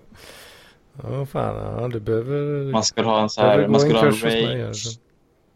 ja 1.03 1.25
fan, 1.25 1.81
ja, 1.81 1.87
du 1.87 1.99
behöver... 1.99 2.71
Man 2.71 2.83
skulle 2.83 3.07
ha 3.07 3.21
en 3.21 3.29
så 3.29 3.41
här, 3.41 3.67
man 3.67 3.79
skulle 3.79 3.99
ha 3.99 4.07
en 4.07 4.13
range. 4.13 4.73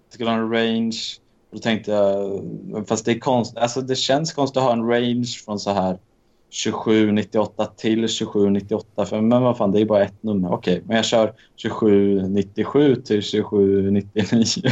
skulle 0.09 0.29
ha 0.29 0.37
en 0.37 0.51
range. 0.51 0.97
Och 1.49 1.55
då 1.55 1.61
tänkte 1.61 1.91
jag, 1.91 2.43
fast 2.87 3.05
det 3.05 3.11
är 3.11 3.19
konst, 3.19 3.57
alltså 3.57 3.81
det 3.81 3.95
känns 3.95 4.33
konstigt 4.33 4.57
att 4.57 4.63
ha 4.63 4.73
en 4.73 4.89
range 4.89 5.27
från 5.45 5.59
så 5.59 5.71
här 5.71 5.97
2798 6.63 7.65
till 7.65 8.01
2798. 8.01 9.05
För, 9.05 9.21
men 9.21 9.41
vad 9.41 9.57
fan, 9.57 9.71
det 9.71 9.81
är 9.81 9.85
bara 9.85 10.03
ett 10.03 10.23
nummer. 10.23 10.53
Okej, 10.53 10.81
men 10.85 10.95
jag 10.95 11.05
kör 11.05 11.33
2797 11.63 12.95
till 12.95 13.23
2799. 13.23 14.71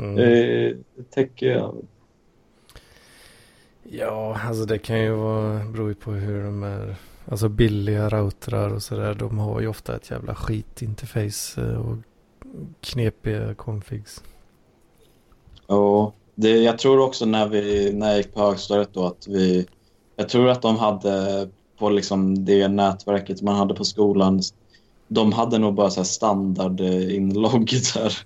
Mm. 0.00 0.14
Det 0.16 1.10
täcker 1.10 1.46
jag. 1.46 1.74
Ja, 3.82 4.40
alltså 4.44 4.64
det 4.64 4.78
kan 4.78 5.00
ju 5.00 5.10
vara, 5.10 5.64
beror 5.64 5.88
ju 5.88 5.94
på 5.94 6.10
hur 6.10 6.44
de 6.44 6.62
är. 6.62 6.96
Alltså 7.28 7.48
billiga 7.48 8.08
routrar 8.08 8.70
och 8.70 8.82
sådär, 8.82 9.14
de 9.14 9.38
har 9.38 9.60
ju 9.60 9.68
ofta 9.68 9.96
ett 9.96 10.10
jävla 10.10 10.34
skitinterface 10.34 11.62
eh, 11.62 11.78
och 11.78 11.96
knepiga 12.80 13.54
configs. 13.54 14.22
Och 15.66 16.14
det, 16.34 16.50
jag 16.50 16.78
tror 16.78 17.00
också 17.00 17.26
när, 17.26 17.48
vi, 17.48 17.92
när 17.92 18.08
jag 18.08 18.16
gick 18.16 18.34
på 18.34 18.40
högstadiet 18.40 18.90
då 18.92 19.06
att 19.06 19.26
vi... 19.28 19.66
Jag 20.16 20.28
tror 20.28 20.48
att 20.48 20.62
de 20.62 20.78
hade 20.78 21.48
på 21.78 21.90
liksom 21.90 22.44
det 22.44 22.68
nätverket 22.68 23.42
man 23.42 23.56
hade 23.56 23.74
på 23.74 23.84
skolan. 23.84 24.42
De 25.08 25.32
hade 25.32 25.58
nog 25.58 25.74
bara 25.74 25.90
så 25.90 26.00
här 26.00 26.04
standard 26.04 26.80
eh, 26.80 26.86
där. 27.94 28.18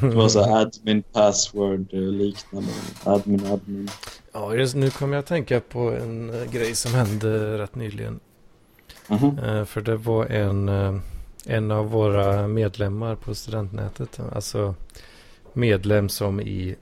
Det 0.10 0.16
var 0.16 0.28
så 0.28 0.42
här 0.42 0.60
admin 0.60 1.02
password 1.02 1.94
eh, 1.94 2.00
liknande. 2.00 2.68
Admin 3.04 3.46
admin. 3.46 3.88
Ja, 4.32 4.54
just 4.54 4.74
nu 4.74 4.90
kommer 4.90 5.14
jag 5.14 5.20
att 5.22 5.26
tänka 5.26 5.60
på 5.60 5.78
en 5.78 6.32
grej 6.50 6.74
som 6.74 6.94
hände 6.94 7.58
rätt 7.58 7.74
nyligen. 7.74 8.20
Mhm. 9.08 9.38
Eh, 9.38 9.64
För 9.64 9.80
det 9.80 9.96
var 9.96 10.26
en, 10.26 10.68
eh, 10.68 10.96
en 11.46 11.70
av 11.70 11.90
våra 11.90 12.48
medlemmar 12.48 13.14
på 13.14 13.34
studentnätet. 13.34 14.20
Alltså 14.32 14.74
medlem 15.52 16.08
som 16.08 16.40
i... 16.40 16.76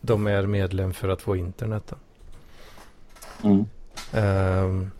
De 0.00 0.26
är 0.26 0.46
medlem 0.46 0.92
för 0.92 1.08
att 1.08 1.22
få 1.22 1.36
internet. 1.36 1.92
Mm. 3.44 3.64
Ehm, 4.12 4.90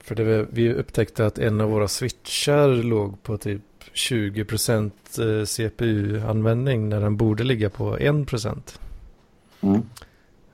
för 0.00 0.14
det, 0.14 0.46
vi 0.50 0.72
upptäckte 0.72 1.26
att 1.26 1.38
en 1.38 1.60
av 1.60 1.70
våra 1.70 1.88
switchar 1.88 2.68
låg 2.68 3.22
på 3.22 3.38
typ 3.38 3.62
20% 3.94 4.90
eh, 5.18 5.44
CPU-användning 5.44 6.88
när 6.88 7.00
den 7.00 7.16
borde 7.16 7.44
ligga 7.44 7.70
på 7.70 7.96
1%. 7.98 8.78
Mm. 9.60 9.82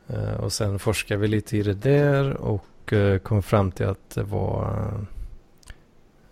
Eh, 0.09 0.35
Och 0.35 0.53
sen 0.53 0.79
forskade 0.79 1.21
vi 1.21 1.29
lite 1.29 1.57
i 1.57 1.63
det 1.63 1.75
där 1.75 2.37
och 2.37 2.65
eh, 2.93 3.19
kom 3.19 3.43
fram 3.43 3.73
till 3.73 3.87
att 3.87 4.11
det 4.11 4.23
var 4.23 4.91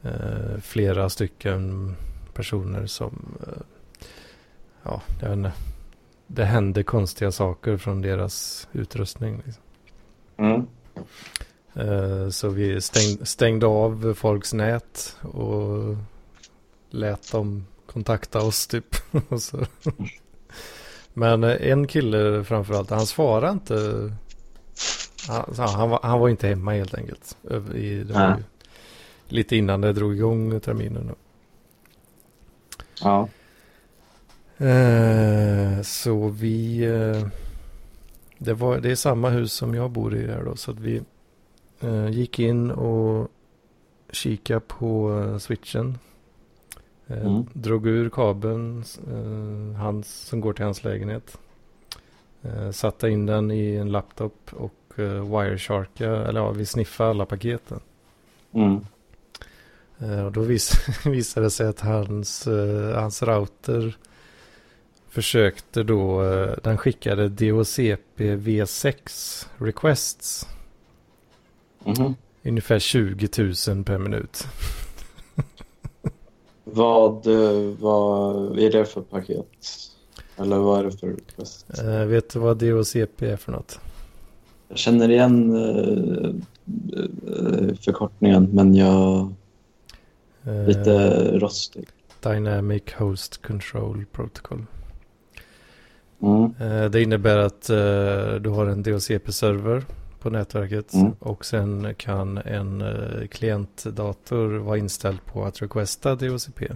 eh, 0.02 0.60
flera 0.62 1.09
stycken 1.09 1.94
personer 2.35 2.86
som, 2.86 3.39
eh, 3.47 3.62
ja, 4.82 5.02
jag 5.20 5.28
vet 5.28 5.36
inte, 5.36 5.52
det 6.27 6.44
hände 6.44 6.82
konstiga 6.82 7.32
saker 7.32 7.77
från 7.77 8.02
deras 8.02 8.68
utrustning. 8.72 9.43
Liksom. 9.44 9.62
Mm. 10.36 10.66
Så 12.31 12.48
vi 12.48 12.81
stäng, 12.81 13.27
stängde 13.27 13.66
av 13.66 14.14
folks 14.14 14.52
nät 14.52 15.16
och 15.22 15.97
lät 16.90 17.32
dem 17.32 17.66
kontakta 17.86 18.43
oss 18.43 18.66
typ. 18.66 18.97
Och 19.28 19.43
så. 19.43 19.66
Men 21.14 21.44
en 21.44 21.86
kille 21.86 22.44
framförallt, 22.44 22.90
han 22.90 23.06
svarade 23.06 23.52
inte. 23.52 24.10
Han, 25.29 25.55
så 25.55 25.63
han, 25.63 25.91
var, 25.91 26.01
han 26.03 26.21
var 26.21 26.29
inte 26.29 26.49
hemma 26.49 26.73
helt 26.73 26.95
enkelt. 26.95 27.37
I, 27.75 27.81
ju 27.81 28.37
lite 29.29 29.57
innan 29.57 29.81
det 29.81 29.93
drog 29.93 30.17
igång 30.17 30.61
terminen. 30.61 31.07
Då. 31.07 31.15
Ja. 33.03 33.29
Eh, 34.67 35.83
så 35.83 36.29
vi... 36.29 36.85
Eh, 36.85 37.27
det, 38.39 38.55
var, 38.55 38.79
det 38.79 38.91
är 38.91 38.95
samma 38.95 39.31
hus 39.31 39.53
som 39.53 39.75
jag 39.75 39.91
bor 39.91 40.15
i 40.15 40.27
här 40.27 40.45
då. 40.45 40.57
Så 40.57 40.71
att 40.71 40.79
vi 40.79 41.03
eh, 41.81 42.09
gick 42.09 42.39
in 42.39 42.71
och 42.71 43.29
kikade 44.11 44.61
på 44.61 45.21
eh, 45.21 45.39
switchen. 45.39 45.99
Eh, 47.07 47.27
Mm. 47.27 47.47
Drog 47.53 47.87
ur 47.87 48.11
kabeln 48.11 48.85
eh, 49.13 49.81
hans, 49.81 50.09
som 50.09 50.41
går 50.41 50.53
till 50.53 50.65
hans 50.65 50.85
lägenhet. 50.85 51.39
Satte 52.73 53.09
in 53.09 53.27
den 53.27 53.51
i 53.51 53.75
en 53.77 53.93
laptop 53.93 54.51
och 54.53 54.75
wiresharka, 54.99 56.11
eller 56.11 56.41
ja, 56.41 56.51
vi 56.51 56.67
sniffade 56.67 57.11
alla 57.11 57.27
paketen. 57.27 57.81
Mm. 58.53 58.87
Eh, 59.99 60.25
Och 60.27 60.33
då 60.33 60.41
vis 60.41 60.73
visade 61.07 61.47
det 61.47 61.51
sig 61.51 61.67
att 61.69 61.81
hans, 61.81 62.47
eh, 62.47 63.01
hans 63.01 63.23
router 63.23 63.97
försökte 65.09 65.83
då, 65.83 66.25
eh, 66.25 66.55
den 66.62 66.79
skickade 66.79 67.29
DHCP 67.29 68.37
V6 68.37 69.47
requests. 69.59 70.47
Mhm. 71.85 72.15
Ungefär 72.43 72.79
20 72.79 73.29
000 73.69 73.85
per 73.85 73.99
minut. 73.99 74.47
Vad, 76.65 77.27
eh, 77.27 77.75
vad 77.81 78.59
är 78.59 78.71
det 78.73 78.85
för 78.85 79.01
paket? 79.01 79.47
Eller 80.37 80.59
vad 80.59 80.79
är 80.81 80.85
det 80.85 80.93
för 80.99 81.07
request? 81.09 81.79
Eh, 81.79 82.05
vet 82.05 82.31
du 82.31 82.39
vad 82.39 82.57
DHCP 82.59 83.31
är 83.31 83.37
för 83.37 83.53
något? 83.53 83.81
Jag 84.71 84.79
känner 84.79 85.11
igen 85.11 85.57
eh, 85.57 86.31
eh, 87.03 87.75
förkortningen 87.81 88.49
men 88.53 88.75
jag 88.75 89.33
Eh, 90.45 90.67
lite 90.67 91.23
rostig. 91.39 91.89
Dynamic 92.23 92.83
Host 92.99 93.43
Control 93.43 94.05
Protocol. 94.13 94.67
Mm. 96.23 96.55
Eh, 96.61 96.91
Det 96.91 97.03
innebär 97.03 97.39
att 97.39 97.71
eh, 97.71 98.35
du 98.41 98.49
har 98.51 98.67
en 98.67 98.83
DHCP-server 98.83 99.85
på 100.21 100.31
nätverket 100.31 100.95
Mm. 100.95 101.13
och 101.19 101.45
sen 101.45 101.95
kan 101.95 102.39
en 102.39 102.81
eh, 102.81 103.27
klientdator 103.31 104.49
vara 104.59 104.79
inställd 104.79 105.25
på 105.25 105.45
att 105.45 105.63
requesta 105.63 106.15
DHCP. 106.15 106.69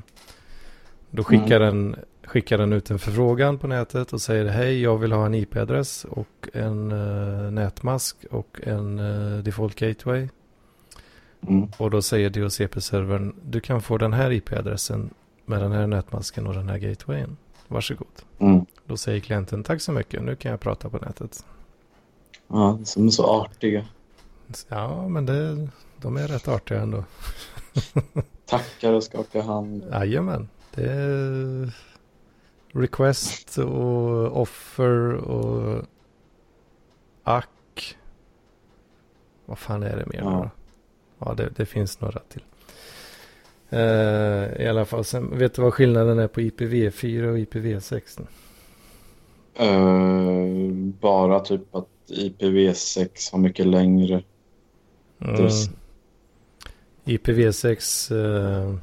Då 1.10 1.24
skickar, 1.24 1.60
den, 1.60 1.96
skickar 2.26 2.58
den 2.58 2.72
ut 2.72 2.90
en 2.90 2.98
förfrågan 2.98 3.58
på 3.58 3.66
nätet 3.66 4.12
och 4.12 4.20
säger 4.20 4.44
hej 4.44 4.82
jag 4.82 4.98
vill 4.98 5.12
ha 5.12 5.26
en 5.26 5.34
IP-adress 5.34 6.04
och 6.04 6.48
en 6.52 6.92
eh, 6.92 7.50
nätmask 7.50 8.16
och 8.30 8.60
en 8.62 8.98
eh, 8.98 9.38
default 9.38 9.74
gateway. 9.74 10.28
Mm. 11.48 11.68
Och 11.76 11.90
då 11.90 12.02
säger 12.02 12.30
DHCP-servern 12.30 13.34
du 13.42 13.60
kan 13.60 13.82
få 13.82 13.98
den 13.98 14.12
här 14.12 14.30
IP-adressen 14.30 15.10
med 15.44 15.60
den 15.60 15.72
här 15.72 15.86
nätmasken 15.86 16.46
och 16.46 16.54
den 16.54 16.68
här 16.68 16.78
gatewayen. 16.78 17.36
Varsågod. 17.68 18.06
Mm. 18.38 18.66
Då 18.86 18.96
säger 18.96 19.20
klienten 19.20 19.62
tack 19.62 19.80
så 19.80 19.92
mycket, 19.92 20.22
nu 20.22 20.36
kan 20.36 20.50
jag 20.50 20.60
prata 20.60 20.90
på 20.90 20.98
nätet. 20.98 21.44
Ja, 22.48 22.78
som 22.84 23.06
är 23.06 23.10
så 23.10 23.26
artiga. 23.26 23.84
Ja, 24.68 25.08
men 25.08 25.26
det, 25.26 25.68
de 25.96 26.16
är 26.16 26.28
rätt 26.28 26.48
artiga 26.48 26.80
ändå. 26.80 27.04
Tackar 28.46 28.92
och 28.92 29.04
skakar 29.04 29.42
hand. 29.42 29.84
Jajamän, 29.92 30.48
det 30.74 30.92
är 30.92 31.72
request 32.74 33.58
och 33.58 34.40
offer 34.40 35.14
och 35.14 35.84
ack. 37.22 37.96
Vad 39.46 39.58
fan 39.58 39.82
är 39.82 39.96
det 39.96 40.06
mer? 40.06 40.20
Ja. 40.20 40.50
Ja, 41.18 41.34
det, 41.34 41.52
det 41.56 41.66
finns 41.66 42.00
några 42.00 42.20
till. 42.28 42.42
Eh, 43.70 44.62
I 44.62 44.68
alla 44.68 44.84
fall, 44.84 45.04
sen, 45.04 45.38
vet 45.38 45.54
du 45.54 45.62
vad 45.62 45.74
skillnaden 45.74 46.18
är 46.18 46.28
på 46.28 46.40
IPv4 46.40 47.26
och 47.26 47.38
IPv6? 47.38 48.26
Eh, 49.54 50.74
bara 51.00 51.40
typ 51.40 51.74
att 51.74 51.88
IPv6 52.08 53.32
har 53.32 53.38
mycket 53.38 53.66
längre. 53.66 54.22
Mm. 55.18 55.34
adress. 55.34 55.68
IPv6 57.04 58.14
eh, 58.16 58.74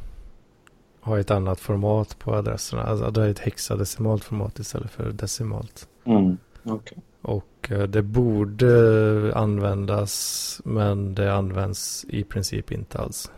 har 1.02 1.18
ett 1.18 1.32
annat 1.32 1.60
format 1.60 2.20
på 2.20 2.34
adresserna. 2.36 2.84
Alltså 2.84 3.12
det 3.12 3.22
är 3.26 3.30
ett 3.30 3.40
hexadecimalt 3.40 4.24
format 4.24 4.60
istället 4.60 4.92
för 4.92 5.12
decimalt. 5.12 5.88
Mm. 6.06 6.38
Okej. 6.64 6.98
Och 7.22 7.72
eh, 7.72 7.84
det 7.84 8.02
borde 8.02 9.32
användas 9.36 10.62
men 10.66 11.16
det 11.16 11.34
används 11.34 12.06
i 12.10 12.24
princip 12.24 12.72
inte 12.72 12.98
alls. 13.00 13.32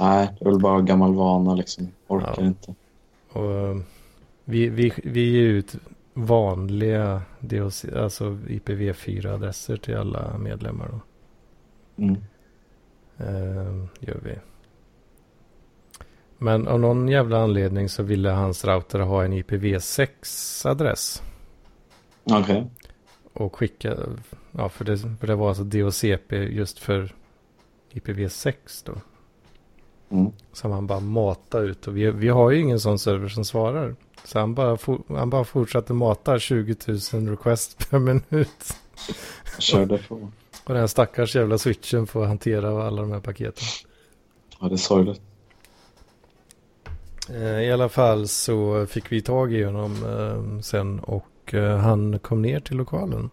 Nej, 0.00 0.36
det 0.40 0.44
är 0.46 0.50
väl 0.50 0.60
bara 0.60 0.80
gammal 0.80 1.14
vana 1.14 1.54
liksom. 1.54 1.88
Orkar 2.06 2.34
Ja. 2.38 2.44
inte. 2.46 2.74
Och 3.32 3.50
eh, 3.52 3.76
vi, 4.44 4.68
vi, 4.68 4.92
vi 5.04 5.30
ger 5.30 5.48
ut 5.48 5.76
vanliga 6.14 7.22
DOC, 7.40 7.84
alltså 7.96 8.24
IPv4-adresser 8.48 9.76
till 9.76 9.96
alla 9.96 10.38
medlemmar. 10.38 10.88
Då. 10.88 11.00
Mm. 12.02 12.16
Eh, 13.18 13.84
gör 14.00 14.20
vi. 14.24 14.38
Men 16.42 16.68
av 16.68 16.80
någon 16.80 17.08
jävla 17.08 17.42
anledning 17.42 17.88
så 17.88 18.02
ville 18.02 18.30
hans 18.30 18.64
router 18.64 18.98
ha 18.98 19.24
en 19.24 19.32
IPv6-adress. 19.32 21.22
Okej. 22.24 22.70
Och 23.32 23.56
skicka, 23.56 23.96
ja 24.52 24.68
för 24.68 24.84
det, 24.84 24.98
för 24.98 25.26
det 25.26 25.34
var 25.34 25.48
alltså 25.48 25.64
DHCP 25.64 26.36
just 26.36 26.78
för 26.78 27.14
IPv6 27.92 28.54
då. 28.84 28.92
Mm. 30.16 30.32
Som 30.52 30.70
han 30.70 30.86
bara 30.86 31.00
matade 31.00 31.66
ut. 31.66 31.86
Och 31.86 31.96
vi, 31.96 32.10
vi 32.10 32.28
har 32.28 32.50
ju 32.50 32.60
ingen 32.60 32.80
sån 32.80 32.98
server 32.98 33.28
som 33.28 33.44
svarar. 33.44 33.96
Så 34.24 34.38
han 34.38 34.54
bara, 34.54 34.76
for, 34.76 35.02
han 35.08 35.30
bara 35.30 35.44
fortsatte 35.44 35.92
mata 35.92 36.38
20 36.38 36.76
000 37.12 37.28
requests 37.28 37.74
per 37.90 37.98
minut. 37.98 38.76
Körde 39.58 39.98
på. 39.98 40.14
Och 40.64 40.72
den 40.72 40.76
här 40.76 40.86
stackars 40.86 41.36
jävla 41.36 41.58
switchen 41.58 42.06
får 42.06 42.24
hantera 42.24 42.86
alla 42.86 43.02
de 43.02 43.12
här 43.12 43.20
paketen. 43.20 43.64
Ja, 44.60 44.68
det 44.68 44.74
är 44.74 44.76
sorgligt. 44.76 45.20
Eh, 47.30 47.60
I 47.60 47.72
alla 47.72 47.88
fall 47.88 48.28
så 48.28 48.86
fick 48.86 49.12
vi 49.12 49.22
tag 49.22 49.52
i 49.52 49.62
honom 49.62 49.92
eh, 50.04 50.60
sen 50.60 51.00
och 51.00 51.54
eh, 51.54 51.76
han 51.76 52.18
kom 52.18 52.42
ner 52.42 52.60
till 52.60 52.76
lokalen. 52.76 53.30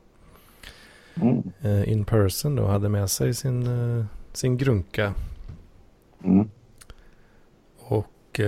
Mm. 1.16 1.44
eh, 1.62 1.92
In 1.92 2.06
person 2.06 2.56
då, 2.56 2.66
hade 2.68 2.90
med 2.90 3.10
sig 3.10 3.34
sin, 3.34 3.68
sin 4.34 4.58
grunka. 4.58 5.14
Mm. 6.24 6.50
Och 7.80 8.40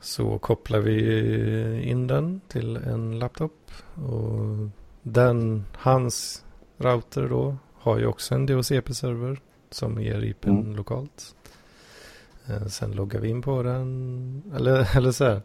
så 0.00 0.38
kopplar 0.38 0.78
vi 0.78 1.82
in 1.82 2.06
den 2.06 2.40
till 2.48 2.76
en 2.76 3.18
laptop. 3.18 3.70
Och 3.94 4.68
den, 5.02 5.64
hans 5.72 6.44
router 6.78 7.28
då, 7.28 7.56
har 7.74 7.98
ju 7.98 8.06
också 8.06 8.34
en 8.34 8.46
DHCP-server 8.46 9.40
som 9.70 10.02
ger 10.02 10.24
IPn 10.24 10.48
Mm. 10.50 10.76
lokalt. 10.76 11.35
Eh, 12.48 12.66
sen 12.66 12.92
loggar 12.92 13.20
vi 13.20 13.28
in 13.28 13.42
på 13.42 13.62
den, 13.62 14.42
eller, 14.56 14.88
eller 14.96 15.10
så 15.12 15.24
här. 15.24 15.40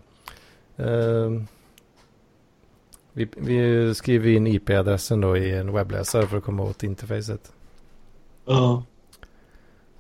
Eh, 0.76 1.32
vi, 3.14 3.30
vi 3.38 3.96
skriver 3.96 4.30
in 4.30 4.48
IP-adressen 4.48 5.22
då 5.22 5.38
i 5.38 5.52
en 5.58 5.74
webbläsare 5.74 6.28
för 6.28 6.38
att 6.38 6.44
komma 6.44 6.64
åt 6.64 6.84
interfacet. 6.84 7.52
Ja. 8.46 8.84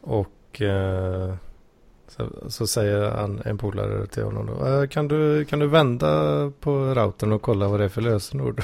Och 0.02 0.62
eh, 0.62 1.34
så, 2.08 2.30
så 2.48 2.68
säger 2.68 3.10
han, 3.12 3.42
en 3.46 3.58
polare 3.58 4.08
till 4.08 4.24
honom 4.24 4.46
då. 4.46 4.66
"Eh, 4.68 4.88
Kan 4.88 5.08
du, 5.08 5.46
kan 5.46 5.60
du 5.60 5.68
vända 5.68 6.52
på 6.60 6.72
routern 6.96 7.32
och 7.32 7.42
kolla 7.42 7.68
vad 7.68 7.80
det 7.80 7.84
är 7.84 7.90
för 7.90 8.02
lösenord? 8.02 8.62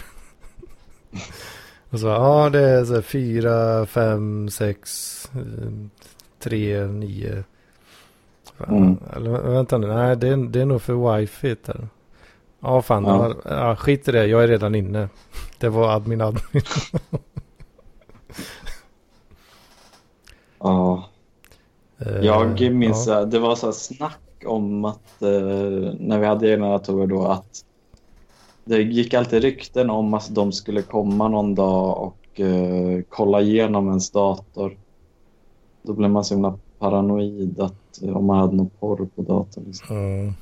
och 1.90 2.00
så 2.00 2.08
ja 2.08 2.50
det 2.50 2.60
är 2.62 2.86
så 2.86 2.94
här, 2.94 3.02
fyra, 3.02 3.86
fem, 3.86 4.50
sex, 4.50 4.90
eh, 5.36 5.72
tre, 6.40 6.88
nio. 6.88 7.44
Mm. 8.68 8.98
Eller 9.16 9.32
vänta 9.42 9.78
nu, 9.78 9.88
nej 9.88 10.16
det 10.18 10.28
är, 10.28 10.38
det 10.38 10.62
är 10.62 10.66
nog 10.66 10.82
för 10.82 11.18
wifi 11.18 11.56
där. 11.66 11.88
Ja 12.60 12.82
fan, 12.82 13.04
Ja. 13.06 13.34
ja. 13.46 13.52
Ja, 13.68 13.76
skit 13.76 14.08
i 14.08 14.12
det, 14.12 14.26
jag 14.26 14.44
är 14.44 14.48
redan 14.48 14.76
inne. 14.76 15.10
Det 15.60 15.70
var 15.70 15.90
admin 15.90 16.22
admin. 16.22 16.64
ja. 20.60 21.04
Eh, 21.98 22.18
Jag 22.18 22.72
minns 22.72 23.08
ja. 23.08 23.20
att 23.20 23.32
det 23.32 23.40
var 23.40 23.56
så 23.56 23.66
här 23.68 23.74
snack 23.74 24.20
om 24.46 24.86
att 24.86 25.22
eh, 25.22 25.94
när 26.00 26.20
vi 26.20 26.26
hade 26.26 26.50
egna 26.52 26.70
datorer 26.70 27.08
då 27.08 27.28
att 27.28 27.64
det 28.66 28.82
gick 28.82 29.14
alltid 29.14 29.42
rykten 29.42 29.90
om 29.90 30.14
att 30.14 30.36
de 30.36 30.52
skulle 30.52 30.82
komma 30.82 31.28
någon 31.28 31.56
dag 31.56 31.98
och 31.98 32.40
eh, 32.40 33.02
kolla 33.10 33.42
igenom 33.42 33.88
ens 33.88 34.12
dator. 34.12 34.78
Då 35.82 35.94
blev 35.94 36.10
man 36.12 36.24
så 36.24 36.34
himla 36.34 36.60
paranoid 36.80 37.60
att 37.60 38.02
eh, 38.04 38.18
om 38.18 38.26
man 38.26 38.38
hade 38.40 38.56
någon 38.56 38.70
porr 38.70 39.08
på 39.16 39.22
datorn. 39.22 39.64
Liksom. 39.68 39.98
Ja. 39.98 40.34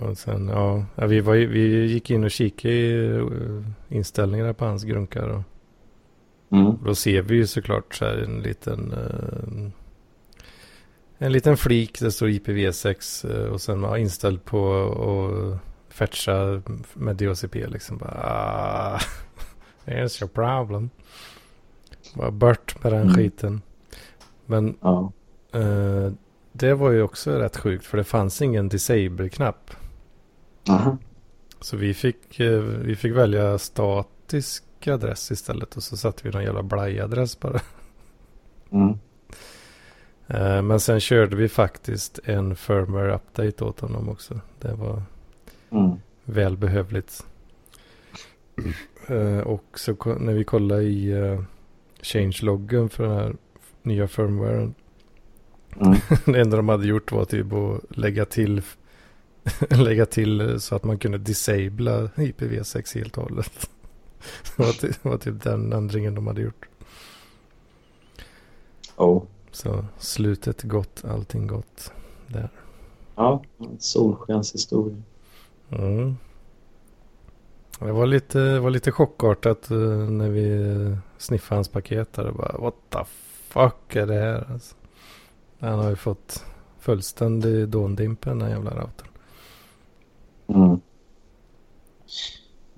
Och 0.00 0.18
sen, 0.18 0.48
ja, 0.48 0.84
ja, 0.94 1.06
vi, 1.06 1.20
var, 1.20 1.34
vi 1.34 1.84
gick 1.86 2.10
in 2.10 2.24
och 2.24 2.30
kikade 2.30 2.74
i 2.74 3.06
eh, 3.16 3.96
inställningarna 3.96 4.54
på 4.54 4.64
hans 4.64 4.84
grunkar. 4.84 5.28
Och 5.28 5.42
Mm. 6.58 6.72
då 6.84 6.94
ser 6.94 7.22
vi 7.22 7.34
ju 7.34 7.46
såklart 7.46 7.94
så 7.94 8.04
här 8.04 8.16
en 8.16 8.40
liten 8.42 8.92
eh, 8.92 9.70
en 11.18 11.32
liten 11.32 11.56
flik. 11.56 12.00
Det 12.00 12.12
står 12.12 12.28
IPv6 12.28 13.30
eh, 13.44 13.52
och 13.52 13.60
sen 13.60 13.80
var 13.80 13.96
inställd 13.96 14.44
på 14.44 14.72
att 15.52 15.94
fetcha 15.94 16.62
med 16.94 17.16
DHCP 17.16 17.66
liksom. 17.66 17.98
Bara, 17.98 18.20
ah, 18.24 18.98
there's 19.84 20.22
your 20.22 20.28
problem. 20.28 20.90
Bara 22.14 22.30
bort 22.30 22.82
med 22.84 22.92
den 22.92 23.02
Mm. 23.02 23.14
skiten. 23.14 23.62
Men 24.46 24.76
Ja. 24.80 25.12
Eh, 25.52 26.12
det 26.52 26.74
var 26.74 26.90
ju 26.90 27.02
också 27.02 27.30
rätt 27.38 27.56
sjukt 27.56 27.86
för 27.86 27.98
det 27.98 28.04
fanns 28.04 28.42
ingen 28.42 28.68
disable-knapp. 28.68 29.70
Aha. 30.68 30.96
Så 31.60 31.76
vi 31.76 31.94
fick, 31.94 32.40
eh, 32.40 32.60
vi 32.60 32.96
fick 32.96 33.12
välja 33.12 33.58
statisk 33.58 34.64
adress 34.86 35.30
istället 35.30 35.76
och 35.76 35.82
så 35.82 35.96
satte 35.96 36.20
vi 36.24 36.30
någon 36.30 36.44
jävla 36.44 36.62
blaj-adress 36.62 37.40
bara. 37.40 37.60
Mm. 38.70 38.98
Eh, 40.26 40.62
men 40.62 40.80
sen 40.80 41.00
körde 41.00 41.36
vi 41.36 41.48
faktiskt 41.48 42.18
en 42.24 42.56
firmware 42.56 43.14
update 43.14 43.64
åt 43.64 43.80
honom 43.80 44.08
också. 44.08 44.40
Det 44.60 44.74
var 44.74 45.02
Mm. 45.70 45.96
välbehövligt. 46.24 47.26
Eh, 49.08 49.38
och 49.38 49.64
så 49.74 49.96
när 50.18 50.32
vi 50.32 50.44
kollade 50.44 50.82
i 50.82 51.14
changeloggen 52.02 52.88
för 52.88 53.04
den 53.04 53.12
här 53.16 53.36
nya 53.82 54.08
firmwaren 54.08 54.74
Mm. 55.80 55.98
Det 56.24 56.40
enda 56.40 56.56
de 56.56 56.68
hade 56.68 56.86
gjort 56.86 57.12
var 57.12 57.24
typ 57.24 57.52
att 57.52 57.96
lägga 57.96 58.24
till, 58.24 58.62
lägga 59.70 60.06
till 60.06 60.60
så 60.60 60.74
att 60.76 60.84
man 60.84 60.98
kunde 60.98 61.18
disabla 61.18 62.06
IPv6 62.06 62.94
helt 62.98 63.18
och 63.18 63.24
hållet. 63.24 63.70
Det 64.56 64.62
var, 64.62 64.72
typ, 64.72 65.02
det 65.02 65.08
var 65.08 65.18
typ 65.18 65.42
den 65.42 65.72
ändringen 65.72 66.14
de 66.14 66.26
hade 66.26 66.42
gjort. 66.42 66.68
Oh. 68.96 69.22
Så 69.50 69.84
slutet 69.98 70.62
gott, 70.62 71.04
allting 71.04 71.46
gott. 71.46 71.92
Där. 72.26 72.48
Ja, 73.14 73.42
en 73.58 73.76
solskenshistoria. 73.78 75.02
Mm. 75.70 76.16
Det 77.78 77.92
var 77.92 78.06
lite, 78.06 78.38
det 78.38 78.60
var 78.60 78.70
lite 78.70 78.92
chockartat 78.92 79.70
eh, 79.70 79.78
när 80.10 80.28
vi 80.28 80.72
eh, 80.72 80.98
sniffade 81.18 81.56
hans 81.56 81.68
paket 81.68 82.12
där. 82.12 82.26
Och 82.26 82.34
bara, 82.34 82.58
What 82.58 82.74
the 82.88 82.98
fuck 83.52 83.96
är 83.96 84.06
det 84.06 84.14
här? 84.14 84.46
Alltså. 84.52 84.74
Han 85.60 85.78
har 85.78 85.90
ju 85.90 85.96
fått 85.96 86.44
fullständig 86.78 87.68
dåndimpen 87.68 88.38
den 88.38 88.48
här 88.48 88.54
jävla 88.54 88.70
routern. 88.70 89.08
Mm. 90.46 90.80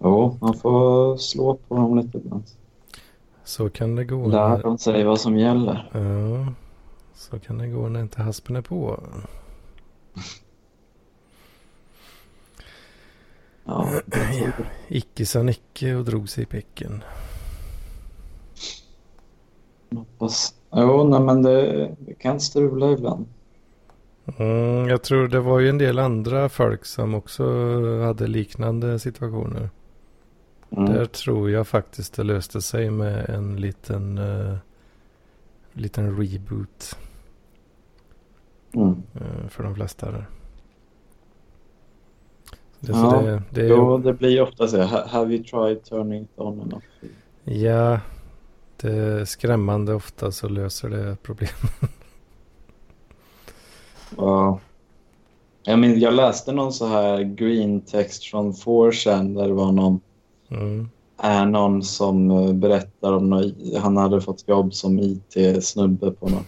Jo, 0.01 0.39
man 0.41 0.55
får 0.55 1.17
slå 1.17 1.55
på 1.57 1.75
dem 1.77 1.99
lite 1.99 2.19
ibland. 2.19 2.45
Så 3.45 3.71
kan 3.71 3.97
det 3.97 4.05
gå. 4.05 4.29
Lär 4.29 4.49
när- 4.49 4.63
de 4.63 4.79
sig 4.79 5.05
vad 5.05 5.21
som 5.21 5.39
gäller. 5.39 5.91
Ja, 5.93 6.53
så 7.15 7.39
kan 7.39 7.59
det 7.59 7.69
gå 7.69 7.89
när 7.89 8.01
inte 8.01 8.23
haspen 8.23 8.57
är 8.57 8.63
på. 8.63 9.01
Ja, 13.67 13.89
Icke 14.89 15.27
sa 15.27 15.43
Nicke 15.43 15.95
och 15.95 16.05
drog 16.05 16.29
sig 16.29 16.43
i 16.43 16.47
picken. 16.47 17.05
hoppas. 19.97 20.55
Jo, 20.77 21.09
nej, 21.09 21.21
men 21.21 21.43
det, 21.43 21.89
det 21.99 22.15
kan 22.15 22.41
strula 22.41 22.91
ibland. 22.93 23.27
Mm, 24.39 24.89
jag 24.89 25.03
tror 25.03 25.29
det 25.29 25.41
var 25.41 25.59
ju 25.61 25.69
en 25.69 25.79
del 25.79 25.99
andra 25.99 26.49
folk 26.49 26.85
som 26.85 27.15
också 27.15 27.45
hade 28.05 28.27
liknande 28.27 28.99
situationer. 28.99 29.71
Mm. 30.71 30.93
Där 30.93 31.05
tror 31.07 31.51
jag 31.51 31.67
faktiskt 31.69 32.15
det 32.17 32.23
löste 32.23 32.63
sig 32.63 32.91
med 32.91 33.29
en 33.31 33.57
liten, 33.61 34.19
uh, 34.19 34.57
liten 35.73 36.17
reboot 36.23 36.99
Mm. 38.77 39.03
eh, 39.15 39.49
för 39.49 39.63
de 39.65 39.75
flesta. 39.75 40.11
Där. 40.11 40.27
Det, 42.81 42.93
Ja, 42.93 43.23
det, 43.23 43.43
det 43.51 43.61
är, 43.61 43.69
Jo, 43.69 43.99
det 43.99 44.13
blir 44.13 44.43
ofta 44.43 44.69
så. 44.69 44.83
Ha- 44.83 45.07
Have 45.07 45.35
you 45.35 45.45
tried 45.45 45.85
turning 45.85 46.23
it 46.23 46.31
on 46.37 46.61
and 46.61 46.75
off? 46.75 46.83
Ja, 47.45 48.01
är 48.91 49.25
skrämmande 49.25 49.95
ofta 49.95 50.33
så 50.33 50.49
löser 50.49 50.89
det 50.89 51.17
problem. 51.23 51.51
Ja. 54.17 54.59
Jag, 55.63 55.79
min, 55.79 56.01
jag 56.01 56.15
läste 56.15 56.53
någon 56.53 56.73
så 56.73 56.87
här 56.87 57.23
green 57.23 57.81
text 57.81 58.25
från 58.25 58.53
4chan 58.53 59.35
där 59.37 59.49
det 59.49 59.55
var 59.55 59.73
någon, 59.73 60.01
Mm. 60.51 60.89
är 61.19 61.47
någon 61.47 61.83
som 61.83 62.31
eh, 62.31 62.53
berättar 62.53 63.13
om 63.13 63.31
någon, 63.31 63.53
han 63.83 63.97
hade 63.97 64.21
fått 64.21 64.49
jobb 64.49 64.75
som 64.75 64.99
IT-snubbe 64.99 66.11
på 66.11 66.29
något 66.29 66.47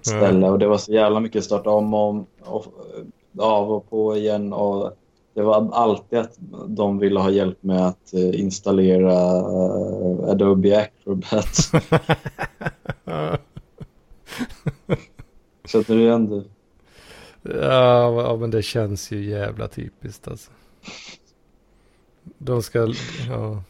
ställe 0.06 0.48
och 0.50 0.58
det 0.58 0.66
var 0.66 0.78
så 0.78 0.92
jävla 0.92 1.20
mycket 1.20 1.44
starta 1.44 1.70
om 1.70 1.94
och 1.94 2.28
och 2.44 2.66
av 3.38 3.72
och 3.72 3.90
på 3.90 4.16
igen 4.16 4.52
och 4.52 4.92
det 5.38 5.44
var 5.44 5.72
alltid 5.72 6.18
att 6.18 6.38
de 6.68 6.98
ville 6.98 7.20
ha 7.20 7.30
hjälp 7.30 7.62
med 7.62 7.86
att 7.86 8.14
eh, 8.14 8.40
installera 8.40 9.12
eh, 9.12 10.30
Adobe 10.30 10.78
Acrobat. 10.80 11.54
Så 15.64 15.78
att 15.78 15.86
det 15.86 15.94
är 15.94 16.10
ändå... 16.10 16.44
Ja, 17.42 18.22
ja, 18.22 18.36
men 18.36 18.50
det 18.50 18.62
känns 18.62 19.10
ju 19.10 19.24
jävla 19.24 19.68
typiskt 19.68 20.28
alltså. 20.28 20.50
De 22.38 22.62
ska, 22.62 22.94
ja, 23.28 23.62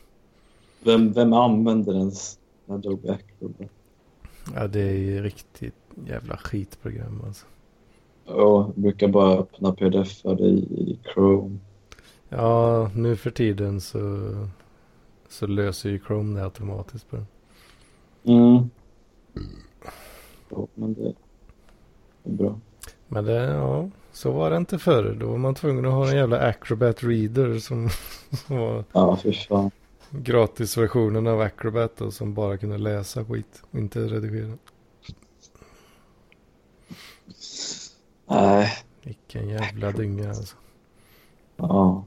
Vem, 0.81 1.13
vem 1.13 1.33
använder 1.33 1.95
ens 1.95 2.39
Adobe 2.69 3.13
Acrobat? 3.13 3.71
ja 4.55 4.67
det 4.67 4.81
är 4.81 4.99
ju 4.99 5.23
riktigt 5.23 5.75
jävla 6.07 6.37
skitprogram 6.37 7.23
alltså. 7.27 7.47
Och 8.29 8.75
brukar 8.75 9.09
bara 9.09 9.39
öppna 9.39 9.73
pdf 9.73 10.25
i, 10.25 10.99
Chrome. 11.15 11.59
Ja, 12.29 12.91
nu 12.95 13.17
för 13.17 13.31
tiden 13.31 13.81
så, 13.81 14.01
så 15.29 15.47
löser 15.47 15.91
ju 15.91 15.99
Chrome 16.07 16.39
det 16.39 16.45
automatiskt 16.45 17.11
på 17.11 17.17
den. 17.17 17.27
Mm. 18.25 18.71
Jo, 20.51 20.69
men 20.75 20.95
det 20.95 21.15
är 22.25 22.33
bra. 22.33 22.61
Men 23.09 23.25
det, 23.25 23.33
ja, 23.45 23.91
så 24.13 24.33
var 24.33 24.51
det 24.51 24.57
inte 24.57 24.79
förr. 24.79 25.17
Då 25.21 25.27
var 25.31 25.39
man 25.39 25.55
tvungen 25.55 25.85
att 25.87 25.93
ha 25.93 26.09
en 26.11 26.17
jävla 26.17 26.39
Acrobat 26.49 27.03
Reader 27.05 27.59
som, 27.59 27.89
som 28.47 28.57
var 28.57 28.85
Ja, 28.93 29.17
för 29.17 29.33
fan. 29.33 29.71
gratisversionen 30.11 31.27
av 31.27 31.41
Acrobat 31.41 31.97
då, 31.97 32.11
som 32.11 32.35
bara 32.35 32.59
kunde 32.59 32.79
läsa 32.79 33.25
skit 33.25 33.63
och 33.71 33.79
inte 33.79 34.01
redigera. 34.01 34.59
Nej, 38.29 38.73
Vilken 39.03 39.49
jävla 39.49 39.93
dynga 39.93 40.29
alltså. 40.29 40.57
ja. 41.57 42.05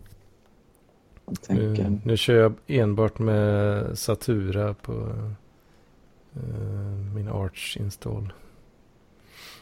Nu, 1.49 1.99
nu 2.06 2.18
kör 2.18 2.35
jag 2.35 2.53
enbart 2.68 3.19
med 3.19 3.98
Satura 3.99 4.73
på 4.73 4.93
eh, 6.34 7.14
min 7.15 7.27
Arch 7.30 7.77
install. 7.77 8.34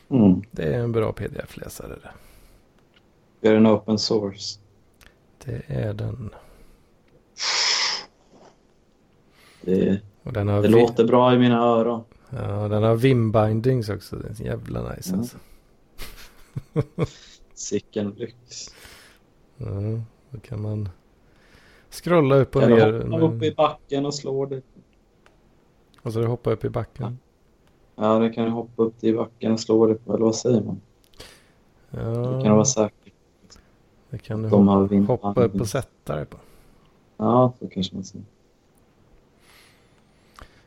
Mm. 0.10 0.42
Det 0.52 0.74
är 0.74 0.80
en 0.80 0.92
bra 0.92 1.12
pdf-läsare 1.12 1.96
det. 3.42 3.50
Är 3.50 3.54
den 3.54 3.68
open 3.68 4.00
source? 4.00 4.60
Det 5.46 5.62
är 5.68 5.94
den. 5.94 6.30
Det, 9.62 10.02
det 10.24 10.68
låter 10.68 11.06
bra 11.06 11.34
i 11.34 11.38
mina 11.38 11.58
öron. 11.60 12.04
ja, 12.30 12.68
den 12.68 12.84
har 12.84 12.96
Vim 12.96 13.32
bindings 13.32 13.90
också. 13.90 14.16
Det 14.16 14.28
är 14.44 14.46
jävla 14.46 14.94
nice 14.96 15.10
Mm. 15.10 15.20
alltså. 15.20 15.38
Sicken 17.54 18.10
lyx. 18.10 18.68
Ja, 19.58 19.66
då 20.30 20.40
kan 20.40 20.62
man 20.62 20.90
scrolla 21.90 22.36
upp 22.36 22.56
och 22.56 22.62
Kan 22.62 22.72
du 22.72 22.76
ner. 22.76 23.02
hoppa 23.02 23.26
upp 23.36 23.44
i 23.44 23.52
backen 23.52 24.06
och 24.06 24.16
slå 24.16 24.46
det? 24.46 24.62
Och 26.02 26.14
så 26.14 26.24
hoppa 26.26 26.52
upp 26.52 26.66
i 26.66 26.70
backen. 26.70 27.20
Ja, 27.96 28.20
det 28.20 28.30
kan 28.30 28.46
du 28.46 28.52
hoppa 28.52 28.84
upp 28.84 29.04
i 29.04 29.14
backen 29.14 29.52
och 29.52 29.60
slå 29.60 29.88
det 29.88 29.96
på, 29.96 30.14
eller 30.14 30.26
vad 30.26 30.36
säger 30.36 30.62
man? 30.62 30.82
Ja, 31.90 32.00
Det 32.00 32.32
kan 32.32 32.44
du 32.44 32.50
vara 32.50 32.66
säker. 32.66 33.14
det 34.10 34.18
kan 34.18 34.42
du 34.42 34.50
De 34.50 35.06
hoppa, 35.08 35.44
upp 35.44 35.56
och 35.62 35.68
sätta 35.68 36.16
dig 36.16 36.26
på. 36.26 36.38
Ja, 37.18 37.54
så 37.60 37.68
kanske 37.70 37.96
man 37.96 38.04
säger. 38.04 38.26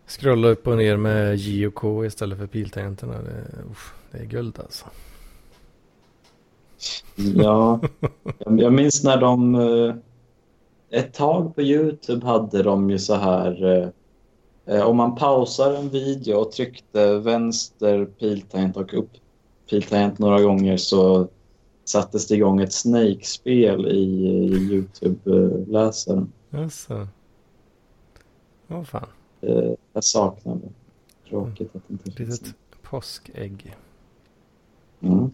Scrolla 0.06 0.48
upp 0.48 0.66
och 0.66 0.76
ner 0.76 0.96
med 0.96 1.36
J 1.36 1.66
och 1.66 1.74
K 1.74 2.04
istället 2.04 2.38
för 2.38 2.46
piltangenterna. 2.46 3.22
Det, 3.22 3.44
uff, 3.70 3.94
det 4.10 4.18
är 4.18 4.24
guld 4.24 4.58
alltså. 4.58 4.86
Ja, 7.36 7.80
jag 8.58 8.72
minns 8.72 9.04
när 9.04 9.16
de... 9.20 9.54
eh, 9.54 9.94
Ett 11.00 11.14
tag 11.14 11.54
på 11.54 11.62
Youtube 11.62 12.26
hade 12.26 12.62
de 12.62 12.90
ju 12.90 12.98
så 12.98 13.14
här... 13.14 13.64
eh, 13.64 13.88
eh, 14.76 14.82
Om 14.86 14.96
man 14.96 15.14
pausar 15.14 15.74
en 15.74 15.88
video 15.88 16.34
och 16.36 16.52
tryckte 16.52 17.18
vänster 17.18 18.04
piltangent 18.04 18.76
och 18.76 18.94
upp 18.94 19.10
piltangent 19.70 20.18
några 20.18 20.42
gånger 20.42 20.76
så 20.76 21.28
sattes 21.84 22.26
det 22.28 22.34
igång 22.34 22.60
ett 22.60 22.72
Snake-spel 22.72 23.86
i, 23.86 24.26
Youtube-läsaren. 24.70 26.32
Jaså? 26.50 27.06
Åh 28.68 28.82
fan. 28.82 29.06
Eh, 29.40 29.72
Jag 29.92 30.04
saknar 30.04 30.54
det. 30.54 30.68
Tråkigt 31.28 31.76
att 31.76 31.82
det 31.88 31.92
inte 31.92 32.08
Ett 32.10 32.16
finns. 32.16 32.42
litet 32.42 32.56
påskägg. 32.82 33.76
Mm. 35.00 35.30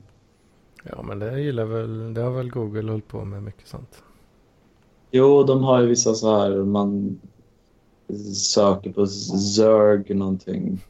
Ja 0.89 1.03
men 1.03 1.19
det 1.19 1.41
gillar 1.41 1.65
väl, 1.65 2.15
det 2.15 2.21
har 2.21 2.31
väl 2.31 2.51
Google 2.51 2.91
hållit 2.91 3.09
på 3.09 3.25
med 3.25 3.43
mycket 3.43 3.69
sånt. 3.69 4.03
Jo, 5.11 5.43
de 5.43 5.63
har 5.65 5.81
ju 5.81 5.87
vissa 5.87 6.15
så 6.15 6.39
här, 6.39 6.51
man 6.65 7.21
söker 8.35 8.93
på 8.93 9.07
Zerg 9.07 10.15
någonting 10.15 10.85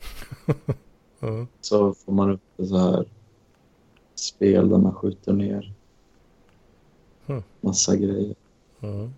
Ja. 1.20 1.46
så 1.60 1.94
får 1.94 2.12
man 2.12 2.30
upp 2.30 2.40
så 2.68 2.78
här 2.78 3.04
spel 4.14 4.68
där 4.68 4.78
man 4.78 4.94
skjuter 4.94 5.32
ner 5.32 5.72
Hmm. 7.26 7.42
massa 7.60 7.96
grejer. 7.96 8.34
Mm. 8.80 9.10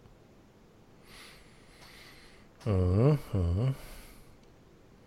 Mm, 2.65 3.17
mm. 3.33 3.69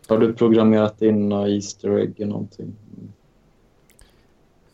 Har 0.07 0.17
du 0.17 0.33
programmerat 0.33 1.01
in 1.01 1.29
några 1.29 1.49
Easter 1.49 1.97
egg 1.99 2.13
eller 2.17 2.31
någonting? 2.31 2.75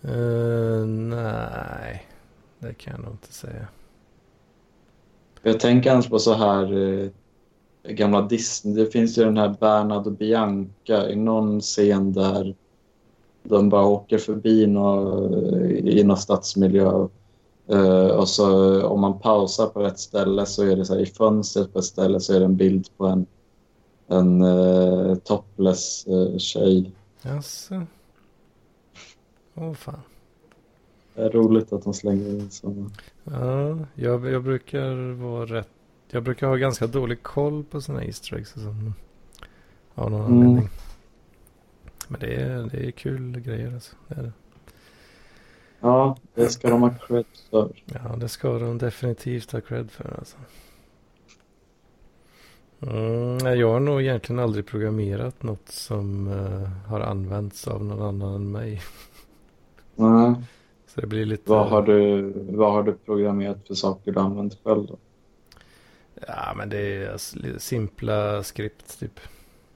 Eh, 0.02 0.86
nej, 0.86 2.06
det 2.60 2.74
kan 2.74 2.94
jag 2.94 3.04
nog 3.04 3.14
inte 3.14 3.34
säga. 3.34 3.68
Jag 5.42 5.60
tänker 5.60 5.92
annars 5.92 6.10
på 6.10 6.20
så 6.20 6.34
här 6.34 6.74
eh, 6.74 7.10
gamla 7.84 8.22
Disney. 8.22 8.76
Det 8.76 8.92
finns 8.92 9.18
ju 9.18 9.24
den 9.24 9.38
här 9.38 9.56
Bernard 9.60 10.08
och 10.08 10.14
Bianca 10.14 11.10
i 11.10 11.16
någon 11.16 11.62
scen 11.62 12.14
där 12.14 12.56
de 13.44 13.70
bara 13.70 13.86
åker 13.86 14.18
förbi 14.18 14.68
nå, 14.68 15.26
i 15.70 16.04
någon 16.04 16.18
stadsmiljö. 16.18 17.08
Eh, 17.68 18.08
och 18.08 18.30
så 18.30 18.82
om 18.88 19.00
man 19.00 19.20
pausar 19.20 19.68
på 19.68 19.80
rätt 19.80 20.00
ställe 20.00 20.46
så 20.46 20.64
är 20.64 20.76
det 20.76 20.86
så 20.86 20.94
här 20.94 21.02
i 21.02 21.06
fönstret 21.06 21.74
på 21.74 21.80
ett 21.80 21.86
ställe 21.86 22.20
så 22.20 22.34
är 22.34 22.40
det 22.40 22.46
en 22.46 22.56
bild 22.56 22.88
på 22.98 23.06
en, 23.06 23.26
en 24.08 24.42
eh, 24.42 25.16
topless 25.16 26.08
eh, 26.08 26.38
tjej. 26.38 26.92
Jaså? 27.22 27.86
Åh 29.56 29.74
fan. 29.74 30.02
Det 31.16 31.22
är 31.22 31.30
roligt 31.30 31.74
att 31.74 31.84
de 31.84 31.94
slänger 31.94 32.30
in 32.30 32.50
sådana. 32.50 32.90
Ja, 33.24 33.78
jag, 33.96 34.26
jag 34.32 34.44
brukar 34.44 35.12
vara 35.14 35.46
rätt. 35.46 35.70
Jag 36.12 36.24
brukar 36.24 36.48
ha 36.48 36.56
ganska 36.56 36.88
dålig 36.88 37.24
koll 37.24 37.64
på 37.64 37.82
sådana 37.82 38.04
Easter 38.06 38.38
eggs 38.38 38.56
och 38.56 38.62
sånt. 38.62 38.96
Av 39.96 40.12
någon 40.12 40.26
Mm. 40.26 40.38
anledning. 40.38 40.70
Men 42.08 42.20
det 42.20 42.36
är, 42.36 42.70
det 42.72 42.88
är 42.88 42.92
kul 42.92 43.40
grejer 43.40 43.74
alltså. 43.74 43.96
Det 44.08 44.16
är 44.16 44.24
det. 44.24 44.32
Ja, 45.80 46.18
det 46.36 46.50
ska 46.50 46.70
de 46.70 46.82
ha 46.82 46.90
cred 47.08 47.26
för. 47.50 47.72
Ja, 47.86 48.16
det 48.16 48.30
ska 48.30 48.60
de 48.60 48.78
definitivt 48.78 49.52
ha 49.52 49.62
cred 49.62 49.92
för 49.92 50.16
alltså. 50.18 50.38
Mm, 52.82 53.60
jag 53.60 53.72
har 53.74 53.80
nog 53.80 54.02
egentligen 54.02 54.40
aldrig 54.40 54.66
programmerat 54.66 55.44
något 55.44 55.70
som 55.70 56.28
eh, 56.28 56.70
har 56.92 57.00
använts 57.00 57.68
av 57.68 57.86
någon 57.86 58.02
annan 58.02 58.36
än 58.36 58.52
mig. 58.52 58.82
Nej. 60.00 60.36
Så 60.88 61.02
det 61.02 61.08
blir 61.08 61.26
lite... 61.26 61.50
Vad 61.50 61.70
har 61.70 61.82
du, 61.82 62.22
vad 62.50 62.72
har 62.72 62.84
du 62.84 62.94
programmerat 62.94 63.68
för 63.68 63.74
saker 63.74 64.12
du 64.12 64.20
använt 64.20 64.58
själv 64.64 64.86
då? 64.88 64.98
Ja, 66.28 66.54
men 66.58 66.70
det 66.70 66.78
är 66.78 67.18
simpla 67.60 68.44
skript 68.44 69.00
typ. 69.00 69.20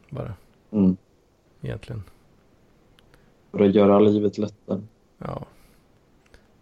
Bara, 0.10 0.34
Mm. 0.72 0.98
egentligen. 1.62 2.04
För 3.52 3.60
att 3.60 3.76
göra 3.76 4.00
livet 4.00 4.38
lättare. 4.38 4.82
Ja. 5.18 5.46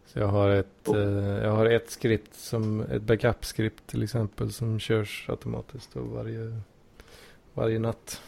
Så 0.05 0.19
jag 0.19 0.27
har 0.27 0.49
ett, 0.49 0.87
Oh. 0.87 0.97
eh, 0.97 1.43
jag 1.43 1.51
har 1.51 1.65
ett 1.65 1.89
skript 1.91 2.33
som, 2.35 2.81
ett 2.81 3.01
backup-skript 3.01 3.87
till 3.87 4.03
exempel 4.03 4.51
som 4.51 4.79
körs 4.79 5.25
automatiskt 5.29 5.93
då 5.93 5.99
varje, 6.01 6.61
varje 7.53 7.79
natt. 7.79 8.21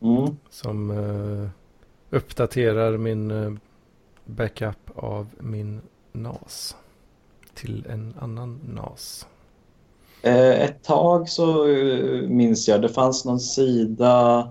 Mm. 0.00 0.36
Som 0.50 0.90
eh, 0.90 1.48
uppdaterar 2.10 2.96
min 2.96 3.30
eh, 3.30 3.52
backup 4.28 4.90
av 4.94 5.26
min 5.38 5.80
NAS. 6.12 6.76
Till 7.54 7.86
en 7.88 8.14
annan 8.20 8.60
NAS. 8.68 9.26
Eh, 10.22 10.62
ett 10.62 10.82
tag 10.82 11.28
så 11.28 11.68
eh, 11.68 12.28
minns 12.28 12.68
jag, 12.68 12.82
det 12.82 12.88
fanns 12.88 13.24
någon 13.24 13.40
sida, 13.40 14.50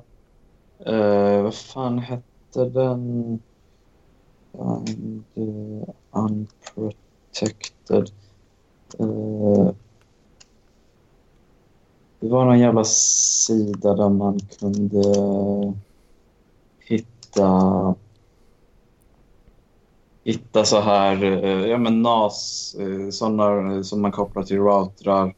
eh, 0.79 1.41
vad 1.41 1.55
fan 1.55 1.99
hette 1.99 2.65
den? 2.65 3.39
And, 4.59 5.23
uh, 5.37 5.83
unprotected. 6.11 8.11
Uh, 8.99 9.71
det 12.19 12.29
var 12.29 12.45
någon 12.45 12.59
jävla 12.59 12.83
sida 12.83 13.95
där 13.95 14.09
man 14.09 14.39
kunde 14.39 15.03
hitta 16.79 17.95
hitta 20.27 20.65
så 20.65 20.79
här, 20.79 21.23
eh, 21.23 21.65
ja 21.69 21.77
men 21.77 22.01
NAS, 22.01 22.75
eh, 22.79 23.09
sådana 23.09 23.83
som 23.83 24.01
man 24.01 24.11
kopplar 24.11 24.43
till 24.43 24.57
routrar 24.57 25.35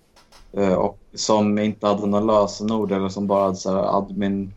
eh, 0.53 0.73
och 0.73 0.99
som 1.13 1.59
inte 1.59 1.87
hade 1.87 2.07
några 2.07 2.23
lösenord 2.23 2.91
eller 2.91 3.09
som 3.09 3.27
bara 3.27 3.43
hade 3.43 3.55
så 3.55 3.71
här 3.71 3.97
admin 3.97 4.53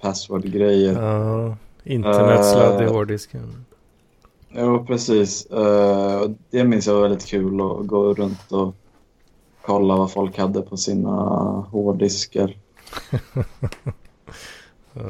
password-grejer. 0.00 1.02
Ja, 1.02 1.56
internetsladd 1.84 2.82
i 2.82 2.84
Eh, 2.84 2.92
hårddisken. 2.92 3.64
Jo, 4.50 4.84
precis. 4.86 5.46
Eh, 5.46 6.30
det 6.50 6.64
minns 6.64 6.86
jag 6.86 6.94
var 6.94 7.02
väldigt 7.02 7.26
kul 7.26 7.60
att 7.60 7.86
gå 7.86 8.14
runt 8.14 8.52
och 8.52 8.74
kolla 9.62 9.96
vad 9.96 10.12
folk 10.12 10.38
hade 10.38 10.62
på 10.62 10.76
sina 10.76 11.10
hårddiskar. 11.70 12.56
Ja, 14.92 15.02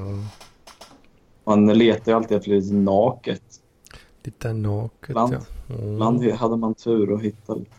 Man 1.45 1.67
letar 1.67 2.13
ju 2.13 2.17
alltid 2.17 2.37
efter 2.37 2.51
lite 2.51 2.75
naket. 2.75 3.43
Lite 4.29 4.53
naket 4.53 5.11
Ibland- 5.11 5.33
ja. 5.33 5.75
Mm. 5.75 5.93
Ibland 5.93 6.33
hade 6.33 6.57
man 6.57 6.75
tur 6.75 7.15
att 7.15 7.23
hitta 7.23 7.55
lite 7.55 7.77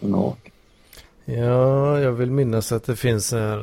naket. 0.00 0.52
Ja, 1.24 2.00
jag 2.00 2.12
vill 2.12 2.30
minnas 2.30 2.72
att 2.72 2.84
det 2.84 2.96
finns 2.96 3.32
eh, 3.32 3.60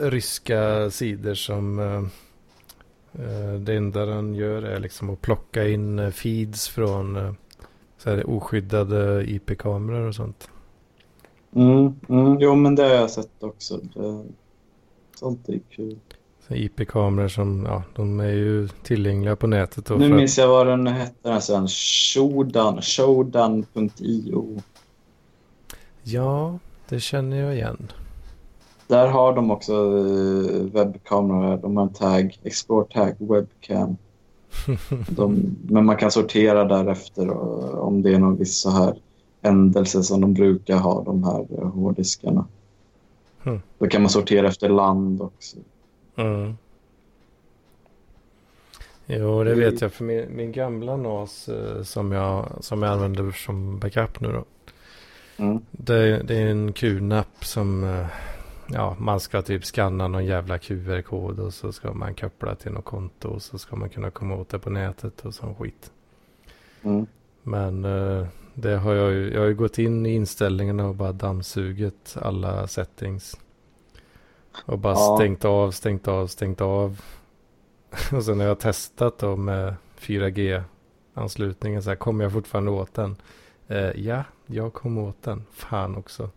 ryska 0.00 0.90
sidor 0.90 1.34
som 1.34 1.78
eh, 1.78 2.02
eh, 3.24 3.54
det 3.54 3.74
enda 3.74 4.06
den 4.06 4.34
gör 4.34 4.62
är 4.62 4.80
liksom 4.80 5.10
att 5.10 5.20
plocka 5.20 5.68
in 5.68 6.12
feeds 6.12 6.68
från 6.68 7.36
så 7.98 8.10
här, 8.10 8.30
oskyddade 8.30 9.24
IP-kameror 9.30 10.08
och 10.08 10.14
sånt. 10.14 10.48
Mm, 11.54 12.00
mm, 12.08 12.40
jo, 12.40 12.54
men 12.54 12.74
det 12.74 12.82
har 12.82 12.90
jag 12.90 13.10
sett 13.10 13.42
också. 13.42 13.80
Det, 13.94 14.24
sånt 15.16 15.48
är 15.48 15.60
kul. 15.70 15.98
IP-kameror 16.48 17.28
som, 17.28 17.64
ja, 17.64 17.82
de 17.96 18.20
är 18.20 18.32
ju 18.32 18.68
tillgängliga 18.68 19.36
på 19.36 19.46
nätet. 19.46 19.88
Nu 19.88 19.94
att- 20.04 20.10
minns 20.10 20.38
jag 20.38 20.48
vad 20.48 20.66
den 20.66 20.86
hette, 20.86 21.14
den 21.22 21.32
här 21.32 21.40
sen. 21.40 21.68
Shodan, 21.68 22.82
Shodan.io. 22.82 24.62
Ja, 26.02 26.58
det 26.88 27.00
känner 27.00 27.36
jag 27.36 27.54
igen. 27.54 27.92
Där 28.86 29.08
har 29.08 29.34
de 29.34 29.50
också 29.50 29.72
eh, 29.72 30.62
webbkameror. 30.72 31.56
De 31.56 31.76
har 31.76 31.84
en 31.84 31.92
tag, 31.92 32.38
export 32.42 32.92
tag 32.92 33.14
webcam. 33.18 33.96
De, 35.08 35.56
men 35.68 35.84
man 35.84 35.96
kan 35.96 36.10
sortera 36.10 36.64
därefter 36.64 37.30
och, 37.30 37.86
om 37.86 38.02
det 38.02 38.14
är 38.14 38.18
någon 38.18 38.36
viss 38.36 38.60
så 38.60 38.70
här 38.70 38.96
händelse 39.42 40.02
som 40.02 40.20
de 40.20 40.34
brukar 40.34 40.76
ha, 40.78 41.02
de 41.02 41.24
här 41.24 41.46
eh, 41.58 41.68
hårddiskarna. 41.68 42.44
Hmm. 43.42 43.60
Då 43.78 43.86
kan 43.86 44.02
man 44.02 44.10
sortera 44.10 44.48
efter 44.48 44.68
land 44.68 45.22
också. 45.22 45.56
Mm. 46.16 46.56
Jo, 49.06 49.44
det 49.44 49.54
vet 49.54 49.80
jag. 49.80 49.92
För 49.92 50.04
min, 50.04 50.36
min 50.36 50.52
gamla 50.52 50.96
NAS 50.96 51.48
eh, 51.48 51.82
som, 51.82 52.12
jag, 52.12 52.58
som 52.60 52.82
jag 52.82 52.92
använder 52.92 53.30
som 53.30 53.78
backup 53.78 54.20
nu 54.20 54.32
då. 54.32 54.44
Mm. 55.44 55.60
Det, 55.70 56.22
det 56.22 56.36
är 56.36 56.46
en 56.46 56.72
QNAP 56.72 57.44
som 57.44 57.84
eh, 57.84 58.06
ja, 58.66 58.96
man 58.98 59.20
ska 59.20 59.42
typ 59.42 59.64
scanna 59.64 60.08
någon 60.08 60.26
jävla 60.26 60.58
QR-kod 60.58 61.40
och 61.40 61.54
så 61.54 61.72
ska 61.72 61.92
man 61.92 62.14
koppla 62.14 62.54
till 62.54 62.72
något 62.72 62.84
konto 62.84 63.28
och 63.28 63.42
så 63.42 63.58
ska 63.58 63.76
man 63.76 63.88
kunna 63.88 64.10
komma 64.10 64.34
åt 64.34 64.48
det 64.48 64.58
på 64.58 64.70
nätet 64.70 65.24
och 65.24 65.34
sån 65.34 65.54
skit. 65.54 65.90
Mm. 66.82 67.06
Men 67.42 67.84
eh, 67.84 68.26
det 68.54 68.76
har 68.76 68.94
jag 68.94 69.12
ju, 69.12 69.32
jag 69.32 69.40
har 69.40 69.48
ju 69.48 69.54
gått 69.54 69.78
in 69.78 70.06
i 70.06 70.14
inställningarna 70.14 70.88
och 70.88 70.94
bara 70.94 71.12
dammsugit 71.12 72.16
alla 72.20 72.66
settings. 72.66 73.36
Och 74.64 74.78
bara 74.78 74.94
Ja. 74.94 75.16
stängt 75.16 75.44
av, 75.44 75.70
stängt 75.70 76.08
av, 76.08 76.26
stängt 76.26 76.60
av. 76.60 77.00
och 78.12 78.24
sen 78.24 78.40
har 78.40 78.46
jag 78.46 78.58
testat 78.60 79.18
då 79.18 79.36
med 79.36 79.74
4G-anslutningen 80.00 81.82
så 81.82 81.88
här, 81.88 81.96
kommer 81.96 82.24
jag 82.24 82.32
fortfarande 82.32 82.70
åt 82.70 82.94
den? 82.94 83.16
Eh, 83.68 83.90
ja, 83.90 84.24
jag 84.46 84.72
kom 84.72 84.98
åt 84.98 85.22
den. 85.22 85.44
Fan 85.52 85.96
också. 85.96 86.30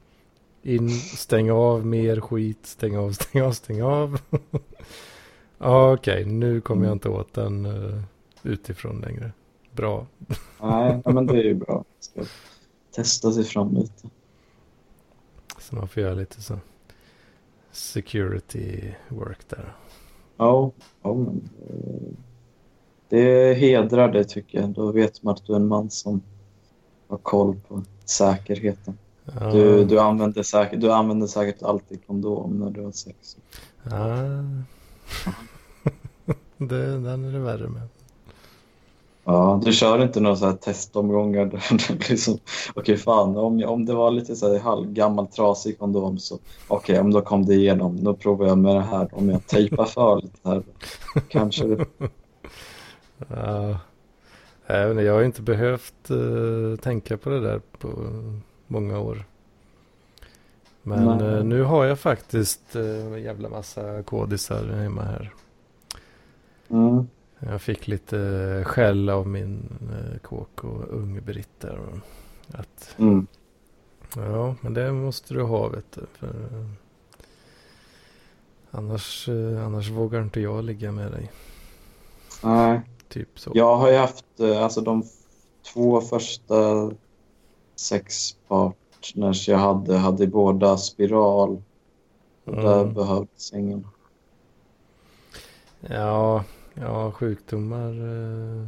In, 0.62 0.90
stäng 0.92 1.52
av 1.52 1.86
mer 1.86 2.20
skit, 2.22 2.66
stäng 2.66 2.98
av, 2.98 3.12
stäng 3.14 3.42
av, 3.42 3.52
stäng 3.52 3.82
av. 3.84 4.20
Ja, 5.62 5.94
Okej, 5.94 6.26
nu 6.26 6.62
kommer 6.62 6.86
jag 6.86 6.92
inte 6.96 7.10
åt 7.10 7.34
den 7.34 7.66
eh, 7.66 8.02
utifrån 8.44 9.02
längre. 9.02 9.32
Bra. 9.72 10.08
Nej, 10.62 11.02
men 11.06 11.26
det 11.28 11.34
är 11.34 11.44
ju 11.44 11.54
bra. 11.54 11.86
Ska 12.00 12.22
testa 12.92 13.32
sig 13.32 13.44
fram 13.44 13.74
lite. 13.76 14.10
Så 15.58 15.76
man 15.76 15.88
får 15.88 16.04
göra 16.04 16.14
lite 16.14 16.42
så 16.42 16.60
security 17.80 18.94
work 19.10 19.50
där. 19.50 19.76
Ja, 20.38 20.72
ja 21.02 21.14
men, 21.14 21.50
eh, 21.70 22.10
det 23.10 23.54
hedrar 23.54 24.12
det 24.12 24.24
tycker 24.24 24.62
jag. 24.62 24.70
Då 24.70 24.92
vet 24.92 25.24
man 25.24 25.34
att 25.34 25.46
du 25.46 25.54
är 25.54 25.58
en 25.58 25.68
man 25.68 25.90
som 25.90 26.22
har 27.08 27.18
koll 27.18 27.60
på 27.68 27.84
säkerheten. 28.06 28.98
Ja, 29.40 29.52
Du, 29.52 29.86
du, 29.86 30.00
använder 30.00 30.44
säkert, 30.44 30.82
du 30.82 30.92
använder 30.92 31.28
säkert 31.28 31.64
alltid 31.64 32.08
kondom 32.08 32.60
när 32.60 32.70
du 32.70 32.82
har 32.84 32.92
sex. 32.92 33.38
ja. 33.84 34.08
det, 36.58 37.00
den 37.00 37.26
är 37.26 37.32
det 37.32 37.40
värre 37.40 37.68
med. 37.70 37.88
Ja, 39.32 39.62
du 39.66 39.74
kör 39.74 40.04
inte 40.04 40.20
några 40.20 40.36
så 40.36 40.46
här 40.46 40.54
testomgångar 40.54 41.46
där 41.46 41.64
det 41.98 42.10
liksom, 42.10 42.38
okej 42.74 42.98
fan, 42.98 43.38
om, 43.38 43.64
om 43.64 43.86
det 43.86 43.94
var 43.94 44.12
lite 44.12 44.36
så 44.36 44.54
här 44.54 44.60
halvgammal 44.60 45.28
trasig 45.28 45.80
kondom 45.80 46.20
så 46.20 46.40
okej, 46.68 47.00
om 47.00 47.12
då 47.12 47.22
kom 47.22 47.46
det 47.46 47.54
igenom, 47.54 48.04
då 48.04 48.14
provar 48.14 48.48
jag 48.48 48.58
med 48.58 48.76
det 48.76 48.82
här. 48.82 49.10
Om 49.12 49.30
jag 49.30 49.48
tejpar 49.48 49.86
för 49.86 50.22
lite 50.22 50.50
här, 50.50 50.64
kanske 51.28 51.68
det... 51.68 51.86
Ja. 53.28 53.78
Jag, 54.68 55.14
har 55.14 55.24
inte 55.24 55.42
behövt 55.42 56.10
eh, 56.10 56.80
tänka 56.82 57.18
på 57.18 57.30
det 57.30 57.40
där 57.40 57.62
på 57.80 57.90
många 58.68 59.00
år. 59.00 59.26
Men 60.84 61.22
eh, 61.22 61.44
nu 61.44 61.64
har 61.64 61.86
jag 61.86 62.00
faktiskt 62.00 62.76
eh, 62.76 63.06
en 63.06 63.24
jävla 63.24 63.50
massa 63.50 64.04
kodisar 64.04 64.66
hemma 64.66 65.02
här. 65.02 65.34
Mm. 66.70 67.08
Jag 67.40 67.62
fick 67.62 67.88
lite 67.88 68.64
skäll 68.68 69.10
av 69.10 69.28
min 69.28 69.70
eh, 69.92 70.20
kåk 70.20 70.64
och 70.64 70.84
ung-Britt 70.90 71.60
där. 71.60 71.80
Att, 72.54 72.96
Mm. 73.00 73.28
ja, 74.16 74.56
men 74.62 74.74
det 74.74 74.92
måste 74.92 75.34
du 75.34 75.44
ha 75.44 75.68
vet 75.68 75.92
du. 75.92 76.02
För, 76.14 76.28
eh, 76.28 76.66
annars, 78.72 79.30
eh, 79.30 79.66
annars 79.66 79.90
vågar 79.90 80.22
inte 80.22 80.40
jag 80.42 80.64
ligga 80.64 80.92
med 80.92 81.12
dig. 81.12 81.32
Nej, 82.44 82.82
Typ 83.10 83.40
så. 83.40 83.52
jag 83.54 83.76
har 83.78 83.92
ju 83.92 83.98
haft 83.98 84.26
alltså 84.58 84.82
de 84.82 85.04
två 85.74 86.02
första 86.02 86.92
sex 87.76 88.36
partners 88.48 89.48
jag 89.48 89.58
hade, 89.58 89.98
hade 89.98 90.28
båda 90.28 90.78
spiral. 90.78 91.62
Och 92.46 92.56
där 92.56 92.82
Mm. 92.82 92.94
behövdes 92.94 93.54
ingen. 93.54 93.88
Ja, 95.82 96.44
ja 96.80 97.12
sjukdomar. 97.12 97.92
Eh, 97.92 98.68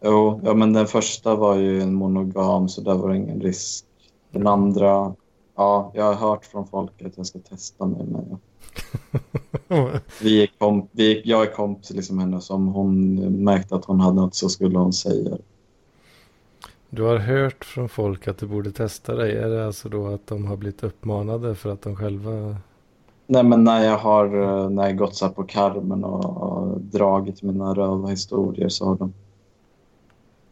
Jo, 0.00 0.40
ja, 0.44 0.54
men 0.54 0.72
den 0.72 0.86
första 0.86 1.34
var 1.36 1.56
ju 1.56 1.80
en 1.82 1.94
monogam 1.94 2.68
så 2.68 2.80
där 2.80 2.94
var 2.94 3.08
det 3.08 3.16
ingen 3.16 3.40
risk. 3.40 3.86
Den 4.30 4.46
andra, 4.46 5.14
ja, 5.56 5.92
jag 5.94 6.04
har 6.04 6.14
hört 6.14 6.44
från 6.46 6.66
folk 6.66 7.02
att 7.02 7.16
jag 7.16 7.26
ska 7.26 7.38
testa 7.38 7.86
mig 7.86 8.06
men 8.06 8.38
vi 10.20 10.42
är 10.42 10.46
komp- 10.58 10.88
vi, 10.92 11.22
jag 11.24 11.42
är 11.42 11.52
kompis 11.54 11.90
liksom 11.90 12.18
henne 12.18 12.40
så 12.40 12.54
om 12.54 12.66
hon 12.68 13.14
märkte 13.44 13.76
att 13.76 13.84
hon 13.84 14.00
hade 14.00 14.16
något 14.16 14.34
så 14.34 14.48
skulle 14.48 14.78
hon 14.78 14.92
säga 14.92 15.30
det. 15.30 15.38
du 16.90 17.02
har 17.02 17.16
hört 17.18 17.64
från 17.64 17.88
folk 17.88 18.28
att 18.28 18.38
du 18.38 18.46
borde 18.46 18.72
testa 18.72 19.14
dig. 19.14 19.36
Är 19.36 19.48
det 19.48 19.66
alltså 19.66 19.88
då 19.88 20.06
att 20.08 20.26
de 20.26 20.44
har 20.46 20.56
blivit 20.56 20.82
uppmanade 20.84 21.54
för 21.54 21.70
att 21.72 21.82
de 21.82 21.96
själva... 21.96 22.56
Nej 23.26 23.44
men 23.44 23.64
när 23.64 23.84
jag 23.84 23.98
har 23.98 24.42
eh, 24.42 24.70
när 24.70 24.84
jag 24.86 24.96
gått 24.96 25.34
på 25.34 25.44
karmen 25.44 26.04
och, 26.04 26.42
och 26.42 26.80
dragit 26.80 27.42
mina 27.42 27.74
röva 27.74 28.08
historier 28.08 28.68
så 28.68 28.84
har 28.86 28.96
de, 28.96 29.12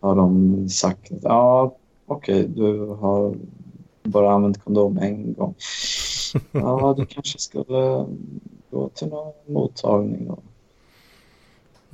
har 0.01 0.17
de 0.17 0.69
sagt 0.69 1.13
att 1.13 1.23
ja 1.23 1.77
okej 2.07 2.49
du 2.49 2.87
har 2.87 3.35
bara 4.03 4.33
använt 4.33 4.65
kondom 4.65 4.99
en 4.99 5.35
gång. 5.35 5.55
Ja 6.53 6.95
du 6.97 7.07
kanske 7.07 7.39
skulle 7.39 8.07
gå 8.71 8.89
till 8.89 9.09
någon 9.09 9.33
mottagning 9.47 10.31
och 10.31 10.45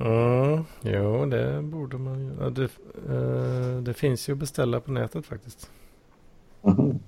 Mm, 0.01 0.63
jo, 0.81 1.25
det 1.25 1.61
borde 1.61 1.97
man 1.97 2.19
ju. 2.19 2.31
Ja, 2.39 2.49
det, 2.49 2.63
eh, 3.09 3.81
det 3.81 3.93
finns 3.93 4.29
ju 4.29 4.33
att 4.33 4.39
beställa 4.39 4.79
på 4.79 4.91
nätet 4.91 5.25
faktiskt. 5.25 5.71
Mhm. 6.61 6.99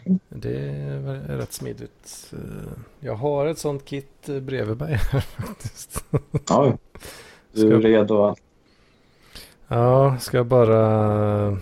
Okej. 0.00 0.18
Det 0.28 0.58
är 0.58 0.98
väl 0.98 1.20
rätt 1.38 1.52
smidigt. 1.52 2.32
Eh, 2.32 2.72
Jag 3.00 3.14
har 3.14 3.46
ett 3.46 3.58
sånt 3.58 3.84
kit 3.84 4.26
bredvid 4.42 4.78
mig 4.80 4.94
här 4.94 5.20
faktiskt. 5.20 6.04
Oj. 6.50 6.76
Du 7.52 7.66
är 7.74 7.78
Ska- 7.80 7.88
redo 7.88 8.24
att... 8.24 8.38
Ja, 9.68 10.18
ska 10.18 10.44
bara 10.44 11.58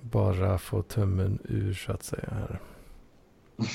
bara 0.00 0.58
få 0.58 0.82
tummen 0.82 1.38
ur 1.44 1.74
så 1.74 1.92
att 1.92 2.02
säga 2.02 2.28
här. 2.30 2.60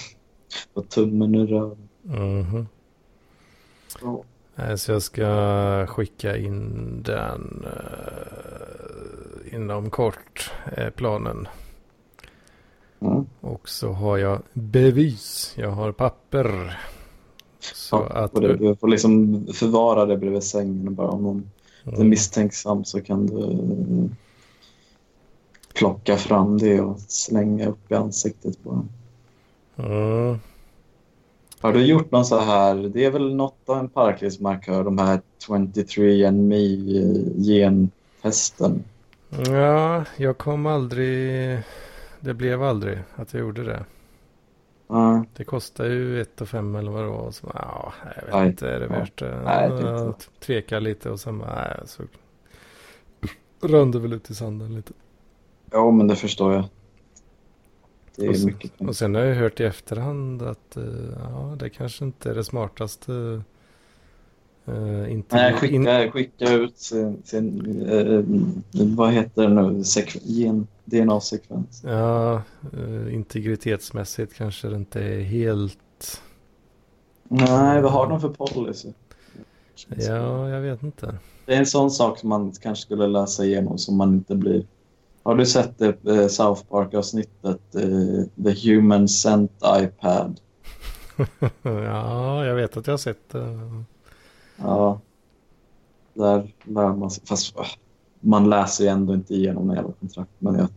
Och 0.73 0.89
tummen 0.89 1.35
ur 1.35 1.47
röven. 1.47 1.89
Mhm. 2.01 2.67
Ja. 4.01 4.23
Nej, 4.55 4.77
Så 4.77 4.91
jag 4.91 5.01
ska 5.01 5.85
skicka 5.87 6.37
in 6.37 7.01
den 7.03 7.65
eh, 7.65 9.53
inom 9.55 9.89
kort, 9.89 10.51
är 10.65 10.89
planen. 10.89 11.47
Mm. 12.99 13.25
Och 13.41 13.69
så 13.69 13.91
har 13.91 14.17
jag 14.17 14.41
bevis. 14.53 15.53
Jag 15.57 15.71
har 15.71 15.91
papper. 15.91 16.79
Så 17.59 17.95
Ja, 17.95 18.05
att... 18.09 18.33
och 18.33 18.41
det, 18.41 18.55
du 18.55 18.75
får 18.75 18.87
liksom 18.87 19.45
förvara 19.53 20.05
det 20.05 20.17
bredvid 20.17 20.43
sängen 20.43 20.95
bara 20.95 21.09
om 21.09 21.23
någon 21.23 21.51
är 21.85 21.95
Mm. 21.95 22.09
misstänksam 22.09 22.85
så 22.85 23.01
kan 23.01 23.25
du 23.27 23.43
eh, 23.43 24.09
plocka 25.73 26.17
fram 26.17 26.57
det 26.57 26.81
och 26.81 26.99
slänga 26.99 27.67
upp 27.67 27.91
i 27.91 27.95
ansiktet 27.95 28.63
på 28.63 28.69
dem. 28.69 28.89
Mm. 29.75 30.39
Har 31.59 31.73
du 31.73 31.85
gjort 31.85 32.11
någon 32.11 32.25
så 32.25 32.39
här, 32.39 32.75
det 32.75 33.05
är 33.05 33.11
väl 33.11 33.35
något 33.35 33.69
av 33.69 33.77
en 33.77 33.89
parklivsmarkör, 33.89 34.83
de 34.83 34.97
här 34.97 35.21
23andMe 35.47 37.43
gentesten? 37.45 38.83
Ja, 39.29 40.03
jag 40.17 40.37
kom 40.37 40.65
aldrig... 40.65 41.59
Det 42.19 42.33
blev 42.33 42.63
aldrig 42.63 42.99
att 43.15 43.33
jag 43.33 43.39
gjorde 43.41 43.63
det. 43.63 43.85
Ja, 44.87 45.25
Det 45.35 45.43
kostar 45.43 45.85
ju 45.85 46.21
1 46.21 46.41
och 46.41 46.49
5 46.49 46.75
eller 46.75 46.91
vad 46.91 47.03
det 47.03 47.09
var. 47.09 47.31
Så, 47.31 47.51
ja, 47.53 47.93
jag 48.15 48.23
vet 48.25 48.33
Nej. 48.33 48.47
inte, 48.47 48.69
är 48.69 48.79
det 48.79 48.87
värt 48.87 49.19
det? 49.19 49.41
Nej, 49.45 49.69
jag 49.83 50.15
tvekar 50.39 50.79
lite 50.79 51.09
och 51.09 51.19
sen 51.19 51.37
nej, 51.37 51.79
så 51.85 52.03
rann 53.61 53.91
det 53.91 53.99
väl 53.99 54.13
ut 54.13 54.29
i 54.29 54.35
sanden 54.35 54.75
lite. 54.75 54.93
ja 55.71 55.91
men 55.91 56.07
det 56.07 56.15
förstår 56.15 56.53
jag. 56.53 56.63
Det 58.15 58.27
Och 58.27 58.33
är 58.33 58.37
så- 58.37 58.47
mycket 58.47 58.77
pengar. 58.77 58.89
Och 58.89 58.95
sen 58.95 59.15
har 59.15 59.21
jag 59.21 59.35
hört 59.35 59.59
i 59.59 59.63
efterhand 59.63 60.41
att 60.41 60.77
eh, 60.77 60.83
ja, 61.23 61.55
det 61.59 61.69
kanske 61.69 62.05
inte 62.05 62.29
är 62.31 62.35
det 62.35 62.43
smartaste. 62.43 63.41
Uh, 64.69 65.11
inte, 65.11 65.35
Nej, 65.35 65.51
in, 65.51 65.57
skicka, 65.57 66.11
skicka 66.11 66.53
ut 66.53 66.77
sin, 66.77 67.21
sin 67.23 67.81
eh, 67.89 68.23
vad 68.95 69.11
heter 69.11 69.41
det 69.41 69.49
nu, 69.49 69.83
Sekven, 69.83 70.67
DNA-sekvens. 70.85 71.83
ja, 71.83 72.41
eh, 72.73 73.13
integritetsmässigt 73.13 74.33
kanske 74.33 74.67
det 74.67 74.75
inte 74.75 75.03
är 75.03 75.21
helt... 75.21 76.21
Nej, 77.23 77.81
vad 77.81 77.91
har 77.91 78.09
de 78.09 78.21
för 78.21 78.29
policy? 78.29 78.89
Ja, 79.87 80.49
jag 80.49 80.61
vet 80.61 80.83
inte. 80.83 81.17
Det 81.45 81.53
är 81.53 81.59
en 81.59 81.65
sån 81.65 81.91
sak 81.91 82.19
som 82.19 82.29
man 82.29 82.51
kanske 82.51 82.81
skulle 82.81 83.07
läsa 83.07 83.45
igenom 83.45 83.77
som 83.77 83.97
man 83.97 84.13
inte 84.13 84.35
blir... 84.35 84.65
Har 85.23 85.35
du 85.35 85.45
sett 85.45 85.77
det 85.77 86.29
South 86.29 86.63
Park-avsnittet 86.69 87.61
The 88.43 88.69
Human 88.69 89.07
Scent 89.07 89.51
iPad? 89.65 90.39
ja, 91.61 92.45
jag 92.45 92.55
vet 92.55 92.77
att 92.77 92.87
jag 92.87 92.93
har 92.93 92.97
sett 92.97 93.29
det. 93.29 93.59
Ja. 94.57 95.01
Där 96.13 96.53
lär 96.63 96.93
man 96.93 97.11
sig. 97.11 97.23
Fast 97.25 97.57
äh, 97.57 97.65
man 98.19 98.49
läser 98.49 98.83
ju 98.83 98.89
ändå 98.89 99.13
inte 99.13 99.33
igenom 99.33 99.69
hela 99.69 99.91
kontrakt. 99.99 100.31
Men 100.39 100.55
jag, 100.55 100.67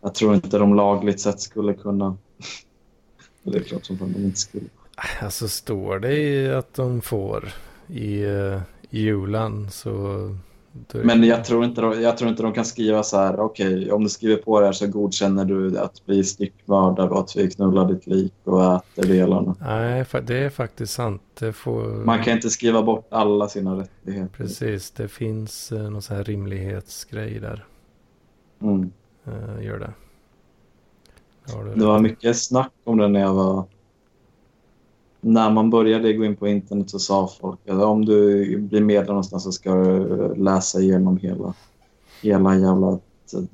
jag 0.00 0.14
tror 0.14 0.34
inte 0.34 0.58
de 0.58 0.74
lagligt 0.74 1.20
sett 1.20 1.40
skulle 1.40 1.74
kunna... 1.74 2.16
det 3.42 3.58
är 3.58 3.62
klart 3.62 3.84
som 3.84 3.98
fan 3.98 4.12
de 4.12 4.18
inte 4.18 4.40
skulle. 4.40 4.66
Alltså 5.22 5.48
står 5.48 5.98
det 5.98 6.48
att 6.58 6.74
de 6.74 7.00
får 7.00 7.48
i 7.86 8.22
eh, 8.22 8.60
i 8.92 9.00
julan 9.00 9.70
så... 9.70 10.36
Men 10.92 11.24
jag 11.24 11.44
tror 11.44 11.64
inte 11.64 11.80
de, 11.80 12.02
jag 12.02 12.16
tror 12.16 12.30
inte 12.30 12.42
de 12.42 12.52
kan 12.52 12.64
skriva 12.64 13.02
så 13.02 13.16
här, 13.16 13.40
okej, 13.40 13.92
om 13.92 14.02
du 14.02 14.08
skriver 14.08 14.36
på 14.36 14.60
det 14.60 14.66
här 14.66 14.72
så 14.72 14.86
godkänner 14.86 15.44
du 15.44 15.78
att 15.78 16.06
bli 16.06 16.24
styckmördad 16.24 17.10
och 17.10 17.20
att 17.20 17.36
vi 17.36 17.50
knullar 17.50 17.88
ditt 17.88 18.06
lik 18.06 18.34
och 18.44 18.74
äter 18.74 19.02
delarna. 19.02 19.56
Nej, 19.60 20.04
det 20.22 20.36
är 20.36 20.50
faktiskt 20.50 20.92
sant. 20.92 21.42
Får... 21.54 22.04
Man 22.04 22.22
kan 22.22 22.32
inte 22.32 22.50
skriva 22.50 22.82
bort 22.82 23.06
alla 23.10 23.48
sina 23.48 23.80
rättigheter. 23.80 24.36
Precis, 24.36 24.90
det 24.90 25.08
finns 25.08 25.72
uh, 25.72 25.90
någon 25.90 26.02
sån 26.02 26.16
här 26.16 26.24
rimlighetsgrej 26.24 27.40
där. 27.40 27.64
Mm. 28.62 28.92
Uh, 29.28 29.64
gör 29.64 29.78
det. 29.78 29.92
Det 31.46 31.74
Det 31.74 31.86
var 31.86 31.98
mycket 31.98 32.36
snack 32.36 32.72
om 32.84 32.98
det 32.98 33.08
när 33.08 33.20
jag 33.20 33.34
var... 33.34 33.64
När 35.24 35.50
man 35.50 35.70
började 35.70 36.12
gå 36.12 36.24
in 36.24 36.36
på 36.36 36.48
internet 36.48 36.90
så 36.90 36.98
sa 36.98 37.30
folk 37.40 37.58
att 37.68 37.82
om 37.82 38.04
du 38.04 38.58
blir 38.58 38.80
medlem 38.80 39.06
någonstans 39.06 39.44
så 39.44 39.52
ska 39.52 39.74
du 39.74 40.34
läsa 40.34 40.80
igenom 40.80 41.16
hela, 41.16 41.54
hela 42.22 42.56
jävla 42.58 42.96
t- 43.30 43.46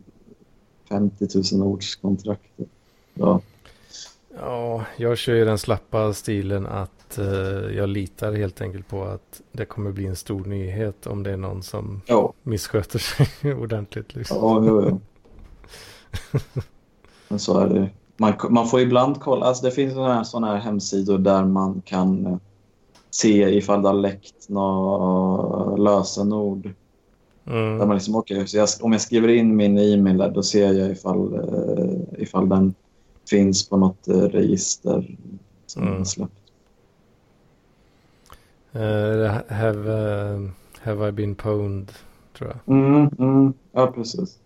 50 0.89 1.27
000 1.57 1.63
ords 1.69 1.97
kontraktet. 1.97 2.69
Ja. 3.15 3.41
Ja, 4.41 4.85
jag 4.97 5.19
kör 5.19 5.35
ju 5.35 5.45
den 5.45 5.59
slappa 5.59 6.13
stilen 6.13 6.67
att 6.67 7.19
eh, 7.19 7.27
jag 7.77 7.89
litar 7.89 8.33
helt 8.33 8.61
enkelt 8.61 8.89
på 8.89 9.05
att 9.05 9.43
det 9.53 9.65
kommer 9.65 9.93
bli 9.93 10.07
en 10.07 10.17
stor 10.17 10.45
nyhet 10.45 11.07
om 11.07 11.23
det 11.23 11.31
är 11.33 11.37
någon 11.37 11.63
som 11.63 12.01
Ja, 12.07 12.33
missköter 12.43 12.99
sig 12.99 13.55
ordentligt. 13.55 14.15
Liksom. 14.15 14.37
ja, 14.37 14.65
jo, 14.67 14.83
jo. 14.89 15.01
Men 17.29 17.39
så 17.39 17.59
är 17.61 17.67
det. 17.69 17.89
Man, 18.21 18.33
man 18.51 18.69
får 18.69 18.81
ibland 18.81 19.21
kolla, 19.21 19.47
alltså 19.47 19.65
det 19.65 19.71
finns 19.71 19.95
sådana 19.95 20.15
här, 20.15 20.25
såna 20.25 20.47
här 20.47 20.57
hemsidor 20.57 21.19
där 21.19 21.45
man 21.45 21.83
kan 21.85 22.27
eh, 22.27 22.37
se 23.11 23.57
ifall 23.57 23.83
det 23.83 23.89
har 23.89 23.95
läckt 23.95 24.49
några 24.49 25.77
lösenord 25.77 26.63
Där 27.45 27.55
Mm. 27.55 27.89
man 27.89 27.95
liksom, 27.97 28.23
så 28.47 28.57
jag, 28.57 28.69
om 28.81 28.93
jag 28.93 29.01
skriver 29.01 29.29
in 29.29 29.57
min 29.57 29.79
e-mail 29.79 30.17
där, 30.19 30.31
då 30.31 30.43
ser 30.43 30.73
jag 30.73 30.91
ifall, 30.91 31.35
eh, 31.35 32.23
ifall 32.23 32.49
den 32.49 32.75
finns 33.31 33.69
på 33.69 33.77
något 33.77 34.09
eh, 34.09 34.21
register 34.21 35.17
som 35.67 35.83
Mm. 35.83 35.97
har 35.99 36.05
släppt. 36.05 36.33
Eh, 38.73 39.55
have, 39.57 39.93
eh, 39.93 40.41
have 40.83 41.09
I 41.09 41.13
been 41.13 41.35
pwned, 41.35 41.93
tror 42.39 42.51
jag. 42.51 42.77
Mm, 42.77 43.11
mm, 43.19 43.53
ja, 43.73 43.87
precis. 43.87 44.39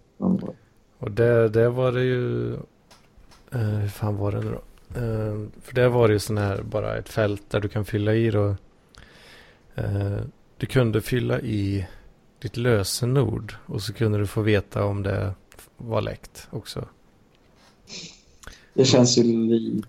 Och 0.98 1.10
där, 1.10 1.48
där 1.48 1.68
var 1.68 1.92
det 1.92 2.04
ju... 2.04 2.56
eh, 3.52 3.60
hur 3.60 3.88
fan 3.88 4.16
var 4.16 4.32
det 4.32 4.40
nu 4.40 4.50
då? 4.50 4.60
Eh, 5.00 5.48
för 5.62 5.74
där 5.74 5.88
var 5.88 6.08
det 6.08 6.14
ju 6.14 6.20
sån 6.20 6.38
här 6.38 6.62
bara 6.62 6.96
ett 6.96 7.08
fält 7.08 7.50
där 7.50 7.60
du 7.60 7.68
kan 7.68 7.84
fylla 7.84 8.14
i 8.14 8.30
då. 8.30 8.56
Eh, 9.74 10.18
du 10.56 10.66
kunde 10.66 11.00
fylla 11.00 11.40
i 11.40 11.86
ditt 12.38 12.56
lösenord 12.56 13.54
och 13.66 13.82
så 13.82 13.92
kunde 13.92 14.18
du 14.18 14.26
få 14.26 14.40
veta 14.42 14.84
om 14.84 15.02
det 15.02 15.34
var 15.76 16.00
läckt 16.00 16.48
också. 16.50 16.84
Det 18.74 18.84
känns 18.84 19.18
ju 19.18 19.22
lite... 19.22 19.86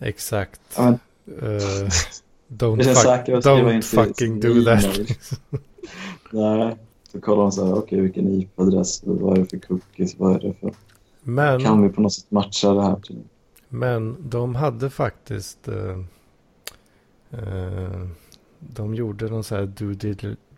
Exakt. 0.00 0.60
Ja, 0.76 0.98
Eh, 1.26 1.88
don't 2.48 2.76
det 2.76 2.84
känns 2.84 3.02
fuck, 3.02 3.28
don't 3.44 3.82
fucking 3.82 4.40
do 4.40 4.64
that. 4.64 4.98
Nej, 6.30 6.76
så 7.12 7.20
kollar 7.20 7.42
de 7.42 7.52
så 7.52 7.66
här, 7.66 7.74
okej, 7.74 8.00
vilken 8.00 8.28
IP-adress, 8.28 9.00
vad 9.04 9.38
är 9.38 9.40
det 9.40 9.46
för 9.46 9.58
cookies, 9.58 10.18
vad 10.18 10.34
är 10.34 10.40
det 10.40 10.54
för... 10.60 10.74
Men, 11.28 11.60
Kan 11.60 11.82
vi 11.82 11.88
på 11.88 12.00
något 12.00 12.12
sätt 12.12 12.30
matcha 12.30 12.74
det 12.74 12.82
här 12.82 13.00
till? 13.00 13.22
men 13.68 14.16
de 14.30 14.54
hade 14.54 14.90
faktiskt... 14.90 15.68
eh, 15.68 15.98
eh, 17.30 18.06
de 18.58 18.94
gjorde 18.94 19.28
någon 19.28 19.44
så 19.44 19.54
här 19.54 19.66
due, 19.66 19.94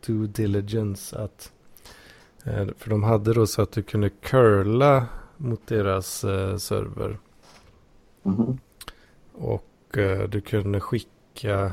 due 0.07 0.27
diligence. 0.27 1.19
Att, 1.19 1.53
eh, 2.45 2.67
för 2.77 2.91
de 2.91 3.03
hade 3.03 3.35
då 3.35 3.47
så 3.47 3.63
att 3.63 3.73
du 3.73 3.83
kunde 3.83 4.11
curla 4.11 5.07
mot 5.37 5.67
deras 5.67 6.25
eh, 6.25 6.57
server. 6.57 7.19
Mhm. 8.23 8.59
Och 9.33 9.99
eh, 9.99 10.29
du 10.29 10.41
kunde 10.41 10.81
skicka... 10.81 11.73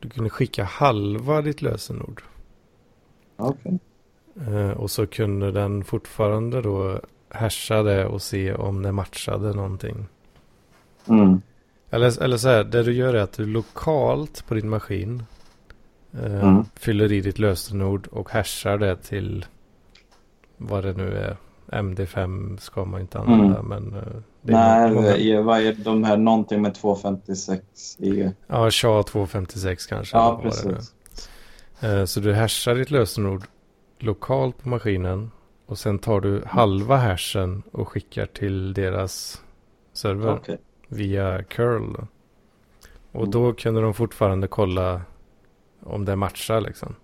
Du 0.00 0.08
kunde 0.10 0.30
skicka 0.30 0.64
halva 0.64 1.42
ditt 1.42 1.62
lösenord. 1.62 2.22
Okej. 3.36 3.78
Eh, 4.46 4.70
och 4.70 4.90
så 4.90 5.06
kunde 5.06 5.50
den 5.52 5.84
fortfarande 5.84 6.62
då 6.62 7.00
hasha 7.30 7.82
det 7.82 8.06
och 8.06 8.22
se 8.22 8.54
om 8.54 8.82
det 8.82 8.92
matchade 8.92 9.52
någonting. 9.52 10.06
Mm. 11.08 11.40
Eller, 11.90 12.22
eller 12.22 12.36
så 12.36 12.48
här, 12.48 12.64
det 12.64 12.82
du 12.82 12.92
gör 12.92 13.14
är 13.14 13.20
att 13.22 13.32
du 13.32 13.46
lokalt 13.46 14.44
på 14.48 14.54
din 14.54 14.68
maskin 14.68 15.22
eh, 16.12 16.42
Mm. 16.48 16.64
fyller 16.74 17.12
i 17.12 17.20
ditt 17.20 17.38
lösenord 17.38 18.06
och 18.06 18.30
hashar 18.30 18.78
det 18.78 18.96
till 18.96 19.46
vad 20.56 20.84
det 20.84 20.92
nu 20.92 21.16
är. 21.16 21.36
MD5 21.72 22.56
ska 22.56 22.84
man 22.84 23.00
inte 23.00 23.18
använda 23.18 23.62
men 23.62 23.94
eh, 23.96 24.02
Nej, 24.42 24.90
många- 24.94 25.40
vad 25.42 25.60
är 25.60 25.72
de 25.84 26.04
här, 26.04 26.16
någonting 26.16 26.62
med 26.62 26.74
256 26.74 27.62
e 28.02 28.32
Ja, 28.46 28.68
SHA-256 28.70 29.88
kanske. 29.88 30.16
Ja, 30.16 30.40
precis. 30.42 30.94
Eh, 31.80 32.04
Så 32.04 32.20
du 32.20 32.34
hashar 32.34 32.74
ditt 32.74 32.90
lösenord 32.90 33.42
lokalt 33.98 34.62
på 34.62 34.68
maskinen 34.68 35.30
och 35.68 35.78
sen 35.78 35.98
tar 35.98 36.20
du 36.20 36.42
halva 36.46 36.96
hashen 36.96 37.62
och 37.72 37.88
skickar 37.88 38.26
till 38.26 38.72
deras 38.74 39.42
server 39.92 40.32
Okej. 40.34 40.58
via 40.88 41.42
curl. 41.42 41.92
Då. 41.92 42.06
Och 43.12 43.20
Mm. 43.20 43.30
då 43.30 43.52
kunde 43.52 43.80
de 43.80 43.94
fortfarande 43.94 44.46
kolla 44.48 45.02
om 45.82 46.04
det 46.04 46.16
matchar 46.16 46.60
liksom. 46.60 46.94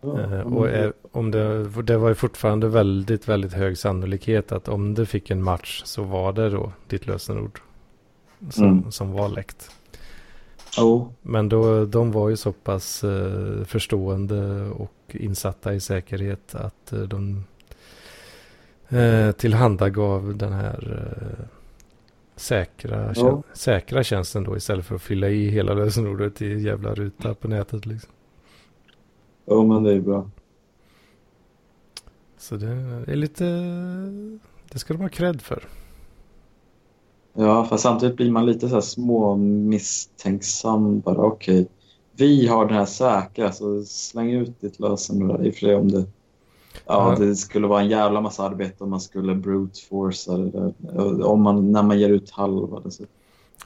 Ja, 0.00 0.20
Eh, 0.20 0.40
och 0.40 0.66
det- 0.66 0.72
är, 0.72 0.92
om 1.12 1.30
det, 1.30 1.64
det 1.82 1.96
var 1.98 2.08
ju 2.08 2.14
fortfarande 2.14 2.68
väldigt, 2.68 3.28
väldigt 3.28 3.52
hög 3.52 3.78
sannolikhet 3.78 4.52
att 4.52 4.68
om 4.68 4.94
du 4.94 5.06
fick 5.06 5.30
en 5.30 5.42
match 5.42 5.82
så 5.84 6.02
var 6.02 6.32
det 6.32 6.50
då 6.50 6.72
ditt 6.88 7.06
lösenord 7.06 7.60
som, 8.50 8.64
Mm. 8.64 8.92
som 8.92 9.12
var 9.12 9.28
läckt. 9.28 9.70
Jo, 10.78 11.14
Men 11.22 11.48
då, 11.48 11.84
de 11.84 12.12
var 12.12 12.28
ju 12.28 12.36
så 12.36 12.52
pass 12.52 13.04
eh, 13.04 13.64
förstående 13.64 14.70
och 14.70 14.92
insatta 15.14 15.74
i 15.74 15.80
säkerhet 15.80 16.54
att 16.54 16.92
eh, 16.92 17.00
de 17.00 17.44
eh, 18.88 19.32
tillhandagav 19.32 20.36
den 20.36 20.52
här 20.52 21.08
eh, 21.38 21.44
säkra, 22.36 23.12
Ja. 23.16 23.42
säkra 23.52 24.02
tjänsten 24.04 24.44
då 24.44 24.56
istället 24.56 24.86
för 24.86 24.94
att 24.94 25.02
fylla 25.02 25.28
i 25.28 25.48
hela 25.48 25.74
lösenordet 25.74 26.42
i 26.42 26.58
jävla 26.58 26.94
ruta 26.94 27.34
på 27.34 27.48
nätet 27.48 27.86
liksom. 27.86 28.10
jo, 29.46 29.66
men 29.66 29.82
det 29.82 29.92
är 29.92 30.00
bra. 30.00 30.30
Så 32.38 32.56
det 32.56 32.68
är 33.06 33.16
lite, 33.16 33.44
det 34.72 34.78
ska 34.78 34.94
de 34.94 35.00
ha 35.02 35.08
cred 35.08 35.42
för. 35.42 35.64
Ja, 37.34 37.64
fast 37.64 37.82
samtidigt 37.82 38.16
blir 38.16 38.30
man 38.30 38.46
lite 38.46 38.68
så 38.68 38.74
här 38.74 38.80
små 38.80 39.36
misstänksam. 39.36 41.00
Bara 41.00 41.16
okej, 41.22 41.68
vi 42.16 42.46
har 42.46 42.66
den 42.66 42.76
här 42.76 42.84
säkra, 42.84 43.52
så 43.52 43.84
släng 43.84 44.32
ut 44.32 44.60
ditt 44.60 44.80
lösenord. 44.80 45.46
I 45.46 45.50
och 45.50 45.54
för 45.54 45.60
sig 45.60 45.74
om 45.74 45.90
det, 45.90 46.04
ja, 46.86 47.16
det 47.18 47.36
skulle 47.36 47.66
vara 47.66 47.80
en 47.80 47.88
jävla 47.88 48.20
massa 48.20 48.42
arbete 48.42 48.84
om 48.84 48.90
man 48.90 49.00
skulle 49.00 49.34
brute 49.34 49.80
force 49.88 50.32
det 50.32 50.50
där. 50.50 51.26
Om 51.26 51.42
man, 51.42 51.72
när 51.72 51.82
man 51.82 51.98
ger 51.98 52.08
ut 52.08 52.30
halva. 52.30 52.80
Det, 52.80 52.90
så. 52.90 53.04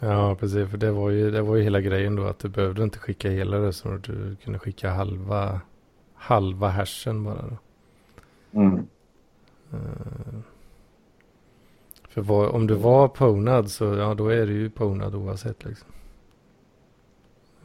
Ja, 0.01 0.36
precis. 0.40 0.70
För 0.70 0.77
det 0.78 0.93
var 0.93 1.10
ju, 1.10 1.31
det 1.31 1.43
var 1.43 1.56
ju 1.56 1.62
hela 1.62 1.81
grejen 1.81 2.16
då 2.16 2.24
att 2.24 2.39
du 2.39 2.48
behövde 2.48 2.82
inte 2.82 2.98
skicka 2.98 3.31
hela 3.31 3.59
lösenordet. 3.59 4.05
Du 4.05 4.36
kunde 4.44 4.59
skicka 4.59 4.90
halva, 4.90 5.60
halva 6.14 6.68
hashen 6.68 7.24
bara. 7.24 7.44
Då. 7.51 7.56
Mm. 8.60 8.86
Eh, 9.73 10.40
För 12.09 12.20
vad, 12.23 12.48
om 12.51 12.66
du 12.66 12.74
var 12.74 13.09
pwnad 13.09 13.70
så 13.70 13.85
ja, 13.85 14.14
då 14.14 14.28
är 14.28 14.47
du 14.47 14.52
ju 14.52 14.70
pwnad 14.70 15.14
oavsett 15.14 15.64
liksom. 15.64 15.89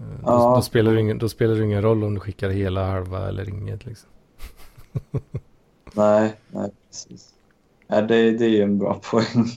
Eh, 0.02 0.08
Då, 0.08 0.32
Ja. 0.32 0.54
då, 0.56 0.62
spelar 0.62 0.94
det 0.94 1.00
ingen, 1.00 1.18
då 1.18 1.30
spelar 1.30 1.56
det 1.56 1.64
ingen 1.64 1.82
roll 1.82 2.04
om 2.04 2.14
du 2.14 2.20
skickar 2.20 2.50
hela 2.50 2.88
halva 2.92 3.28
eller 3.28 3.50
inget 3.50 3.86
liksom. 3.86 4.10
Nej, 5.94 6.36
nej, 6.52 6.72
precis. 6.90 7.30
Ja, 7.88 8.02
det, 8.02 8.32
det 8.32 8.46
är 8.46 8.50
ju 8.50 8.62
en 8.64 8.78
bra 8.78 9.02
poäng. 9.12 9.48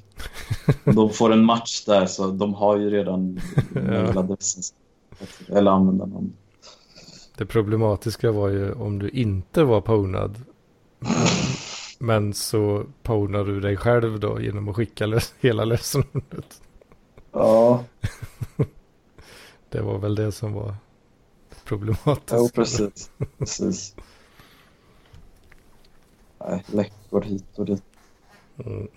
de 0.94 1.10
får 1.10 1.32
en 1.32 1.44
match 1.44 1.84
där, 1.84 2.06
så 2.06 2.26
de 2.26 2.54
har 2.54 2.76
ju 2.76 2.90
redan 2.90 3.40
mailadressen. 3.74 4.62
Eller 5.48 5.70
använder 5.70 6.06
någon. 6.06 6.32
Det 7.36 7.46
problematiska 7.46 8.32
var 8.32 8.48
ju 8.48 8.72
om 8.72 8.98
du 8.98 9.08
inte 9.08 9.64
var 9.64 9.80
pwnad. 9.80 10.36
Men 11.98 12.34
så 12.34 12.84
pwnar 13.02 13.44
du 13.44 13.60
dig 13.60 13.76
själv 13.76 14.20
då 14.20 14.40
genom 14.40 14.68
att 14.68 14.76
skicka 14.76 15.06
lös, 15.06 15.34
hela 15.40 15.64
lösenordet. 15.64 16.60
Ja, 17.32 17.84
Det 19.74 19.82
var 19.82 19.98
väl 19.98 20.14
det 20.14 20.32
som 20.32 20.52
var 20.52 20.74
problematiskt. 21.64 22.32
jo, 22.32 22.48
precis. 22.48 23.10
precis. 23.38 23.96
Nej, 26.38 26.64
läckor 26.66 27.22
hit 27.22 27.58
och 27.58 27.64
dit. 27.64 27.82
Mm. 28.64 28.88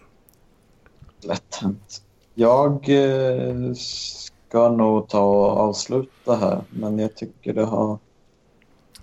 Lätt 1.22 1.56
hänt. 1.56 2.02
Jag 2.34 2.90
eh, 2.90 3.74
ska 3.74 4.70
nog 4.70 5.10
ta 5.10 5.22
och 5.22 5.58
avsluta 5.58 6.36
här, 6.36 6.64
men 6.70 7.00
jag 7.00 7.16
tycker 7.16 7.54
det 7.54 7.66
har 7.66 7.98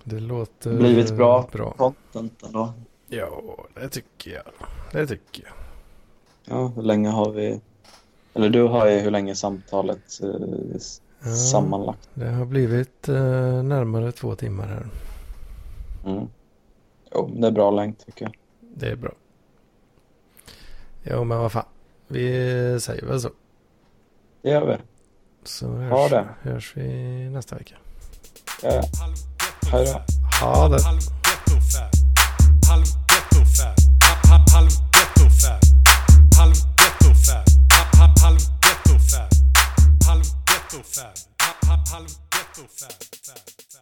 Det 0.03 0.19
låter 0.19 0.77
blivit 0.77 1.17
bra, 1.17 1.49
bra. 1.51 1.71
content 1.71 2.43
ändå. 2.43 2.73
Ja, 3.07 3.57
det 3.73 3.89
tycker 3.89 4.31
jag. 4.31 4.43
Det 4.91 5.07
tycker 5.07 5.43
jag. 5.43 5.53
Ja, 6.57 6.67
hur 6.67 6.83
länge 6.83 7.09
har 7.09 7.31
vi... 7.31 7.61
Eller 8.33 8.49
du 8.49 8.63
har 8.63 8.87
ju 8.87 8.99
hur 8.99 9.11
länge 9.11 9.35
samtalet 9.35 10.19
eh, 10.23 10.79
Ja. 11.23 11.35
sammanlagt. 11.35 12.09
Det 12.13 12.29
har 12.29 12.45
blivit 12.45 13.09
eh, 13.09 13.63
närmare 13.63 14.11
två 14.11 14.35
timmar 14.35 14.67
här. 14.67 14.85
Mm. 16.05 16.27
Jo, 17.13 17.31
det 17.35 17.47
är 17.47 17.51
bra 17.51 17.71
längd 17.71 17.99
tycker 18.05 18.25
jag. 18.25 18.35
Det 18.75 18.89
är 18.89 18.95
bra. 18.95 19.11
Jo, 21.03 21.23
men 21.23 21.37
vad 21.37 21.51
fan. 21.51 21.65
Vi 22.07 22.29
säger 22.81 23.05
väl 23.05 23.21
så. 23.21 23.29
Det 24.41 24.49
gör 24.49 24.65
vi. 24.67 24.77
Så 25.43 25.67
Ha 25.67 26.01
hörs, 26.01 26.11
det. 26.11 26.27
hörs 26.41 26.73
vi 26.77 26.89
nästa 27.29 27.55
vecka. 27.55 27.75
Ja, 28.63 28.69
ja. 28.73 28.81
Hej 29.71 29.85
då. 29.85 30.45
Ha 30.45 30.69
det. 30.69 30.79
Ghetto-fab. 40.75 41.15
Halv 41.15 41.15
ghetto-fab. 41.15 41.41
Ha- 41.41 41.57
ha- 41.67 41.83
Halv 41.91 42.11
ghetto-fab. 42.31 42.91
Fab, 43.23 43.37
fab. 43.71 43.74